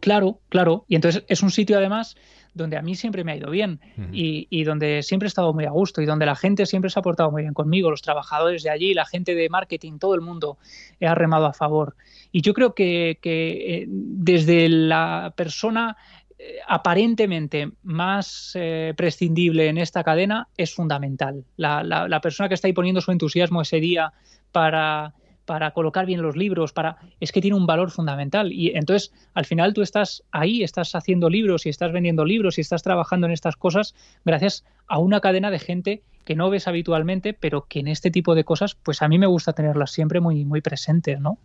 Claro, 0.00 0.38
claro. 0.48 0.84
Y 0.88 0.96
entonces 0.96 1.24
es 1.28 1.42
un 1.42 1.50
sitio 1.50 1.78
además 1.78 2.16
donde 2.54 2.76
a 2.76 2.82
mí 2.82 2.94
siempre 2.94 3.24
me 3.24 3.32
ha 3.32 3.36
ido 3.36 3.50
bien 3.50 3.80
y, 4.12 4.64
donde 4.64 5.02
siempre 5.02 5.26
he 5.26 5.28
estado 5.28 5.52
muy 5.52 5.64
a 5.64 5.70
gusto 5.70 6.00
y 6.00 6.06
donde 6.06 6.24
la 6.24 6.36
gente 6.36 6.66
siempre 6.66 6.88
se 6.88 6.98
ha 6.98 7.02
portado 7.02 7.30
muy 7.30 7.42
bien 7.42 7.52
conmigo, 7.52 7.90
los 7.90 8.00
trabajadores 8.00 8.62
de 8.62 8.70
allí, 8.70 8.94
la 8.94 9.06
gente 9.06 9.34
de 9.34 9.48
marketing, 9.48 9.98
todo 9.98 10.14
el 10.14 10.20
mundo 10.20 10.58
ha 11.00 11.14
remado 11.14 11.46
a 11.46 11.52
favor. 11.52 11.96
Y 12.30 12.42
yo 12.42 12.54
creo 12.54 12.74
que, 12.74 13.18
eh, 13.22 13.86
desde 13.88 14.68
la 14.68 15.32
persona 15.36 15.96
eh, 16.38 16.58
aparentemente 16.66 17.72
más 17.82 18.52
eh, 18.54 18.94
prescindible 18.96 19.68
en 19.68 19.78
esta 19.78 20.04
cadena 20.04 20.48
es 20.56 20.72
fundamental. 20.74 21.44
la 21.56 22.20
persona 22.22 22.48
que 22.48 22.54
está 22.54 22.68
ahí 22.68 22.72
poniendo 22.72 23.00
su 23.00 23.10
entusiasmo 23.10 23.62
ese 23.62 23.80
día 23.80 24.12
para 24.52 25.12
para 25.44 25.72
colocar 25.72 26.06
bien 26.06 26.22
los 26.22 26.36
libros, 26.36 26.72
para 26.72 26.98
es 27.20 27.32
que 27.32 27.40
tiene 27.40 27.56
un 27.56 27.66
valor 27.66 27.90
fundamental 27.90 28.52
y 28.52 28.70
entonces 28.74 29.12
al 29.34 29.44
final 29.44 29.74
tú 29.74 29.82
estás 29.82 30.22
ahí, 30.30 30.62
estás 30.62 30.94
haciendo 30.94 31.28
libros 31.30 31.66
y 31.66 31.68
estás 31.68 31.92
vendiendo 31.92 32.24
libros 32.24 32.58
y 32.58 32.60
estás 32.60 32.82
trabajando 32.82 33.26
en 33.26 33.32
estas 33.32 33.56
cosas 33.56 33.94
gracias 34.24 34.64
a 34.86 34.98
una 34.98 35.20
cadena 35.20 35.50
de 35.50 35.58
gente 35.58 36.02
que 36.24 36.36
no 36.36 36.48
ves 36.50 36.68
habitualmente, 36.68 37.34
pero 37.34 37.66
que 37.68 37.80
en 37.80 37.88
este 37.88 38.10
tipo 38.10 38.34
de 38.34 38.44
cosas 38.44 38.74
pues 38.74 39.02
a 39.02 39.08
mí 39.08 39.18
me 39.18 39.26
gusta 39.26 39.52
tenerlas 39.52 39.90
siempre 39.90 40.20
muy 40.20 40.44
muy 40.44 40.60
presentes, 40.60 41.20
¿no? 41.20 41.38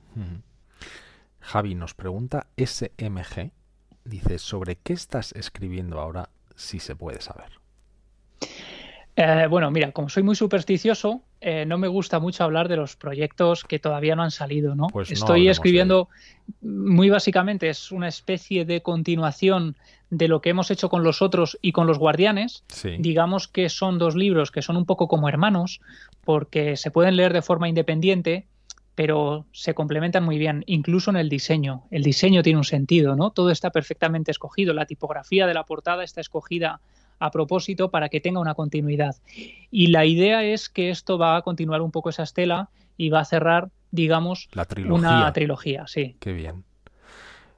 Javi 1.39 1.75
nos 1.75 1.93
pregunta 1.93 2.47
SMG 2.57 3.51
dice, 4.09 4.39
¿sobre 4.39 4.75
qué 4.77 4.93
estás 4.93 5.33
escribiendo 5.33 5.99
ahora 5.99 6.29
si 6.55 6.79
se 6.79 6.95
puede 6.95 7.21
saber? 7.21 7.59
Eh, 9.21 9.47
bueno, 9.47 9.69
mira, 9.69 9.91
como 9.91 10.07
soy 10.07 10.23
muy 10.23 10.33
supersticioso, 10.33 11.21
eh, 11.41 11.65
no 11.65 11.77
me 11.77 11.89
gusta 11.89 12.19
mucho 12.19 12.45
hablar 12.45 12.69
de 12.69 12.77
los 12.77 12.95
proyectos 12.95 13.65
que 13.65 13.77
todavía 13.77 14.15
no 14.15 14.23
han 14.23 14.31
salido, 14.31 14.75
¿no? 14.75 14.87
Pues 14.87 15.11
Estoy 15.11 15.49
escribiendo, 15.49 16.07
muy 16.61 17.09
básicamente, 17.09 17.67
es 17.67 17.91
una 17.91 18.07
especie 18.07 18.63
de 18.63 18.81
continuación 18.81 19.75
de 20.09 20.29
lo 20.29 20.39
que 20.39 20.51
hemos 20.51 20.71
hecho 20.71 20.87
con 20.87 21.03
los 21.03 21.21
otros 21.21 21.59
y 21.61 21.73
con 21.73 21.85
los 21.85 21.99
guardianes. 21.99 22.63
Digamos 22.97 23.49
que 23.49 23.67
son 23.67 23.97
dos 23.97 24.15
libros 24.15 24.51
que 24.51 24.61
son 24.61 24.77
un 24.77 24.85
poco 24.85 25.09
como 25.09 25.27
hermanos, 25.27 25.81
porque 26.23 26.77
se 26.77 26.89
pueden 26.89 27.17
leer 27.17 27.33
de 27.33 27.41
forma 27.41 27.67
independiente, 27.67 28.47
pero 28.95 29.45
se 29.51 29.73
complementan 29.73 30.23
muy 30.23 30.37
bien, 30.37 30.63
incluso 30.65 31.11
en 31.11 31.17
el 31.17 31.27
diseño. 31.27 31.83
El 31.91 32.03
diseño 32.03 32.41
tiene 32.41 32.59
un 32.59 32.63
sentido, 32.63 33.17
¿no? 33.17 33.31
Todo 33.31 33.51
está 33.51 33.69
perfectamente 33.69 34.31
escogido, 34.31 34.73
la 34.73 34.85
tipografía 34.85 35.45
de 35.45 35.53
la 35.53 35.65
portada 35.65 36.05
está 36.05 36.21
escogida 36.21 36.79
a 37.19 37.31
propósito 37.31 37.91
para 37.91 38.09
que 38.09 38.21
tenga 38.21 38.39
una 38.39 38.55
continuidad. 38.55 39.15
Y 39.69 39.87
la 39.87 40.05
idea 40.05 40.43
es 40.43 40.69
que 40.69 40.89
esto 40.89 41.17
va 41.17 41.35
a 41.35 41.41
continuar 41.41 41.81
un 41.81 41.91
poco 41.91 42.09
esa 42.09 42.23
estela 42.23 42.69
y 42.97 43.09
va 43.09 43.19
a 43.19 43.25
cerrar, 43.25 43.69
digamos, 43.91 44.49
una 44.89 45.31
trilogía. 45.33 45.87
Sí. 45.87 46.15
Qué 46.19 46.33
bien. 46.33 46.63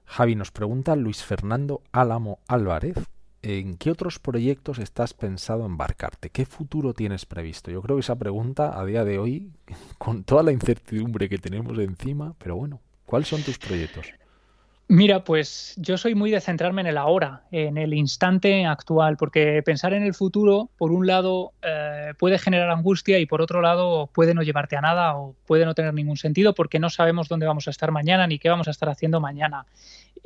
Javi 0.06 0.36
nos 0.36 0.52
pregunta 0.52 0.96
Luis 0.96 1.24
Fernando 1.24 1.82
Álamo 1.92 2.40
Álvarez. 2.48 2.98
¿En 3.44 3.78
qué 3.78 3.90
otros 3.90 4.20
proyectos 4.20 4.78
estás 4.78 5.14
pensado 5.14 5.66
embarcarte? 5.66 6.30
¿Qué 6.30 6.46
futuro 6.46 6.94
tienes 6.94 7.26
previsto? 7.26 7.72
Yo 7.72 7.82
creo 7.82 7.96
que 7.96 8.02
esa 8.02 8.16
pregunta 8.16 8.80
a 8.80 8.86
día 8.86 9.04
de 9.04 9.18
hoy, 9.18 9.52
con 9.98 10.24
toda 10.24 10.44
la 10.44 10.52
incertidumbre 10.52 11.30
que 11.30 11.38
tenemos 11.38 11.78
encima, 11.80 12.36
pero 12.38 12.56
bueno, 12.56 12.82
¿cuáles 13.06 13.30
son 13.30 13.42
tus 13.42 13.58
proyectos? 13.58 14.06
Mira, 14.94 15.24
pues 15.24 15.74
yo 15.78 15.98
soy 15.98 16.16
muy 16.16 16.32
de 16.32 16.42
centrarme 16.42 16.82
en 16.82 16.88
el 16.88 16.98
ahora, 16.98 17.44
en 17.50 17.78
el 17.78 17.94
instante 17.94 18.66
actual, 18.66 19.16
porque 19.16 19.64
pensar 19.64 19.94
en 19.94 20.04
el 20.04 20.14
futuro, 20.14 20.70
por 20.78 20.92
un 20.92 21.08
lado, 21.08 21.54
eh, 21.62 22.12
puede 22.20 22.38
generar 22.38 22.70
angustia 22.70 23.18
y 23.18 23.26
por 23.26 23.42
otro 23.42 23.62
lado 23.62 24.08
puede 24.08 24.34
no 24.34 24.44
llevarte 24.44 24.76
a 24.76 24.82
nada 24.82 25.16
o 25.16 25.34
puede 25.48 25.64
no 25.64 25.76
tener 25.76 25.94
ningún 25.94 26.18
sentido 26.18 26.54
porque 26.54 26.78
no 26.78 26.90
sabemos 26.90 27.30
dónde 27.30 27.46
vamos 27.46 27.70
a 27.70 27.72
estar 27.72 27.90
mañana 27.90 28.28
ni 28.28 28.38
qué 28.38 28.50
vamos 28.50 28.68
a 28.68 28.72
estar 28.72 28.90
haciendo 28.90 29.22
mañana. 29.22 29.66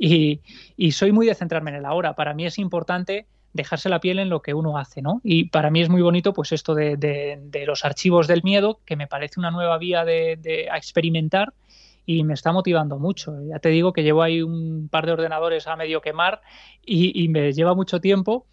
Y, 0.00 0.40
soy 0.90 1.12
muy 1.12 1.28
de 1.28 1.36
centrarme 1.36 1.70
en 1.70 1.76
el 1.76 1.84
ahora. 1.84 2.16
Para 2.16 2.34
mí 2.34 2.44
es 2.44 2.58
importante 2.58 3.26
dejarse 3.52 3.88
la 3.88 4.00
piel 4.00 4.18
en 4.18 4.30
lo 4.30 4.42
que 4.42 4.52
uno 4.52 4.78
hace, 4.78 5.00
¿no? 5.00 5.20
Y 5.22 5.44
para 5.44 5.70
mí 5.70 5.80
es 5.80 5.88
muy 5.88 6.02
bonito, 6.02 6.32
pues 6.32 6.50
esto 6.50 6.74
de, 6.74 7.38
los 7.64 7.84
archivos 7.84 8.26
del 8.26 8.42
miedo, 8.42 8.80
que 8.84 8.96
me 8.96 9.06
parece 9.06 9.38
una 9.38 9.52
nueva 9.52 9.78
vía 9.78 10.04
de, 10.04 10.36
de 10.42 10.62
experimentar 10.74 11.52
y 12.06 12.22
me 12.22 12.34
está 12.34 12.52
motivando 12.52 12.98
mucho. 12.98 13.34
Ya 13.50 13.58
te 13.58 13.68
digo 13.68 13.92
que 13.92 14.04
llevo 14.04 14.22
ahí 14.22 14.40
un 14.40 14.88
par 14.88 15.04
de 15.04 15.12
ordenadores 15.12 15.66
a 15.66 15.76
medio 15.76 16.00
quemar 16.00 16.40
y, 16.84 17.28
me 17.28 17.52
lleva 17.52 17.74
mucho 17.74 18.00
tiempo 18.00 18.46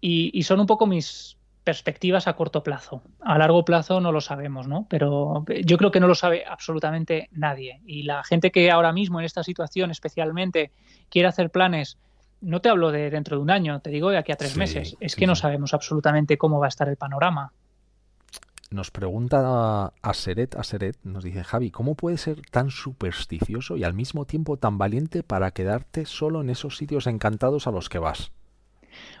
y, 0.00 0.42
son 0.42 0.60
un 0.60 0.66
poco 0.66 0.86
mis 0.86 1.38
perspectivas 1.64 2.28
a 2.28 2.34
corto 2.34 2.62
plazo. 2.62 3.02
A 3.22 3.38
largo 3.38 3.64
plazo 3.64 4.02
no 4.02 4.12
lo 4.12 4.20
sabemos, 4.20 4.68
¿no? 4.68 4.86
Pero 4.90 5.46
yo 5.64 5.78
creo 5.78 5.90
que 5.90 5.98
no 5.98 6.06
lo 6.06 6.14
sabe 6.14 6.44
absolutamente 6.46 7.30
nadie. 7.32 7.80
Y 7.86 8.02
la 8.02 8.22
gente 8.22 8.52
que 8.52 8.70
ahora 8.70 8.92
mismo 8.92 9.18
en 9.18 9.24
esta 9.24 9.42
situación 9.42 9.90
especialmente 9.90 10.70
quiere 11.08 11.28
hacer 11.28 11.50
planes 11.50 11.96
no 12.42 12.60
te 12.60 12.68
hablo 12.68 12.92
de 12.92 13.08
dentro 13.08 13.38
de 13.38 13.42
un 13.42 13.50
año, 13.50 13.80
te 13.80 13.88
digo 13.88 14.10
de 14.10 14.18
aquí 14.18 14.30
a 14.30 14.36
tres 14.36 14.58
meses. 14.58 14.96
Es 15.00 15.16
que 15.16 15.26
no 15.26 15.34
sabemos 15.34 15.72
absolutamente 15.72 16.36
cómo 16.36 16.60
va 16.60 16.66
a 16.66 16.68
estar 16.68 16.88
el 16.90 16.96
panorama. 16.96 17.52
Nos 18.74 18.90
pregunta 18.90 19.92
a 20.02 20.14
Seret, 20.14 20.56
a 20.56 20.64
Seret, 20.64 20.96
nos 21.04 21.22
dice 21.22 21.44
Javi, 21.44 21.70
¿cómo 21.70 21.94
puedes 21.94 22.22
ser 22.22 22.42
tan 22.50 22.70
supersticioso 22.70 23.76
y 23.76 23.84
al 23.84 23.94
mismo 23.94 24.24
tiempo 24.24 24.56
tan 24.56 24.78
valiente 24.78 25.22
para 25.22 25.52
quedarte 25.52 26.06
solo 26.06 26.40
en 26.40 26.50
esos 26.50 26.76
sitios 26.76 27.06
encantados 27.06 27.68
a 27.68 27.70
los 27.70 27.88
que 27.88 28.00
vas? 28.00 28.32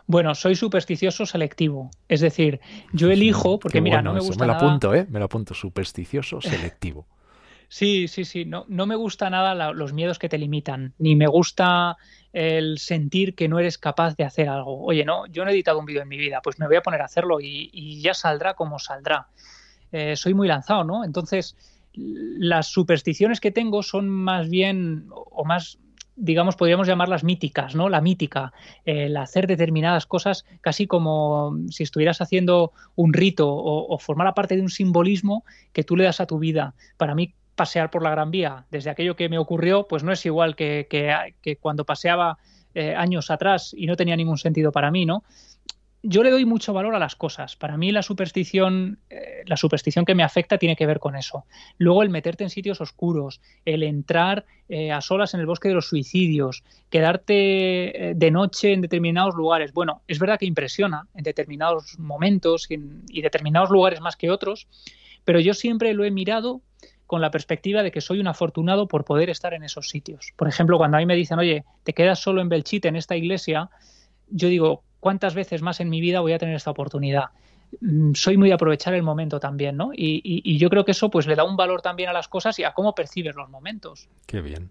Bueno, 0.08 0.34
soy 0.34 0.56
supersticioso 0.56 1.24
selectivo. 1.24 1.92
Es 2.08 2.20
decir, 2.20 2.60
yo 2.92 3.12
elijo, 3.12 3.60
porque 3.60 3.80
mira, 3.80 4.02
no 4.02 4.12
me 4.12 4.18
gusta. 4.18 4.44
Me 4.44 4.52
lo 4.52 4.54
apunto, 4.54 4.92
¿eh? 4.92 5.06
Me 5.08 5.20
lo 5.20 5.26
apunto, 5.26 5.54
supersticioso 5.54 6.40
selectivo. 6.40 7.06
Sí, 7.74 8.06
sí, 8.06 8.24
sí. 8.24 8.44
No, 8.44 8.66
no 8.68 8.86
me 8.86 8.94
gusta 8.94 9.28
nada 9.30 9.72
los 9.72 9.92
miedos 9.92 10.20
que 10.20 10.28
te 10.28 10.38
limitan, 10.38 10.94
ni 10.96 11.16
me 11.16 11.26
gusta 11.26 11.96
el 12.32 12.78
sentir 12.78 13.34
que 13.34 13.48
no 13.48 13.58
eres 13.58 13.78
capaz 13.78 14.14
de 14.14 14.22
hacer 14.22 14.48
algo. 14.48 14.80
Oye, 14.84 15.04
no, 15.04 15.26
yo 15.26 15.42
no 15.42 15.50
he 15.50 15.54
editado 15.54 15.80
un 15.80 15.84
vídeo 15.84 16.02
en 16.02 16.06
mi 16.06 16.16
vida, 16.16 16.40
pues 16.40 16.60
me 16.60 16.68
voy 16.68 16.76
a 16.76 16.82
poner 16.82 17.02
a 17.02 17.06
hacerlo 17.06 17.40
y, 17.40 18.00
ya 18.00 18.14
saldrá 18.14 18.54
como 18.54 18.78
saldrá. 18.78 19.26
Eh, 19.90 20.14
soy 20.14 20.34
muy 20.34 20.46
lanzado, 20.46 20.84
¿no? 20.84 21.04
Entonces, 21.04 21.56
las 21.94 22.68
supersticiones 22.68 23.40
que 23.40 23.50
tengo 23.50 23.82
son 23.82 24.08
más 24.08 24.48
bien, 24.48 25.06
o 25.10 25.44
más, 25.44 25.80
digamos, 26.14 26.54
podríamos 26.54 26.86
llamarlas 26.86 27.24
míticas, 27.24 27.74
¿no? 27.74 27.88
La 27.88 28.00
mítica, 28.00 28.52
el 28.84 29.16
hacer 29.16 29.48
determinadas 29.48 30.06
cosas 30.06 30.46
casi 30.60 30.86
como 30.86 31.58
si 31.70 31.82
estuvieras 31.82 32.20
haciendo 32.20 32.70
un 32.94 33.12
rito 33.12 33.48
o, 33.48 33.92
o 33.92 33.98
formar 33.98 34.32
parte 34.32 34.54
de 34.54 34.62
un 34.62 34.70
simbolismo 34.70 35.44
que 35.72 35.82
tú 35.82 35.96
le 35.96 36.04
das 36.04 36.20
a 36.20 36.26
tu 36.26 36.38
vida. 36.38 36.76
Para 36.96 37.16
mí, 37.16 37.34
pasear 37.54 37.90
por 37.90 38.02
la 38.02 38.10
Gran 38.10 38.30
Vía 38.30 38.66
desde 38.70 38.90
aquello 38.90 39.16
que 39.16 39.28
me 39.28 39.38
ocurrió, 39.38 39.86
pues 39.86 40.02
no 40.02 40.12
es 40.12 40.24
igual 40.26 40.56
que, 40.56 40.86
que, 40.88 41.56
cuando 41.56 41.84
paseaba 41.84 42.38
eh, 42.74 42.94
años 42.94 43.30
atrás 43.30 43.74
y 43.76 43.86
no 43.86 43.96
tenía 43.96 44.16
ningún 44.16 44.38
sentido 44.38 44.72
para 44.72 44.90
mí, 44.90 45.06
¿no? 45.06 45.24
Yo 46.06 46.22
le 46.22 46.30
doy 46.30 46.44
mucho 46.44 46.74
valor 46.74 46.94
a 46.94 46.98
las 46.98 47.16
cosas. 47.16 47.56
Para 47.56 47.78
mí 47.78 47.90
la 47.90 48.02
superstición, 48.02 48.98
eh, 49.08 49.42
la 49.46 49.56
superstición 49.56 50.04
que 50.04 50.14
me 50.14 50.22
afecta 50.22 50.58
tiene 50.58 50.76
que 50.76 50.84
ver 50.84 50.98
con 50.98 51.16
eso. 51.16 51.46
Luego 51.78 52.02
el 52.02 52.10
meterte 52.10 52.44
en 52.44 52.50
sitios 52.50 52.82
oscuros, 52.82 53.40
el 53.64 53.82
entrar 53.82 54.44
eh, 54.68 54.92
a 54.92 55.00
solas 55.00 55.32
en 55.32 55.40
el 55.40 55.46
bosque 55.46 55.68
de 55.68 55.74
los 55.74 55.88
suicidios, 55.88 56.62
quedarte 56.90 58.12
de 58.14 58.30
noche 58.30 58.74
en 58.74 58.82
determinados 58.82 59.34
lugares. 59.34 59.72
Bueno, 59.72 60.02
es 60.06 60.18
verdad 60.18 60.38
que 60.38 60.44
impresiona 60.44 61.06
en 61.14 61.24
determinados 61.24 61.98
momentos 61.98 62.68
y 62.68 63.22
determinados 63.22 63.70
lugares 63.70 64.02
más 64.02 64.16
que 64.16 64.30
otros, 64.30 64.68
pero 65.24 65.40
yo 65.40 65.54
siempre 65.54 65.94
lo 65.94 66.04
he 66.04 66.10
mirado 66.10 66.60
con 67.06 67.20
la 67.20 67.30
perspectiva 67.30 67.82
de 67.82 67.92
que 67.92 68.00
soy 68.00 68.20
un 68.20 68.28
afortunado 68.28 68.88
por 68.88 69.04
poder 69.04 69.30
estar 69.30 69.54
en 69.54 69.62
esos 69.62 69.88
sitios. 69.88 70.32
Por 70.36 70.48
ejemplo, 70.48 70.78
cuando 70.78 70.96
a 70.96 71.00
mí 71.00 71.06
me 71.06 71.16
dicen, 71.16 71.38
oye, 71.38 71.64
te 71.82 71.92
quedas 71.92 72.18
solo 72.18 72.40
en 72.40 72.48
Belchite, 72.48 72.88
en 72.88 72.96
esta 72.96 73.16
iglesia, 73.16 73.70
yo 74.28 74.48
digo, 74.48 74.82
¿cuántas 75.00 75.34
veces 75.34 75.62
más 75.62 75.80
en 75.80 75.90
mi 75.90 76.00
vida 76.00 76.20
voy 76.20 76.32
a 76.32 76.38
tener 76.38 76.54
esta 76.54 76.70
oportunidad? 76.70 77.26
Mm, 77.80 78.14
soy 78.14 78.36
muy 78.36 78.48
de 78.48 78.54
aprovechar 78.54 78.94
el 78.94 79.02
momento 79.02 79.40
también, 79.40 79.76
¿no? 79.76 79.90
Y, 79.94 80.58
yo 80.58 80.70
creo 80.70 80.84
que 80.84 80.92
eso 80.92 81.10
pues 81.10 81.26
le 81.26 81.36
da 81.36 81.44
un 81.44 81.56
valor 81.56 81.82
también 81.82 82.08
a 82.08 82.12
las 82.12 82.28
cosas 82.28 82.58
y 82.58 82.64
a 82.64 82.72
cómo 82.72 82.94
percibes 82.94 83.34
los 83.34 83.50
momentos. 83.50 84.08
Qué 84.26 84.40
bien. 84.40 84.70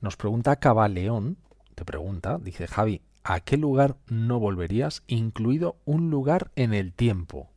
Nos 0.00 0.16
pregunta 0.16 0.56
Cabaleón, 0.56 1.36
te 1.74 1.84
pregunta, 1.84 2.38
dice 2.40 2.66
Javi, 2.66 3.00
¿a 3.22 3.40
qué 3.40 3.56
lugar 3.56 3.96
no 4.08 4.38
volverías, 4.38 5.02
incluido 5.06 5.76
un 5.84 6.10
lugar 6.10 6.50
en 6.56 6.74
el 6.74 6.92
tiempo? 6.92 7.48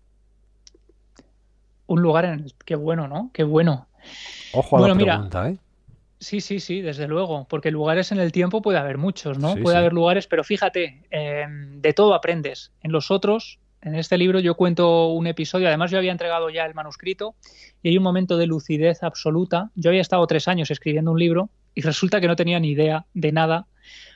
Un 1.88 2.01
lugar 2.01 2.26
en 2.26 2.34
el... 2.34 2.53
Qué 2.65 2.76
bueno, 2.76 3.07
¿no? 3.07 3.31
Qué 3.34 3.43
bueno. 3.43 3.88
Ojo 4.53 4.77
a 4.77 4.88
la 4.88 4.95
pregunta, 4.95 5.49
¿eh? 5.49 5.57
Sí, 6.19 6.41
sí, 6.41 6.59
sí, 6.59 6.81
desde 6.81 7.07
luego, 7.07 7.45
porque 7.47 7.69
lugares 7.69 8.11
en 8.11 8.19
el 8.19 8.31
tiempo 8.31 8.61
puede 8.61 8.80
haber 8.80 8.97
muchos, 8.97 9.38
¿no? 9.38 9.55
puede 9.55 9.77
haber 9.77 9.93
lugares, 9.93 10.26
pero 10.26 10.43
fíjate, 10.43 11.03
em, 11.11 11.80
de 11.80 11.93
todo 11.93 12.15
aprendes. 12.15 12.72
En 12.81 12.91
los 12.91 13.11
otros, 13.11 13.59
en 13.81 13.93
este 13.93 14.18
libro 14.18 14.39
yo 14.39 14.55
cuento 14.55 15.09
un 15.09 15.27
episodio, 15.27 15.68
además 15.68 15.91
yo 15.91 15.99
había 15.99 16.11
entregado 16.11 16.49
ya 16.49 16.65
el 16.65 16.73
manuscrito 16.73 17.35
y 17.84 17.89
hay 17.89 17.97
un 17.97 18.03
momento 18.03 18.38
de 18.38 18.47
lucidez 18.47 19.03
absoluta. 19.03 19.69
Yo 19.76 19.91
había 19.91 20.01
estado 20.01 20.26
tres 20.26 20.47
años 20.47 20.72
escribiendo 20.72 21.11
un 21.11 21.19
libro 21.19 21.49
y 21.76 21.81
resulta 21.81 22.19
que 22.19 22.27
no 22.27 22.35
tenía 22.35 22.59
ni 22.59 22.69
idea 22.69 23.05
de 23.14 23.31
nada 23.31 23.68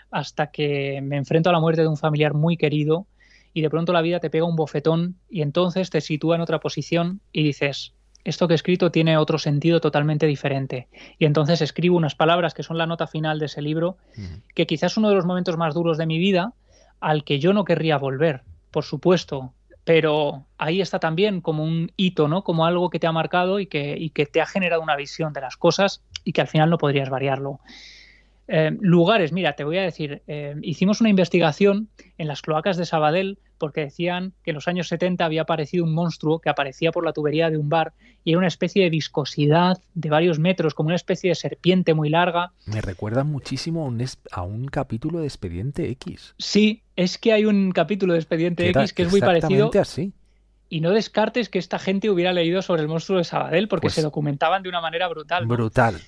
hasta 0.09 0.47
que 0.47 1.01
me 1.03 1.17
enfrento 1.17 1.49
a 1.49 1.53
la 1.53 1.59
muerte 1.59 1.81
de 1.81 1.87
un 1.87 1.97
familiar 1.97 2.33
muy 2.33 2.57
querido 2.57 3.05
y 3.53 3.61
de 3.61 3.69
pronto 3.69 3.93
la 3.93 4.01
vida 4.01 4.19
te 4.19 4.29
pega 4.29 4.45
un 4.45 4.55
bofetón 4.55 5.15
y 5.29 5.41
entonces 5.41 5.89
te 5.89 6.01
sitúa 6.01 6.35
en 6.35 6.41
otra 6.41 6.59
posición 6.59 7.21
y 7.31 7.43
dices, 7.43 7.93
esto 8.23 8.47
que 8.47 8.53
he 8.53 8.55
escrito 8.55 8.91
tiene 8.91 9.17
otro 9.17 9.37
sentido 9.37 9.81
totalmente 9.81 10.27
diferente. 10.27 10.87
Y 11.17 11.25
entonces 11.25 11.61
escribo 11.61 11.97
unas 11.97 12.15
palabras 12.15 12.53
que 12.53 12.63
son 12.63 12.77
la 12.77 12.85
nota 12.85 13.07
final 13.07 13.39
de 13.39 13.47
ese 13.47 13.61
libro, 13.61 13.97
que 14.53 14.67
quizás 14.67 14.93
es 14.93 14.97
uno 14.97 15.09
de 15.09 15.15
los 15.15 15.25
momentos 15.25 15.57
más 15.57 15.73
duros 15.73 15.97
de 15.97 16.05
mi 16.05 16.19
vida, 16.19 16.53
al 16.99 17.23
que 17.23 17.39
yo 17.39 17.53
no 17.53 17.65
querría 17.65 17.97
volver, 17.97 18.43
por 18.69 18.83
supuesto. 18.83 19.53
Pero 19.83 20.45
ahí 20.59 20.79
está 20.79 20.99
también 20.99 21.41
como 21.41 21.63
un 21.63 21.91
hito, 21.97 22.27
¿no? 22.27 22.43
Como 22.43 22.65
algo 22.65 22.91
que 22.91 22.99
te 22.99 23.07
ha 23.07 23.11
marcado 23.11 23.59
y 23.59 23.65
que, 23.65 23.97
y 23.97 24.11
que 24.11 24.27
te 24.27 24.39
ha 24.39 24.45
generado 24.45 24.81
una 24.81 24.95
visión 24.95 25.33
de 25.33 25.41
las 25.41 25.57
cosas 25.57 26.03
y 26.23 26.33
que 26.33 26.41
al 26.41 26.47
final 26.47 26.69
no 26.69 26.77
podrías 26.77 27.09
variarlo. 27.09 27.59
Eh, 28.53 28.77
lugares, 28.81 29.31
mira, 29.31 29.53
te 29.53 29.63
voy 29.63 29.77
a 29.77 29.83
decir, 29.83 30.23
eh, 30.27 30.55
hicimos 30.61 30.99
una 30.99 31.09
investigación 31.09 31.87
en 32.17 32.27
las 32.27 32.41
cloacas 32.41 32.75
de 32.75 32.85
Sabadell 32.85 33.39
porque 33.57 33.79
decían 33.79 34.33
que 34.43 34.51
en 34.51 34.55
los 34.55 34.67
años 34.67 34.89
70 34.89 35.23
había 35.23 35.43
aparecido 35.43 35.85
un 35.85 35.93
monstruo 35.93 36.39
que 36.39 36.49
aparecía 36.49 36.91
por 36.91 37.05
la 37.05 37.13
tubería 37.13 37.49
de 37.49 37.55
un 37.55 37.69
bar 37.69 37.93
y 38.25 38.31
era 38.31 38.39
una 38.39 38.49
especie 38.49 38.83
de 38.83 38.89
viscosidad 38.89 39.77
de 39.93 40.09
varios 40.09 40.37
metros, 40.37 40.73
como 40.73 40.87
una 40.87 40.97
especie 40.97 41.29
de 41.29 41.35
serpiente 41.35 41.93
muy 41.93 42.09
larga. 42.09 42.51
Me 42.65 42.81
recuerda 42.81 43.23
muchísimo 43.23 43.89
a 44.31 44.41
un, 44.41 44.67
capítulo 44.67 45.19
de 45.19 45.27
Expediente 45.27 45.89
X. 45.91 46.35
Sí, 46.37 46.83
es 46.97 47.17
que 47.17 47.31
hay 47.31 47.45
un 47.45 47.71
capítulo 47.71 48.11
de 48.11 48.19
Expediente 48.19 48.67
X 48.67 48.91
que 48.91 49.03
es 49.03 49.11
muy 49.11 49.21
parecido. 49.21 49.71
así 49.79 50.11
y 50.67 50.79
no 50.79 50.91
descartes 50.91 51.49
que 51.49 51.59
esta 51.59 51.79
gente 51.79 52.09
hubiera 52.09 52.33
leído 52.33 52.61
sobre 52.61 52.81
el 52.81 52.89
monstruo 52.89 53.17
de 53.17 53.25
Sabadell 53.25 53.67
porque 53.69 53.85
pues 53.85 53.93
se 53.93 54.01
documentaban 54.01 54.63
de 54.63 54.69
una 54.69 54.81
manera 54.81 55.07
brutal. 55.07 55.45
Brutal. 55.45 56.01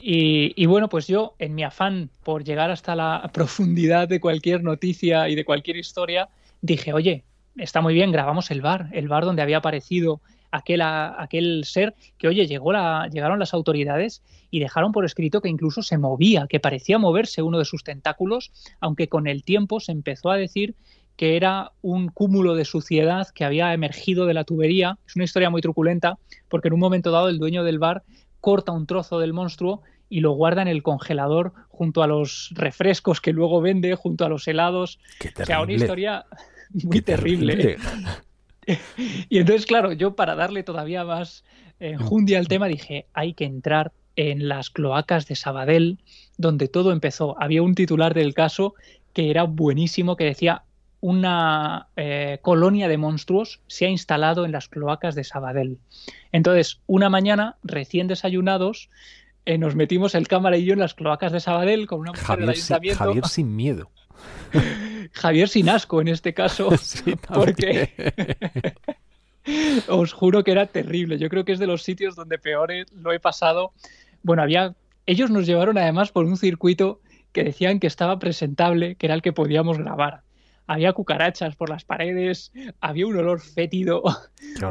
Y, 0.00 0.66
bueno, 0.66 0.88
pues 0.88 1.06
yo, 1.06 1.34
en 1.38 1.54
mi 1.54 1.64
afán 1.64 2.10
por 2.22 2.44
llegar 2.44 2.70
hasta 2.70 2.94
la 2.94 3.30
profundidad 3.32 4.08
de 4.08 4.20
cualquier 4.20 4.62
noticia 4.62 5.28
y 5.28 5.34
de 5.34 5.44
cualquier 5.44 5.76
historia, 5.76 6.28
dije, 6.60 6.92
oye, 6.92 7.24
está 7.56 7.80
muy 7.80 7.94
bien, 7.94 8.12
grabamos 8.12 8.50
el 8.50 8.60
bar, 8.60 8.88
el 8.92 9.08
bar 9.08 9.24
donde 9.24 9.42
había 9.42 9.58
aparecido 9.58 10.20
aquel, 10.50 10.82
aquel 10.82 11.64
ser 11.64 11.94
que, 12.16 12.28
oye, 12.28 12.46
llegaron 12.46 13.38
las 13.38 13.54
autoridades 13.54 14.22
y 14.50 14.60
dejaron 14.60 14.92
por 14.92 15.04
escrito 15.04 15.40
que 15.40 15.48
incluso 15.48 15.82
se 15.82 15.98
movía, 15.98 16.46
que 16.48 16.60
parecía 16.60 16.98
moverse 16.98 17.42
uno 17.42 17.58
de 17.58 17.64
sus 17.64 17.84
tentáculos, 17.84 18.52
aunque 18.80 19.08
con 19.08 19.26
el 19.26 19.42
tiempo 19.42 19.80
se 19.80 19.92
empezó 19.92 20.30
a 20.30 20.36
decir 20.36 20.74
que 21.16 21.36
era 21.36 21.72
un 21.82 22.08
cúmulo 22.08 22.54
de 22.54 22.64
suciedad 22.64 23.26
que 23.34 23.44
había 23.44 23.74
emergido 23.74 24.24
de 24.26 24.34
la 24.34 24.44
tubería. 24.44 24.98
Es 25.04 25.16
una 25.16 25.24
historia 25.24 25.50
muy 25.50 25.60
truculenta, 25.60 26.16
porque 26.48 26.68
en 26.68 26.74
un 26.74 26.80
momento 26.80 27.10
dado 27.10 27.28
el 27.28 27.40
dueño 27.40 27.64
del 27.64 27.80
bar 27.80 28.04
corta 28.40 28.72
un 28.72 28.86
trozo 28.86 29.18
del 29.18 29.32
monstruo 29.32 29.82
y 30.08 30.20
lo 30.20 30.32
guarda 30.32 30.62
en 30.62 30.68
el 30.68 30.82
congelador 30.82 31.52
junto 31.68 32.02
a 32.02 32.06
los 32.06 32.50
refrescos 32.54 33.20
que 33.20 33.32
luego 33.32 33.60
vende, 33.60 33.94
junto 33.94 34.24
a 34.24 34.28
los 34.28 34.48
helados. 34.48 34.98
o 35.40 35.44
sea, 35.44 35.60
una 35.60 35.72
historia 35.72 36.26
muy 36.72 37.00
terrible. 37.02 37.76
y 39.28 39.38
entonces, 39.38 39.66
claro, 39.66 39.92
yo 39.92 40.14
para 40.14 40.34
darle 40.34 40.62
todavía 40.62 41.04
más 41.04 41.44
enjundia 41.80 42.38
al 42.38 42.48
tema 42.48 42.66
dije, 42.66 43.06
hay 43.12 43.34
que 43.34 43.44
entrar 43.44 43.92
en 44.16 44.48
las 44.48 44.70
cloacas 44.70 45.28
de 45.28 45.36
Sabadell, 45.36 45.98
donde 46.36 46.66
todo 46.66 46.90
empezó. 46.90 47.40
Había 47.40 47.62
un 47.62 47.74
titular 47.74 48.14
del 48.14 48.34
caso 48.34 48.74
que 49.12 49.30
era 49.30 49.44
buenísimo, 49.44 50.16
que 50.16 50.24
decía, 50.24 50.64
una 51.00 51.88
eh, 51.96 52.38
colonia 52.42 52.88
de 52.88 52.96
monstruos 52.96 53.60
se 53.66 53.86
ha 53.86 53.88
instalado 53.88 54.44
en 54.44 54.52
las 54.52 54.68
cloacas 54.68 55.14
de 55.14 55.24
Sabadell. 55.24 55.78
Entonces, 56.32 56.80
una 56.86 57.08
mañana, 57.08 57.56
recién 57.62 58.08
desayunados, 58.08 58.90
eh, 59.44 59.58
nos 59.58 59.74
metimos 59.74 60.14
el 60.14 60.28
cámara 60.28 60.56
y 60.56 60.64
yo 60.64 60.72
en 60.72 60.80
las 60.80 60.94
cloacas 60.94 61.32
de 61.32 61.40
Sabadell 61.40 61.86
con 61.86 62.00
una 62.00 62.12
mujer 62.12 62.26
Javier 62.26 62.46
del 62.46 62.56
ayuntamiento. 62.56 62.98
Javier 62.98 63.26
sin 63.26 63.56
miedo. 63.56 63.90
Javier 65.12 65.48
sin 65.48 65.68
asco 65.68 66.00
en 66.00 66.08
este 66.08 66.34
caso, 66.34 66.68
porque 67.32 67.92
os 69.88 70.12
juro 70.12 70.42
que 70.42 70.50
era 70.50 70.66
terrible. 70.66 71.18
Yo 71.18 71.28
creo 71.28 71.44
que 71.44 71.52
es 71.52 71.58
de 71.58 71.66
los 71.66 71.82
sitios 71.82 72.16
donde 72.16 72.38
peor 72.38 72.70
lo 72.92 73.12
he 73.12 73.20
pasado. 73.20 73.72
Bueno, 74.22 74.42
había 74.42 74.74
ellos 75.06 75.30
nos 75.30 75.46
llevaron 75.46 75.78
además 75.78 76.12
por 76.12 76.26
un 76.26 76.36
circuito 76.36 77.00
que 77.32 77.44
decían 77.44 77.80
que 77.80 77.86
estaba 77.86 78.18
presentable, 78.18 78.96
que 78.96 79.06
era 79.06 79.14
el 79.14 79.22
que 79.22 79.32
podíamos 79.32 79.78
grabar 79.78 80.22
había 80.68 80.92
cucarachas 80.92 81.56
por 81.56 81.70
las 81.70 81.84
paredes, 81.84 82.52
había 82.80 83.06
un 83.06 83.16
olor 83.16 83.40
fétido, 83.40 84.02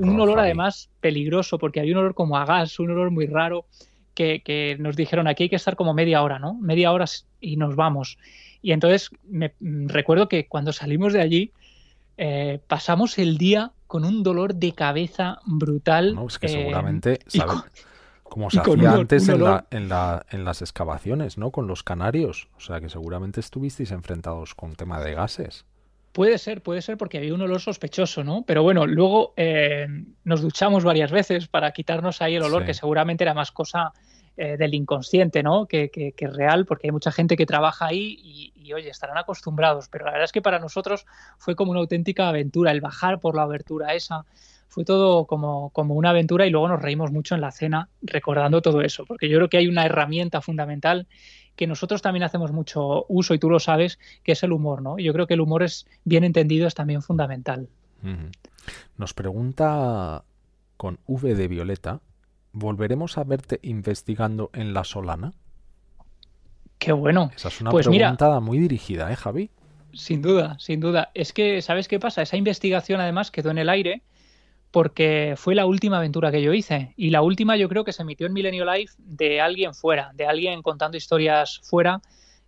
un 0.01 0.19
olor 0.19 0.39
además 0.39 0.89
peligroso, 1.01 1.57
porque 1.57 1.79
había 1.79 1.93
un 1.93 1.99
olor 1.99 2.13
como 2.13 2.37
a 2.37 2.45
gas, 2.45 2.79
un 2.79 2.91
olor 2.91 3.09
muy 3.09 3.25
raro, 3.25 3.65
que, 4.13 4.77
nos 4.79 4.95
dijeron 4.95 5.27
aquí 5.27 5.43
hay 5.43 5.49
que 5.49 5.55
estar 5.55 5.75
como 5.75 5.93
media 5.93 6.21
hora, 6.21 6.39
¿no? 6.39 6.53
Media 6.53 6.91
hora 6.91 7.05
y 7.41 7.57
nos 7.57 7.75
vamos. 7.75 8.17
Y 8.61 8.71
entonces 8.71 9.09
me 9.27 9.53
mm, 9.59 9.87
recuerdo 9.87 10.29
que 10.29 10.47
cuando 10.47 10.71
salimos 10.71 11.13
de 11.13 11.21
allí, 11.21 11.51
eh, 12.17 12.59
pasamos 12.67 13.17
el 13.17 13.37
día 13.37 13.71
con 13.87 14.05
un 14.05 14.21
dolor 14.21 14.55
de 14.55 14.73
cabeza 14.73 15.39
brutal. 15.45 16.13
No, 16.15 16.27
es 16.27 16.37
que 16.37 16.47
eh, 16.47 16.49
seguramente 16.49 17.19
Como 18.23 18.49
se 18.51 18.59
hacía 18.59 18.91
antes 18.91 19.29
en, 19.29 19.43
la, 19.43 19.65
en, 19.71 19.89
la, 19.89 20.25
en, 20.29 20.45
las 20.45 20.61
excavaciones, 20.61 21.37
¿no? 21.39 21.51
Con 21.51 21.67
los 21.67 21.83
canarios. 21.83 22.49
O 22.57 22.59
sea 22.59 22.81
que 22.81 22.89
seguramente 22.89 23.39
estuvisteis 23.39 23.91
enfrentados 23.91 24.53
con 24.53 24.75
tema 24.75 24.99
de 24.99 25.13
gases. 25.13 25.65
Puede 26.17 26.39
ser, 26.39 26.63
puede 26.63 26.81
ser 26.81 26.97
porque 26.97 27.19
había 27.19 27.35
un 27.35 27.43
olor 27.43 27.61
sospechoso, 27.61 28.23
¿no? 28.23 28.41
Pero 28.41 28.63
bueno, 28.63 28.87
luego 28.87 29.35
eh, 29.37 29.85
nos 30.23 30.41
duchamos 30.41 30.83
varias 30.83 31.11
veces 31.11 31.47
para 31.47 31.71
quitarnos 31.73 32.23
ahí 32.23 32.33
el 32.33 32.41
olor, 32.41 32.65
que 32.65 32.73
seguramente 32.73 33.23
era 33.23 33.35
más 33.35 33.51
cosa 33.51 33.93
eh, 34.35 34.57
del 34.57 34.73
inconsciente, 34.73 35.43
¿no? 35.43 35.67
Que, 35.67 35.91
que, 35.91 36.13
que, 36.13 36.25
real, 36.25 36.65
porque 36.65 36.87
hay 36.87 36.91
mucha 36.91 37.11
gente 37.11 37.37
que 37.37 37.45
trabaja 37.45 37.85
ahí 37.85 38.17
y, 38.19 38.51
y, 38.55 38.73
oye, 38.73 38.89
estarán 38.89 39.19
acostumbrados. 39.19 39.89
Pero 39.89 40.05
la 40.05 40.11
verdad 40.13 40.25
es 40.25 40.31
que 40.31 40.41
para 40.41 40.57
nosotros 40.57 41.05
fue 41.37 41.55
como 41.55 41.69
una 41.69 41.81
auténtica 41.81 42.29
aventura, 42.29 42.71
el 42.71 42.81
bajar 42.81 43.19
por 43.19 43.35
la 43.35 43.43
abertura 43.43 43.93
esa 43.93 44.25
fue 44.69 44.85
todo 44.85 45.25
como, 45.25 45.69
como 45.69 45.93
una 45.93 46.09
aventura 46.09 46.47
y 46.47 46.49
luego 46.49 46.67
nos 46.67 46.81
reímos 46.81 47.11
mucho 47.11 47.35
en 47.35 47.41
la 47.41 47.51
cena 47.51 47.89
recordando 48.01 48.61
todo 48.63 48.81
eso, 48.81 49.05
porque 49.05 49.29
yo 49.29 49.37
creo 49.37 49.49
que 49.49 49.57
hay 49.57 49.67
una 49.67 49.85
herramienta 49.85 50.41
fundamental 50.41 51.07
que 51.57 51.67
nosotros 51.67 52.01
también 52.01 52.23
hacemos 52.23 52.53
mucho 52.53 53.05
uso 53.09 53.33
y 53.33 53.39
tú 53.39 53.49
lo 53.49 53.59
sabes, 53.59 53.99
que 54.23 54.31
es 54.31 54.43
el 54.43 54.53
humor, 54.53 54.81
¿no? 54.81 54.97
Yo 54.97 55.11
creo 55.11 55.27
que 55.27 55.33
el 55.33 55.41
humor 55.41 55.63
es 55.63 55.85
bien 56.05 56.23
entendido, 56.23 56.67
es 56.67 56.75
también 56.75 57.01
fundamental. 57.01 57.67
Nos 58.95 59.13
pregunta 59.13 60.23
con 60.77 60.99
V 61.07 61.35
de 61.35 61.47
Violeta, 61.47 61.99
¿volveremos 62.53 63.17
a 63.17 63.23
verte 63.23 63.59
investigando 63.63 64.51
en 64.53 64.73
La 64.73 64.83
Solana? 64.83 65.33
Qué 66.77 66.91
bueno. 66.91 67.31
Esa 67.35 67.47
es 67.47 67.59
una 67.59 67.71
pues 67.71 67.87
pregunta 67.87 68.39
muy 68.39 68.59
dirigida, 68.59 69.11
¿eh, 69.11 69.15
Javi? 69.15 69.49
Sin 69.93 70.21
duda, 70.21 70.57
sin 70.59 70.79
duda. 70.79 71.09
Es 71.15 71.33
que, 71.33 71.63
¿sabes 71.63 71.87
qué 71.87 71.99
pasa? 71.99 72.21
Esa 72.21 72.37
investigación 72.37 73.01
además 73.01 73.31
quedó 73.31 73.49
en 73.49 73.57
el 73.57 73.69
aire 73.69 74.03
porque 74.77 75.33
fue 75.37 75.55
la 75.55 75.65
última 75.65 75.97
aventura 75.97 76.29
que 76.29 76.39
yo 76.39 76.53
hice. 76.53 76.93
Y 76.97 77.09
la 77.09 77.23
última 77.23 77.57
yo 77.57 77.67
creo 77.67 77.83
que 77.83 77.91
se 77.91 78.03
emitió 78.03 78.27
en 78.27 78.33
Milenio 78.33 78.63
Live 78.63 78.91
de 78.99 79.41
alguien 79.41 79.73
fuera, 79.73 80.11
de 80.13 80.27
alguien 80.27 80.61
contando 80.61 80.97
historias 80.97 81.61
fuera, 81.63 81.99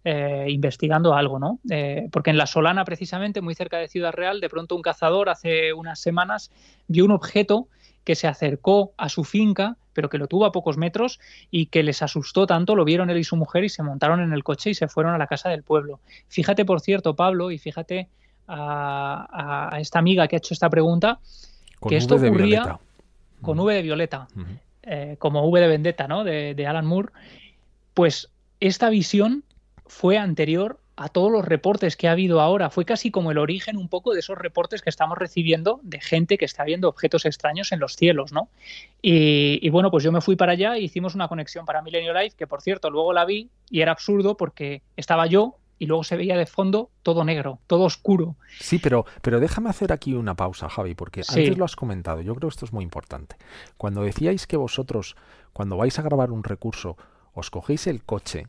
eh, 0.04 0.46
investigando 0.48 1.16
algo, 1.16 1.40
¿no? 1.40 1.60
Eh, 1.72 2.08
porque 2.12 2.30
en 2.30 2.38
La 2.38 2.46
Solana, 2.46 2.86
precisamente, 2.86 3.42
muy 3.42 3.56
cerca 3.56 3.80
de 3.80 3.88
Ciudad 3.88 4.14
Real, 4.14 4.42
de 4.42 4.48
pronto 4.48 4.76
un 4.76 4.84
cazador 4.84 5.28
hace 5.28 5.74
unas 5.74 6.00
semanas 6.02 6.52
vio 6.88 7.04
un 7.04 7.10
objeto 7.10 7.68
que 8.04 8.14
se 8.14 8.28
acercó 8.28 8.94
a 8.98 9.10
su 9.10 9.24
finca, 9.24 9.78
pero 9.94 10.08
que 10.08 10.20
lo 10.20 10.28
tuvo 10.28 10.46
a 10.46 10.52
pocos 10.52 10.78
metros 10.78 11.20
y 11.50 11.66
que 11.66 11.82
les 11.82 12.04
asustó 12.04 12.46
tanto, 12.46 12.76
lo 12.76 12.86
vieron 12.86 13.10
él 13.10 13.18
y 13.18 13.24
su 13.24 13.38
mujer 13.38 13.64
y 13.64 13.70
se 13.70 13.82
montaron 13.82 14.22
en 14.22 14.34
el 14.34 14.44
coche 14.44 14.70
y 14.70 14.76
se 14.76 14.88
fueron 14.88 15.16
a 15.16 15.18
la 15.18 15.26
casa 15.26 15.50
del 15.50 15.64
pueblo. 15.64 16.00
Fíjate, 16.28 16.64
por 16.64 16.80
cierto, 16.80 17.16
Pablo, 17.16 17.50
y 17.50 17.58
fíjate 17.58 18.08
a 18.48 19.78
esta 19.80 19.98
amiga 19.98 20.28
que 20.28 20.36
ha 20.36 20.38
hecho 20.38 20.54
esta 20.54 20.70
pregunta, 20.70 21.20
con 21.80 21.90
que 21.90 21.98
esto 21.98 22.16
v 22.16 22.22
de 22.22 22.30
ocurría 22.30 22.64
Violeta. 22.64 22.80
con 23.42 23.60
V 23.60 23.74
de 23.74 23.82
Violeta, 23.82 24.28
eh, 24.84 25.16
como 25.20 25.48
V 25.48 25.60
de 25.60 25.68
Vendetta, 25.68 26.08
¿no? 26.08 26.24
De, 26.24 26.54
de, 26.56 26.68
Alan 26.68 26.86
Moore, 26.86 27.10
pues 27.94 28.30
esta 28.60 28.90
visión 28.90 29.44
fue 29.86 30.18
anterior 30.18 30.80
a 30.96 31.08
todos 31.08 31.32
los 31.32 31.46
reportes 31.46 31.96
que 31.96 32.10
ha 32.10 32.12
habido 32.12 32.42
ahora. 32.42 32.70
Fue 32.70 32.84
casi 32.84 33.10
como 33.10 33.32
el 33.32 33.38
origen 33.38 33.78
un 33.78 33.88
poco 33.88 34.14
de 34.14 34.20
esos 34.20 34.38
reportes 34.38 34.82
que 34.82 34.90
estamos 34.90 35.18
recibiendo 35.18 35.80
de 35.82 36.02
gente 36.02 36.38
que 36.38 36.44
está 36.44 36.66
viendo 36.66 36.90
objetos 36.90 37.26
extraños 37.26 37.72
en 37.72 37.80
los 37.80 37.96
cielos, 37.96 38.34
¿no? 38.34 38.50
Y, 39.02 39.66
y 39.66 39.70
bueno, 39.70 39.92
pues 39.92 40.04
yo 40.04 40.12
me 40.12 40.20
fui 40.20 40.36
para 40.36 40.52
allá 40.52 40.76
e 40.76 40.82
hicimos 40.82 41.16
una 41.16 41.30
conexión 41.30 41.66
para 41.66 41.82
Milenio 41.82 42.14
Live, 42.14 42.32
que 42.38 42.48
por 42.48 42.62
cierto 42.62 42.90
luego 42.90 43.14
la 43.14 43.24
vi 43.24 43.50
y 43.70 43.80
era 43.80 43.94
absurdo 43.94 44.36
porque 44.36 44.82
estaba 44.98 45.26
yo 45.26 45.56
y 45.80 45.86
luego 45.88 46.04
se 46.04 46.18
veía 46.18 46.38
de 46.38 46.46
fondo 46.46 46.92
todo 47.02 47.24
negro, 47.24 47.60
todo 47.66 47.84
oscuro. 47.86 48.36
Sí, 48.60 48.78
pero, 48.78 49.06
pero 49.22 49.40
déjame 49.40 49.70
hacer 49.70 49.92
aquí 49.92 50.14
una 50.14 50.36
pausa, 50.36 50.70
Javi, 50.70 50.94
porque 50.94 51.24
Sí. 51.24 51.40
antes 51.40 51.58
lo 51.58 51.66
has 51.66 51.76
comentado, 51.76 52.22
yo 52.22 52.36
creo 52.36 52.50
que 52.50 52.54
esto 52.54 52.66
es 52.66 52.74
muy 52.74 52.84
importante. 52.84 53.38
Cuando 53.78 54.04
decíais 54.04 54.46
que 54.46 54.58
vosotros, 54.58 55.16
cuando 55.54 55.78
vais 55.78 55.98
a 55.98 56.02
grabar 56.04 56.32
un 56.32 56.44
recurso, 56.44 56.98
os 57.34 57.50
cogéis 57.50 57.88
el 57.88 58.04
coche 58.04 58.48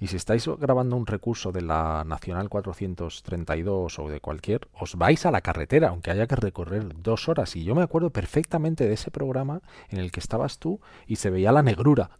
y 0.00 0.06
si 0.06 0.16
estáis 0.16 0.48
grabando 0.58 0.96
un 0.96 1.06
recurso 1.06 1.52
de 1.52 1.60
la 1.60 2.04
Nacional 2.06 2.48
432 2.48 3.98
o 3.98 4.08
de 4.08 4.20
cualquier, 4.20 4.66
os 4.72 4.94
vais 4.96 5.26
a 5.26 5.30
la 5.30 5.42
carretera, 5.42 5.88
aunque 5.90 6.10
haya 6.10 6.26
que 6.26 6.36
recorrer 6.36 6.86
dos 7.02 7.28
horas. 7.28 7.54
Y 7.56 7.64
yo 7.64 7.74
me 7.74 7.82
acuerdo 7.82 8.08
perfectamente 8.10 8.88
de 8.88 8.94
ese 8.94 9.10
programa 9.10 9.60
en 9.90 9.98
el 9.98 10.10
que 10.10 10.20
estabas 10.20 10.58
tú 10.58 10.80
y 11.06 11.16
se 11.16 11.28
veía 11.28 11.52
la 11.52 11.62
negrura. 11.62 12.10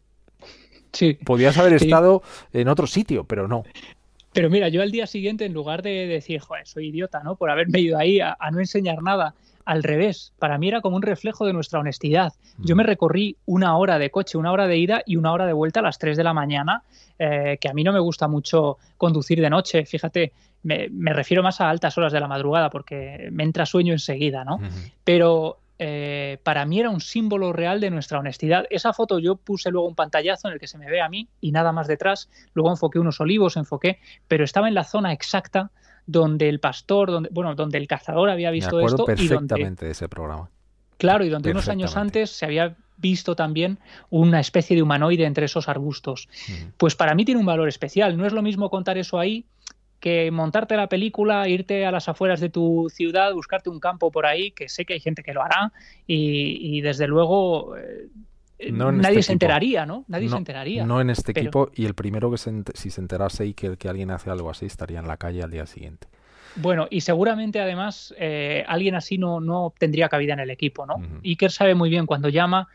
Sí. 0.93 1.15
Podías 1.25 1.57
haber 1.57 1.79
Sí. 1.79 1.87
estado 1.87 2.23
en 2.53 2.69
otro 2.69 2.87
sitio, 2.87 3.25
pero 3.25 3.49
no. 3.49 3.63
Pero 4.33 4.51
mira, 4.51 4.69
yo 4.69 4.83
al 4.83 4.91
día 4.91 5.07
siguiente, 5.07 5.45
en 5.45 5.53
lugar 5.53 5.83
de 5.83 6.07
decir, 6.07 6.41
joder, 6.41 6.67
soy 6.67 6.89
idiota, 6.89 7.23
¿no? 7.23 7.37
Por 7.37 7.51
haberme 7.51 7.81
ido 7.81 7.99
ahí 7.99 8.21
a, 8.21 8.37
a 8.39 8.51
no 8.51 8.61
enseñar 8.61 9.03
nada, 9.03 9.35
al 9.65 9.83
revés, 9.83 10.33
para 10.39 10.59
mí 10.59 10.69
era 10.69 10.81
como 10.81 10.97
un 10.97 11.03
reflejo 11.03 11.47
de 11.47 11.53
nuestra 11.53 11.79
honestidad. 11.79 12.33
Yo 12.59 12.75
me 12.75 12.83
recorrí 12.83 13.37
una 13.47 13.77
hora 13.77 13.99
de 13.99 14.11
coche, 14.11 14.39
una 14.39 14.51
hora 14.51 14.67
de 14.67 14.77
ida 14.77 15.03
y 15.07 15.17
una 15.17 15.33
hora 15.33 15.47
de 15.47 15.53
vuelta 15.53 15.81
a 15.81 15.83
las 15.83 15.99
3 15.99 16.17
de 16.17 16.25
la 16.25 16.35
mañana, 16.35 16.83
eh, 17.19 17.59
que 17.61 17.69
a 17.69 17.73
mí 17.73 17.85
no 17.85 17.93
me 17.93 18.01
gusta 18.01 18.27
mucho 18.27 18.79
conducir 18.97 19.41
de 19.41 19.51
noche, 19.51 19.85
fíjate, 19.85 20.33
me, 20.63 20.89
me 20.91 21.13
refiero 21.13 21.43
más 21.43 21.61
a 21.61 21.71
altas 21.71 21.97
horas 21.99 22.13
de 22.13 22.21
la 22.21 22.27
madrugada 22.27 22.69
porque 22.71 23.29
me 23.31 23.45
entra 23.45 23.65
sueño 23.65 23.93
enseguida, 23.93 24.45
¿no? 24.45 24.61
Pero 25.05 25.59
eh, 25.83 26.37
para 26.43 26.67
mí 26.67 26.79
era 26.79 26.91
un 26.91 27.01
símbolo 27.01 27.55
real 27.55 27.81
de 27.81 27.89
nuestra 27.89 28.19
honestidad. 28.19 28.67
Esa 28.69 28.93
foto 28.93 29.19
yo 29.19 29.37
puse 29.37 29.71
luego 29.71 29.89
un 29.89 29.95
pantallazo 29.95 30.49
en 30.49 30.53
el 30.53 30.61
que 30.61 30.67
se 30.67 30.77
me 30.77 30.91
ve 30.91 31.01
a 31.01 31.09
mí 31.09 31.27
y 31.41 31.53
nada 31.53 31.73
más 31.73 31.89
detrás. 31.89 32.29
Luego 32.53 32.69
enfoqué 32.71 32.99
unos 32.99 33.19
olivos, 33.19 33.57
enfoqué, 33.57 33.99
pero 34.29 34.45
estaba 34.45 34.69
en 34.69 34.75
la 34.75 34.85
zona 34.85 35.11
exacta 35.15 35.71
donde 36.05 36.51
el 36.51 36.61
pastor, 36.61 37.11
donde, 37.11 37.31
bueno, 37.33 37.55
donde 37.55 37.79
el 37.79 37.89
cazador 37.89 38.29
había 38.29 38.49
Me 38.49 38.57
visto 38.57 38.77
acuerdo 38.77 39.09
esto 39.09 39.23
y 39.23 39.29
donde, 39.29 39.71
de 39.71 39.91
ese 39.91 40.07
programa. 40.07 40.51
claro, 40.99 41.25
y 41.25 41.31
donde 41.31 41.51
unos 41.51 41.71
años 41.71 41.97
antes 41.97 42.29
se 42.29 42.45
había 42.45 42.77
visto 42.99 43.35
también 43.35 43.79
una 44.11 44.39
especie 44.39 44.77
de 44.77 44.83
humanoide 44.83 45.25
entre 45.25 45.47
esos 45.47 45.67
arbustos. 45.67 46.29
Pues 46.77 46.95
para 46.95 47.15
mí 47.15 47.25
tiene 47.25 47.41
un 47.41 47.47
valor 47.47 47.69
especial. 47.69 48.19
No 48.19 48.27
es 48.27 48.35
lo 48.35 48.43
mismo 48.43 48.69
contar 48.69 48.99
eso 48.99 49.19
ahí 49.19 49.47
que 50.01 50.31
montarte 50.31 50.77
la 50.77 50.89
película, 50.89 51.47
irte 51.49 51.85
a 51.87 51.91
las 51.93 52.09
afueras 52.09 52.41
de 52.41 52.49
tu 52.49 52.89
ciudad, 52.91 53.33
buscarte 53.35 53.69
un 53.71 53.79
campo 53.79 54.11
por 54.11 54.27
ahí, 54.27 54.51
que 54.51 54.69
sé 54.69 54.85
que 54.85 54.95
hay 54.95 55.01
gente 55.01 55.23
que 55.23 55.35
lo 55.35 55.43
hará 55.43 55.73
y, 56.07 56.79
y 56.79 56.81
desde 56.81 57.07
luego 57.07 57.77
eh, 57.77 58.09
No 58.73 58.91
nadie 58.93 59.19
este 59.19 59.23
se 59.23 59.33
equipo. 59.33 59.33
enteraría, 59.35 59.87
¿no? 59.87 60.05
Nadie 60.09 60.27
no, 60.27 60.33
se 60.33 60.39
enteraría. 60.39 60.85
no 60.87 61.01
en 61.01 61.11
este 61.11 61.33
Pero- 61.35 61.45
equipo 61.45 61.71
y 61.75 61.85
el 61.87 61.95
primero 61.95 62.31
que 62.31 62.39
se 62.39 62.51
si 62.75 62.91
se 62.91 63.01
enterase 63.01 63.47
y 63.47 63.55
que, 63.55 63.77
que 63.77 63.89
alguien 63.89 64.11
hace 64.11 64.31
algo 64.31 64.51
así 64.51 64.67
estaría 64.67 64.99
en 64.99 65.07
la 65.07 65.17
calle 65.19 65.43
al 65.43 65.51
día 65.51 65.67
siguiente. 65.67 66.09
Bueno, 66.57 66.89
y 66.91 67.03
seguramente 67.03 67.61
además 67.61 68.13
eh, 68.19 68.65
alguien 68.67 68.97
así 68.97 69.19
no, 69.19 69.41
no 69.41 69.73
tendría 69.79 70.09
cabida 70.09 70.33
en 70.33 70.41
el 70.41 70.51
equipo, 70.51 70.85
¿no? 70.85 70.97
Ujú. 70.97 71.21
Iker 71.25 71.51
sabe 71.53 71.75
muy 71.77 71.91
bien 71.91 72.07
cuando 72.07 72.29
llama 72.29 72.67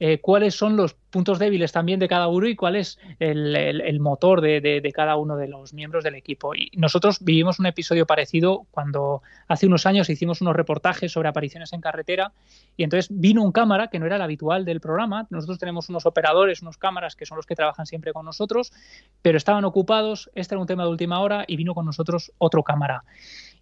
eh, 0.00 0.18
cuáles 0.20 0.54
son 0.56 0.76
los 0.76 0.94
puntos 0.94 1.38
débiles 1.38 1.72
también 1.72 2.00
de 2.00 2.08
cada 2.08 2.28
uno 2.28 2.46
y 2.48 2.56
cuál 2.56 2.74
es 2.76 2.98
el, 3.18 4.00
motor 4.00 4.40
de, 4.40 4.60
de- 4.60 4.80
de 4.80 4.92
cada 4.92 5.16
uno 5.16 5.36
de 5.36 5.46
los 5.48 5.74
miembros 5.74 6.02
del 6.04 6.14
equipo. 6.14 6.54
Y 6.54 6.70
nosotros 6.76 7.18
vivimos 7.20 7.58
un 7.58 7.66
episodio 7.66 8.06
parecido 8.06 8.66
cuando 8.70 9.22
hace 9.46 9.66
unos 9.66 9.86
años 9.86 10.08
hicimos 10.08 10.40
unos 10.40 10.56
reportajes 10.56 11.12
sobre 11.12 11.28
apariciones 11.28 11.72
en 11.72 11.80
carretera 11.80 12.32
y 12.76 12.84
entonces 12.84 13.08
vino 13.10 13.42
un 13.42 13.52
cámara 13.52 13.88
que 13.88 13.98
no 13.98 14.06
era 14.06 14.16
el 14.16 14.22
habitual 14.22 14.64
del 14.64 14.80
programa. 14.80 15.26
Nosotros 15.30 15.58
tenemos 15.58 15.88
unos 15.88 16.06
operadores, 16.06 16.62
unos 16.62 16.78
cámaras 16.78 17.14
que 17.14 17.26
son 17.26 17.36
los 17.36 17.46
que 17.46 17.54
trabajan 17.54 17.86
siempre 17.86 18.12
con 18.12 18.24
nosotros, 18.24 18.72
pero 19.22 19.36
estaban 19.36 19.64
ocupados, 19.64 20.30
este 20.34 20.54
era 20.54 20.60
un 20.60 20.66
tema 20.66 20.84
de 20.84 20.90
última 20.90 21.20
hora 21.20 21.44
y 21.46 21.56
vino 21.56 21.74
con 21.74 21.84
nosotros 21.84 22.32
otro 22.38 22.62
cámara. 22.62 23.04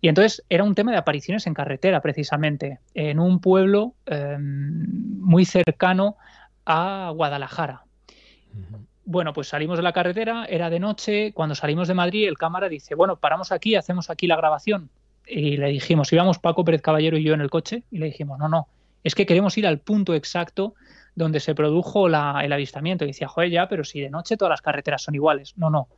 Y 0.00 0.08
entonces 0.08 0.44
era 0.48 0.64
un 0.64 0.74
tema 0.74 0.92
de 0.92 0.98
apariciones 0.98 1.46
en 1.46 1.54
carretera, 1.54 2.00
precisamente, 2.00 2.78
en 2.94 3.18
un 3.18 3.40
pueblo 3.40 3.94
eh, 4.06 4.36
muy 4.38 5.44
cercano 5.44 6.16
a 6.64 7.10
Guadalajara. 7.14 7.82
Bueno, 9.04 9.32
pues 9.32 9.48
salimos 9.48 9.78
de 9.78 9.82
la 9.82 9.92
carretera, 9.92 10.44
era 10.44 10.68
de 10.70 10.78
noche, 10.80 11.32
cuando 11.32 11.54
salimos 11.54 11.88
de 11.88 11.94
Madrid 11.94 12.28
el 12.28 12.36
cámara 12.36 12.68
dice, 12.68 12.94
bueno, 12.94 13.16
paramos 13.16 13.52
aquí, 13.52 13.74
hacemos 13.74 14.10
aquí 14.10 14.26
la 14.26 14.36
grabación. 14.36 14.90
Y 15.26 15.56
le 15.56 15.68
dijimos, 15.68 16.12
íbamos 16.12 16.38
Paco 16.38 16.64
Pérez 16.64 16.82
Caballero 16.82 17.16
y 17.16 17.24
yo 17.24 17.34
en 17.34 17.40
el 17.40 17.50
coche, 17.50 17.82
y 17.90 17.98
le 17.98 18.06
dijimos, 18.06 18.38
no, 18.38 18.48
no, 18.48 18.68
es 19.04 19.14
que 19.14 19.26
queremos 19.26 19.56
ir 19.58 19.66
al 19.66 19.78
punto 19.78 20.14
exacto 20.14 20.74
donde 21.14 21.40
se 21.40 21.54
produjo 21.54 22.08
la- 22.08 22.40
el 22.44 22.52
avistamiento. 22.52 23.04
Y 23.04 23.08
decía, 23.08 23.28
joder, 23.28 23.50
ya, 23.50 23.68
pero 23.68 23.82
si 23.82 24.00
de 24.00 24.10
noche 24.10 24.36
todas 24.36 24.50
las 24.50 24.62
carreteras 24.62 25.02
son 25.02 25.14
iguales. 25.14 25.54
No, 25.56 25.70
no, 25.70 25.88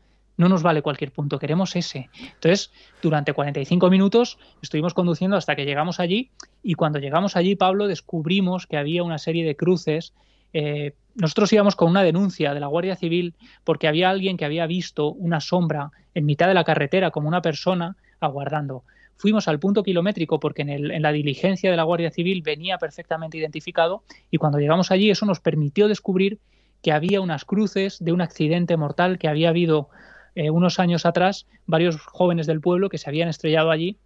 no 0.40 0.48
nos 0.48 0.62
vale 0.62 0.82
cualquier 0.82 1.12
punto, 1.12 1.38
queremos 1.38 1.76
ese. 1.76 2.10
Entonces, 2.34 2.72
durante 3.02 3.32
45 3.32 3.88
minutos 3.90 4.38
estuvimos 4.62 4.94
conduciendo 4.94 5.36
hasta 5.36 5.54
que 5.54 5.64
llegamos 5.64 6.00
allí 6.00 6.30
y 6.62 6.74
cuando 6.74 6.98
llegamos 6.98 7.36
allí, 7.36 7.54
Pablo, 7.54 7.86
descubrimos 7.86 8.66
que 8.66 8.76
había 8.76 9.02
una 9.04 9.18
serie 9.18 9.44
de 9.44 9.54
cruces. 9.54 10.12
Eh, 10.52 10.94
nosotros 11.14 11.52
íbamos 11.52 11.76
con 11.76 11.88
una 11.90 12.02
denuncia 12.02 12.54
de 12.54 12.60
la 12.60 12.66
Guardia 12.66 12.96
Civil 12.96 13.34
porque 13.64 13.86
había 13.86 14.10
alguien 14.10 14.36
que 14.36 14.44
había 14.44 14.66
visto 14.66 15.12
una 15.12 15.40
sombra 15.40 15.90
en 16.14 16.26
mitad 16.26 16.48
de 16.48 16.54
la 16.54 16.64
carretera 16.64 17.10
como 17.10 17.28
una 17.28 17.42
persona 17.42 17.96
aguardando. 18.18 18.82
Fuimos 19.16 19.48
al 19.48 19.60
punto 19.60 19.82
kilométrico 19.82 20.40
porque 20.40 20.62
en, 20.62 20.70
el- 20.70 20.90
en 20.90 21.02
la 21.02 21.12
diligencia 21.12 21.70
de 21.70 21.76
la 21.76 21.82
Guardia 21.82 22.10
Civil 22.10 22.42
venía 22.42 22.78
perfectamente 22.78 23.36
identificado 23.36 24.02
y 24.30 24.38
cuando 24.38 24.58
llegamos 24.58 24.90
allí 24.90 25.10
eso 25.10 25.26
nos 25.26 25.40
permitió 25.40 25.88
descubrir 25.88 26.38
que 26.82 26.92
había 26.92 27.20
unas 27.20 27.44
cruces 27.44 27.98
de 28.02 28.12
un 28.12 28.22
accidente 28.22 28.76
mortal 28.78 29.18
que 29.18 29.28
había 29.28 29.50
habido 29.50 29.90
eh, 30.34 30.50
unos 30.50 30.78
años 30.78 31.06
atrás, 31.06 31.46
varios 31.66 32.00
jóvenes 32.00 32.46
del 32.46 32.60
pueblo 32.60 32.88
que 32.88 32.98
se 32.98 33.08
habían 33.08 33.28
estrellado 33.28 33.70
allí 33.70 33.98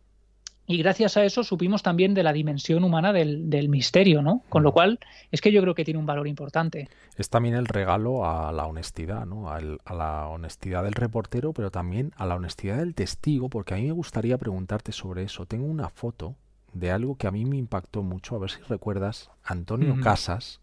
y 0.66 0.78
gracias 0.78 1.16
a 1.16 1.24
eso 1.24 1.44
supimos 1.44 1.82
también 1.82 2.14
de 2.14 2.22
la 2.22 2.32
dimensión 2.32 2.84
humana 2.84 3.12
del, 3.12 3.68
misterio, 3.68 4.22
¿no? 4.22 4.42
Con 4.48 4.62
lo 4.62 4.72
cual 4.72 4.98
es 5.30 5.42
que 5.42 5.52
yo 5.52 5.60
creo 5.60 5.74
que 5.74 5.84
tiene 5.84 6.00
un 6.00 6.06
valor 6.06 6.26
importante. 6.26 6.88
Es 7.16 7.28
también 7.28 7.54
el 7.54 7.66
regalo 7.66 8.26
a 8.26 8.50
la 8.50 8.64
honestidad, 8.66 9.26
¿no? 9.26 9.50
a 9.50 9.60
la 9.60 10.28
honestidad 10.28 10.84
del 10.84 10.94
reportero, 10.94 11.52
pero 11.52 11.70
también 11.70 12.12
a 12.16 12.24
la 12.24 12.36
honestidad 12.36 12.78
del 12.78 12.94
testigo, 12.94 13.50
porque 13.50 13.74
a 13.74 13.76
mí 13.76 13.84
me 13.84 13.92
gustaría 13.92 14.38
preguntarte 14.38 14.92
sobre 14.92 15.24
eso. 15.24 15.44
Tengo 15.44 15.66
una 15.66 15.90
foto 15.90 16.34
de 16.72 16.90
algo 16.90 17.16
que 17.16 17.26
a 17.26 17.30
mí 17.30 17.44
me 17.44 17.58
impactó 17.58 18.02
mucho, 18.02 18.34
a 18.34 18.38
ver 18.38 18.50
si 18.50 18.62
recuerdas, 18.62 19.30
Antonio 19.44 19.96
Casas. 20.02 20.60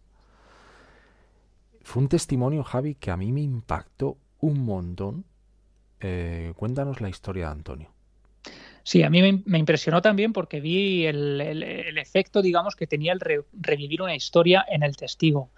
Fue 1.82 2.02
un 2.02 2.08
testimonio, 2.08 2.64
Javi, 2.64 2.96
que 2.96 3.12
a 3.12 3.16
mí 3.16 3.30
me 3.30 3.40
impactó 3.40 4.16
un 4.40 4.64
montón. 4.64 5.24
Eh, 6.02 6.52
cuéntanos 6.56 7.00
la 7.00 7.08
historia 7.08 7.46
de 7.46 7.52
Antonio. 7.52 7.88
Sí, 8.84 9.04
a 9.04 9.10
mí 9.10 9.42
me, 9.44 9.58
impresionó 9.58 10.02
también 10.02 10.32
porque 10.32 10.60
vi 10.60 11.06
el, 11.06 11.40
efecto, 11.96 12.42
digamos, 12.42 12.74
que 12.74 12.88
tenía 12.88 13.12
el 13.12 13.20
revivir 13.52 14.02
una 14.02 14.16
historia 14.16 14.64
en 14.68 14.82
el 14.82 14.96
testigo. 14.96 15.50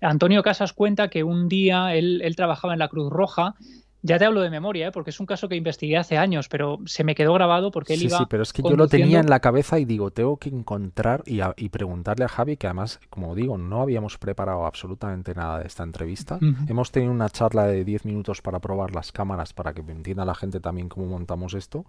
Antonio 0.00 0.44
Casas 0.44 0.72
cuenta 0.72 1.08
que 1.08 1.24
un 1.24 1.48
día 1.48 1.94
él, 1.94 2.32
trabajaba 2.36 2.74
en 2.74 2.78
la 2.78 2.88
Cruz 2.88 3.10
Roja 3.10 3.56
ya 4.02 4.18
te 4.18 4.24
hablo 4.24 4.40
de 4.40 4.50
memoria, 4.50 4.88
¿eh? 4.88 4.92
porque 4.92 5.10
es 5.10 5.20
un 5.20 5.26
caso 5.26 5.48
que 5.48 5.56
investigué 5.56 5.96
hace 5.96 6.16
años, 6.16 6.48
pero 6.48 6.78
se 6.86 7.04
me 7.04 7.14
quedó 7.14 7.34
grabado 7.34 7.70
porque 7.70 7.94
él 7.94 8.00
sí, 8.00 8.06
iba. 8.06 8.18
Sí, 8.18 8.24
pero 8.28 8.42
es 8.42 8.52
que 8.52 8.62
yo 8.62 8.76
lo 8.76 8.88
tenía 8.88 9.20
en 9.20 9.28
la 9.28 9.40
cabeza 9.40 9.78
y 9.78 9.84
digo, 9.84 10.10
tengo 10.10 10.36
que 10.36 10.48
encontrar 10.48 11.22
y, 11.26 11.68
preguntarle 11.68 12.24
a 12.24 12.28
Javi, 12.28 12.56
que 12.56 12.66
además, 12.66 13.00
como 13.10 13.34
digo, 13.34 13.58
no 13.58 13.82
habíamos 13.82 14.18
preparado 14.18 14.66
absolutamente 14.66 15.34
nada 15.34 15.60
de 15.60 15.66
esta 15.66 15.82
entrevista. 15.82 16.38
Hemos 16.68 16.92
tenido 16.92 17.12
una 17.12 17.28
charla 17.28 17.66
de 17.66 17.84
10 17.84 18.04
minutos 18.04 18.42
para 18.42 18.60
probar 18.60 18.94
las 18.94 19.12
cámaras, 19.12 19.52
para 19.52 19.72
que 19.72 19.80
entienda 19.80 20.24
la 20.24 20.34
gente 20.34 20.60
también 20.60 20.88
cómo 20.88 21.06
montamos 21.06 21.54
esto 21.54 21.84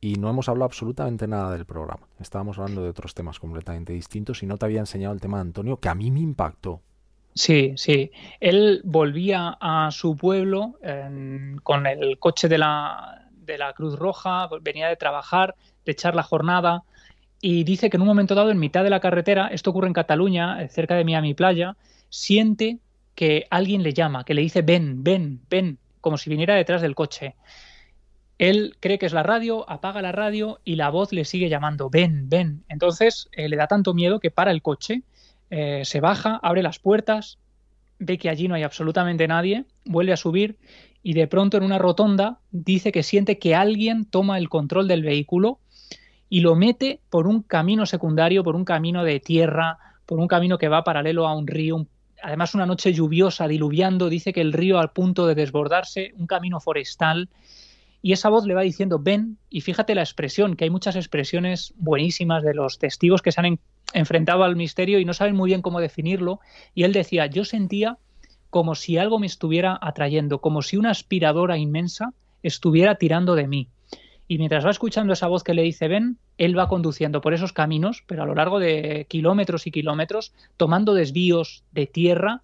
y 0.00 0.16
no 0.16 0.30
hemos 0.30 0.48
hablado 0.48 0.66
absolutamente 0.66 1.26
nada 1.26 1.52
del 1.52 1.64
programa. 1.64 2.06
Estábamos 2.20 2.58
hablando 2.58 2.82
de 2.82 2.90
otros 2.90 3.14
temas 3.14 3.38
completamente 3.38 3.92
distintos 3.92 4.42
y 4.42 4.46
no 4.46 4.56
te 4.56 4.66
había 4.66 4.80
enseñado 4.80 5.14
el 5.14 5.20
tema 5.20 5.38
de 5.38 5.42
Antonio, 5.42 5.78
que 5.78 5.88
a 5.88 5.94
mí 5.94 6.10
me 6.10 6.20
impactó. 6.20 6.80
Sí, 7.34 7.74
sí. 7.76 8.10
Él 8.40 8.80
volvía 8.84 9.56
a 9.60 9.90
su 9.92 10.16
pueblo 10.16 10.78
con 11.62 11.86
el 11.86 12.18
coche 12.18 12.48
de 12.48 12.58
la, 12.58 13.28
de 13.30 13.58
la 13.58 13.72
Cruz 13.72 13.96
Roja, 13.96 14.48
venía 14.60 14.88
de 14.88 14.96
trabajar, 14.96 15.54
de 15.84 15.92
echar 15.92 16.14
la 16.14 16.22
jornada 16.22 16.84
y 17.40 17.64
dice 17.64 17.88
que 17.88 17.96
en 17.96 18.02
un 18.02 18.08
momento 18.08 18.34
dado, 18.34 18.50
en 18.50 18.58
mitad 18.58 18.82
de 18.82 18.90
la 18.90 19.00
carretera, 19.00 19.48
esto 19.48 19.70
ocurre 19.70 19.86
en 19.86 19.92
Cataluña, 19.92 20.62
eh, 20.62 20.68
cerca 20.68 20.96
de 20.96 21.04
Miami 21.04 21.34
Playa, 21.34 21.76
siente 22.08 22.78
que 23.14 23.46
alguien 23.50 23.82
le 23.82 23.92
llama, 23.92 24.24
que 24.24 24.34
le 24.34 24.42
dice 24.42 24.62
ven, 24.62 25.04
ven, 25.04 25.40
ven, 25.48 25.78
como 26.00 26.18
si 26.18 26.30
viniera 26.30 26.54
detrás 26.54 26.82
del 26.82 26.94
coche. 26.94 27.36
Él 28.38 28.76
cree 28.80 28.98
que 28.98 29.06
es 29.06 29.12
la 29.12 29.24
radio, 29.24 29.68
apaga 29.68 30.00
la 30.02 30.12
radio 30.12 30.60
y 30.64 30.76
la 30.76 30.90
voz 30.90 31.12
le 31.12 31.24
sigue 31.24 31.48
llamando, 31.48 31.90
ven, 31.90 32.28
ven. 32.28 32.64
Entonces 32.68 33.28
eh, 33.32 33.48
le 33.48 33.56
da 33.56 33.66
tanto 33.66 33.94
miedo 33.94 34.20
que 34.20 34.30
para 34.30 34.50
el 34.52 34.62
coche, 34.62 35.02
eh, 35.50 35.82
se 35.84 36.00
baja, 36.00 36.38
abre 36.42 36.62
las 36.62 36.78
puertas, 36.78 37.38
ve 37.98 38.18
que 38.18 38.28
allí 38.28 38.48
no 38.48 38.54
hay 38.54 38.62
absolutamente 38.62 39.26
nadie, 39.28 39.64
vuelve 39.84 40.12
a 40.12 40.16
subir 40.16 40.56
y 41.02 41.14
de 41.14 41.26
pronto 41.26 41.56
en 41.56 41.62
una 41.62 41.78
rotonda 41.78 42.38
dice 42.50 42.92
que 42.92 43.02
siente 43.02 43.38
que 43.38 43.54
alguien 43.54 44.04
toma 44.04 44.38
el 44.38 44.48
control 44.48 44.88
del 44.88 45.02
vehículo 45.02 45.58
y 46.28 46.40
lo 46.40 46.54
mete 46.54 47.00
por 47.10 47.26
un 47.26 47.42
camino 47.42 47.86
secundario, 47.86 48.44
por 48.44 48.56
un 48.56 48.64
camino 48.64 49.04
de 49.04 49.20
tierra, 49.20 49.78
por 50.06 50.18
un 50.18 50.28
camino 50.28 50.58
que 50.58 50.68
va 50.68 50.84
paralelo 50.84 51.26
a 51.26 51.36
un 51.36 51.46
río, 51.46 51.86
además 52.22 52.54
una 52.54 52.66
noche 52.66 52.92
lluviosa, 52.92 53.48
diluviando, 53.48 54.08
dice 54.08 54.32
que 54.32 54.40
el 54.40 54.52
río 54.52 54.78
al 54.78 54.90
punto 54.90 55.26
de 55.26 55.34
desbordarse, 55.34 56.12
un 56.16 56.26
camino 56.26 56.60
forestal 56.60 57.28
y 58.02 58.12
esa 58.12 58.28
voz 58.28 58.46
le 58.46 58.54
va 58.54 58.62
diciendo 58.62 58.98
ven 58.98 59.38
y 59.50 59.60
fíjate 59.60 59.94
la 59.94 60.02
expresión, 60.02 60.56
que 60.56 60.64
hay 60.64 60.70
muchas 60.70 60.96
expresiones 60.96 61.74
buenísimas 61.76 62.42
de 62.42 62.54
los 62.54 62.78
testigos 62.78 63.22
que 63.22 63.32
se 63.32 63.40
han 63.40 63.58
enfrentado 63.92 64.44
al 64.44 64.56
misterio 64.56 64.98
y 64.98 65.04
no 65.04 65.14
saben 65.14 65.34
muy 65.34 65.48
bien 65.48 65.62
cómo 65.62 65.80
definirlo 65.80 66.40
y 66.74 66.84
él 66.84 66.92
decía, 66.92 67.26
yo 67.26 67.44
sentía 67.44 67.98
como 68.50 68.74
si 68.74 68.96
algo 68.96 69.18
me 69.18 69.26
estuviera 69.26 69.78
atrayendo, 69.80 70.40
como 70.40 70.62
si 70.62 70.76
una 70.76 70.90
aspiradora 70.90 71.58
inmensa 71.58 72.12
estuviera 72.42 72.94
tirando 72.94 73.34
de 73.34 73.46
mí. 73.46 73.68
Y 74.26 74.38
mientras 74.38 74.64
va 74.64 74.70
escuchando 74.70 75.14
esa 75.14 75.26
voz 75.26 75.42
que 75.42 75.54
le 75.54 75.62
dice 75.62 75.88
ven, 75.88 76.18
él 76.36 76.56
va 76.56 76.68
conduciendo 76.68 77.20
por 77.20 77.34
esos 77.34 77.52
caminos, 77.52 78.04
pero 78.06 78.22
a 78.22 78.26
lo 78.26 78.34
largo 78.34 78.58
de 78.58 79.06
kilómetros 79.08 79.66
y 79.66 79.70
kilómetros, 79.70 80.32
tomando 80.56 80.94
desvíos 80.94 81.64
de 81.72 81.86
tierra 81.86 82.42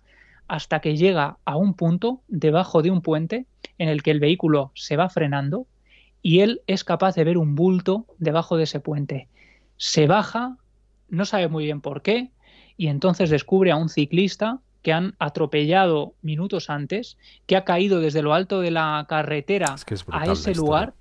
hasta 0.48 0.80
que 0.80 0.96
llega 0.96 1.38
a 1.44 1.56
un 1.56 1.74
punto 1.74 2.20
debajo 2.28 2.82
de 2.82 2.90
un 2.90 3.00
puente 3.00 3.46
en 3.78 3.88
el 3.88 4.02
que 4.02 4.10
el 4.10 4.20
vehículo 4.20 4.70
se 4.74 4.96
va 4.96 5.08
frenando 5.08 5.66
y 6.22 6.40
él 6.40 6.62
es 6.66 6.84
capaz 6.84 7.14
de 7.14 7.24
ver 7.24 7.38
un 7.38 7.54
bulto 7.54 8.06
debajo 8.18 8.56
de 8.56 8.64
ese 8.64 8.80
puente. 8.80 9.28
Se 9.76 10.06
baja, 10.06 10.56
no 11.08 11.24
sabe 11.24 11.48
muy 11.48 11.64
bien 11.64 11.80
por 11.80 12.02
qué, 12.02 12.30
y 12.76 12.88
entonces 12.88 13.30
descubre 13.30 13.70
a 13.70 13.76
un 13.76 13.88
ciclista 13.88 14.60
que 14.82 14.92
han 14.92 15.14
atropellado 15.18 16.14
minutos 16.22 16.70
antes, 16.70 17.16
que 17.46 17.56
ha 17.56 17.64
caído 17.64 18.00
desde 18.00 18.22
lo 18.22 18.34
alto 18.34 18.60
de 18.60 18.70
la 18.70 19.04
carretera 19.08 19.76
a 20.10 20.26
ese 20.26 20.54
lugar. 20.54 20.94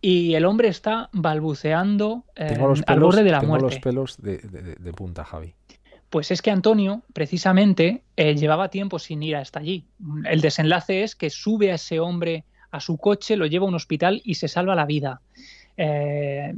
Y 0.00 0.34
el 0.34 0.44
hombre 0.44 0.68
está 0.68 1.08
balbuceando 1.12 2.24
al 2.36 3.00
borde 3.00 3.24
de 3.24 3.30
la 3.30 3.40
tengo 3.40 3.52
muerte. 3.52 3.74
los 3.74 3.78
pelos 3.80 4.22
de, 4.22 4.38
de 4.38 4.92
punta, 4.92 5.24
Javi. 5.24 5.54
Pues 6.10 6.30
es 6.30 6.40
que 6.40 6.50
Antonio, 6.50 7.02
precisamente, 7.12 8.02
eh, 8.16 8.34
llevaba 8.34 8.70
tiempo 8.70 8.98
sin 8.98 9.22
ir 9.22 9.36
hasta 9.36 9.60
allí. 9.60 9.84
El 10.24 10.40
desenlace 10.40 11.02
es 11.02 11.14
que 11.14 11.28
sube 11.28 11.70
a 11.70 11.74
ese 11.74 12.00
hombre 12.00 12.44
a 12.70 12.80
su 12.80 12.96
coche, 12.96 13.36
lo 13.36 13.46
lleva 13.46 13.66
a 13.66 13.68
un 13.68 13.74
hospital 13.74 14.22
y 14.24 14.34
se 14.34 14.48
salva 14.48 14.74
la 14.74 14.86
vida. 14.86 15.20
Eh, 15.76 16.54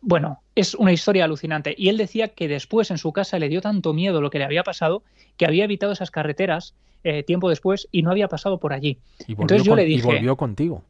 bueno, 0.00 0.42
es 0.54 0.74
una 0.74 0.92
historia 0.92 1.24
alucinante. 1.24 1.74
Y 1.76 1.88
él 1.88 1.96
decía 1.96 2.28
que 2.28 2.48
después 2.48 2.90
en 2.90 2.98
su 2.98 3.12
casa 3.12 3.38
le 3.38 3.48
dio 3.48 3.60
tanto 3.60 3.92
miedo 3.92 4.20
lo 4.20 4.30
que 4.30 4.38
le 4.38 4.44
había 4.44 4.62
pasado 4.62 5.02
que 5.36 5.46
había 5.46 5.64
evitado 5.64 5.92
esas 5.92 6.10
carreteras 6.10 6.74
eh, 7.02 7.22
tiempo 7.22 7.48
después 7.48 7.88
y 7.90 8.02
no 8.02 8.10
había 8.10 8.28
pasado 8.28 8.58
por 8.58 8.72
allí. 8.72 8.98
Entonces 9.26 9.62
yo 9.62 9.74
le 9.74 9.84
dije. 9.84 10.00
Y 10.00 10.02
volvió 10.02 10.36
contigo. 10.36 10.84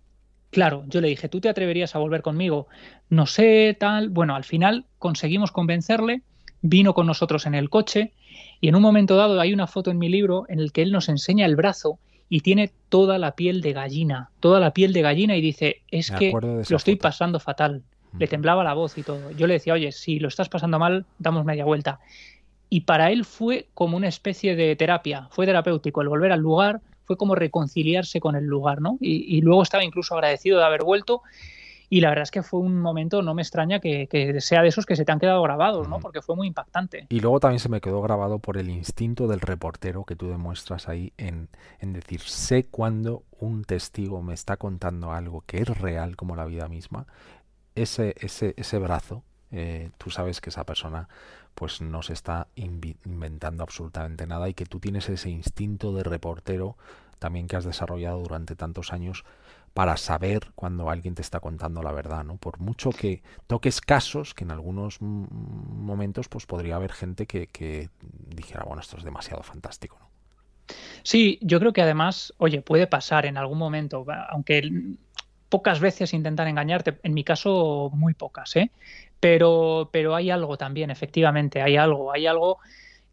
Claro, 0.51 0.83
yo 0.89 1.01
le 1.01 1.07
dije, 1.07 1.29
¿tú 1.29 1.41
te 1.41 1.49
atreverías 1.49 1.95
a 1.95 2.01
volver 2.01 2.23
conmigo? 2.23 2.67
No 3.09 3.27
sé, 3.27 3.77
tal. 3.79 4.09
Bueno, 4.09 4.35
al 4.35 4.43
final 4.43 4.87
conseguimos 4.99 5.53
convencerle 5.53 6.23
vino 6.63 6.95
con 6.95 7.07
nosotros 7.07 7.47
en 7.47 7.55
el 7.55 7.71
coche 7.71 8.13
y 8.61 8.69
en 8.69 8.77
un 8.77 8.83
momento 8.83 9.17
dado 9.17 9.41
hay 9.41 9.53
una 9.53 9.67
foto 9.67 9.91
en 9.91 9.99
mi 9.99 10.09
libro 10.09 10.45
en 10.49 10.61
el 10.61 10.73
que 10.73 10.83
él 10.83 10.93
nos 10.93 11.09
enseña 11.09 11.47
el 11.47 11.57
brazo 11.57 11.99
y 12.29 12.41
tiene 12.41 12.71
toda 12.89 13.19
la 13.19 13.33
piel 13.33 13.61
de 13.61 13.73
gallina, 13.73 14.31
toda 14.39 14.61
la 14.61 14.73
piel 14.73 14.93
de 14.93 15.03
gallina 15.03 15.37
y 15.37 15.41
dice, 15.41 15.83
es 15.91 16.11
que 16.11 16.33
lo 16.33 16.77
estoy 16.77 16.97
pasando 16.97 17.41
fatal. 17.41 17.83
Le 18.19 18.27
temblaba 18.27 18.65
la 18.65 18.75
voz 18.75 18.99
y 18.99 19.03
todo. 19.03 19.31
Yo 19.33 19.47
le 19.47 19.55
decía, 19.55 19.73
oye, 19.73 19.93
si 19.93 20.19
lo 20.19 20.29
estás 20.29 20.49
pasando 20.49 20.79
mal, 20.79 21.07
damos 21.19 21.45
media 21.45 21.65
vuelta. 21.65 22.01
Y 22.69 22.83
para 22.83 23.11
él 23.11 23.25
fue 23.25 23.69
como 23.75 23.97
una 23.97 24.09
especie 24.09 24.55
de 24.55 24.77
terapia, 24.77 25.29
fue 25.31 25.47
terapéutico. 25.47 26.03
El 26.03 26.09
volver 26.09 26.33
al 26.33 26.41
lugar 26.41 26.81
fue 27.05 27.17
como 27.17 27.35
reconciliarse 27.35 28.21
con 28.21 28.37
el 28.37 28.45
lugar, 28.45 28.81
¿no? 28.81 28.97
Y, 29.01 29.37
y 29.37 29.41
luego 29.41 29.63
estaba 29.63 29.83
incluso 29.83 30.15
agradecido 30.15 30.59
de 30.59 30.65
haber 30.65 30.85
vuelto 30.85 31.23
y 31.93 32.01
la 32.01 32.09
verdad 32.11 32.23
es 32.23 32.31
que 32.31 32.45
fue 32.45 32.61
un 32.61 32.81
momento, 32.81 33.21
no 33.21 33.35
me 33.35 33.43
extraña 33.43 33.81
que, 33.81 34.37
sea 34.39 34.63
de 34.63 34.69
esos 34.69 34.87
que 34.87 34.95
se 34.95 35.05
te 35.05 35.11
han 35.11 35.19
quedado 35.19 35.43
grabados, 35.43 35.89
¿no? 35.89 35.99
Porque 35.99 36.23
fue 36.23 36.37
muy 36.37 36.47
impactante. 36.47 37.07
Y 37.09 37.19
luego 37.19 37.41
también 37.41 37.59
se 37.59 37.69
me 37.69 37.81
quedó 37.81 38.01
grabado 38.01 38.39
por 38.39 38.59
el 38.59 38.71
instinto 38.71 39.27
del 39.27 39.41
reportero 39.41 40.05
que 40.05 40.15
tú 40.15 40.29
demuestras 40.29 40.89
ahí 40.89 41.13
en, 41.19 41.49
en 41.81 41.93
decir, 41.93 42.21
sé 42.21 42.63
cuando 42.63 43.25
un 43.41 43.65
testigo 43.65 44.23
me 44.23 44.35
está 44.35 44.57
contando 44.57 45.11
algo 45.11 45.43
que 45.47 45.59
es 45.59 45.67
real 45.79 46.15
como 46.15 46.37
la 46.37 46.45
vida 46.45 46.69
misma, 46.69 47.07
ese, 47.75 48.15
ese, 48.21 48.55
ese 48.57 48.79
brazo, 48.79 49.25
eh, 49.51 49.91
tú 49.99 50.11
sabes 50.11 50.41
que 50.41 50.51
esa 50.51 50.65
persona 50.65 51.09
pues 51.57 51.81
no 51.81 52.03
se 52.03 52.13
está 52.13 52.47
inventando 52.55 53.65
absolutamente 53.65 54.29
nada 54.29 54.49
y 54.49 54.55
que 54.55 54.65
tú 54.65 54.79
tienes 54.79 55.09
ese 55.09 55.29
instinto 55.29 55.93
de 55.93 56.05
reportero 56.05 56.77
también 57.19 57.49
que 57.49 57.57
has 57.57 57.65
desarrollado 57.65 58.21
durante 58.21 58.55
tantos 58.55 58.93
años 58.93 59.25
para 59.75 59.97
saber 59.97 60.51
cuando 60.55 60.91
alguien 60.91 61.15
te 61.15 61.23
está 61.23 61.41
contando 61.41 61.83
la 61.83 61.93
verdad, 61.93 62.25
¿no? 62.25 62.37
Por 62.37 62.59
mucho 62.59 62.91
que 62.91 63.23
toques 63.47 63.81
casos 63.81 64.35
que 64.35 64.45
en 64.45 64.51
algunos 64.51 65.01
momentos 65.01 66.29
pues 66.29 66.47
podría 66.47 66.77
haber 66.77 66.93
gente 66.93 67.27
que, 67.27 67.89
dijera, 68.27 68.65
bueno, 68.65 68.81
esto 68.81 68.97
es 68.97 69.05
demasiado 69.05 69.43
fantástico, 69.43 69.97
¿no? 70.01 70.11
Sí, 71.03 71.39
yo 71.43 71.59
creo 71.59 71.73
que 71.73 71.83
además, 71.83 72.33
oye, 72.39 72.63
puede 72.63 72.87
pasar 72.87 73.27
en 73.27 73.37
algún 73.37 73.59
momento, 73.59 74.05
aunque 74.29 74.71
pocas 75.49 75.81
veces 75.81 76.15
intentan 76.15 76.47
engañarte, 76.47 76.99
en 77.03 77.15
mi 77.15 77.25
caso 77.25 77.91
muy 77.93 78.15
pocas, 78.15 78.55
¿eh? 78.57 78.71
Pero, 79.19 79.91
pero 79.93 80.15
hay 80.15 80.31
algo 80.31 80.57
también, 80.57 80.91
efectivamente, 80.91 81.61
hay 81.61 81.77
algo, 81.77 82.13
hay 82.13 82.27
algo 82.27 82.59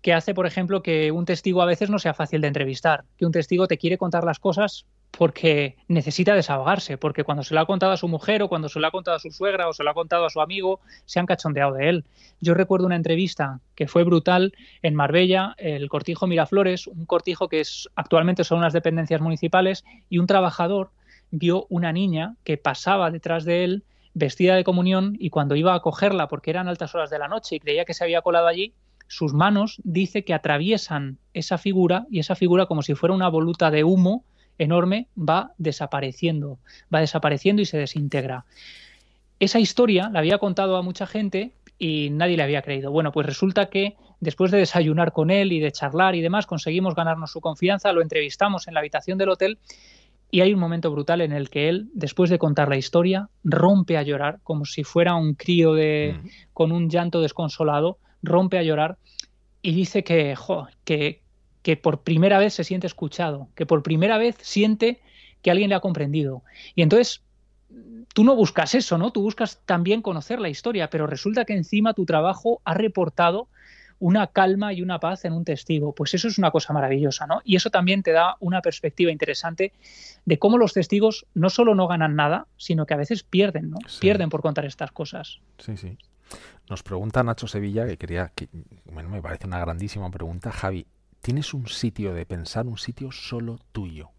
que 0.01 0.13
hace, 0.13 0.33
por 0.33 0.45
ejemplo, 0.45 0.83
que 0.83 1.11
un 1.11 1.25
testigo 1.25 1.61
a 1.61 1.65
veces 1.65 1.89
no 1.89 1.99
sea 1.99 2.13
fácil 2.13 2.41
de 2.41 2.47
entrevistar, 2.47 3.03
que 3.17 3.25
un 3.25 3.31
testigo 3.31 3.67
te 3.67 3.77
quiere 3.77 3.97
contar 3.97 4.23
las 4.23 4.39
cosas 4.39 4.85
porque 5.11 5.77
necesita 5.87 6.35
desahogarse, 6.35 6.97
porque 6.97 7.23
cuando 7.23 7.43
se 7.43 7.55
lo 7.55 7.61
ha 7.61 7.65
contado 7.65 7.91
a 7.91 7.97
su 7.97 8.07
mujer 8.07 8.43
o 8.43 8.49
cuando 8.49 8.69
se 8.69 8.79
lo 8.79 8.87
ha 8.87 8.91
contado 8.91 9.17
a 9.17 9.19
su 9.19 9.31
suegra 9.31 9.67
o 9.67 9.73
se 9.73 9.83
lo 9.83 9.89
ha 9.89 9.93
contado 9.93 10.25
a 10.25 10.29
su 10.29 10.41
amigo, 10.41 10.79
se 11.05 11.19
han 11.19 11.25
cachondeado 11.25 11.73
de 11.73 11.89
él. 11.89 12.05
Yo 12.39 12.53
recuerdo 12.53 12.85
una 12.85 12.95
entrevista 12.95 13.59
que 13.73 13.87
fue 13.87 14.03
brutal 14.03 14.53
en 14.83 14.93
Marbella, 14.93 15.55
el 15.57 15.89
cortijo 15.89 16.27
Miraflores, 16.27 16.85
un 16.87 17.05
cortijo 17.05 17.47
que 17.47 17.61
es, 17.61 17.89
actualmente 17.95 18.43
son 18.43 18.59
unas 18.59 18.73
dependencias 18.73 19.21
municipales, 19.21 19.83
y 20.09 20.19
un 20.19 20.27
trabajador 20.27 20.91
vio 21.31 21.65
una 21.69 21.91
niña 21.91 22.35
que 22.43 22.57
pasaba 22.57 23.09
detrás 23.09 23.43
de 23.43 23.63
él 23.63 23.83
vestida 24.13 24.55
de 24.55 24.63
comunión 24.63 25.15
y 25.19 25.29
cuando 25.29 25.55
iba 25.55 25.73
a 25.75 25.79
cogerla 25.79 26.27
porque 26.27 26.49
eran 26.49 26.67
altas 26.67 26.95
horas 26.95 27.09
de 27.09 27.19
la 27.19 27.27
noche 27.27 27.55
y 27.55 27.59
creía 27.59 27.85
que 27.85 27.93
se 27.93 28.03
había 28.03 28.21
colado 28.21 28.47
allí, 28.47 28.73
sus 29.07 29.33
manos 29.33 29.79
dice 29.83 30.23
que 30.23 30.33
atraviesan 30.33 31.17
esa 31.33 31.57
figura 31.57 32.05
y 32.11 32.19
esa 32.19 32.35
figura 32.35 32.65
como 32.65 32.81
si 32.81 32.93
fuera 32.95 33.15
una 33.15 33.29
voluta 33.29 33.71
de 33.71 33.83
humo 33.83 34.23
enorme 34.57 35.07
va 35.17 35.51
desapareciendo, 35.57 36.59
va 36.93 36.99
desapareciendo 36.99 37.61
y 37.61 37.65
se 37.65 37.77
desintegra. 37.77 38.45
Esa 39.39 39.59
historia 39.59 40.09
la 40.11 40.19
había 40.19 40.39
contado 40.39 40.77
a 40.77 40.81
mucha 40.81 41.05
gente 41.05 41.53
y 41.77 42.09
nadie 42.09 42.37
le 42.37 42.43
había 42.43 42.63
creído. 42.63 42.91
Bueno, 42.91 43.11
pues 43.11 43.27
resulta 43.27 43.67
que 43.67 43.95
después 44.19 44.51
de 44.51 44.57
desayunar 44.57 45.11
con 45.11 45.29
él 45.29 45.51
y 45.51 45.59
de 45.59 45.71
charlar 45.71 46.15
y 46.15 46.21
demás, 46.21 46.47
conseguimos 46.47 46.95
ganarnos 46.95 47.31
su 47.31 47.39
confianza, 47.39 47.93
lo 47.93 48.01
entrevistamos 48.01 48.67
en 48.67 48.73
la 48.73 48.79
habitación 48.79 49.17
del 49.17 49.29
hotel 49.29 49.59
y 50.29 50.41
hay 50.41 50.53
un 50.53 50.59
momento 50.59 50.91
brutal 50.91 51.21
en 51.21 51.31
el 51.31 51.49
que 51.49 51.69
él, 51.69 51.89
después 51.93 52.29
de 52.29 52.39
contar 52.39 52.67
la 52.67 52.77
historia, 52.77 53.29
rompe 53.43 53.97
a 53.97 54.03
llorar 54.03 54.39
como 54.43 54.65
si 54.65 54.83
fuera 54.83 55.15
un 55.15 55.35
crío 55.35 55.73
de, 55.73 56.19
con 56.53 56.71
un 56.71 56.89
llanto 56.89 57.21
desconsolado, 57.21 57.99
rompe 58.23 58.57
a 58.57 58.63
llorar 58.63 58.97
y 59.61 59.73
dice 59.73 60.03
que, 60.03 60.35
que, 60.83 61.21
que 61.61 61.77
por 61.77 62.01
primera 62.01 62.39
vez 62.39 62.53
se 62.53 62.63
siente 62.63 62.87
escuchado, 62.87 63.49
que 63.55 63.65
por 63.65 63.83
primera 63.83 64.17
vez 64.17 64.35
siente 64.41 65.01
que 65.41 65.51
alguien 65.51 65.69
le 65.69 65.75
ha 65.75 65.79
comprendido. 65.79 66.43
Y 66.75 66.81
entonces 66.81 67.21
tú 68.13 68.23
no 68.23 68.35
buscas 68.35 68.75
eso, 68.75 68.97
¿no? 68.97 69.11
Tú 69.11 69.21
buscas 69.21 69.61
también 69.65 70.01
conocer 70.01 70.39
la 70.39 70.49
historia, 70.49 70.89
pero 70.89 71.07
resulta 71.07 71.45
que 71.45 71.53
encima 71.53 71.93
tu 71.93 72.05
trabajo 72.05 72.61
ha 72.63 72.73
reportado 72.73 73.47
una 73.99 74.27
calma 74.27 74.73
y 74.73 74.81
una 74.81 74.99
paz 74.99 75.25
en 75.25 75.33
un 75.33 75.43
testigo. 75.43 75.93
Pues 75.93 76.13
eso 76.13 76.27
es 76.27 76.37
una 76.37 76.51
cosa 76.51 76.73
maravillosa, 76.73 77.25
¿no? 77.25 77.41
Y 77.43 77.55
eso 77.55 77.69
también 77.69 78.03
te 78.03 78.11
da 78.11 78.35
una 78.39 78.61
perspectiva 78.61 79.11
interesante 79.11 79.73
de 80.25 80.39
cómo 80.39 80.57
los 80.57 80.73
testigos 80.73 81.25
no 81.33 81.49
solo 81.49 81.73
no 81.75 81.87
ganan 81.87 82.15
nada, 82.15 82.47
sino 82.57 82.85
que 82.85 82.93
a 82.93 82.97
veces 82.97 83.23
pierden, 83.23 83.71
¿no? 83.71 83.77
Pierden 83.99 84.29
por 84.29 84.41
contar 84.41 84.65
estas 84.65 84.91
cosas. 84.91 85.39
Sí, 85.57 85.77
sí. 85.77 85.97
Nos 86.69 86.83
pregunta 86.83 87.23
Nacho 87.23 87.47
Sevilla, 87.47 87.85
que 87.85 87.97
quería, 87.97 88.31
que 88.35 88.49
bueno, 88.91 89.09
me 89.09 89.21
parece 89.21 89.47
una 89.47 89.59
grandísima 89.59 90.09
pregunta. 90.11 90.51
Javi, 90.51 90.85
¿tienes 91.21 91.53
un 91.53 91.67
sitio 91.67 92.13
de 92.13 92.25
pensar, 92.25 92.67
un 92.67 92.77
sitio 92.77 93.11
solo 93.11 93.59
tuyo? 93.71 94.09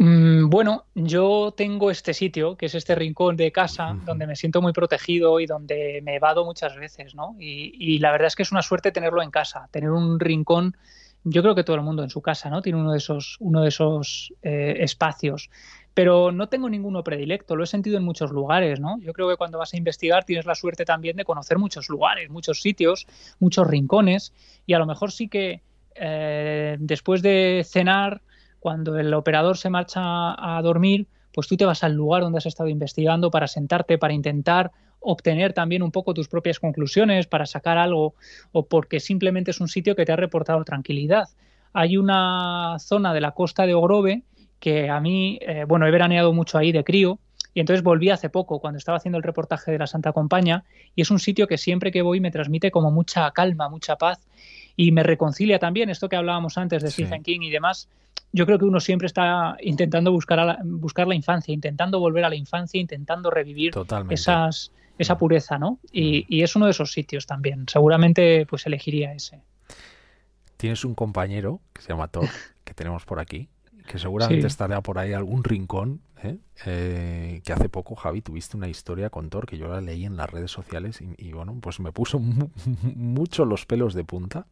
Mm, 0.00 0.48
bueno, 0.48 0.84
yo 0.94 1.52
tengo 1.56 1.90
este 1.90 2.14
sitio, 2.14 2.56
que 2.56 2.66
es 2.66 2.74
este 2.76 2.94
rincón 2.94 3.36
de 3.36 3.50
casa, 3.50 3.96
donde 4.06 4.28
me 4.28 4.36
siento 4.36 4.62
muy 4.62 4.72
protegido 4.72 5.40
y 5.40 5.46
donde 5.46 6.00
me 6.04 6.14
evado 6.14 6.44
muchas 6.44 6.76
veces, 6.76 7.16
¿no? 7.16 7.34
Y, 7.40 7.98
la 7.98 8.12
verdad 8.12 8.28
es 8.28 8.36
que 8.36 8.44
es 8.44 8.52
una 8.52 8.62
suerte 8.62 8.92
tenerlo 8.92 9.22
en 9.22 9.32
casa, 9.32 9.68
tener 9.72 9.90
un 9.90 10.20
rincón. 10.20 10.76
Yo 11.24 11.42
creo 11.42 11.56
que 11.56 11.64
todo 11.64 11.74
el 11.74 11.82
mundo 11.82 12.04
en 12.04 12.10
su 12.10 12.22
casa, 12.22 12.48
¿no? 12.48 12.62
Tiene 12.62 12.78
uno 12.78 12.92
de 12.92 12.98
esos, 12.98 13.36
uno 13.40 13.62
de 13.62 13.68
esos 13.68 14.32
eh, 14.42 14.76
espacios. 14.78 15.50
Pero 15.98 16.30
no 16.30 16.48
tengo 16.48 16.70
ninguno 16.70 17.02
predilecto, 17.02 17.56
lo 17.56 17.64
he 17.64 17.66
sentido 17.66 17.96
en 17.96 18.04
muchos 18.04 18.30
lugares, 18.30 18.78
¿no? 18.78 19.00
Yo 19.00 19.12
creo 19.12 19.28
que 19.28 19.34
cuando 19.34 19.58
vas 19.58 19.74
a 19.74 19.76
investigar 19.76 20.22
tienes 20.22 20.46
la 20.46 20.54
suerte 20.54 20.84
también 20.84 21.16
de 21.16 21.24
conocer 21.24 21.58
muchos 21.58 21.88
lugares, 21.88 22.30
muchos 22.30 22.60
sitios, 22.60 23.08
muchos 23.40 23.66
rincones, 23.66 24.32
y 24.64 24.74
a 24.74 24.78
lo 24.78 24.86
mejor 24.86 25.10
sí 25.10 25.26
que 25.26 25.60
eh, 25.96 26.76
después 26.78 27.20
de 27.20 27.66
cenar 27.68 28.22
cuando 28.60 28.96
el 28.96 29.12
operador 29.12 29.56
se 29.56 29.70
marcha 29.70 30.00
a 30.04 30.62
dormir, 30.62 31.08
pues 31.34 31.48
tú 31.48 31.56
te 31.56 31.64
vas 31.64 31.82
al 31.82 31.94
lugar 31.94 32.22
donde 32.22 32.38
has 32.38 32.46
estado 32.46 32.68
investigando 32.68 33.32
para 33.32 33.48
sentarte, 33.48 33.98
para 33.98 34.14
intentar 34.14 34.70
obtener 35.00 35.52
también 35.52 35.82
un 35.82 35.90
poco 35.90 36.14
tus 36.14 36.28
propias 36.28 36.60
conclusiones, 36.60 37.26
para 37.26 37.44
sacar 37.44 37.76
algo, 37.76 38.14
o 38.52 38.66
porque 38.66 39.00
simplemente 39.00 39.50
es 39.50 39.60
un 39.60 39.66
sitio 39.66 39.96
que 39.96 40.04
te 40.04 40.12
ha 40.12 40.16
reportado 40.16 40.62
tranquilidad. 40.62 41.28
Hay 41.72 41.96
una 41.96 42.76
zona 42.78 43.12
de 43.12 43.20
la 43.20 43.32
costa 43.32 43.66
de 43.66 43.74
Ogrove 43.74 44.22
que 44.60 44.88
a 44.88 45.00
mí, 45.00 45.38
eh, 45.42 45.64
bueno, 45.66 45.86
he 45.86 45.90
veraneado 45.90 46.32
mucho 46.32 46.58
ahí 46.58 46.72
de 46.72 46.84
crío, 46.84 47.18
y 47.54 47.60
entonces 47.60 47.82
volví 47.82 48.10
hace 48.10 48.28
poco, 48.28 48.60
cuando 48.60 48.78
estaba 48.78 48.98
haciendo 48.98 49.18
el 49.18 49.24
reportaje 49.24 49.72
de 49.72 49.78
la 49.78 49.86
Santa 49.86 50.12
Compaña, 50.12 50.64
y 50.94 51.02
es 51.02 51.10
un 51.10 51.18
sitio 51.18 51.46
que 51.46 51.58
siempre 51.58 51.90
que 51.90 52.02
voy 52.02 52.20
me 52.20 52.30
transmite 52.30 52.70
como 52.70 52.90
mucha 52.90 53.30
calma, 53.32 53.68
mucha 53.68 53.96
paz, 53.96 54.20
y 54.76 54.92
me 54.92 55.02
reconcilia 55.02 55.58
también 55.58 55.90
esto 55.90 56.08
que 56.08 56.16
hablábamos 56.16 56.56
antes 56.56 56.82
de 56.82 56.90
Stephen 56.90 57.22
King 57.22 57.40
y 57.42 57.50
demás, 57.50 57.88
yo 58.32 58.46
creo 58.46 58.58
que 58.58 58.64
uno 58.64 58.80
siempre 58.80 59.06
está 59.06 59.56
intentando 59.60 60.12
buscar, 60.12 60.38
la, 60.38 60.58
buscar 60.62 61.06
la 61.08 61.14
infancia, 61.14 61.52
intentando 61.52 61.98
volver 61.98 62.24
a 62.24 62.28
la 62.28 62.36
infancia, 62.36 62.80
intentando 62.80 63.30
revivir 63.30 63.72
esas, 64.10 64.70
esa 64.98 65.14
mm. 65.14 65.18
pureza, 65.18 65.58
¿no? 65.58 65.72
Mm. 65.72 65.78
Y, 65.92 66.42
es 66.42 66.54
uno 66.54 66.66
de 66.66 66.72
esos 66.72 66.92
sitios 66.92 67.26
también. 67.26 67.66
Seguramente 67.68 68.46
pues 68.46 68.66
elegiría 68.66 69.14
ese. 69.14 69.40
Tienes 70.56 70.84
un 70.84 70.94
compañero 70.94 71.60
que 71.72 71.82
se 71.82 71.88
llama 71.88 72.08
Thor, 72.08 72.28
que 72.64 72.74
tenemos 72.74 73.04
por 73.04 73.20
aquí, 73.20 73.48
que 73.88 73.98
seguramente 73.98 74.46
estará 74.46 74.82
por 74.82 74.98
ahí 74.98 75.14
algún 75.14 75.42
rincón, 75.42 76.02
¿eh? 76.22 76.38
Eh, 76.66 77.40
que 77.44 77.52
hace 77.52 77.68
poco, 77.68 77.96
Javi, 77.96 78.20
tuviste 78.20 78.56
una 78.56 78.68
historia 78.68 79.10
con 79.10 79.30
Thor 79.30 79.46
que 79.46 79.56
yo 79.56 79.66
la 79.68 79.80
leí 79.80 80.04
en 80.04 80.16
las 80.16 80.30
redes 80.30 80.50
sociales 80.50 81.00
y, 81.00 81.32
bueno, 81.32 81.56
pues 81.60 81.80
me 81.80 81.90
puso 81.90 82.18
mucho 82.94 83.44
los 83.44 83.66
pelos 83.66 83.94
de 83.94 84.04
punta, 84.04 84.46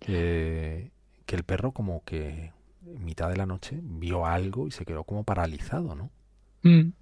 eh, 0.00 0.90
que 1.24 1.36
el 1.36 1.44
perro 1.44 1.72
como 1.72 2.02
que 2.04 2.52
mitad 2.82 3.30
de 3.30 3.36
la 3.36 3.46
noche 3.46 3.78
vio 3.80 4.26
algo 4.26 4.66
y 4.66 4.72
se 4.72 4.84
quedó 4.84 5.04
como 5.04 5.22
paralizado, 5.22 5.94
¿no? 5.94 6.10
Mm. 6.62 6.92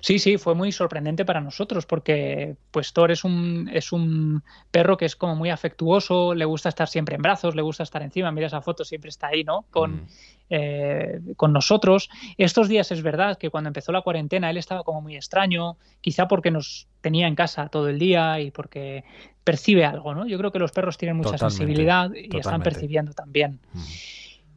Sí, 0.00 0.18
sí, 0.18 0.38
fue 0.38 0.54
muy 0.54 0.70
sorprendente 0.70 1.24
para 1.24 1.40
nosotros 1.40 1.86
porque 1.86 2.56
pues 2.70 2.92
Thor 2.92 3.10
es 3.10 3.24
un, 3.24 3.68
es 3.72 3.92
un 3.92 4.42
perro 4.70 4.96
que 4.96 5.06
es 5.06 5.16
como 5.16 5.34
muy 5.34 5.50
afectuoso, 5.50 6.34
le 6.34 6.44
gusta 6.44 6.68
estar 6.68 6.88
siempre 6.88 7.16
en 7.16 7.22
brazos, 7.22 7.56
le 7.56 7.62
gusta 7.62 7.82
estar 7.82 8.02
encima, 8.02 8.30
mira 8.30 8.46
esa 8.46 8.60
foto, 8.60 8.84
siempre 8.84 9.10
está 9.10 9.28
ahí, 9.28 9.42
¿no? 9.42 9.66
Con, 9.70 9.96
mm. 9.96 10.06
eh, 10.50 11.20
con 11.36 11.52
nosotros. 11.52 12.10
Estos 12.36 12.68
días 12.68 12.92
es 12.92 13.02
verdad 13.02 13.38
que 13.38 13.50
cuando 13.50 13.68
empezó 13.68 13.90
la 13.90 14.02
cuarentena 14.02 14.50
él 14.50 14.56
estaba 14.56 14.84
como 14.84 15.00
muy 15.00 15.16
extraño, 15.16 15.76
quizá 16.00 16.28
porque 16.28 16.50
nos 16.50 16.86
tenía 17.00 17.26
en 17.26 17.34
casa 17.34 17.68
todo 17.68 17.88
el 17.88 17.98
día 17.98 18.40
y 18.40 18.52
porque 18.52 19.04
percibe 19.42 19.84
algo, 19.84 20.14
¿no? 20.14 20.26
Yo 20.26 20.38
creo 20.38 20.52
que 20.52 20.58
los 20.58 20.72
perros 20.72 20.96
tienen 20.96 21.16
mucha 21.16 21.38
sensibilidad 21.38 22.10
y 22.14 22.36
están 22.36 22.62
percibiendo 22.62 23.12
también. 23.14 23.60
Mm. 23.72 23.80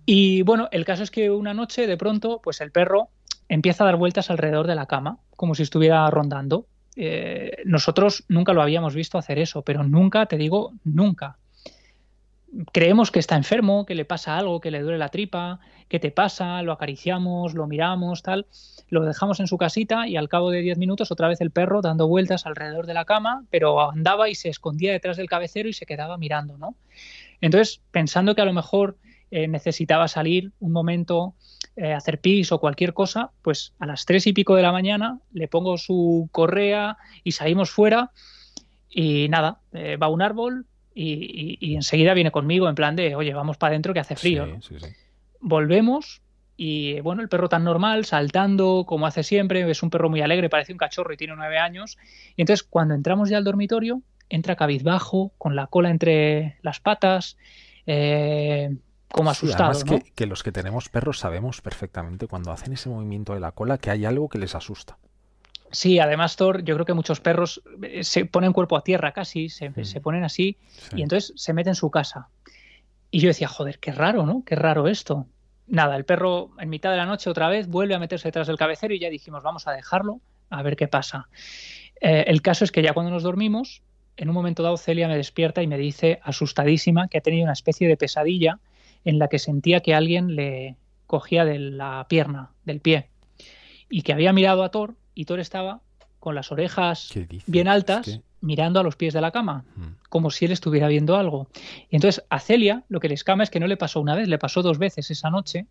Y 0.05 0.41
bueno, 0.41 0.67
el 0.71 0.83
caso 0.85 1.03
es 1.03 1.11
que 1.11 1.29
una 1.29 1.53
noche 1.53 1.87
de 1.87 1.97
pronto, 1.97 2.41
pues 2.43 2.59
el 2.61 2.71
perro 2.71 3.09
empieza 3.51 3.83
a 3.83 3.87
dar 3.87 3.97
vueltas 3.97 4.31
alrededor 4.31 4.65
de 4.65 4.75
la 4.75 4.85
cama, 4.85 5.17
como 5.35 5.55
si 5.55 5.63
estuviera 5.63 6.09
rondando. 6.09 6.67
Eh, 6.95 7.57
nosotros 7.65 8.23
nunca 8.29 8.53
lo 8.53 8.61
habíamos 8.61 8.95
visto 8.95 9.17
hacer 9.17 9.39
eso, 9.39 9.61
pero 9.61 9.83
nunca, 9.83 10.25
te 10.25 10.37
digo, 10.37 10.71
nunca. 10.85 11.37
Creemos 12.71 13.11
que 13.11 13.19
está 13.19 13.35
enfermo, 13.35 13.85
que 13.85 13.93
le 13.93 14.05
pasa 14.05 14.37
algo, 14.37 14.61
que 14.61 14.71
le 14.71 14.81
duele 14.81 14.97
la 14.97 15.09
tripa, 15.09 15.59
que 15.89 15.99
te 15.99 16.11
pasa, 16.11 16.61
lo 16.63 16.71
acariciamos, 16.71 17.53
lo 17.53 17.67
miramos, 17.67 18.23
tal. 18.23 18.47
Lo 18.89 19.03
dejamos 19.03 19.41
en 19.41 19.47
su 19.47 19.57
casita 19.57 20.07
y 20.07 20.15
al 20.15 20.29
cabo 20.29 20.49
de 20.49 20.61
10 20.61 20.77
minutos 20.77 21.11
otra 21.11 21.27
vez 21.27 21.41
el 21.41 21.51
perro 21.51 21.81
dando 21.81 22.07
vueltas 22.07 22.45
alrededor 22.45 22.85
de 22.85 22.93
la 22.93 23.03
cama, 23.03 23.43
pero 23.49 23.91
andaba 23.91 24.29
y 24.29 24.35
se 24.35 24.47
escondía 24.47 24.93
detrás 24.93 25.17
del 25.17 25.27
cabecero 25.27 25.67
y 25.67 25.73
se 25.73 25.85
quedaba 25.85 26.17
mirando, 26.17 26.57
¿no? 26.57 26.75
Entonces, 27.41 27.81
pensando 27.91 28.33
que 28.33 28.41
a 28.41 28.45
lo 28.45 28.53
mejor 28.53 28.95
eh, 29.31 29.47
necesitaba 29.47 30.09
salir 30.09 30.51
un 30.59 30.73
momento, 30.73 31.35
eh, 31.77 31.93
hacer 31.93 32.19
pis 32.19 32.51
o 32.51 32.59
cualquier 32.59 32.93
cosa, 32.93 33.31
pues 33.41 33.73
a 33.79 33.85
las 33.85 34.05
tres 34.05 34.27
y 34.27 34.33
pico 34.33 34.55
de 34.55 34.61
la 34.61 34.73
mañana 34.73 35.19
le 35.31 35.47
pongo 35.47 35.77
su 35.77 36.27
correa 36.33 36.97
y 37.23 37.31
salimos 37.31 37.71
fuera 37.71 38.11
y 38.89 39.29
nada, 39.29 39.59
eh, 39.71 39.95
va 39.95 40.07
a 40.07 40.09
un 40.09 40.21
árbol 40.21 40.65
y, 40.93 41.75
enseguida 41.75 42.13
viene 42.13 42.31
conmigo 42.31 42.67
en 42.67 42.75
plan 42.75 42.97
de, 42.97 43.15
oye, 43.15 43.33
vamos 43.33 43.55
para 43.55 43.71
adentro 43.71 43.93
que 43.93 44.01
hace 44.01 44.17
frío. 44.17 44.59
Volvemos 45.39 46.21
y 46.57 46.99
bueno, 46.99 47.21
el 47.21 47.29
perro 47.29 47.47
tan 47.47 47.63
normal, 47.63 48.03
saltando 48.03 48.83
como 48.85 49.07
hace 49.07 49.23
siempre, 49.23 49.69
es 49.71 49.81
un 49.81 49.89
perro 49.89 50.09
muy 50.09 50.19
alegre, 50.21 50.49
parece 50.49 50.73
un 50.73 50.77
cachorro 50.77 51.13
y 51.13 51.17
tiene 51.17 51.35
nueve 51.37 51.57
años. 51.57 51.97
Y 52.35 52.41
entonces 52.41 52.63
cuando 52.63 52.95
entramos 52.95 53.29
ya 53.29 53.37
al 53.37 53.45
dormitorio, 53.45 54.01
entra 54.27 54.57
cabizbajo, 54.57 55.31
con 55.37 55.55
la 55.55 55.67
cola 55.67 55.89
entre 55.89 56.57
las 56.61 56.81
patas, 56.81 57.37
eh, 57.87 58.75
como 59.11 59.29
asustado. 59.29 59.79
que, 60.15 60.25
los 60.25 60.43
que 60.43 60.51
tenemos 60.51 60.89
perros 60.89 61.19
sabemos 61.19 61.61
perfectamente 61.61 62.27
cuando 62.27 62.51
hacen 62.51 62.73
ese 62.73 62.89
movimiento 62.89 63.33
de 63.33 63.39
la 63.39 63.51
cola 63.51 63.77
que 63.77 63.91
hay 63.91 64.05
algo 64.05 64.29
que 64.29 64.37
les 64.37 64.55
asusta. 64.55 64.97
Sí, 65.71 65.99
además, 65.99 66.35
Thor, 66.35 66.63
yo 66.63 66.75
creo 66.75 66.85
que 66.85 66.93
muchos 66.93 67.21
perros 67.21 67.61
eh, 67.81 68.03
se 68.03 68.25
ponen 68.25 68.51
cuerpo 68.51 68.75
a 68.75 68.83
tierra 68.83 69.13
casi, 69.13 69.49
se, 69.49 69.69
mm. 69.69 70.01
ponen 70.01 70.23
así 70.23 70.57
y 70.93 71.01
entonces 71.01 71.33
se 71.35 71.53
meten 71.53 71.71
en 71.71 71.75
su 71.75 71.89
casa. 71.89 72.27
Y 73.09 73.19
yo 73.19 73.29
decía, 73.29 73.47
joder, 73.47 73.79
qué 73.79 73.91
raro, 73.91 74.25
¿no? 74.25 74.43
Qué 74.45 74.55
raro 74.55 74.87
esto. 74.87 75.27
Nada, 75.67 75.95
el 75.95 76.03
perro 76.03 76.51
en 76.59 76.69
mitad 76.69 76.91
de 76.91 76.97
la 76.97 77.05
noche 77.05 77.29
otra 77.29 77.47
vez 77.47 77.67
vuelve 77.67 77.95
a 77.95 77.99
meterse 77.99 78.27
detrás 78.27 78.47
del 78.47 78.57
cabecero 78.57 78.93
y 78.93 78.99
ya 78.99 79.09
dijimos, 79.09 79.43
vamos 79.43 79.67
a 79.67 79.71
dejarlo, 79.71 80.19
a 80.49 80.61
ver 80.61 80.75
qué 80.75 80.89
pasa. 80.89 81.29
Eh, 82.01 82.25
el 82.27 82.41
caso 82.41 82.65
es 82.65 82.71
que 82.71 82.81
ya 82.81 82.93
cuando 82.93 83.11
nos 83.11 83.23
dormimos, 83.23 83.81
en 84.17 84.27
un 84.27 84.35
momento 84.35 84.63
dado 84.63 84.75
Celia 84.75 85.07
me 85.07 85.15
despierta 85.15 85.63
y 85.63 85.67
me 85.67 85.77
dice, 85.77 86.19
asustadísima, 86.23 87.07
que 87.07 87.19
ha 87.19 87.21
tenido 87.21 87.43
una 87.43 87.53
especie 87.53 87.87
de 87.87 87.95
pesadilla 87.95 88.59
en 89.05 89.19
la 89.19 89.27
que 89.27 89.39
sentía 89.39 89.81
que 89.81 89.93
alguien 89.93 90.35
le 90.35 90.75
cogía 91.07 91.45
de 91.45 91.59
la 91.59 92.05
pierna, 92.07 92.51
del 92.63 92.79
pie, 92.79 93.09
y 93.89 94.03
que 94.03 94.13
había 94.13 94.33
mirado 94.33 94.63
a 94.63 94.71
Thor 94.71 94.95
y 95.13 95.25
Thor 95.25 95.39
estaba 95.39 95.81
con 96.19 96.35
las 96.35 96.51
orejas 96.51 97.09
bien 97.47 97.67
altas 97.67 98.21
mirando 98.41 98.79
a 98.79 98.83
los 98.83 98.95
pies 98.95 99.13
de 99.13 99.21
la 99.21 99.31
cama, 99.31 99.65
mm. 99.75 99.83
como 100.09 100.31
si 100.31 100.45
él 100.45 100.51
estuviera 100.51 100.87
viendo 100.87 101.15
algo. 101.15 101.47
Y 101.89 101.95
entonces 101.95 102.23
a 102.29 102.39
Celia 102.39 102.83
lo 102.89 102.99
que 102.99 103.07
le 103.07 103.13
escama 103.13 103.43
es 103.43 103.49
que 103.49 103.59
no 103.59 103.67
le 103.67 103.77
pasó 103.77 103.99
una 103.99 104.15
vez, 104.15 104.27
le 104.27 104.37
pasó 104.37 104.61
dos 104.61 104.77
veces 104.77 105.09
esa 105.11 105.29
noche 105.29 105.67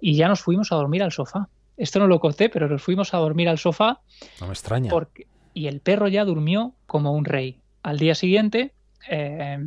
y 0.00 0.14
ya 0.14 0.28
nos 0.28 0.40
fuimos 0.40 0.72
a 0.72 0.76
dormir 0.76 1.02
al 1.02 1.12
sofá. 1.12 1.48
esto 1.76 1.98
no 1.98 2.06
lo 2.06 2.20
conté, 2.20 2.48
pero 2.48 2.68
nos 2.68 2.82
fuimos 2.82 3.14
a 3.14 3.18
dormir 3.18 3.48
al 3.48 3.58
sofá. 3.58 4.00
No 4.40 4.46
me 4.46 4.52
extraña. 4.52 4.90
y 5.54 5.66
el 5.66 5.80
perro 5.80 6.08
ya 6.08 6.24
durmió 6.24 6.74
como 6.86 7.12
un 7.12 7.24
rey. 7.24 7.60
Al 7.82 7.98
día 7.98 8.14
siguiente, 8.14 8.72
eh, 9.08 9.58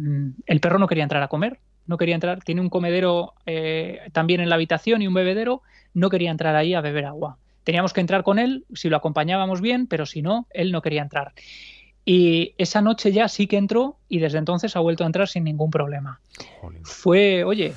el 0.45 0.59
perro 0.59 0.79
no 0.79 0.87
quería 0.87 1.03
entrar 1.03 1.23
a 1.23 1.27
comer, 1.27 1.59
no 1.91 1.97
quería 1.97 2.15
entrar, 2.15 2.43
tiene 2.43 2.61
un 2.61 2.69
comedero 2.69 3.33
eh, 3.45 3.99
también 4.11 4.41
en 4.41 4.49
la 4.49 4.55
habitación 4.55 5.03
y 5.03 5.07
un 5.07 5.13
bebedero, 5.13 5.61
no 5.93 6.09
quería 6.09 6.31
entrar 6.31 6.55
ahí 6.55 6.73
a 6.73 6.81
beber 6.81 7.05
agua. 7.05 7.37
Teníamos 7.63 7.93
que 7.93 8.01
entrar 8.01 8.23
con 8.23 8.39
él, 8.39 8.65
si 8.73 8.89
lo 8.89 8.97
acompañábamos 8.97 9.61
bien, 9.61 9.85
pero 9.85 10.07
si 10.07 10.23
no, 10.23 10.47
él 10.51 10.71
no 10.71 10.81
quería 10.81 11.03
entrar. 11.03 11.33
Y 12.03 12.55
esa 12.57 12.81
noche 12.81 13.11
ya 13.11 13.27
sí 13.27 13.45
que 13.45 13.57
entró 13.57 13.97
y 14.09 14.17
desde 14.17 14.39
entonces 14.39 14.75
ha 14.75 14.79
vuelto 14.79 15.03
a 15.03 15.07
entrar 15.07 15.27
sin 15.27 15.43
ningún 15.43 15.69
problema. 15.69 16.19
Fue, 16.81 17.43
oye, 17.43 17.73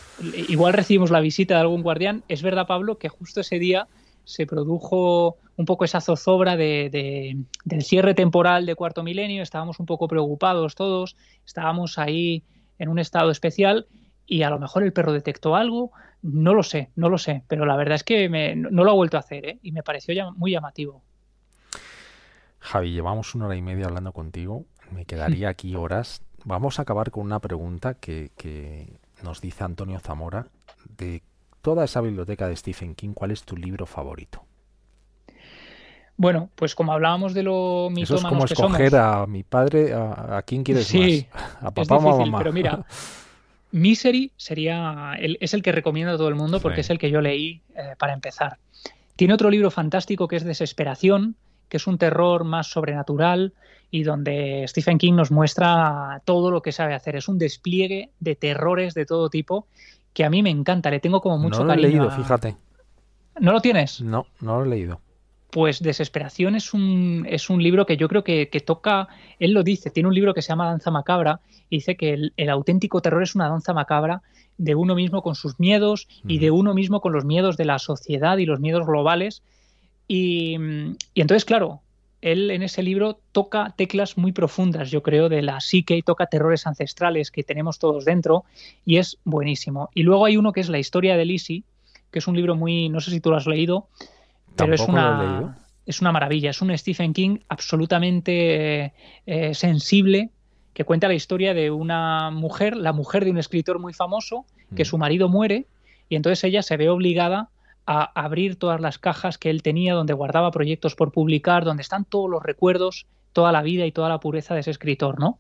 igual 0.49 0.73
recibimos 0.73 1.11
la 1.11 1.21
visita 1.21 1.55
de 1.55 1.61
algún 1.61 1.83
guardián. 1.83 2.23
Es 2.29 2.41
verdad, 2.41 2.67
Pablo, 2.67 2.97
que 2.97 3.11
justo 3.11 3.43
ese 3.43 3.59
día 3.59 3.87
se 4.25 4.47
produjo 4.47 5.37
un 5.57 5.67
poco 5.67 5.85
esa 5.85 6.01
zozobra 6.01 6.57
de, 6.57 7.37
del 7.65 7.83
cierre 7.83 8.15
temporal 8.15 8.65
de 8.65 8.75
cuarto 8.75 9.03
milenio. 9.03 9.43
Estábamos 9.43 9.79
un 9.79 9.87
poco 9.87 10.09
preocupados 10.09 10.75
todos, 10.75 11.17
estábamos 11.45 11.99
ahí 11.99 12.43
en 12.79 12.89
un 12.89 12.99
estado 12.99 13.31
especial 13.31 13.87
y 14.27 14.43
a 14.43 14.51
lo 14.51 14.59
mejor 14.59 14.83
el 14.83 14.93
perro 14.93 15.13
detectó 15.13 15.57
algo. 15.57 15.93
No 16.23 16.55
lo 16.55 16.63
sé, 16.63 16.91
no 16.97 17.09
lo 17.09 17.19
sé, 17.19 17.43
pero 17.49 17.67
la 17.67 17.77
verdad 17.77 17.97
es 17.97 18.05
que 18.05 18.29
no, 18.57 18.85
lo 18.85 18.91
ha 18.91 18.95
vuelto 18.95 19.17
a 19.17 19.21
hacer 19.21 19.47
¿eh? 19.47 19.59
y 19.63 19.73
me 19.73 19.83
pareció 19.83 20.15
ya 20.15 20.31
muy 20.31 20.53
llamativo. 20.53 21.03
Javi, 22.61 22.93
llevamos 22.93 23.35
una 23.35 23.47
hora 23.47 23.57
y 23.57 23.63
media 23.63 23.87
hablando 23.87 24.13
contigo. 24.13 24.65
Me 24.91 25.05
quedaría 25.05 25.51
aquí 25.51 25.75
horas. 25.77 26.23
Vamos 26.45 26.79
a 26.79 26.83
acabar 26.83 27.11
con 27.11 27.25
una 27.25 27.41
pregunta 27.41 27.95
que, 27.95 28.99
nos 29.23 29.41
dice 29.41 29.65
Antonio 29.65 29.99
Zamora. 30.01 30.47
De 30.97 31.23
toda 31.61 31.85
esa 31.85 32.01
biblioteca 32.01 32.49
de 32.49 32.57
Stephen 32.57 32.95
King, 32.95 33.13
¿cuál 33.13 33.31
es 33.31 33.43
tu 33.43 33.57
libro 33.57 33.85
favorito? 33.85 34.45
Bueno, 36.17 36.49
pues 36.55 36.75
como 36.75 36.93
hablábamos 36.93 37.35
de 37.35 37.43
lo 37.43 37.91
Eso 37.97 38.17
es 38.17 38.23
como 38.23 38.45
escoger 38.45 38.95
a 38.97 39.27
mi 39.27 39.43
padre, 39.43 39.93
a, 39.95 40.43
quién 40.47 40.63
quieres 40.63 40.87
sí, 40.87 41.27
más, 41.33 41.57
a 41.61 41.71
papá 41.71 41.97
o 41.97 42.15
a 42.15 42.19
mamá. 42.19 42.39
Pero 42.39 42.53
mira, 42.53 42.85
Misery 43.75 44.31
sería 44.37 45.15
es 45.19 45.53
el 45.53 45.61
que 45.61 45.73
recomiendo 45.73 46.15
a 46.15 46.17
todo 46.17 46.29
el 46.29 46.37
mundo 46.37 46.61
porque 46.61 46.83
es 46.83 46.91
el 46.91 46.99
que 47.01 47.11
yo 47.11 47.21
leí 47.21 47.61
eh, 47.75 47.97
para 47.99 48.13
empezar. 48.13 48.59
Tiene 49.17 49.35
otro 49.35 49.51
libro 49.51 49.69
fantástico 49.73 50.29
que 50.29 50.37
es 50.37 50.45
Desesperación, 50.45 51.35
que 51.69 51.79
es 51.79 51.89
un 51.89 51.99
terror 51.99 52.45
más 52.45 52.69
sobrenatural 52.69 53.53
y 53.91 54.05
donde 54.05 54.65
Stephen 54.69 54.97
King 54.97 55.15
nos 55.15 55.33
muestra 55.33 56.23
todo 56.25 56.53
lo 56.53 56.63
que 56.63 56.71
sabe 56.71 56.95
hacer. 56.95 57.17
Es 57.17 57.27
un 57.27 57.37
despliegue 57.37 58.11
de 58.21 58.37
terrores 58.37 58.95
de 58.95 59.07
todo 59.07 59.29
tipo 59.29 59.67
que 60.13 60.25
a 60.25 60.31
mí 60.31 60.41
me 60.45 60.51
encanta, 60.51 60.89
le 60.89 61.01
tengo 61.01 61.21
como 61.21 61.39
mucho 61.39 61.65
no 61.65 61.65
lo 61.65 61.73
he 61.73 61.77
leído, 61.79 62.09
fíjate. 62.13 62.55
¿No 63.41 63.51
lo 63.51 63.61
tienes? 63.61 64.01
No, 64.01 64.27
no 64.41 64.61
lo 64.61 64.67
he 64.67 64.69
leído. 64.69 65.01
Pues 65.55 65.81
Desesperación 65.81 66.57
es 66.57 66.75
un, 66.75 67.29
es 67.31 67.49
un 67.49 67.63
libro 67.63 67.87
que 67.87 67.97
yo 67.97 68.09
creo 68.09 68.25
que, 68.25 68.47
toca, 68.67 69.07
él 69.39 69.53
lo 69.53 69.63
dice, 69.63 69.89
tiene 69.89 70.09
un 70.09 70.15
libro 70.15 70.35
que 70.35 70.43
se 70.43 70.49
llama 70.49 70.67
Danza 70.67 70.91
Macabra 70.91 71.39
y 71.71 71.77
dice 71.77 71.95
que 71.95 72.13
el, 72.13 72.33
el 72.37 72.51
auténtico 72.51 73.01
terror 73.01 73.23
es 73.23 73.37
una 73.37 73.49
danza 73.49 73.73
macabra 73.73 74.23
de 74.59 74.75
uno 74.75 74.97
mismo 74.97 75.23
con 75.23 75.37
sus 75.37 75.61
miedos 75.61 76.09
y 76.27 76.41
de 76.41 76.51
uno 76.51 76.75
mismo 76.75 77.01
con 77.01 77.13
los 77.13 77.25
miedos 77.25 77.57
de 77.57 77.67
la 77.67 77.79
sociedad 77.79 78.39
y 78.39 78.47
los 78.47 78.59
miedos 78.59 78.85
globales 78.85 79.43
y, 80.09 80.55
entonces, 81.15 81.45
claro, 81.45 81.81
él 82.21 82.51
en 82.51 82.63
ese 82.65 82.83
libro 82.83 83.21
toca 83.33 83.75
teclas 83.77 84.17
muy 84.17 84.33
profundas, 84.33 84.91
yo 84.91 85.03
creo, 85.03 85.29
de 85.29 85.43
la 85.43 85.61
psique 85.61 85.97
y 85.97 86.03
toca 86.03 86.27
terrores 86.27 86.67
ancestrales 86.67 87.31
que 87.31 87.45
tenemos 87.45 87.79
todos 87.79 88.05
dentro 88.05 88.45
y 88.85 88.97
es 88.97 89.19
buenísimo. 89.25 89.91
Y 89.95 90.03
luego 90.03 90.25
hay 90.25 90.37
uno 90.37 90.53
que 90.53 90.61
es 90.61 90.69
La 90.69 90.79
historia 90.79 91.17
de 91.17 91.25
Lizzie, 91.25 91.65
que 92.11 92.19
es 92.19 92.27
un 92.27 92.37
libro 92.37 92.55
muy, 92.55 92.89
no 92.89 93.01
sé 93.01 93.11
si 93.11 93.21
tú 93.21 93.31
lo 93.31 93.37
has 93.37 93.47
leído, 93.47 93.89
pero 94.57 94.75
es 94.75 94.81
una, 94.81 95.59
es 95.87 96.01
una 96.01 96.13
maravilla. 96.13 96.51
Es 96.51 96.61
un 96.63 96.77
Stephen 96.77 97.13
King 97.13 97.39
absolutamente 97.49 98.93
eh, 99.27 99.55
sensible 99.55 100.31
que 100.73 100.85
cuenta 100.85 101.09
la 101.09 101.15
historia 101.15 101.55
de 101.55 101.71
una 101.71 102.31
mujer, 102.31 102.77
la 102.77 102.93
mujer 102.93 103.25
de 103.25 103.31
un 103.31 103.39
escritor 103.39 103.79
muy 103.79 103.93
famoso, 103.93 104.45
que 104.75 104.83
mm. 104.83 104.87
su 104.87 104.99
marido 104.99 105.29
muere 105.29 105.67
y 106.09 106.17
entonces 106.17 106.45
ella 106.45 106.63
se 106.63 106.77
ve 106.77 106.89
obligada 106.89 107.49
a 107.87 108.11
abrir 108.21 108.57
todas 108.57 108.81
las 108.81 108.99
cajas 108.99 109.39
que 109.39 109.51
él 109.51 109.63
tenía, 109.63 109.95
donde 109.95 110.15
guardaba 110.15 110.51
proyectos 110.51 110.95
por 110.95 111.13
publicar, 111.13 111.65
donde 111.65 111.83
están 111.83 112.05
todos 112.05 112.31
los 112.31 112.43
recuerdos, 112.43 113.07
toda 113.33 113.53
la 113.53 113.63
vida 113.63 113.85
y 113.87 113.93
toda 113.93 114.09
la 114.09 114.21
pureza 114.21 114.55
de 114.55 114.61
ese 114.61 114.71
escritor, 114.71 115.21
¿no? 115.21 115.39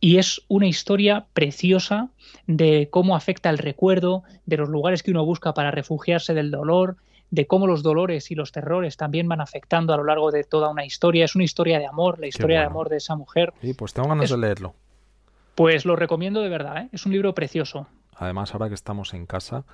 Y 0.00 0.16
es 0.16 0.42
una 0.48 0.66
historia 0.66 1.26
preciosa 1.32 2.08
de 2.46 2.88
cómo 2.90 3.16
afecta 3.16 3.50
el 3.50 3.58
recuerdo, 3.58 4.22
de 4.46 4.56
los 4.56 4.68
lugares 4.68 5.02
que 5.02 5.10
uno 5.10 5.26
busca 5.26 5.52
para 5.52 5.70
refugiarse 5.70 6.32
del 6.34 6.50
dolor, 6.50 6.96
de 7.30 7.46
cómo 7.46 7.66
los 7.66 7.82
dolores 7.82 8.30
y 8.30 8.34
los 8.34 8.52
terrores 8.52 8.96
también 8.96 9.28
van 9.28 9.40
afectando 9.40 9.94
a 9.94 9.96
lo 9.96 10.04
largo 10.04 10.30
de 10.30 10.44
toda 10.44 10.68
una 10.68 10.84
historia. 10.84 11.24
Es 11.24 11.34
una 11.34 11.44
historia 11.44 11.78
de 11.78 11.86
amor, 11.86 12.18
la 12.18 12.26
historia 12.26 12.60
de 12.60 12.66
amor 12.66 12.88
de 12.88 12.96
esa 12.96 13.16
mujer. 13.16 13.52
Sí, 13.60 13.74
pues 13.74 13.92
tengo 13.92 14.08
ganas 14.08 14.30
de 14.30 14.36
leerlo. 14.36 14.74
Pues 15.54 15.84
lo 15.84 15.96
recomiendo 15.96 16.40
de 16.40 16.48
verdad, 16.48 16.78
¿eh? 16.78 16.88
es 16.92 17.06
un 17.06 17.12
libro 17.12 17.34
precioso. 17.34 17.86
Además, 18.16 18.52
ahora 18.52 18.68
que 18.68 18.74
estamos 18.74 19.14
en 19.14 19.26
casa, 19.26 19.64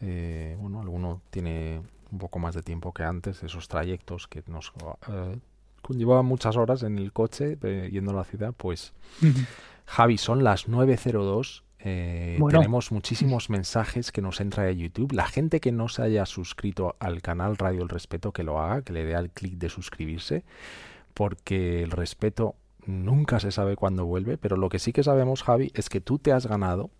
eh, 0.00 0.56
bueno, 0.60 0.80
alguno 0.80 1.22
tiene 1.30 1.80
un 2.10 2.18
poco 2.18 2.38
más 2.38 2.54
de 2.54 2.62
tiempo 2.62 2.92
que 2.92 3.02
antes, 3.02 3.42
esos 3.42 3.68
trayectos 3.68 4.28
que 4.28 4.42
nos 4.46 4.72
eh, 5.08 5.38
conllevaban 5.82 6.26
muchas 6.26 6.56
horas 6.56 6.82
en 6.82 6.98
el 6.98 7.12
coche 7.12 7.58
eh, 7.62 7.88
yendo 7.90 8.12
a 8.12 8.14
la 8.14 8.24
ciudad, 8.24 8.54
pues 8.56 8.92
Javi, 9.86 10.18
son 10.18 10.44
las 10.44 10.68
9.02. 10.68 11.62
Eh, 11.80 12.38
Tenemos 12.50 12.90
muchísimos 12.90 13.50
mensajes 13.50 14.10
que 14.10 14.20
nos 14.20 14.40
entra 14.40 14.64
de 14.64 14.76
YouTube. 14.76 15.12
La 15.12 15.26
gente 15.26 15.60
que 15.60 15.70
no 15.70 15.88
se 15.88 16.02
haya 16.02 16.26
suscrito 16.26 16.96
al 16.98 17.22
canal 17.22 17.56
Radio 17.56 17.82
El 17.82 17.88
Respeto, 17.88 18.32
que 18.32 18.42
lo 18.42 18.60
haga, 18.60 18.82
que 18.82 18.92
le 18.92 19.04
dé 19.04 19.14
al 19.14 19.30
clic 19.30 19.54
de 19.54 19.68
suscribirse, 19.68 20.44
porque 21.14 21.82
el 21.82 21.90
respeto 21.90 22.56
nunca 22.86 23.38
se 23.38 23.52
sabe 23.52 23.76
cuándo 23.76 24.06
vuelve, 24.06 24.38
pero 24.38 24.56
lo 24.56 24.68
que 24.68 24.78
sí 24.78 24.92
que 24.92 25.02
sabemos, 25.02 25.42
Javi, 25.42 25.70
es 25.74 25.88
que 25.88 26.00
tú 26.00 26.18
te 26.18 26.32
has 26.32 26.46
ganado 26.46 26.90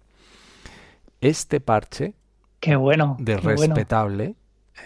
este 1.20 1.60
parche 1.60 2.14
Qué 2.60 2.76
bueno. 2.76 3.16
De 3.20 3.36
respetable 3.36 4.34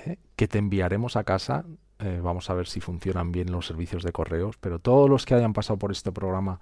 eh, 0.05 0.17
que 0.37 0.49
te 0.49 0.59
enviaremos 0.59 1.17
a 1.17 1.25
casa. 1.25 1.65
Eh, 1.99 2.21
vamos 2.23 2.51
a 2.51 2.55
ver 2.55 2.67
si 2.67 2.81
funcionan 2.81 3.33
bien 3.33 3.51
los 3.51 3.67
servicios 3.67 4.03
de 4.03 4.13
correos, 4.13 4.57
pero 4.61 4.79
todos 4.79 5.09
los 5.09 5.25
que 5.25 5.35
hayan 5.35 5.53
pasado 5.53 5.79
por 5.79 5.93
este 5.93 6.13
programa 6.13 6.61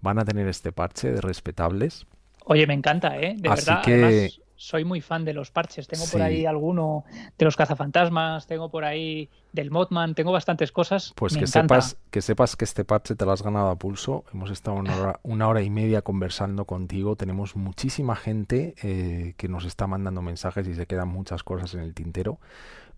van 0.00 0.18
a 0.18 0.24
tener 0.24 0.48
este 0.48 0.72
parche 0.72 1.12
de 1.12 1.20
respetables. 1.20 2.06
Oye, 2.44 2.66
me 2.66 2.74
encanta, 2.74 3.18
¿eh? 3.18 3.34
De 3.36 3.48
verdad. 3.48 3.82
Que 3.82 4.30
soy 4.56 4.84
muy 4.84 5.00
fan 5.00 5.24
de 5.24 5.34
los 5.34 5.50
parches. 5.50 5.86
Tengo 5.88 6.04
por 6.10 6.22
ahí 6.22 6.46
alguno 6.46 7.04
de 7.36 7.44
los 7.44 7.56
cazafantasmas, 7.56 8.46
tengo 8.46 8.70
por 8.70 8.84
ahí 8.84 9.28
del 9.52 9.70
Mothman, 9.70 10.14
tengo 10.14 10.32
bastantes 10.32 10.72
cosas. 10.72 11.12
Pues 11.16 11.36
que 11.36 11.46
sepas, 11.46 11.98
que 12.10 12.22
sepas 12.22 12.56
que 12.56 12.64
este 12.64 12.84
parche 12.84 13.14
te 13.14 13.24
lo 13.24 13.32
has 13.32 13.42
ganado 13.42 13.68
a 13.68 13.76
pulso. 13.76 14.24
Hemos 14.32 14.50
estado 14.50 14.76
una 15.22 15.48
hora, 15.48 15.62
y 15.62 15.70
media 15.70 16.02
conversando 16.02 16.64
contigo. 16.64 17.16
Tenemos 17.16 17.56
muchísima 17.56 18.16
gente 18.16 18.74
eh, 18.82 19.34
que 19.36 19.48
nos 19.48 19.64
está 19.64 19.86
mandando 19.86 20.22
mensajes 20.22 20.66
y 20.68 20.74
se 20.74 20.86
quedan 20.86 21.08
muchas 21.08 21.42
cosas 21.42 21.74
en 21.74 21.80
el 21.80 21.94
tintero. 21.94 22.38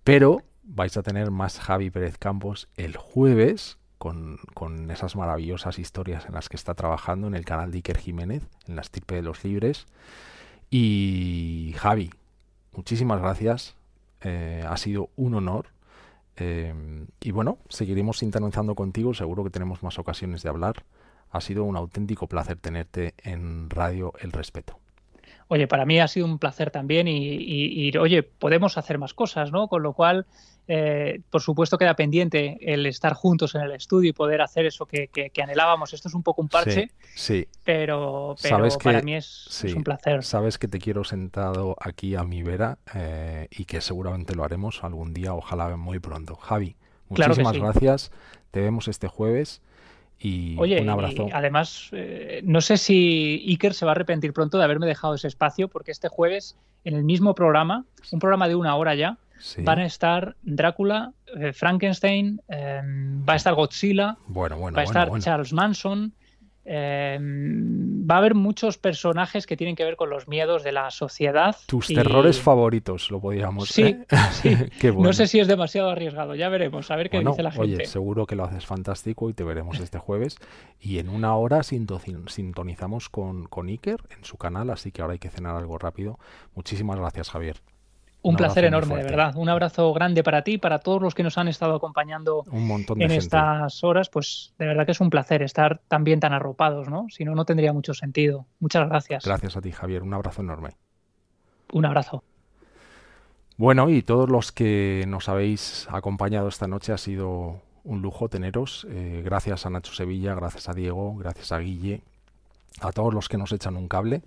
Pero 0.05 0.43
vais 0.63 0.97
a 0.97 1.03
tener 1.03 1.31
más 1.31 1.59
Javi 1.59 1.91
Pérez 1.91 2.19
Campos 2.19 2.69
el 2.77 2.97
jueves 2.97 3.79
con, 3.99 4.39
con, 4.55 4.91
esas 4.91 5.17
maravillosas 5.17 5.79
historias 5.79 6.27
en 6.27 6.35
las 6.35 6.49
que 6.49 6.57
está 6.57 6.75
trabajando 6.75 7.27
en 7.27 7.35
el 7.35 7.45
canal 7.45 7.71
de 7.71 7.79
Iker 7.79 7.99
Jiménez, 7.99 8.43
en 8.67 8.77
la 8.77 8.83
estirpe 8.83 9.15
de 9.15 9.23
los 9.23 9.45
libres. 9.45 9.87
Y 10.71 11.75
Javi, 11.77 12.11
muchísimas 12.73 13.21
gracias. 13.21 13.77
Eh, 14.23 14.65
ha 14.67 14.77
sido 14.77 15.11
un 15.17 15.35
honor. 15.35 15.69
Eh, 16.37 16.75
y 17.21 17.31
bueno, 17.31 17.59
seguiremos 17.69 18.19
sintonizando 18.19 18.75
contigo. 18.75 19.15
Seguro 19.15 19.45
que 19.45 19.51
tenemos 19.51 19.83
más 19.83 19.99
ocasiones 19.99 20.43
de 20.43 20.49
hablar. 20.49 20.85
Ha 21.31 21.41
sido 21.41 21.65
un 21.65 21.77
auténtico 21.77 22.27
placer 22.29 22.57
tenerte 22.59 23.15
en 23.19 23.71
Radio 23.71 24.13
El 24.21 24.33
Respeto. 24.33 24.79
Oye, 25.49 25.69
para 25.69 25.85
mí 25.85 26.01
ha 26.01 26.09
sido 26.09 26.27
un 26.27 26.39
placer 26.39 26.71
también 26.71 27.07
y, 27.07 27.19
y 27.19 27.97
oye, 27.97 28.23
podemos 28.23 28.79
hacer 28.79 28.99
más 28.99 29.15
cosas, 29.15 29.53
¿no? 29.53 29.69
Con 29.69 29.83
lo 29.83 29.93
cual, 29.93 30.27
eh, 30.69 31.21
por 31.31 31.41
supuesto 31.43 31.79
queda 31.79 31.95
pendiente 31.95 32.59
el 32.61 32.87
estar 32.87 33.15
juntos 33.15 33.55
en 33.55 33.61
el 33.61 33.71
estudio 33.71 34.11
y 34.11 34.13
poder 34.13 34.41
hacer 34.41 34.67
eso 34.67 34.85
que, 34.87 35.31
anhelábamos. 35.41 35.93
Esto 35.93 36.09
es 36.09 36.15
un 36.15 36.25
poco 36.25 36.43
un 36.43 36.49
parche, 36.49 36.91
sí, 37.15 37.47
pero, 37.65 38.35
para 38.83 39.03
mí 39.03 39.15
es, 39.15 39.65
un 39.75 39.85
placer. 39.85 40.25
Sabes 40.25 40.59
que 40.59 40.67
te 40.67 40.79
quiero 40.79 41.05
sentado 41.05 41.77
aquí 41.81 42.17
a 42.17 42.25
mi 42.25 42.43
vera 42.43 42.79
eh, 42.95 43.47
y 43.51 43.65
que 43.65 43.81
seguramente 43.81 44.35
lo 44.35 44.43
haremos 44.43 44.83
algún 44.83 45.15
día, 45.15 45.35
ojalá 45.35 45.77
muy 45.77 46.01
pronto. 46.01 46.35
Javi, 46.35 46.75
muchísimas 47.09 47.57
gracias. 47.57 48.11
Te 48.51 48.61
vemos 48.61 48.89
este 48.89 49.07
jueves. 49.07 49.63
Y 50.19 50.57
un 50.59 50.89
abrazo. 50.89 51.29
además, 51.33 51.89
eh, 51.93 52.41
no 52.45 52.61
sé 52.61 52.79
si 52.79 53.45
Iker 53.49 53.75
se 53.75 53.85
va 53.85 53.93
a 53.93 53.95
arrepentir 53.95 54.33
pronto 54.33 54.59
de 54.59 54.65
haberme 54.65 54.87
dejado 54.87 55.15
ese 55.15 55.29
espacio, 55.29 55.69
porque 55.69 55.91
este 55.91 56.09
jueves, 56.09 56.57
en 56.85 56.95
el 56.95 57.05
mismo 57.05 57.35
programa, 57.35 57.85
un 58.11 58.19
programa 58.19 58.49
de 58.49 58.55
una 58.55 58.75
hora 58.77 58.95
ya, 58.95 59.19
Van 59.59 59.79
a 59.79 59.87
estar 59.87 60.37
Drácula, 60.43 61.13
eh, 61.37 61.53
Frankenstein, 61.53 62.41
em, 62.49 63.23
va 63.27 63.35
a 63.35 63.37
estar 63.37 63.55
Godzilla, 63.55 64.17
bueno, 64.27 64.57
bueno, 64.57 64.75
va 64.75 64.83
a 64.83 64.85
estar 64.85 65.11
Charles 65.21 65.53
Manson. 65.53 66.13
Eh, 66.69 67.19
va 67.21 68.17
a 68.17 68.19
haber 68.19 68.35
muchos 68.35 68.77
personajes 68.77 69.47
que 69.47 69.57
tienen 69.57 69.77
que 69.77 69.85
ver 69.85 69.97
con 69.97 70.11
los 70.11 70.27
miedos 70.27 70.65
de 70.65 70.73
la 70.73 70.91
sociedad. 70.91 71.57
Tus 71.67 71.87
terrores 71.87 72.41
favoritos, 72.41 73.11
lo 73.11 73.21
podríamos. 73.21 73.69
Sí, 73.69 73.83
¿eh? 73.83 74.07
sí. 74.33 74.57
No 74.97 75.13
sé 75.13 75.27
si 75.27 75.39
es 75.39 75.47
demasiado 75.47 75.91
arriesgado, 75.91 76.35
ya 76.35 76.49
veremos, 76.49 76.91
a 76.91 76.97
ver 76.97 77.11
qué 77.11 77.21
dice 77.21 77.43
la 77.43 77.51
gente. 77.51 77.75
Oye, 77.77 77.87
seguro 77.87 78.27
que 78.27 78.35
lo 78.35 78.45
haces 78.45 78.67
fantástico 78.67 79.31
y 79.31 79.35
te 79.35 79.45
veremos 79.45 79.79
este 79.79 79.99
jueves. 79.99 80.39
Y 80.81 80.99
en 80.99 81.09
una 81.09 81.37
hora 81.37 81.63
sintonizamos 81.63 83.09
con, 83.09 83.47
con 83.47 83.69
Iker 83.69 84.01
en 84.17 84.25
su 84.25 84.37
canal, 84.37 84.71
así 84.71 84.91
que 84.91 85.03
ahora 85.03 85.13
hay 85.13 85.19
que 85.19 85.31
cenar 85.31 85.57
algo 85.57 85.79
rápido. 85.79 86.19
Muchísimas 86.55 86.99
gracias, 86.99 87.31
Javier. 87.31 87.61
Un, 88.29 88.37
placer 88.37 88.65
enorme, 88.65 88.97
de 88.97 89.03
verdad. 89.05 89.37
Un 89.37 89.49
abrazo 89.49 89.93
grande 89.93 90.23
para 90.23 90.43
ti, 90.43 90.59
para 90.59 90.79
todos 90.81 91.01
los 91.01 91.15
que 91.15 91.23
nos 91.23 91.39
han 91.39 91.49
estado 91.49 91.75
acompañando 91.77 92.45
en 92.53 93.11
estas 93.11 93.85
horas. 93.85 94.09
Pues 94.09 94.53
de 94.59 94.67
verdad 94.67 94.85
que 94.85 94.93
es 94.93 95.01
un 95.01 95.11
placer 95.11 95.43
estar 95.43 95.81
también 95.89 96.21
tan 96.21 96.33
arropados, 96.33 96.89
¿no? 96.89 97.07
Si 97.09 97.25
no, 97.25 97.35
no 97.35 97.45
tendría 97.45 97.73
mucho 97.73 97.95
sentido. 97.95 98.47
Muchas 98.59 98.89
gracias. 98.89 99.25
Gracias 99.25 99.57
a 99.57 99.61
ti, 99.61 99.71
Javier. 99.71 100.03
Un 100.03 100.15
abrazo 100.15 100.43
enorme. 100.43 100.71
Un 101.73 101.87
abrazo. 101.87 102.25
Bueno, 103.57 103.89
y 103.89 104.03
todos 104.03 104.29
los 104.29 104.53
que 104.53 105.05
nos 105.09 105.29
habéis 105.29 105.87
acompañado 105.91 106.49
esta 106.49 106.67
noche 106.67 106.93
ha 106.93 106.99
sido 106.99 107.63
un 107.85 108.03
lujo 108.03 108.29
teneros. 108.29 108.87
Eh, 108.91 109.23
gracias 109.25 109.65
a 109.65 109.71
Nacho 109.71 109.95
Sevilla, 109.95 110.35
gracias 110.35 110.69
a 110.69 110.73
Diego, 110.73 111.17
gracias 111.17 111.53
a 111.53 111.59
Guille, 111.59 112.03
a 112.81 112.93
todos 112.93 113.15
los 113.15 113.29
que 113.29 113.39
nos 113.39 113.53
echan 113.53 113.77
un 113.77 113.89
cable. 113.89 114.23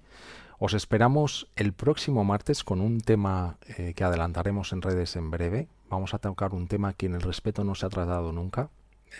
Os 0.61 0.73
esperamos 0.73 1.47
el 1.55 1.71
próximo 1.71 2.25
martes 2.25 2.65
con 2.65 2.81
un 2.81 2.99
tema 2.99 3.57
eh, 3.77 3.93
que 3.95 4.03
adelantaremos 4.03 4.73
en 4.73 4.81
redes 4.81 5.15
en 5.15 5.31
breve. 5.31 5.69
Vamos 5.89 6.13
a 6.13 6.19
tocar 6.19 6.53
un 6.53 6.67
tema 6.67 6.91
que 6.91 7.05
en 7.05 7.15
el 7.15 7.21
respeto 7.21 7.63
no 7.63 7.75
se 7.75 7.85
ha 7.85 7.89
tratado 7.89 8.33
nunca 8.33 8.69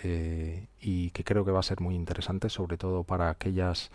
eh, 0.03 0.68
y 0.82 1.11
que 1.11 1.24
creo 1.24 1.45
que 1.45 1.52
va 1.52 1.61
a 1.61 1.64
ser 1.64 1.80
muy 1.80 1.95
interesante, 1.95 2.49
sobre 2.49 2.76
todo 2.76 3.06
para 3.06 3.30
aquellas 3.30 3.90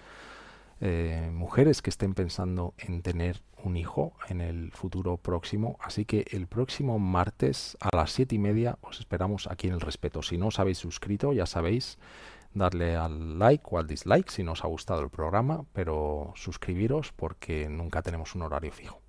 eh, 0.80 1.30
mujeres 1.34 1.82
que 1.82 1.90
estén 1.90 2.14
pensando 2.14 2.72
en 2.78 3.02
tener 3.02 3.42
un 3.62 3.76
hijo 3.76 4.14
en 4.30 4.40
el 4.40 4.72
futuro 4.72 5.18
próximo. 5.18 5.76
Así 5.82 6.06
que 6.06 6.24
el 6.30 6.46
próximo 6.46 6.98
martes 6.98 7.76
a 7.78 7.94
las 7.94 8.10
siete 8.10 8.36
y 8.36 8.38
media 8.38 8.78
os 8.80 9.00
esperamos 9.00 9.48
aquí 9.48 9.66
en 9.66 9.74
el 9.74 9.82
respeto. 9.82 10.22
Si 10.22 10.38
no 10.38 10.46
os 10.46 10.58
habéis 10.58 10.78
suscrito, 10.78 11.34
ya 11.34 11.44
sabéis 11.44 11.98
darle 12.54 12.96
al 12.96 13.38
like 13.38 13.64
o 13.70 13.78
al 13.78 13.86
dislike 13.86 14.30
si 14.30 14.42
no 14.42 14.52
os 14.52 14.64
ha 14.64 14.68
gustado 14.68 15.02
el 15.02 15.10
programa, 15.10 15.64
pero 15.72 16.32
suscribiros 16.36 17.12
porque 17.12 17.68
nunca 17.68 18.02
tenemos 18.02 18.34
un 18.34 18.42
horario 18.42 18.72
fijo. 18.72 19.00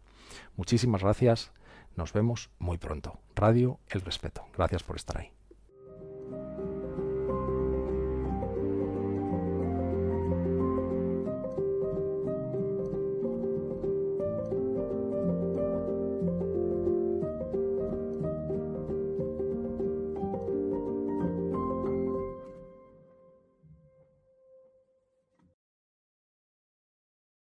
Muchísimas 0.55 1.01
gracias, 1.01 1.51
nos 1.95 2.11
vemos 2.11 2.49
muy 2.59 2.77
pronto. 2.77 3.19
Radio 3.35 3.79
El 3.89 4.01
Respeto. 4.01 4.45
Gracias 4.55 4.83
por 4.83 4.95
estar 4.97 5.19
ahí. 5.19 5.34